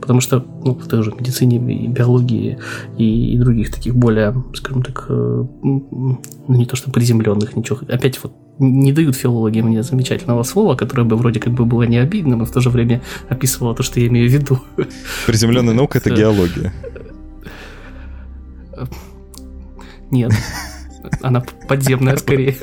Потому 0.00 0.20
что 0.20 0.44
ну, 0.64 0.74
в 0.74 0.86
той 0.86 1.02
же 1.02 1.12
медицине 1.18 1.56
и 1.56 1.88
биологии 1.88 2.58
и, 2.96 3.34
и 3.34 3.38
других 3.38 3.72
таких 3.72 3.96
более, 3.96 4.34
скажем 4.54 4.82
так, 4.82 5.06
э, 5.08 5.44
ну, 5.62 6.20
не 6.48 6.66
то 6.66 6.76
что 6.76 6.90
приземленных, 6.90 7.56
ничего. 7.56 7.78
Опять 7.88 8.22
вот 8.22 8.32
не 8.60 8.92
дают 8.92 9.16
филологи 9.16 9.60
мне 9.60 9.82
замечательного 9.82 10.42
слова, 10.42 10.74
которое 10.76 11.04
бы 11.04 11.16
вроде 11.16 11.40
как 11.40 11.52
бы 11.54 11.64
было 11.64 11.84
не 11.84 11.98
обидным, 11.98 12.40
но 12.40 12.44
в 12.44 12.50
то 12.50 12.60
же 12.60 12.70
время 12.70 13.00
описывало 13.28 13.74
то, 13.74 13.82
что 13.82 14.00
я 14.00 14.08
имею 14.08 14.28
в 14.28 14.32
виду. 14.32 14.60
Приземленная 15.26 15.74
наука— 15.74 15.98
это 16.04 16.10
геология. 16.10 16.72
Нет. 20.10 20.32
Она 21.22 21.42
подземная 21.68 22.16
скорее. 22.16 22.56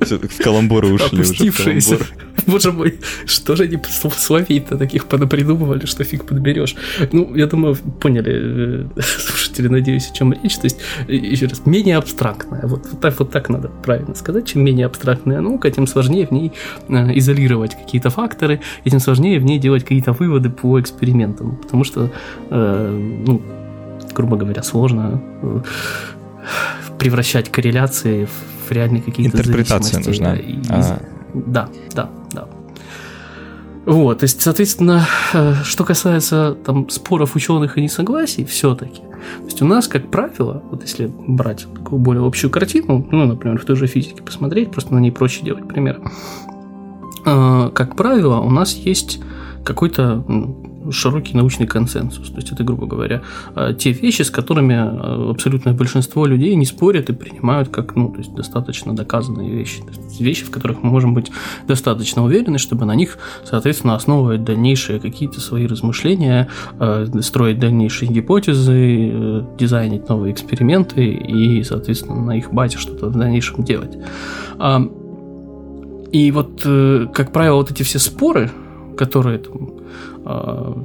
В 0.00 0.42
каламбуры 0.42 0.88
ушли 0.88 1.20
Опустившиеся. 1.20 1.98
Боже 2.46 2.70
мой, 2.70 3.00
что 3.24 3.56
же 3.56 3.64
они 3.64 3.78
словей-то 4.16 4.76
таких 4.76 5.06
придумывали, 5.06 5.86
что 5.86 6.04
фиг 6.04 6.24
подберешь. 6.24 6.76
Ну, 7.12 7.34
я 7.34 7.46
думаю, 7.46 7.74
поняли, 7.74 8.86
э, 8.96 9.00
слушатели, 9.00 9.68
надеюсь, 9.68 10.10
о 10.10 10.14
чем 10.14 10.32
речь. 10.32 10.56
То 10.56 10.64
есть, 10.64 10.78
еще 11.08 11.46
раз, 11.46 11.66
менее 11.66 11.96
абстрактная. 11.96 12.62
Вот, 12.66 12.86
вот, 12.90 13.00
так, 13.00 13.18
вот 13.18 13.30
так 13.30 13.48
надо 13.48 13.68
правильно 13.68 14.14
сказать. 14.14 14.46
Чем 14.46 14.64
менее 14.64 14.86
абстрактная 14.86 15.40
наука, 15.40 15.70
тем 15.70 15.86
сложнее 15.86 16.26
в 16.26 16.30
ней 16.30 16.52
э, 16.88 17.18
изолировать 17.18 17.74
какие-то 17.74 18.10
факторы, 18.10 18.60
и 18.84 18.90
тем 18.90 19.00
сложнее 19.00 19.40
в 19.40 19.44
ней 19.44 19.58
делать 19.58 19.82
какие-то 19.82 20.12
выводы 20.12 20.50
по 20.50 20.80
экспериментам. 20.80 21.56
Потому 21.56 21.84
что, 21.84 22.12
э, 22.50 23.22
ну, 23.26 23.42
грубо 24.16 24.36
говоря, 24.36 24.62
сложно 24.62 25.20
э, 25.42 25.60
превращать 26.98 27.50
корреляции 27.50 28.26
в 28.66 28.72
реальные 28.72 29.02
какие-то 29.02 29.36
Интерпретация 29.36 30.02
нужна. 30.02 30.30
Да, 30.30 30.36
и, 30.36 30.56
а... 30.70 31.00
да, 31.34 31.68
да, 31.94 32.10
да. 32.32 32.48
Вот, 33.84 34.18
то 34.18 34.24
есть, 34.24 34.40
соответственно, 34.40 35.06
э, 35.34 35.54
что 35.64 35.84
касается 35.84 36.56
там 36.64 36.88
споров 36.88 37.36
ученых 37.36 37.76
и 37.76 37.82
несогласий, 37.82 38.44
все-таки, 38.46 39.02
то 39.02 39.44
есть 39.44 39.60
у 39.60 39.66
нас, 39.66 39.86
как 39.86 40.10
правило, 40.10 40.62
вот 40.70 40.82
если 40.82 41.06
брать 41.06 41.66
такую 41.74 42.00
более 42.00 42.26
общую 42.26 42.50
картину, 42.50 43.06
ну, 43.10 43.26
например, 43.26 43.60
в 43.60 43.64
той 43.64 43.76
же 43.76 43.86
физике 43.86 44.22
посмотреть, 44.22 44.70
просто 44.70 44.94
на 44.94 44.98
ней 44.98 45.12
проще 45.12 45.44
делать 45.44 45.68
пример, 45.68 46.00
э, 47.26 47.70
как 47.74 47.96
правило, 47.96 48.40
у 48.40 48.50
нас 48.50 48.74
есть 48.74 49.20
какой-то 49.62 50.24
широкий 50.90 51.36
научный 51.36 51.66
консенсус. 51.66 52.28
То 52.30 52.36
есть 52.36 52.52
это, 52.52 52.64
грубо 52.64 52.86
говоря, 52.86 53.22
э, 53.54 53.74
те 53.78 53.92
вещи, 53.92 54.22
с 54.22 54.30
которыми 54.30 54.74
э, 54.74 55.30
абсолютное 55.30 55.74
большинство 55.74 56.26
людей 56.26 56.54
не 56.54 56.66
спорят 56.66 57.10
и 57.10 57.12
принимают 57.12 57.68
как 57.68 57.96
ну, 57.96 58.10
то 58.10 58.18
есть 58.18 58.34
достаточно 58.34 58.94
доказанные 58.94 59.50
вещи. 59.50 59.80
То 59.80 59.90
есть 59.90 60.20
вещи, 60.20 60.44
в 60.44 60.50
которых 60.50 60.82
мы 60.82 60.90
можем 60.90 61.14
быть 61.14 61.30
достаточно 61.66 62.24
уверены, 62.24 62.58
чтобы 62.58 62.84
на 62.84 62.94
них, 62.94 63.18
соответственно, 63.44 63.94
основывать 63.94 64.44
дальнейшие 64.44 65.00
какие-то 65.00 65.40
свои 65.40 65.66
размышления, 65.66 66.48
строить 67.20 67.58
дальнейшие 67.58 68.10
гипотезы, 68.10 69.44
дизайнить 69.58 70.08
новые 70.08 70.32
эксперименты 70.32 71.06
и, 71.06 71.62
соответственно, 71.64 72.20
на 72.20 72.36
их 72.36 72.52
базе 72.52 72.78
что-то 72.78 73.06
в 73.06 73.16
дальнейшем 73.16 73.64
делать. 73.64 73.96
И 76.12 76.30
вот, 76.30 76.62
как 76.62 77.32
правило, 77.32 77.56
вот 77.56 77.70
эти 77.70 77.82
все 77.82 77.98
споры, 77.98 78.50
которые 78.96 79.38
там, 79.38 79.75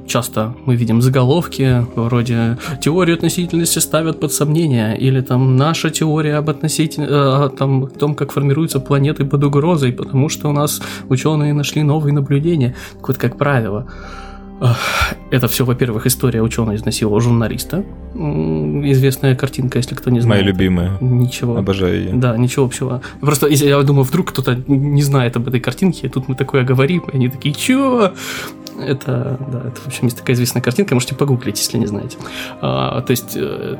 часто 0.06 0.54
мы 0.66 0.76
видим 0.76 1.02
заголовки 1.02 1.86
вроде 1.96 2.58
«Теорию 2.80 3.16
относительности 3.16 3.80
ставят 3.80 4.20
под 4.20 4.32
сомнение» 4.32 4.96
или 4.98 5.20
там 5.20 5.56
«Наша 5.56 5.90
теория 5.90 6.36
об 6.36 6.50
относительно... 6.50 7.06
Э, 7.08 7.56
там, 7.56 7.84
о 7.84 7.86
том, 7.88 8.14
как 8.14 8.32
формируются 8.32 8.80
планеты 8.80 9.24
под 9.24 9.44
угрозой, 9.44 9.92
потому 9.92 10.28
что 10.28 10.48
у 10.48 10.52
нас 10.52 10.82
ученые 11.08 11.54
нашли 11.54 11.82
новые 11.82 12.12
наблюдения». 12.12 12.74
Так 12.98 13.08
вот, 13.08 13.18
как 13.18 13.36
правило, 13.36 13.86
это 15.30 15.48
все, 15.48 15.64
во-первых, 15.64 16.06
история 16.06 16.40
ученого 16.40 16.76
изнасиловал 16.76 17.20
журналиста. 17.20 17.84
Известная 18.14 19.34
картинка, 19.34 19.78
если 19.78 19.94
кто 19.94 20.10
не 20.10 20.20
знает. 20.20 20.42
Моя 20.42 20.52
любимая. 20.52 20.98
Ничего. 21.00 21.56
Обожаю 21.56 21.98
ее. 21.98 22.12
Да, 22.14 22.36
ничего 22.36 22.66
общего. 22.66 23.00
Просто 23.20 23.48
я 23.48 23.80
думаю, 23.82 24.04
вдруг 24.04 24.30
кто-то 24.30 24.56
не 24.68 25.02
знает 25.02 25.36
об 25.36 25.48
этой 25.48 25.58
картинке, 25.58 26.08
тут 26.08 26.28
мы 26.28 26.36
такое 26.36 26.62
говорим, 26.62 27.02
и 27.12 27.16
они 27.16 27.28
такие, 27.28 27.54
чё? 27.54 28.12
Это, 28.78 29.38
да, 29.50 29.60
это, 29.68 29.80
в 29.80 29.86
общем, 29.86 30.06
есть 30.06 30.18
такая 30.18 30.34
известная 30.34 30.62
картинка, 30.62 30.94
можете 30.94 31.14
погуглить, 31.14 31.58
если 31.58 31.78
не 31.78 31.86
знаете. 31.86 32.16
А, 32.60 33.00
то 33.02 33.10
есть 33.10 33.36
э, 33.36 33.76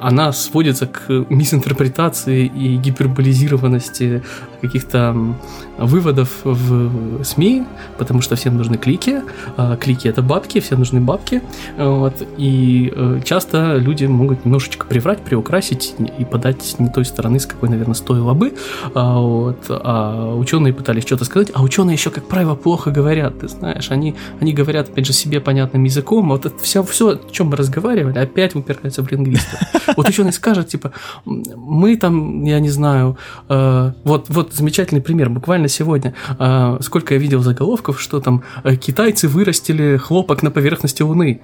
она 0.00 0.32
сводится 0.32 0.86
к 0.86 1.08
мисинтерпретации 1.28 2.46
и 2.46 2.76
гиперболизированности 2.76 4.22
каких-то 4.60 5.34
выводов 5.78 6.40
в 6.44 7.24
СМИ, 7.24 7.64
потому 7.98 8.20
что 8.20 8.36
всем 8.36 8.56
нужны 8.56 8.78
клики, 8.78 9.22
а 9.56 9.76
клики 9.76 10.08
это 10.08 10.22
бабки, 10.22 10.60
всем 10.60 10.78
нужны 10.78 11.00
бабки, 11.00 11.42
вот, 11.76 12.14
и 12.36 12.92
э, 12.94 13.20
часто 13.24 13.76
люди 13.76 14.06
могут 14.06 14.44
немножечко 14.44 14.86
приврать, 14.86 15.20
приукрасить 15.20 15.94
и 16.18 16.24
подать 16.24 16.76
не 16.78 16.88
той 16.88 17.04
стороны, 17.04 17.38
с 17.38 17.46
какой, 17.46 17.68
наверное, 17.68 17.94
стоило 17.94 18.34
бы, 18.34 18.54
а, 18.94 19.18
вот, 19.18 19.66
а 19.68 20.34
ученые 20.34 20.72
пытались 20.72 21.02
что-то 21.04 21.24
сказать, 21.24 21.50
а 21.54 21.62
ученые 21.62 21.94
еще, 21.94 22.10
как 22.10 22.26
правило, 22.26 22.54
плохо 22.54 22.90
говорят, 22.90 23.40
ты 23.40 23.48
знаешь, 23.48 23.90
они, 23.90 24.14
они 24.40 24.52
говорят, 24.52 24.88
опять 24.88 25.06
же, 25.06 25.12
себе 25.12 25.40
понятным 25.40 25.84
языком, 25.84 26.28
вот 26.28 26.46
это 26.46 26.58
все, 26.62 26.82
все, 26.82 27.10
о 27.10 27.30
чем 27.30 27.48
мы 27.48 27.56
разговаривали, 27.56 28.18
опять 28.18 28.54
упирается 28.54 29.02
в 29.02 29.10
лингвистов. 29.10 29.60
Вот 29.96 30.08
ученый 30.08 30.32
скажет, 30.32 30.68
типа, 30.68 30.92
мы 31.24 31.96
там, 31.96 32.44
я 32.44 32.60
не 32.60 32.68
знаю, 32.68 33.16
э, 33.48 33.92
вот, 34.04 34.26
вот 34.28 34.52
замечательный 34.52 35.00
пример, 35.00 35.30
буквально 35.30 35.65
сегодня, 35.68 36.14
э, 36.38 36.78
сколько 36.80 37.14
я 37.14 37.20
видел 37.20 37.42
заголовков, 37.42 38.00
что 38.00 38.20
там 38.20 38.42
э, 38.64 38.76
китайцы 38.76 39.28
вырастили 39.28 39.96
хлопок 39.96 40.42
на 40.42 40.50
поверхности 40.50 41.02
Луны. 41.02 41.42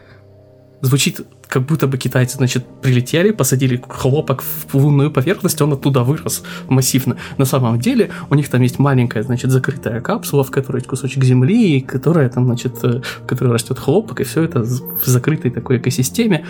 Звучит, 0.80 1.20
как 1.46 1.62
будто 1.62 1.86
бы 1.86 1.96
китайцы, 1.96 2.38
значит, 2.38 2.66
прилетели, 2.82 3.30
посадили 3.30 3.80
хлопок 3.88 4.42
в 4.42 4.74
лунную 4.74 5.12
поверхность, 5.12 5.62
он 5.62 5.72
оттуда 5.72 6.02
вырос 6.02 6.42
массивно. 6.68 7.16
На 7.38 7.44
самом 7.44 7.78
деле 7.78 8.10
у 8.30 8.34
них 8.34 8.48
там 8.48 8.62
есть 8.62 8.80
маленькая, 8.80 9.22
значит, 9.22 9.52
закрытая 9.52 10.00
капсула, 10.00 10.42
в 10.42 10.50
которой 10.50 10.78
есть 10.78 10.88
кусочек 10.88 11.22
земли, 11.22 11.80
которая 11.80 12.28
там, 12.28 12.46
значит, 12.46 12.82
в 12.82 13.02
которой 13.26 13.52
растет 13.52 13.78
хлопок, 13.78 14.20
и 14.20 14.24
все 14.24 14.42
это 14.42 14.62
в 14.62 15.06
закрытой 15.06 15.52
такой 15.52 15.76
экосистеме 15.76 16.44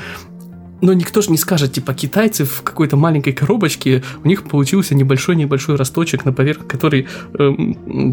но 0.83 0.93
никто 0.93 1.23
же 1.23 1.31
не 1.31 1.39
скажет, 1.39 1.73
типа, 1.73 1.95
китайцы 1.95 2.45
в 2.45 2.63
какой-то 2.63 2.97
маленькой 2.97 3.33
коробочке, 3.33 4.03
у 4.25 4.29
них 4.29 4.43
получился 4.43 4.95
небольшой-небольшой 4.97 5.77
росточек 5.77 6.25
на 6.25 6.33
поверх, 6.33 6.67
который 6.67 7.07
э, 7.39 7.53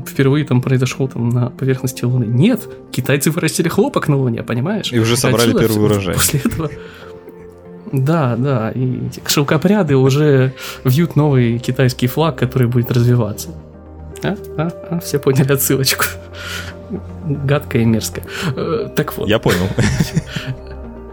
впервые 0.07 0.45
там 0.45 0.61
произошел 0.61 1.07
там 1.07 1.29
на 1.29 1.49
поверхности 1.49 2.05
Луны. 2.05 2.25
Нет, 2.25 2.69
китайцы 2.91 3.31
вырастили 3.31 3.67
хлопок 3.67 4.07
на 4.07 4.17
Луне, 4.17 4.43
понимаешь? 4.43 4.93
И 4.93 4.99
уже 4.99 5.17
собрали 5.17 5.49
Отсюда, 5.49 5.59
первый 5.67 5.83
урожай. 5.83 6.13
После 6.13 6.39
этого... 6.45 6.69
Да, 7.91 8.35
да, 8.35 8.71
и 8.75 8.99
шелкопряды 9.25 9.95
уже 9.95 10.53
вьют 10.83 11.15
новый 11.15 11.57
китайский 11.57 12.05
флаг, 12.05 12.37
который 12.37 12.67
будет 12.67 12.91
развиваться. 12.91 13.49
А? 14.21 14.37
А? 14.57 14.71
А? 14.91 14.99
Все 14.99 15.17
поняли 15.17 15.51
отсылочку. 15.51 16.05
Гадкая 17.25 17.81
и 17.81 17.85
мерзкая. 17.85 18.25
Э, 18.55 18.89
так 18.95 19.17
вот. 19.17 19.27
Я 19.27 19.39
понял. 19.39 19.67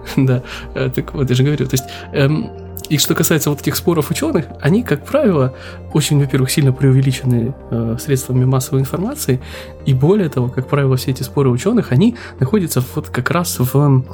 Да, 0.16 0.42
э, 0.74 0.90
так 0.94 1.14
вот, 1.14 1.28
я 1.30 1.36
же 1.36 1.42
говорю, 1.42 1.66
то 1.66 1.74
есть... 1.74 1.84
Эм, 2.12 2.50
и 2.88 2.98
что 2.98 3.16
касается 3.16 3.50
вот 3.50 3.60
этих 3.60 3.74
споров 3.74 4.10
ученых, 4.10 4.46
они, 4.60 4.84
как 4.84 5.04
правило, 5.04 5.54
очень, 5.92 6.20
во-первых, 6.20 6.50
сильно 6.52 6.72
преувеличены 6.72 7.52
э, 7.70 7.96
средствами 7.98 8.44
массовой 8.44 8.80
информации, 8.80 9.40
и 9.86 9.92
более 9.92 10.28
того, 10.28 10.48
как 10.48 10.68
правило, 10.68 10.96
все 10.96 11.10
эти 11.10 11.24
споры 11.24 11.50
ученых, 11.50 11.90
они 11.90 12.14
находятся 12.38 12.84
вот 12.94 13.08
как 13.08 13.30
раз 13.30 13.58
в 13.58 14.04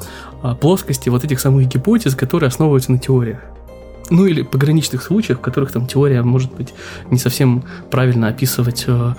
э, 0.43 0.55
плоскости 0.59 1.09
вот 1.09 1.23
этих 1.23 1.39
самых 1.39 1.67
гипотез, 1.67 2.15
которые 2.15 2.47
основываются 2.47 2.91
на 2.91 2.97
теориях 2.97 3.39
ну 4.13 4.27
или 4.27 4.43
пограничных 4.43 5.01
случаях, 5.01 5.39
в 5.39 5.41
которых 5.41 5.71
там 5.71 5.87
теория 5.87 6.21
может 6.21 6.53
быть 6.53 6.73
не 7.09 7.17
совсем 7.17 7.63
правильно 7.89 8.27
описывать 8.27 8.85
э, 8.87 9.13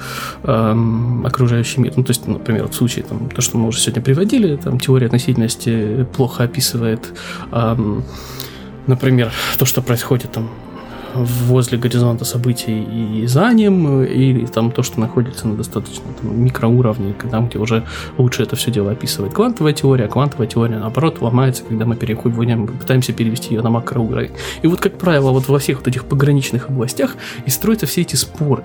э, 0.44 0.76
окружающий 1.24 1.80
мир. 1.80 1.92
Ну, 1.96 2.04
то 2.04 2.10
есть, 2.10 2.28
например, 2.28 2.68
в 2.68 2.74
случае 2.74 3.04
там, 3.04 3.28
то, 3.28 3.42
что 3.42 3.58
мы 3.58 3.66
уже 3.66 3.80
сегодня 3.80 4.02
приводили, 4.02 4.56
там 4.56 4.78
теория 4.78 5.06
относительности 5.06 6.06
плохо 6.16 6.44
описывает, 6.44 7.12
э, 7.50 8.00
например, 8.86 9.32
то, 9.58 9.64
что 9.64 9.82
происходит 9.82 10.30
там 10.30 10.48
возле 11.14 11.78
горизонта 11.78 12.24
событий 12.24 12.82
и 12.82 13.26
за 13.26 13.52
ним, 13.52 14.02
или 14.02 14.46
там 14.46 14.70
то, 14.70 14.82
что 14.82 15.00
находится 15.00 15.48
на 15.48 15.56
достаточно 15.56 16.04
там, 16.20 16.42
микроуровне, 16.42 17.14
там, 17.30 17.48
где 17.48 17.58
уже 17.58 17.84
лучше 18.18 18.42
это 18.42 18.56
все 18.56 18.70
дело 18.70 18.92
описывает 18.92 19.32
квантовая 19.32 19.72
теория, 19.72 20.06
а 20.06 20.08
квантовая 20.08 20.46
теория, 20.46 20.78
наоборот, 20.78 21.20
ломается, 21.20 21.64
когда 21.64 21.84
мы 21.84 21.96
переходим, 21.96 22.66
пытаемся 22.66 23.12
перевести 23.12 23.54
ее 23.54 23.62
на 23.62 23.70
макроуровень. 23.70 24.32
И 24.62 24.66
вот, 24.66 24.80
как 24.80 24.98
правило, 24.98 25.30
вот 25.30 25.48
во 25.48 25.58
всех 25.58 25.78
вот 25.78 25.88
этих 25.88 26.04
пограничных 26.04 26.68
областях 26.68 27.16
и 27.46 27.50
строятся 27.50 27.86
все 27.86 28.02
эти 28.02 28.16
споры. 28.16 28.64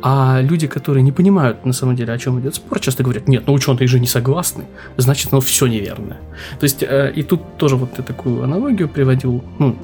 А 0.00 0.40
люди, 0.40 0.68
которые 0.68 1.02
не 1.02 1.10
понимают 1.10 1.66
на 1.66 1.72
самом 1.72 1.96
деле, 1.96 2.12
о 2.12 2.18
чем 2.18 2.38
идет 2.38 2.54
спор, 2.54 2.78
часто 2.78 3.02
говорят, 3.02 3.26
нет, 3.26 3.44
ну 3.46 3.52
ученые 3.52 3.88
же 3.88 3.98
не 3.98 4.06
согласны, 4.06 4.64
значит, 4.96 5.32
ну 5.32 5.40
все 5.40 5.66
неверно. 5.66 6.18
То 6.60 6.64
есть, 6.64 6.84
э, 6.84 7.12
и 7.16 7.24
тут 7.24 7.56
тоже 7.56 7.74
вот 7.74 7.90
я 7.98 8.04
такую 8.04 8.44
аналогию 8.44 8.88
приводил, 8.88 9.42
ну, 9.58 9.76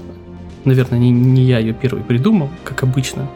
Наверное, 0.64 0.98
не, 0.98 1.10
не 1.10 1.42
я 1.42 1.58
ее 1.58 1.74
первый 1.74 2.02
придумал, 2.02 2.48
как 2.64 2.82
обычно. 2.82 3.28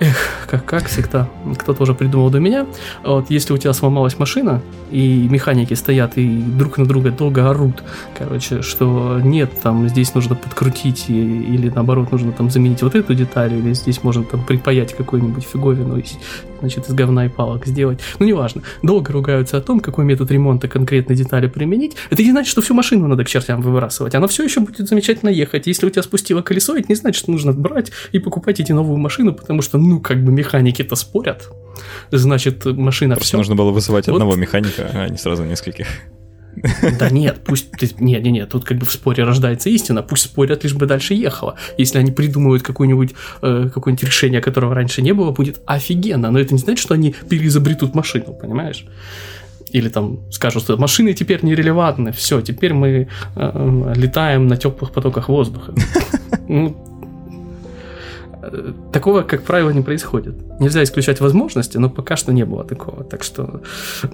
Эх, 0.00 0.16
как, 0.46 0.64
как 0.64 0.86
всегда, 0.86 1.28
кто-то 1.58 1.82
уже 1.82 1.92
придумал 1.92 2.30
до 2.30 2.40
меня. 2.40 2.66
Вот 3.04 3.28
если 3.28 3.52
у 3.52 3.58
тебя 3.58 3.74
сломалась 3.74 4.18
машина, 4.18 4.62
и 4.90 5.28
механики 5.30 5.74
стоят 5.74 6.16
и 6.16 6.26
друг 6.26 6.78
на 6.78 6.86
друга 6.86 7.10
долго 7.10 7.50
орут, 7.50 7.82
короче, 8.16 8.62
что 8.62 9.20
нет, 9.22 9.50
там 9.62 9.86
здесь 9.90 10.14
нужно 10.14 10.36
подкрутить, 10.36 11.04
и, 11.08 11.12
или 11.12 11.68
наоборот 11.68 12.12
нужно 12.12 12.32
там 12.32 12.48
заменить 12.48 12.82
вот 12.82 12.94
эту 12.94 13.14
деталь, 13.14 13.52
или 13.52 13.74
здесь 13.74 14.02
можно 14.02 14.24
там 14.24 14.42
припаять 14.42 14.94
какую-нибудь 14.94 15.44
фиговину, 15.44 15.98
и, 15.98 16.04
значит, 16.60 16.88
из 16.88 16.94
говна 16.94 17.26
и 17.26 17.28
палок 17.28 17.66
сделать. 17.66 18.00
Ну, 18.18 18.26
неважно. 18.26 18.62
Долго 18.82 19.12
ругаются 19.12 19.56
о 19.56 19.60
том, 19.60 19.80
какой 19.80 20.04
метод 20.04 20.30
ремонта 20.30 20.68
конкретной 20.68 21.16
детали 21.16 21.46
применить. 21.48 21.96
Это 22.10 22.22
не 22.22 22.30
значит, 22.30 22.50
что 22.50 22.62
всю 22.62 22.74
машину 22.74 23.08
надо 23.08 23.24
к 23.24 23.28
чертям 23.28 23.60
выбрасывать. 23.62 24.14
Она 24.14 24.26
все 24.28 24.44
еще 24.44 24.60
будет 24.60 24.88
замечательно 24.88 25.30
ехать. 25.30 25.66
Если 25.66 25.86
у 25.86 25.90
тебя 25.90 26.02
спустило 26.02 26.42
колесо, 26.42 26.76
это 26.76 26.86
не 26.88 26.94
значит, 26.94 27.20
что 27.20 27.30
нужно 27.30 27.52
брать 27.52 27.92
и 28.12 28.18
покупать 28.18 28.60
эти 28.60 28.72
новую 28.72 28.98
машину, 28.98 29.34
потому 29.34 29.62
что, 29.62 29.78
ну, 29.78 30.00
как 30.00 30.22
бы 30.24 30.32
механики-то 30.32 30.96
спорят. 30.96 31.48
Значит, 32.10 32.64
машина 32.64 33.14
Просто 33.14 33.28
все. 33.28 33.36
нужно 33.36 33.54
было 33.54 33.70
вызывать 33.70 34.06
вот. 34.06 34.14
одного 34.14 34.36
механика, 34.36 34.90
а 34.92 35.08
не 35.08 35.18
сразу 35.18 35.44
нескольких. 35.44 35.86
Да 36.98 37.10
нет, 37.10 37.40
пусть... 37.44 37.72
Нет, 38.00 38.22
нет, 38.22 38.24
нет, 38.24 38.48
тут 38.48 38.64
как 38.64 38.78
бы 38.78 38.86
в 38.86 38.92
споре 38.92 39.24
рождается 39.24 39.70
истина, 39.70 40.02
пусть 40.02 40.24
спорят, 40.24 40.64
лишь 40.64 40.74
бы 40.74 40.86
дальше 40.86 41.14
ехала. 41.14 41.56
Если 41.78 41.98
они 41.98 42.10
придумывают 42.10 42.62
какое-нибудь 42.62 43.14
э, 43.42 43.70
какое 43.72 43.96
решение, 43.96 44.40
которого 44.40 44.74
раньше 44.74 45.02
не 45.02 45.12
было, 45.12 45.30
будет 45.30 45.60
офигенно. 45.66 46.30
Но 46.30 46.38
это 46.38 46.54
не 46.54 46.60
значит, 46.60 46.82
что 46.82 46.94
они 46.94 47.14
переизобретут 47.28 47.94
машину, 47.94 48.34
понимаешь? 48.34 48.86
Или 49.72 49.88
там 49.88 50.18
скажут, 50.30 50.64
что 50.64 50.76
машины 50.76 51.14
теперь 51.14 51.44
нерелевантны, 51.44 52.12
все, 52.12 52.40
теперь 52.40 52.74
мы 52.74 53.08
э, 53.36 53.92
летаем 53.96 54.48
на 54.48 54.56
теплых 54.56 54.92
потоках 54.92 55.28
воздуха. 55.28 55.74
Ну, 56.48 56.89
такого, 58.92 59.22
как 59.22 59.42
правило, 59.42 59.70
не 59.70 59.82
происходит. 59.82 60.34
Нельзя 60.60 60.82
исключать 60.82 61.20
возможности, 61.20 61.78
но 61.78 61.90
пока 61.90 62.16
что 62.16 62.32
не 62.32 62.44
было 62.44 62.64
такого. 62.64 63.04
Так 63.04 63.22
что 63.22 63.62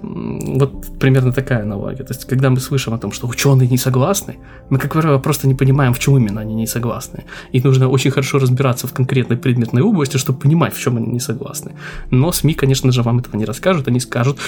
вот 0.03 0.99
примерно 0.99 1.33
такая 1.33 1.63
аналогия. 1.63 2.05
То 2.05 2.15
есть, 2.15 2.25
когда 2.25 2.51
мы 2.51 2.61
слышим 2.61 2.95
о 2.95 2.99
том, 2.99 3.13
что 3.13 3.27
ученые 3.27 3.69
не 3.69 3.79
согласны, 3.79 4.37
мы, 4.71 4.79
как 4.79 4.93
правило, 4.93 5.19
просто 5.19 5.49
не 5.49 5.55
понимаем, 5.55 5.93
в 5.93 5.99
чем 5.99 6.17
именно 6.17 6.41
они 6.41 6.55
не 6.55 6.67
согласны. 6.67 7.25
И 7.53 7.61
нужно 7.61 7.89
очень 7.89 8.11
хорошо 8.11 8.39
разбираться 8.39 8.87
в 8.87 8.93
конкретной 8.93 9.37
предметной 9.37 9.83
области, 9.83 10.19
чтобы 10.19 10.39
понимать, 10.39 10.75
в 10.75 10.81
чем 10.81 10.97
они 10.97 11.07
не 11.07 11.21
согласны. 11.21 11.73
Но 12.11 12.33
СМИ, 12.33 12.55
конечно 12.55 12.93
же, 12.93 13.03
вам 13.03 13.19
этого 13.19 13.37
не 13.37 13.45
расскажут. 13.45 13.89
Они 13.89 14.01
скажут, 14.01 14.39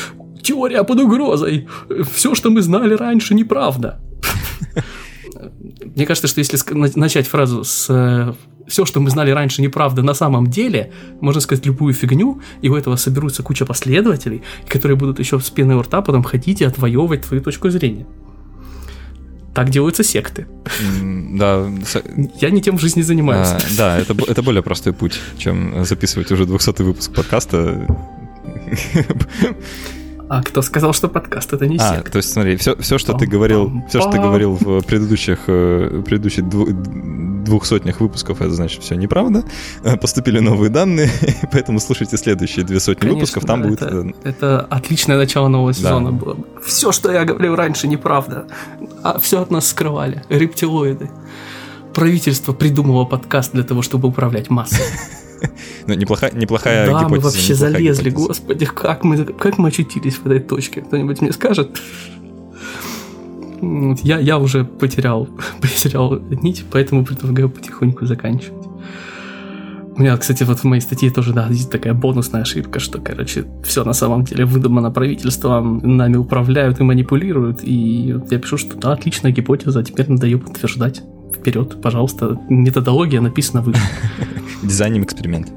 теория 0.43 0.85
под 0.85 1.01
угрозой, 1.01 1.69
все, 2.13 2.35
что 2.35 2.51
мы 2.51 2.63
знали 2.63 2.95
раньше, 2.95 3.35
неправда. 3.35 4.01
Мне 5.97 6.07
кажется, 6.07 6.29
что 6.29 6.41
если 6.41 6.59
начать 6.99 7.27
фразу 7.27 7.65
с 7.65 8.35
все, 8.69 8.85
что 8.85 9.01
мы 9.01 9.11
знали 9.11 9.31
раньше, 9.31 9.63
неправда 9.63 10.03
на 10.03 10.15
самом 10.15 10.47
деле, 10.47 10.93
можно 11.21 11.41
сказать 11.41 11.67
любую 11.67 11.95
фигню, 11.95 12.41
и 12.63 12.69
у 12.69 12.77
этого 12.77 12.97
соберутся 12.97 13.43
куча 13.43 13.65
последователей, 13.67 14.43
которые 14.69 14.97
будут 14.97 15.19
еще 15.19 15.41
с 15.41 15.51
пеной 15.51 15.77
у 15.77 15.83
рта 15.83 16.03
потом 16.03 16.23
ходить 16.23 16.61
и 16.61 16.65
отвоевывать 16.65 17.23
твою 17.23 17.43
точку 17.43 17.71
зрения. 17.71 18.07
Так 19.55 19.71
делаются 19.71 20.05
секты. 20.05 20.47
Да. 21.03 21.69
Я 22.41 22.51
не 22.51 22.63
тем 22.63 22.79
в 22.79 22.81
жизни 22.81 23.03
занимаюсь. 23.03 23.49
А, 23.49 23.59
да, 23.77 23.99
это, 23.99 24.15
это 24.29 24.43
более 24.43 24.63
простой 24.63 24.93
путь, 24.93 25.19
чем 25.37 25.85
записывать 25.85 26.31
уже 26.31 26.47
200 26.47 26.83
выпуск 26.83 27.13
подкаста. 27.13 27.87
А 30.29 30.43
кто 30.43 30.61
сказал, 30.61 30.93
что 30.93 31.09
подкаст 31.09 31.53
это 31.55 31.67
не 31.67 31.79
а, 31.79 31.95
секта? 31.97 32.13
то 32.13 32.19
есть 32.19 32.31
смотри, 32.31 32.57
все, 32.57 32.77
все 32.77 32.99
что 32.99 33.15
ты 33.15 33.27
говорил, 33.27 33.73
все, 33.89 34.01
что 34.01 34.11
ты 34.11 34.19
говорил 34.19 34.59
в 34.61 34.83
предыдущих, 34.83 35.41
э, 35.47 36.03
предыдущих 36.05 36.47
двух 36.49 37.65
сотнях 37.65 38.01
выпусков, 38.01 38.43
это 38.43 38.51
значит 38.51 38.83
все 38.83 38.95
неправда. 38.95 39.43
Э, 39.83 39.97
поступили 39.97 40.39
новые 40.41 40.69
данные, 40.69 41.11
поэтому 41.53 41.81
слушайте 41.81 42.19
следующие 42.19 42.65
две 42.65 42.79
сотни 42.79 43.01
Конечно, 43.01 43.21
выпусков, 43.21 43.45
там 43.47 43.63
да, 43.63 43.69
будет... 43.69 43.83
Это, 43.83 43.97
э, 43.97 44.13
это 44.25 44.61
отличное 44.69 45.17
начало 45.17 45.49
нового 45.49 45.73
сезона 45.73 46.13
да. 46.13 46.17
было. 46.17 46.37
Все, 46.63 46.93
что 46.93 47.11
я 47.11 47.25
говорил 47.25 47.57
раньше, 47.57 47.89
неправда. 47.89 48.47
А 49.03 49.19
все 49.19 49.41
от 49.41 49.51
нас 49.51 49.69
скрывали. 49.69 50.25
Рептилоиды. 50.29 51.11
Правительство 51.95 52.53
придумало 52.53 53.07
подкаст 53.07 53.53
для 53.53 53.65
того, 53.65 53.81
чтобы 53.81 54.09
управлять 54.09 54.51
массой. 54.51 54.85
Ну, 55.87 55.95
неплохая, 55.95 56.33
неплохая 56.33 56.87
да, 56.87 56.93
гипотеза. 56.93 57.15
мы 57.15 57.21
вообще 57.21 57.55
залезли, 57.55 58.11
гипотеза. 58.11 58.29
господи, 58.29 58.67
как 58.67 59.05
мы, 59.05 59.25
как 59.25 59.59
мы 59.59 59.69
очутились 59.69 60.17
в 60.17 60.27
этой 60.27 60.41
точке? 60.41 60.83
Кто-нибудь 60.83 61.21
мне 61.21 61.33
скажет? 61.33 61.81
Я, 63.61 64.19
я 64.19 64.39
уже 64.39 64.65
потерял, 64.65 65.29
потерял 65.61 66.19
нить, 66.19 66.65
поэтому 66.71 67.05
предлагаю 67.05 67.51
потихоньку 67.51 68.07
заканчивать. 68.07 68.69
У 69.97 70.01
меня, 70.01 70.17
кстати, 70.17 70.45
вот 70.45 70.61
в 70.61 70.65
моей 70.65 70.81
статье 70.81 71.11
тоже, 71.11 71.33
да, 71.33 71.49
здесь 71.51 71.67
такая 71.67 71.93
бонусная 71.93 72.43
ошибка, 72.43 72.79
что, 72.79 73.01
короче, 73.01 73.47
все 73.65 73.83
на 73.83 73.93
самом 73.93 74.23
деле 74.23 74.45
выдумано 74.45 74.93
правительством, 74.93 75.81
нами 75.97 76.17
управляют 76.17 76.79
и 76.79 76.85
манипулируют, 76.85 77.65
и 77.65 78.15
я 78.31 78.39
пишу, 78.39 78.59
что 78.59 78.77
да, 78.77 78.93
отличная 78.93 79.33
гипотеза, 79.33 79.83
теперь 79.83 80.09
надо 80.09 80.27
ее 80.27 80.39
подтверждать. 80.39 81.03
Вперед, 81.35 81.81
пожалуйста, 81.81 82.39
методология 82.49 83.21
написана 83.21 83.63
выше. 83.63 83.81
Дизайнем 84.63 85.03
эксперимент. 85.03 85.49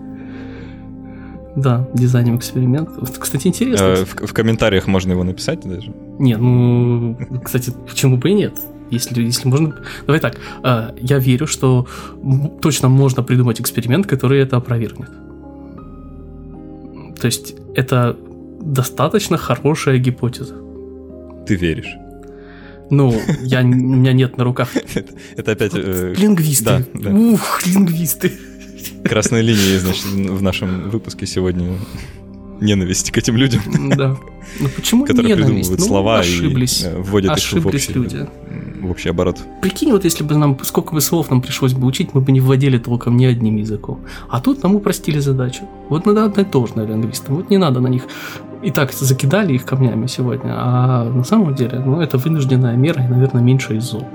Да, 1.56 1.88
дизайнем 1.94 2.38
эксперимент. 2.38 2.90
Кстати, 3.20 3.48
интересно. 3.48 3.84
Э, 3.84 4.06
в, 4.06 4.28
в 4.28 4.34
комментариях 4.34 4.88
можно 4.88 5.12
его 5.12 5.24
написать 5.24 5.62
даже. 5.62 5.94
Не, 6.20 6.38
ну, 6.38 7.18
кстати, 7.44 7.74
почему 7.88 8.18
бы 8.18 8.30
и 8.30 8.34
нет? 8.34 8.54
Если, 8.90 9.22
если 9.22 9.50
можно... 9.50 9.76
Давай 10.06 10.20
так, 10.20 10.38
э, 10.64 10.92
я 11.02 11.20
верю, 11.20 11.48
что 11.48 11.88
точно 12.62 12.90
можно 12.90 13.24
придумать 13.24 13.60
эксперимент, 13.60 14.08
который 14.08 14.40
это 14.40 14.58
опровергнет. 14.58 15.10
То 17.20 17.26
есть 17.26 17.56
это 17.76 18.18
достаточно 18.62 19.38
хорошая 19.38 19.98
гипотеза. 19.98 20.56
Ты 21.46 21.56
веришь? 21.56 21.98
Ну, 22.92 23.20
я, 23.42 23.62
у 23.62 23.68
меня 23.68 24.12
нет 24.12 24.38
на 24.38 24.44
руках. 24.44 24.70
Это 25.38 25.52
опять... 25.54 25.72
Э, 25.74 26.14
лингвисты. 26.16 26.86
Ух, 26.94 27.66
лингвисты. 27.66 28.34
Красной 29.06 29.42
линией, 29.42 29.78
значит, 29.78 30.06
в 30.06 30.42
нашем 30.42 30.90
выпуске 30.90 31.26
сегодня 31.26 31.78
ненависть 32.60 33.12
к 33.12 33.18
этим 33.18 33.38
людям. 33.38 33.62
Да. 33.96 34.18
Ну 34.60 34.70
почему 34.76 35.06
Которые 35.06 35.36
ненависть? 35.36 35.70
придумывают 35.70 35.80
ну, 35.80 35.86
слова 35.86 36.20
ошиблись. 36.20 36.84
и 36.84 37.02
вводят 37.02 37.32
ошиблись 37.32 37.90
их 37.90 37.96
в 37.96 38.00
общий, 38.00 38.16
люди. 38.18 38.28
в 38.82 38.92
общий 38.92 39.10
оборот. 39.10 39.40
Прикинь, 39.62 39.92
вот 39.92 40.04
если 40.04 40.24
бы 40.24 40.36
нам, 40.36 40.60
сколько 40.64 40.94
бы 40.94 41.00
слов 41.00 41.30
нам 41.30 41.42
пришлось 41.42 41.74
бы 41.74 41.88
учить, 41.88 42.14
мы 42.14 42.22
бы 42.22 42.32
не 42.32 42.42
вводили 42.42 42.78
толком 42.78 43.16
ни 43.18 43.26
одним 43.26 43.56
языком. 43.56 44.02
А 44.30 44.42
тут 44.42 44.64
нам 44.64 44.76
упростили 44.76 45.20
задачу. 45.20 45.64
Вот 45.90 46.06
надо 46.06 46.26
одно 46.26 46.42
и 46.42 46.46
то 46.46 46.66
же, 46.68 46.74
наверное, 46.76 47.04
лингвистам. 47.04 47.36
Вот 47.36 47.50
не 47.50 47.58
надо 47.58 47.80
на 47.80 47.88
них 47.88 48.04
и 48.62 48.72
так 48.72 48.94
закидали 48.94 49.54
их 49.54 49.66
камнями 49.66 50.08
сегодня, 50.08 50.54
а 50.56 51.04
на 51.04 51.24
самом 51.24 51.56
деле, 51.56 51.80
ну, 51.80 52.00
это 52.00 52.18
вынужденная 52.18 52.76
мера 52.76 53.04
и, 53.04 53.08
наверное, 53.08 53.42
меньше 53.42 53.76
из 53.78 53.84
зол. 53.84 54.08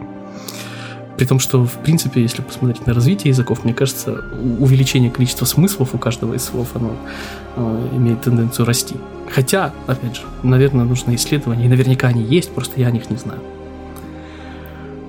При 1.17 1.25
том, 1.25 1.39
что, 1.39 1.65
в 1.65 1.79
принципе, 1.79 2.21
если 2.21 2.43
посмотреть 2.43 2.87
на 2.87 2.93
развитие 2.93 3.31
языков, 3.31 3.65
мне 3.65 3.73
кажется, 3.73 4.21
увеличение 4.59 5.11
количества 5.11 5.47
смыслов 5.47 5.95
у 5.95 5.99
каждого 5.99 6.35
из 6.35 6.45
слов, 6.45 6.69
оно 6.75 6.93
э, 7.57 7.89
имеет 7.97 8.21
тенденцию 8.21 8.67
расти. 8.67 8.97
Хотя, 9.33 9.73
опять 9.87 10.17
же, 10.17 10.23
наверное, 10.43 10.85
нужны 10.85 11.15
исследования, 11.15 11.65
и 11.65 11.69
наверняка 11.69 12.09
они 12.09 12.23
есть, 12.23 12.51
просто 12.53 12.79
я 12.81 12.89
о 12.89 12.91
них 12.91 13.09
не 13.09 13.17
знаю. 13.17 13.41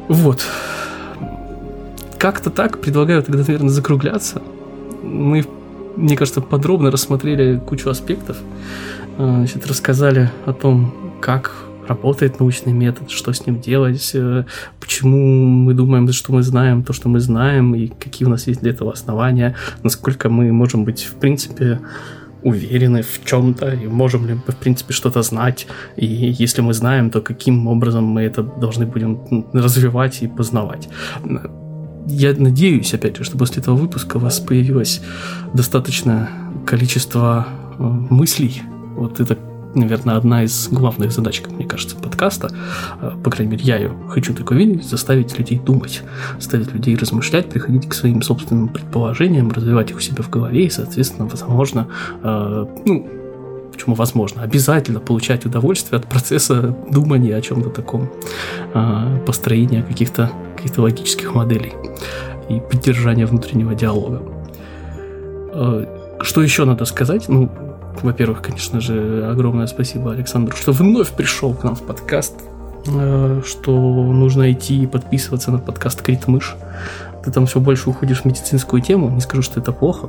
Вот. 0.07 0.45
Как-то 2.17 2.49
так, 2.49 2.79
предлагаю 2.79 3.21
тогда, 3.21 3.39
наверное, 3.39 3.69
закругляться. 3.69 4.41
Мы, 5.03 5.45
мне 5.97 6.15
кажется, 6.15 6.39
подробно 6.39 6.89
рассмотрели 6.89 7.59
кучу 7.59 7.89
аспектов. 7.89 8.37
Э, 9.17 9.37
значит, 9.37 9.65
рассказали 9.67 10.29
о 10.45 10.53
том, 10.53 10.93
как 11.21 11.51
работает 11.87 12.39
научный 12.39 12.73
метод, 12.73 13.09
что 13.09 13.31
с 13.31 13.45
ним 13.45 13.59
делать, 13.59 14.11
э, 14.13 14.45
почему 14.79 15.45
мы 15.45 15.73
думаем, 15.73 16.11
что 16.11 16.33
мы 16.33 16.43
знаем 16.43 16.83
то, 16.83 16.93
что 16.93 17.09
мы 17.09 17.19
знаем, 17.19 17.73
и 17.75 17.87
какие 17.87 18.27
у 18.27 18.29
нас 18.29 18.47
есть 18.47 18.61
для 18.61 18.71
этого 18.71 18.91
основания, 18.91 19.55
насколько 19.83 20.29
мы 20.29 20.51
можем 20.51 20.83
быть, 20.85 21.03
в 21.03 21.15
принципе, 21.15 21.79
уверены 22.43 23.01
в 23.01 23.25
чем-то, 23.25 23.71
и 23.71 23.87
можем 23.87 24.27
ли 24.27 24.35
мы, 24.35 24.53
в 24.53 24.57
принципе, 24.57 24.93
что-то 24.93 25.23
знать, 25.23 25.67
и 25.95 26.05
если 26.05 26.61
мы 26.61 26.73
знаем, 26.73 27.09
то 27.09 27.21
каким 27.21 27.67
образом 27.67 28.03
мы 28.03 28.21
это 28.21 28.43
должны 28.43 28.85
будем 28.85 29.45
развивать 29.53 30.21
и 30.21 30.27
познавать. 30.27 30.89
Я 32.05 32.33
надеюсь, 32.37 32.93
опять 32.93 33.17
же, 33.17 33.23
что 33.23 33.37
после 33.37 33.61
этого 33.61 33.75
выпуска 33.75 34.17
у 34.17 34.19
вас 34.19 34.39
появилось 34.39 35.01
достаточное 35.53 36.29
количество 36.65 37.47
э, 37.79 37.83
мыслей. 37.83 38.61
Вот 38.97 39.19
это 39.19 39.37
наверное, 39.75 40.15
одна 40.15 40.43
из 40.43 40.69
главных 40.69 41.11
задач, 41.11 41.41
как 41.41 41.53
мне 41.53 41.65
кажется, 41.65 41.95
подкаста, 41.95 42.51
э, 43.01 43.11
по 43.23 43.29
крайней 43.29 43.51
мере, 43.51 43.63
я 43.63 43.77
ее 43.77 43.91
хочу 44.09 44.33
такой 44.33 44.57
видеть, 44.57 44.85
заставить 44.85 45.37
людей 45.37 45.59
думать, 45.59 46.03
заставить 46.39 46.73
людей 46.73 46.95
размышлять, 46.95 47.49
приходить 47.49 47.87
к 47.87 47.93
своим 47.93 48.21
собственным 48.21 48.69
предположениям, 48.69 49.51
развивать 49.51 49.91
их 49.91 49.97
у 49.97 49.99
себя 49.99 50.23
в 50.23 50.29
голове 50.29 50.65
и, 50.65 50.69
соответственно, 50.69 51.27
возможно, 51.27 51.87
э, 52.23 52.65
ну, 52.85 53.07
почему 53.71 53.95
возможно, 53.95 54.41
обязательно 54.41 54.99
получать 54.99 55.45
удовольствие 55.45 55.99
от 55.99 56.07
процесса 56.07 56.75
думания 56.89 57.35
о 57.35 57.41
чем-то 57.41 57.69
таком, 57.69 58.09
э, 58.73 59.19
построения 59.25 59.83
каких-то 59.83 60.31
каких 60.55 60.77
логических 60.77 61.35
моделей 61.35 61.73
и 62.49 62.59
поддержания 62.59 63.27
внутреннего 63.27 63.75
диалога. 63.75 64.21
Что 66.21 66.41
еще 66.41 66.65
надо 66.65 66.85
сказать? 66.85 67.29
Ну, 67.29 67.51
во-первых, 68.03 68.41
конечно 68.41 68.81
же, 68.81 69.27
огромное 69.29 69.67
спасибо 69.67 70.11
Александру, 70.11 70.55
что 70.55 70.71
вновь 70.71 71.11
пришел 71.11 71.53
к 71.53 71.63
нам 71.63 71.75
в 71.75 71.83
подкаст, 71.83 72.35
э, 72.87 73.41
что 73.45 73.71
нужно 73.71 74.51
идти 74.51 74.83
и 74.83 74.87
подписываться 74.87 75.51
на 75.51 75.59
подкаст 75.59 76.01
Крит 76.01 76.27
Мышь. 76.27 76.55
Ты 77.23 77.31
там 77.31 77.45
все 77.45 77.59
больше 77.59 77.89
уходишь 77.89 78.21
в 78.21 78.25
медицинскую 78.25 78.81
тему, 78.81 79.09
не 79.09 79.21
скажу, 79.21 79.41
что 79.41 79.59
это 79.59 79.71
плохо. 79.71 80.07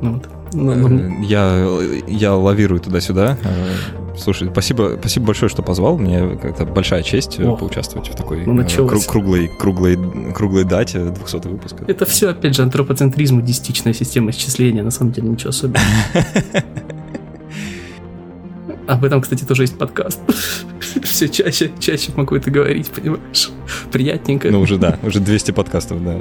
Вот. 0.00 0.28
но, 0.52 0.74
но... 0.74 0.88
Э, 0.88 1.10
я, 1.22 1.78
я 2.06 2.34
лавирую 2.34 2.80
туда-сюда. 2.80 3.38
Э, 3.42 4.16
слушай, 4.18 4.48
спасибо, 4.50 4.96
спасибо 4.98 5.26
большое, 5.26 5.48
что 5.48 5.62
позвал. 5.62 5.98
Мне 5.98 6.36
как-то 6.36 6.66
большая 6.66 7.02
честь 7.02 7.38
О, 7.40 7.56
поучаствовать 7.56 8.08
в 8.08 8.14
такой 8.14 8.44
ну, 8.44 8.64
круг, 8.86 9.06
круглой, 9.06 9.48
круглой, 9.48 9.98
круглой 10.32 10.64
дате 10.64 11.10
200 11.10 11.48
выпуска. 11.48 11.84
Это 11.86 12.04
все, 12.06 12.30
опять 12.30 12.54
же, 12.54 12.62
антропоцентризм 12.62 13.40
и 13.40 13.42
десятичная 13.42 13.92
система 13.94 14.30
исчисления. 14.30 14.82
На 14.82 14.90
самом 14.90 15.12
деле 15.12 15.28
ничего 15.28 15.50
особенного. 15.50 15.84
Об 18.86 19.04
этом, 19.04 19.20
кстати, 19.20 19.44
тоже 19.44 19.62
есть 19.62 19.78
подкаст. 19.78 20.20
Все 21.02 21.28
чаще, 21.28 21.72
чаще 21.78 22.12
могу 22.16 22.36
это 22.36 22.50
говорить, 22.50 22.88
понимаешь? 22.88 23.50
Приятненько. 23.90 24.50
Ну, 24.50 24.60
уже 24.60 24.76
да, 24.76 24.98
уже 25.02 25.20
200 25.20 25.52
подкастов, 25.52 26.04
да. 26.04 26.20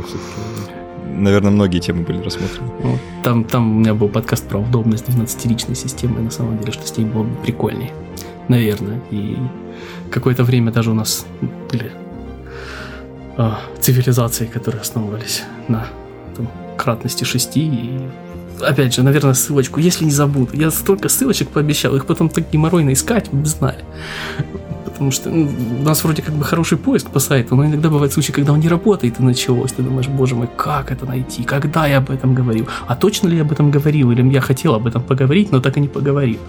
Наверное, 1.05 1.51
многие 1.51 1.79
темы 1.79 2.03
были 2.03 2.23
рассмотрены. 2.23 2.99
Там, 3.23 3.43
там 3.43 3.77
у 3.77 3.79
меня 3.79 3.93
был 3.93 4.07
подкаст 4.07 4.47
про 4.47 4.59
удобность 4.59 5.07
12-личной 5.07 5.75
системы, 5.75 6.21
на 6.21 6.31
самом 6.31 6.59
деле, 6.59 6.71
что 6.71 6.87
с 6.87 6.97
ней 6.97 7.05
было 7.05 7.23
бы 7.23 7.35
прикольнее. 7.43 7.91
Наверное. 8.47 8.99
И 9.11 9.37
какое-то 10.09 10.43
время 10.43 10.71
даже 10.71 10.91
у 10.91 10.93
нас 10.93 11.25
были 11.71 11.91
а, 13.37 13.59
цивилизации, 13.79 14.45
которые 14.45 14.81
основывались 14.81 15.43
на 15.67 15.87
там, 16.35 16.49
кратности 16.77 17.23
6 17.23 17.57
и 17.57 17.99
опять 18.61 18.93
же, 18.93 19.03
наверное, 19.03 19.33
ссылочку, 19.33 19.79
если 19.79 20.05
не 20.05 20.11
забуду. 20.11 20.51
Я 20.53 20.71
столько 20.71 21.09
ссылочек 21.09 21.49
пообещал, 21.49 21.95
их 21.95 22.05
потом 22.05 22.29
так 22.29 22.49
геморройно 22.51 22.93
искать, 22.93 23.29
знали. 23.43 23.83
Потому 24.85 25.11
что 25.11 25.29
ну, 25.29 25.49
у 25.79 25.83
нас 25.83 26.03
вроде 26.03 26.21
как 26.21 26.35
бы 26.35 26.43
хороший 26.43 26.77
поиск 26.77 27.09
по 27.09 27.19
сайту, 27.19 27.55
но 27.55 27.65
иногда 27.65 27.89
бывают 27.89 28.13
случаи, 28.13 28.31
когда 28.31 28.53
он 28.53 28.59
не 28.59 28.69
работает 28.69 29.19
и 29.19 29.23
началось. 29.23 29.71
Ты 29.71 29.81
думаешь, 29.81 30.07
боже 30.07 30.35
мой, 30.35 30.47
как 30.55 30.91
это 30.91 31.05
найти? 31.05 31.43
Когда 31.43 31.87
я 31.87 31.97
об 31.97 32.11
этом 32.11 32.35
говорил? 32.35 32.67
А 32.87 32.95
точно 32.95 33.27
ли 33.27 33.37
я 33.37 33.41
об 33.41 33.51
этом 33.51 33.71
говорил? 33.71 34.11
Или 34.11 34.21
я 34.31 34.41
хотел 34.41 34.75
об 34.75 34.85
этом 34.85 35.01
поговорить, 35.01 35.51
но 35.51 35.59
так 35.59 35.77
и 35.77 35.81
не 35.81 35.87
поговорил? 35.87 36.39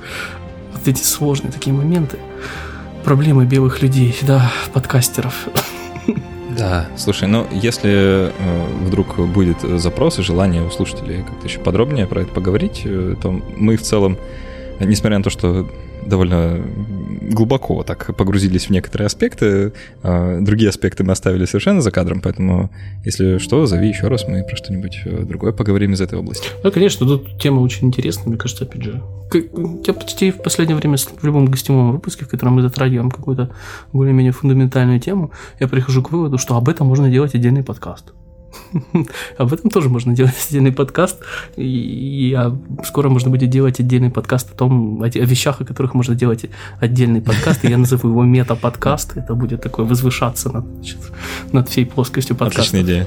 эти 0.86 1.02
сложные 1.02 1.52
такие 1.52 1.74
моменты. 1.74 2.18
Проблемы 3.04 3.44
белых 3.44 3.82
людей, 3.82 4.16
да, 4.22 4.50
подкастеров. 4.72 5.48
Да, 6.56 6.88
слушай, 6.96 7.26
ну 7.26 7.46
если 7.50 7.90
э, 7.90 8.30
вдруг 8.82 9.18
будет 9.28 9.60
запрос 9.60 10.18
и 10.18 10.22
желание 10.22 10.62
у 10.62 10.70
слушателей 10.70 11.22
как-то 11.22 11.46
еще 11.46 11.58
подробнее 11.58 12.06
про 12.06 12.22
это 12.22 12.32
поговорить, 12.32 12.82
э, 12.84 13.16
то 13.20 13.30
мы 13.56 13.76
в 13.76 13.82
целом, 13.82 14.18
несмотря 14.78 15.18
на 15.18 15.24
то, 15.24 15.30
что 15.30 15.66
довольно 16.06 16.60
глубоко 17.30 17.82
так 17.82 18.14
погрузились 18.16 18.66
в 18.66 18.70
некоторые 18.70 19.06
аспекты. 19.06 19.72
А 20.02 20.40
другие 20.40 20.68
аспекты 20.68 21.04
мы 21.04 21.12
оставили 21.12 21.44
совершенно 21.44 21.80
за 21.80 21.90
кадром, 21.90 22.20
поэтому, 22.20 22.70
если 23.04 23.38
что, 23.38 23.66
зови 23.66 23.88
еще 23.88 24.08
раз, 24.08 24.26
мы 24.28 24.44
про 24.44 24.56
что-нибудь 24.56 25.00
э, 25.04 25.24
другое 25.24 25.52
поговорим 25.52 25.92
из 25.92 26.00
этой 26.00 26.18
области. 26.18 26.48
Да, 26.62 26.70
конечно, 26.70 27.06
тут 27.06 27.38
тема 27.40 27.60
очень 27.60 27.88
интересная, 27.88 28.28
мне 28.28 28.36
кажется, 28.36 28.64
опять 28.64 28.82
же. 28.82 29.02
Я 29.86 29.94
почти 29.94 30.30
в 30.30 30.42
последнее 30.42 30.76
время 30.76 30.96
в 30.96 31.24
любом 31.24 31.46
гостевом 31.46 31.92
выпуске, 31.92 32.24
в 32.24 32.28
котором 32.28 32.54
мы 32.54 32.62
затрагиваем 32.62 33.10
какую-то 33.10 33.50
более-менее 33.92 34.32
фундаментальную 34.32 35.00
тему, 35.00 35.32
я 35.58 35.66
прихожу 35.66 36.02
к 36.02 36.12
выводу, 36.12 36.38
что 36.38 36.56
об 36.56 36.68
этом 36.68 36.86
можно 36.86 37.10
делать 37.10 37.34
отдельный 37.34 37.64
подкаст. 37.64 38.12
Об 39.38 39.52
этом 39.52 39.70
тоже 39.70 39.88
можно 39.88 40.14
делать 40.14 40.34
отдельный 40.48 40.72
подкаст. 40.72 41.20
И 41.56 42.34
а 42.36 42.56
скоро 42.84 43.08
можно 43.08 43.30
будет 43.30 43.50
делать 43.50 43.80
отдельный 43.80 44.10
подкаст 44.10 44.52
о 44.52 44.54
том, 44.56 45.02
о, 45.02 45.08
вещах, 45.08 45.60
о 45.60 45.64
которых 45.64 45.94
можно 45.94 46.14
делать 46.14 46.46
отдельный 46.80 47.20
подкаст. 47.20 47.64
И 47.64 47.68
я 47.68 47.78
назову 47.78 48.08
его 48.08 48.24
мета-подкаст. 48.24 49.16
Это 49.16 49.34
будет 49.34 49.62
такое 49.62 49.86
возвышаться 49.86 50.52
над, 50.52 50.64
значит, 50.64 50.98
над 51.52 51.68
всей 51.68 51.86
плоскостью 51.86 52.36
подкаста. 52.36 52.62
Отличная 52.62 52.82
идея. 52.82 53.06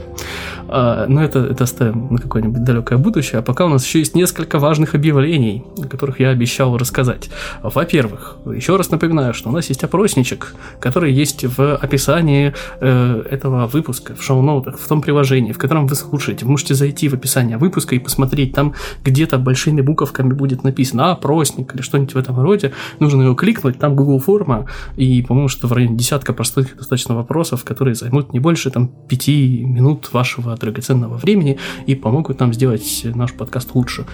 А, 0.70 1.06
но 1.08 1.24
это, 1.24 1.40
это 1.40 1.64
оставим 1.64 2.08
на 2.12 2.18
какое-нибудь 2.18 2.64
далекое 2.64 2.98
будущее. 2.98 3.40
А 3.40 3.42
пока 3.42 3.66
у 3.66 3.70
нас 3.70 3.86
еще 3.86 4.00
есть 4.00 4.16
несколько 4.16 4.60
важных 4.60 4.96
объявлений, 4.96 5.64
о 5.78 5.88
которых 5.88 6.20
я 6.20 6.30
обещал 6.30 6.78
рассказать. 6.78 7.30
Во-первых, 7.62 8.38
еще 8.46 8.76
раз 8.76 8.92
напоминаю, 8.92 9.34
что 9.34 9.50
у 9.50 9.52
нас 9.52 9.70
есть 9.70 9.84
опросничек, 9.84 10.56
который 10.80 11.14
есть 11.14 11.46
в 11.46 11.76
описании 11.76 12.54
э, 12.80 13.24
этого 13.30 13.68
выпуска, 13.68 14.16
в 14.16 14.24
шоу-ноутах, 14.24 14.78
в 14.78 14.88
том 14.88 15.02
приложении, 15.02 15.37
в 15.42 15.58
котором 15.58 15.88
вы 15.88 15.96
слушаете. 15.96 16.46
Вы 16.46 16.52
можете 16.52 16.74
зайти 16.74 17.10
в 17.10 17.14
описание 17.14 17.58
выпуска 17.58 17.96
и 17.96 18.00
посмотреть, 18.00 18.54
там 18.54 18.74
где-то 19.04 19.38
большими 19.38 19.82
буковками 19.82 20.34
будет 20.34 20.64
написано 20.64 21.12
опросник 21.12 21.74
или 21.74 21.82
что-нибудь 21.82 22.14
в 22.14 22.18
этом 22.18 22.40
роде. 22.40 22.74
Нужно 23.00 23.24
его 23.24 23.36
кликнуть, 23.36 23.80
там 23.80 23.96
Google 23.96 24.20
форма, 24.20 24.66
и, 24.96 25.22
по-моему, 25.22 25.48
что 25.48 25.68
в 25.68 25.74
районе 25.74 25.98
десятка 25.98 26.34
простых 26.34 26.78
достаточно 26.78 27.16
вопросов, 27.16 27.64
которые 27.64 27.96
займут 27.96 28.34
не 28.34 28.40
больше 28.40 28.70
там 28.72 28.88
пяти 29.08 29.64
минут 29.64 30.14
вашего 30.14 30.56
драгоценного 30.56 31.18
времени 31.18 31.58
и 31.86 31.96
помогут 31.96 32.40
нам 32.40 32.54
сделать 32.54 33.02
наш 33.04 33.34
подкаст 33.34 33.74
лучше. 33.74 34.06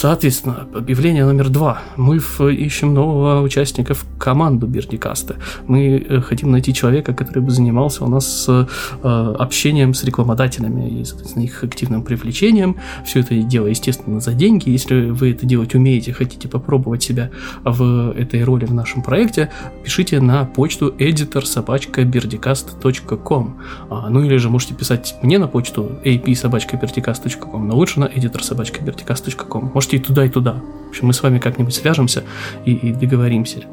Соответственно, 0.00 0.66
объявление 0.74 1.26
номер 1.26 1.50
два. 1.50 1.82
Мы 1.98 2.16
ищем 2.16 2.94
нового 2.94 3.42
участника 3.42 3.92
в 3.92 4.06
команду 4.16 4.66
Бердикаста. 4.66 5.36
Мы 5.66 5.98
э, 6.08 6.22
хотим 6.22 6.50
найти 6.50 6.72
человека, 6.72 7.12
который 7.12 7.40
бы 7.40 7.50
занимался 7.50 8.02
у 8.06 8.08
нас 8.08 8.46
э, 8.48 8.64
общением 9.02 9.92
с 9.92 10.02
рекламодателями 10.02 10.88
и, 10.88 11.04
соответственно, 11.04 11.42
их 11.42 11.62
активным 11.62 12.02
привлечением. 12.02 12.76
Все 13.04 13.20
это 13.20 13.34
дело, 13.42 13.66
естественно, 13.66 14.20
за 14.20 14.32
деньги. 14.32 14.70
Если 14.70 15.10
вы 15.10 15.32
это 15.32 15.44
делать 15.44 15.74
умеете, 15.74 16.14
хотите 16.14 16.48
попробовать 16.48 17.02
себя 17.02 17.30
в 17.62 18.12
этой 18.12 18.42
роли 18.42 18.64
в 18.64 18.72
нашем 18.72 19.02
проекте, 19.02 19.50
пишите 19.84 20.18
на 20.22 20.46
почту 20.46 20.94
editor 20.98 21.44
а, 23.90 24.08
Ну 24.08 24.24
или 24.24 24.36
же 24.38 24.48
можете 24.48 24.72
писать 24.72 25.16
мне 25.20 25.38
на 25.38 25.46
почту 25.46 25.90
ap 26.02 26.24
но 27.52 27.76
лучше 27.76 28.00
на 28.00 28.06
editor 28.06 28.40
podcast.com. 28.40 29.72
Можете 29.90 29.96
и 29.96 30.06
туда, 30.06 30.24
и 30.24 30.28
туда. 30.28 30.52
В 30.86 30.90
общем, 30.90 31.08
мы 31.08 31.12
с 31.12 31.22
вами 31.22 31.38
как-нибудь 31.38 31.74
свяжемся 31.74 32.22
и, 32.64 32.72
и 32.72 32.92
договоримся. 32.92 33.64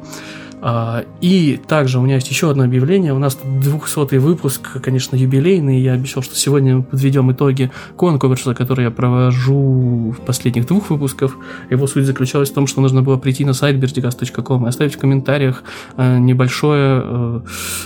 А, 0.61 1.05
и 1.21 1.59
также 1.67 1.99
у 1.99 2.01
меня 2.01 2.15
есть 2.15 2.29
еще 2.29 2.49
одно 2.49 2.63
объявление. 2.63 3.13
У 3.13 3.19
нас 3.19 3.37
200 3.43 4.15
выпуск, 4.17 4.81
конечно, 4.81 5.15
юбилейный. 5.15 5.79
Я 5.79 5.93
обещал, 5.93 6.23
что 6.23 6.35
сегодня 6.35 6.81
подведем 6.81 7.31
итоги 7.31 7.71
конкурса, 7.95 8.53
который 8.53 8.85
я 8.85 8.91
провожу 8.91 10.15
в 10.17 10.25
последних 10.25 10.65
двух 10.67 10.89
выпусках. 10.89 11.37
Его 11.69 11.85
суть 11.87 12.05
заключалась 12.05 12.49
в 12.49 12.53
том, 12.53 12.67
что 12.67 12.81
нужно 12.81 13.01
было 13.01 13.17
прийти 13.17 13.45
на 13.45 13.53
сайт 13.53 13.77
bertigas.com 13.77 14.65
и 14.65 14.69
оставить 14.69 14.95
в 14.95 14.97
комментариях 14.97 15.63
э, 15.95 16.17
небольшое 16.17 17.01
э, 17.03 17.41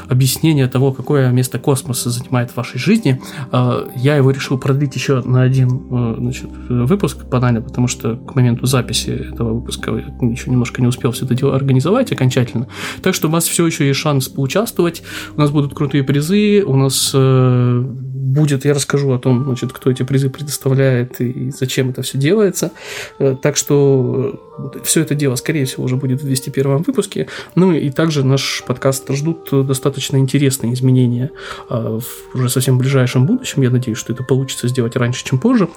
объяснение 0.07 0.67
того, 0.67 0.93
какое 0.93 1.29
место 1.31 1.59
космоса 1.59 2.09
занимает 2.09 2.51
в 2.51 2.57
вашей 2.57 2.79
жизни. 2.79 3.21
Э, 3.51 3.87
я 3.95 4.15
его 4.15 4.31
решил 4.31 4.57
продлить 4.57 4.95
еще 4.95 5.21
на 5.21 5.41
один 5.41 6.15
значит, 6.17 6.49
выпуск 6.69 7.25
банально, 7.25 7.61
потому 7.61 7.87
что 7.87 8.15
к 8.15 8.35
моменту 8.35 8.65
записи 8.65 9.09
этого 9.09 9.55
выпуска 9.55 9.91
я 9.91 10.29
еще 10.29 10.49
немножко 10.49 10.81
не 10.81 10.87
успел 10.87 11.11
все 11.11 11.25
это 11.25 11.35
дело 11.35 11.55
организовать 11.55 12.11
окончательно 12.11 12.60
обязательно. 12.61 13.01
Так 13.01 13.13
что 13.13 13.27
у 13.27 13.31
вас 13.31 13.47
все 13.47 13.65
еще 13.65 13.87
есть 13.87 13.99
шанс 13.99 14.27
поучаствовать. 14.27 15.03
У 15.35 15.39
нас 15.39 15.49
будут 15.51 15.73
крутые 15.73 16.03
призы, 16.03 16.63
у 16.65 16.75
нас 16.75 17.11
э, 17.13 17.83
будет, 18.31 18.65
я 18.65 18.73
расскажу 18.73 19.11
о 19.11 19.19
том, 19.19 19.43
значит, 19.45 19.73
кто 19.73 19.91
эти 19.91 20.03
призы 20.03 20.29
предоставляет 20.29 21.19
и 21.19 21.51
зачем 21.51 21.89
это 21.89 22.01
все 22.01 22.17
делается. 22.17 22.71
Э, 23.19 23.35
так 23.41 23.57
что 23.57 24.39
э, 24.57 24.79
все 24.83 25.01
это 25.01 25.15
дело, 25.15 25.35
скорее 25.35 25.65
всего, 25.65 25.83
уже 25.83 25.95
будет 25.95 26.21
в 26.21 26.25
201 26.25 26.77
выпуске. 26.77 27.27
Ну 27.55 27.73
и 27.73 27.89
также 27.89 28.23
наш 28.23 28.63
подкаст 28.65 29.11
ждут 29.11 29.49
достаточно 29.67 30.17
интересные 30.17 30.73
изменения 30.73 31.31
э, 31.69 31.99
в 31.99 32.35
уже 32.35 32.49
совсем 32.49 32.77
ближайшем 32.77 33.25
будущем. 33.25 33.61
Я 33.61 33.69
надеюсь, 33.69 33.97
что 33.97 34.13
это 34.13 34.23
получится 34.23 34.67
сделать 34.67 34.95
раньше, 34.95 35.25
чем 35.25 35.39
позже. 35.39 35.67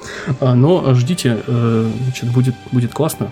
Но 0.41 0.95
ждите, 0.95 1.39
значит, 1.47 2.31
будет, 2.33 2.55
будет 2.73 2.93
классно. 2.93 3.31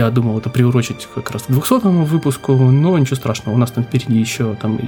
Я 0.00 0.10
думал 0.10 0.38
это 0.38 0.48
приурочить 0.48 1.06
как 1.14 1.30
раз 1.30 1.42
к 1.42 1.50
200 1.50 2.06
выпуску, 2.06 2.54
но 2.54 2.96
ничего 2.96 3.16
страшного. 3.16 3.54
У 3.54 3.58
нас 3.58 3.70
там 3.70 3.84
впереди 3.84 4.18
еще 4.18 4.54
там 4.54 4.76
и 4.76 4.86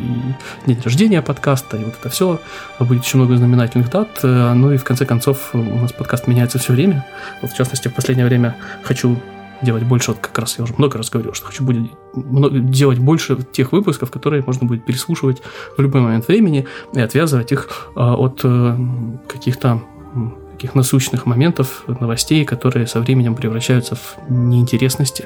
день 0.67 0.81
рождения 0.83 1.21
подкаста, 1.21 1.77
и 1.77 1.85
вот 1.85 1.97
это 2.01 2.09
все. 2.09 2.41
Будет 2.79 3.05
еще 3.05 3.19
много 3.19 3.37
знаменательных 3.37 3.91
дат. 3.91 4.21
Э, 4.23 4.55
ну 4.55 4.73
и 4.73 4.79
в 4.79 4.85
конце 4.85 5.05
концов 5.05 5.51
у 5.53 5.59
нас 5.59 5.93
подкаст 5.93 6.29
меняется 6.29 6.59
все 6.59 6.73
время. 6.73 7.05
Вот 7.43 7.51
в 7.51 7.55
частности, 7.55 7.89
в 7.89 7.95
последнее 7.95 8.25
время 8.25 8.57
хочу 8.85 9.19
делать 9.61 9.83
больше, 9.83 10.13
вот 10.13 10.21
как 10.21 10.39
раз 10.39 10.57
я 10.57 10.65
уже 10.65 10.73
много 10.79 10.97
раз 10.97 11.11
говорил, 11.11 11.35
что 11.35 11.47
хочу 11.47 11.63
будет 11.63 11.91
делать 12.71 12.99
больше 12.99 13.37
тех 13.53 13.73
выпусков, 13.73 14.11
которые 14.11 14.43
можно 14.47 14.67
будет 14.67 14.87
переслушивать 14.87 15.43
в 15.77 15.83
любой 15.83 16.01
момент 16.01 16.27
времени 16.27 16.67
и 16.95 17.01
отвязывать 17.01 17.53
их 17.53 17.69
э, 17.95 18.01
от 18.01 18.41
э, 18.45 18.77
каких-то 19.29 19.83
таких 20.63 20.77
насущных 20.77 21.27
моментов, 21.27 21.83
новостей, 21.89 22.45
которые 22.45 22.87
со 22.87 23.01
временем 23.01 23.35
превращаются 23.35 23.97
в 23.97 24.17
неинтересности. 24.29 25.25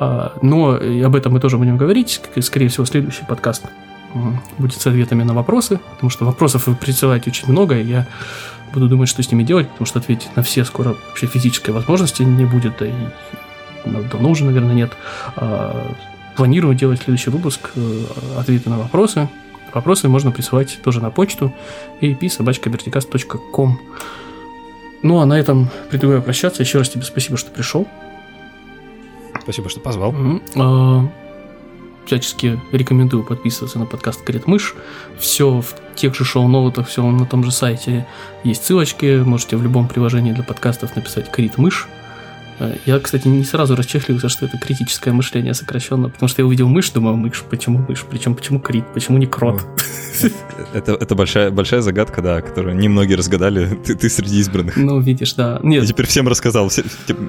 А, 0.00 0.32
но 0.42 0.70
об 1.06 1.14
этом 1.14 1.32
мы 1.32 1.38
тоже 1.38 1.58
будем 1.58 1.76
говорить. 1.76 2.20
Скорее 2.40 2.66
всего, 2.66 2.84
следующий 2.84 3.24
подкаст 3.24 3.62
будет 4.58 4.80
с 4.80 4.86
ответами 4.86 5.22
на 5.22 5.32
вопросы, 5.32 5.78
потому 5.94 6.10
что 6.10 6.24
вопросов 6.24 6.66
вы 6.66 6.74
присылаете 6.74 7.30
очень 7.30 7.48
много, 7.48 7.78
и 7.78 7.86
я 7.86 8.08
буду 8.72 8.88
думать, 8.88 9.08
что 9.08 9.22
с 9.22 9.30
ними 9.30 9.44
делать, 9.44 9.68
потому 9.68 9.86
что 9.86 10.00
ответить 10.00 10.34
на 10.34 10.42
все 10.42 10.64
скоро 10.64 10.96
вообще 11.08 11.28
физической 11.28 11.70
возможности 11.70 12.22
не 12.22 12.44
будет, 12.44 12.74
да 12.80 12.86
и 12.86 12.92
давно 14.10 14.30
уже, 14.30 14.44
наверное, 14.44 14.74
нет. 14.74 14.90
А, 15.36 15.94
планирую 16.36 16.74
делать 16.74 17.00
следующий 17.00 17.30
выпуск 17.30 17.70
э, 17.76 18.04
ответы 18.36 18.70
на 18.70 18.78
вопросы. 18.78 19.28
Вопросы 19.72 20.08
можно 20.08 20.32
присылать 20.32 20.80
тоже 20.82 21.00
на 21.00 21.10
почту 21.10 21.52
ap.собачка.verticast.com. 22.00 23.78
Ну, 25.04 25.18
а 25.20 25.26
на 25.26 25.38
этом 25.38 25.68
предлагаю 25.90 26.22
прощаться. 26.22 26.62
Еще 26.62 26.78
раз 26.78 26.88
тебе 26.88 27.02
спасибо, 27.02 27.36
что 27.36 27.50
пришел. 27.50 27.86
Спасибо, 29.42 29.68
что 29.68 29.78
позвал. 29.78 30.12
Mm-hmm. 30.12 31.08
всячески 32.06 32.58
рекомендую 32.72 33.22
подписываться 33.22 33.78
на 33.78 33.84
подкаст 33.84 34.22
Крет 34.24 34.46
Мышь. 34.46 34.74
Все 35.18 35.60
в 35.60 35.74
тех 35.94 36.14
же 36.14 36.24
шоу-ноутах, 36.24 36.88
все 36.88 37.02
на 37.02 37.26
том 37.26 37.44
же 37.44 37.52
сайте 37.52 38.06
есть 38.44 38.64
ссылочки. 38.64 39.22
Можете 39.22 39.58
в 39.58 39.62
любом 39.62 39.88
приложении 39.88 40.32
для 40.32 40.42
подкастов 40.42 40.96
написать 40.96 41.30
Крит 41.30 41.58
Мышь. 41.58 41.86
Э, 42.58 42.76
я, 42.86 42.98
кстати, 43.00 43.26
не 43.28 43.44
сразу 43.44 43.74
расчехлился, 43.76 44.28
что 44.28 44.46
это 44.46 44.58
критическое 44.58 45.12
мышление 45.12 45.54
сокращенно, 45.54 46.08
потому 46.08 46.28
что 46.28 46.42
я 46.42 46.46
увидел 46.46 46.68
мышь, 46.68 46.90
думаю, 46.90 47.16
мышь, 47.16 47.42
почему 47.48 47.78
мышь, 47.88 48.04
причем 48.08 48.34
почему 48.34 48.60
крит, 48.60 48.84
почему 48.94 49.18
не 49.18 49.26
крот? 49.26 49.64
Это, 50.72 50.92
это 50.92 51.14
большая, 51.14 51.50
большая 51.50 51.80
загадка, 51.80 52.22
да, 52.22 52.40
которую 52.40 52.76
немногие 52.76 53.16
разгадали, 53.16 53.66
ты, 53.84 53.94
ты 53.96 54.08
среди 54.08 54.38
избранных. 54.38 54.76
Ну, 54.76 55.00
видишь, 55.00 55.34
да. 55.34 55.58
Нет. 55.62 55.82
Я 55.82 55.88
теперь 55.88 56.06
всем 56.06 56.28
рассказал, 56.28 56.68
всем, 56.68 56.84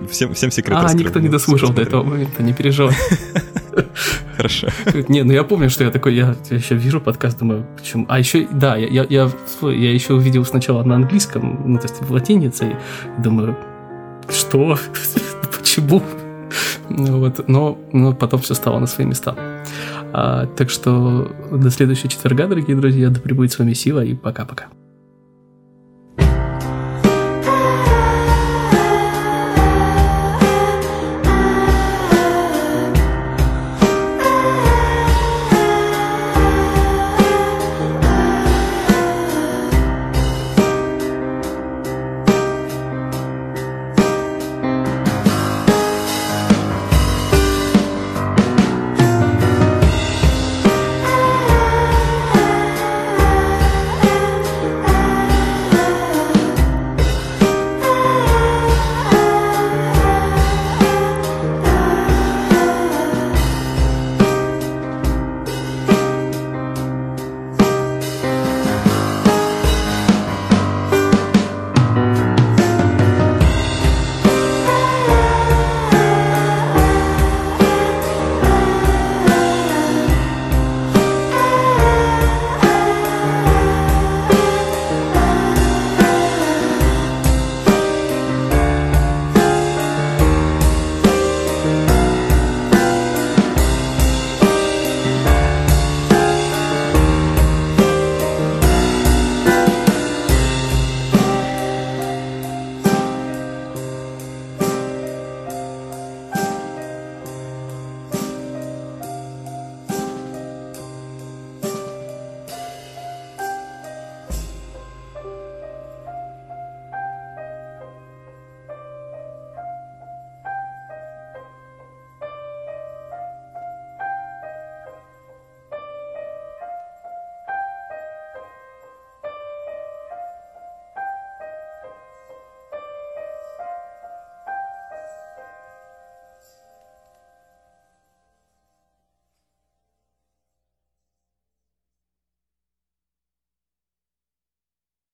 всем, 0.10 0.34
всем 0.34 0.52
секреты 0.52 0.80
А, 0.80 0.84
раскрыл. 0.84 1.06
никто 1.06 1.20
не 1.20 1.30
дослушал 1.30 1.74
до 1.74 1.82
этого 1.82 2.04
момента, 2.04 2.44
не 2.44 2.54
переживай. 2.54 2.96
Хорошо. 4.38 4.68
Не, 5.08 5.24
ну 5.24 5.34
я 5.34 5.44
помню, 5.44 5.70
что 5.70 5.84
я 5.84 5.92
такой, 5.92 6.16
я, 6.16 6.36
я 6.50 6.58
еще 6.58 6.76
вижу 6.76 7.02
подкаст, 7.02 7.40
думаю, 7.40 7.66
почему. 7.78 8.06
А 8.10 8.20
еще, 8.20 8.48
да, 8.52 8.76
я, 8.76 8.88
я, 8.88 9.06
я, 9.10 9.32
я 9.62 9.92
еще 9.94 10.14
увидел 10.14 10.46
сначала 10.46 10.84
на 10.84 10.96
английском, 10.96 11.62
ну, 11.66 11.78
то 11.78 11.84
есть 11.84 12.02
в 12.02 12.12
латинице, 12.12 12.66
и 13.18 13.22
думаю, 13.22 13.58
что? 14.30 14.78
Почему? 15.58 16.02
Вот, 16.90 17.48
но, 17.48 17.78
но 17.92 18.14
потом 18.14 18.42
все 18.42 18.54
стало 18.54 18.80
на 18.80 18.88
свои 18.88 19.08
места. 19.08 19.36
А, 20.14 20.46
так 20.46 20.70
что 20.70 21.32
до 21.52 21.70
следующего 21.70 22.10
четверга, 22.10 22.48
дорогие 22.48 22.78
друзья, 22.78 23.10
да 23.10 23.20
пребудет 23.20 23.52
с 23.52 23.60
вами 23.60 23.74
сила 23.74 24.04
и 24.04 24.14
пока-пока. 24.14 24.68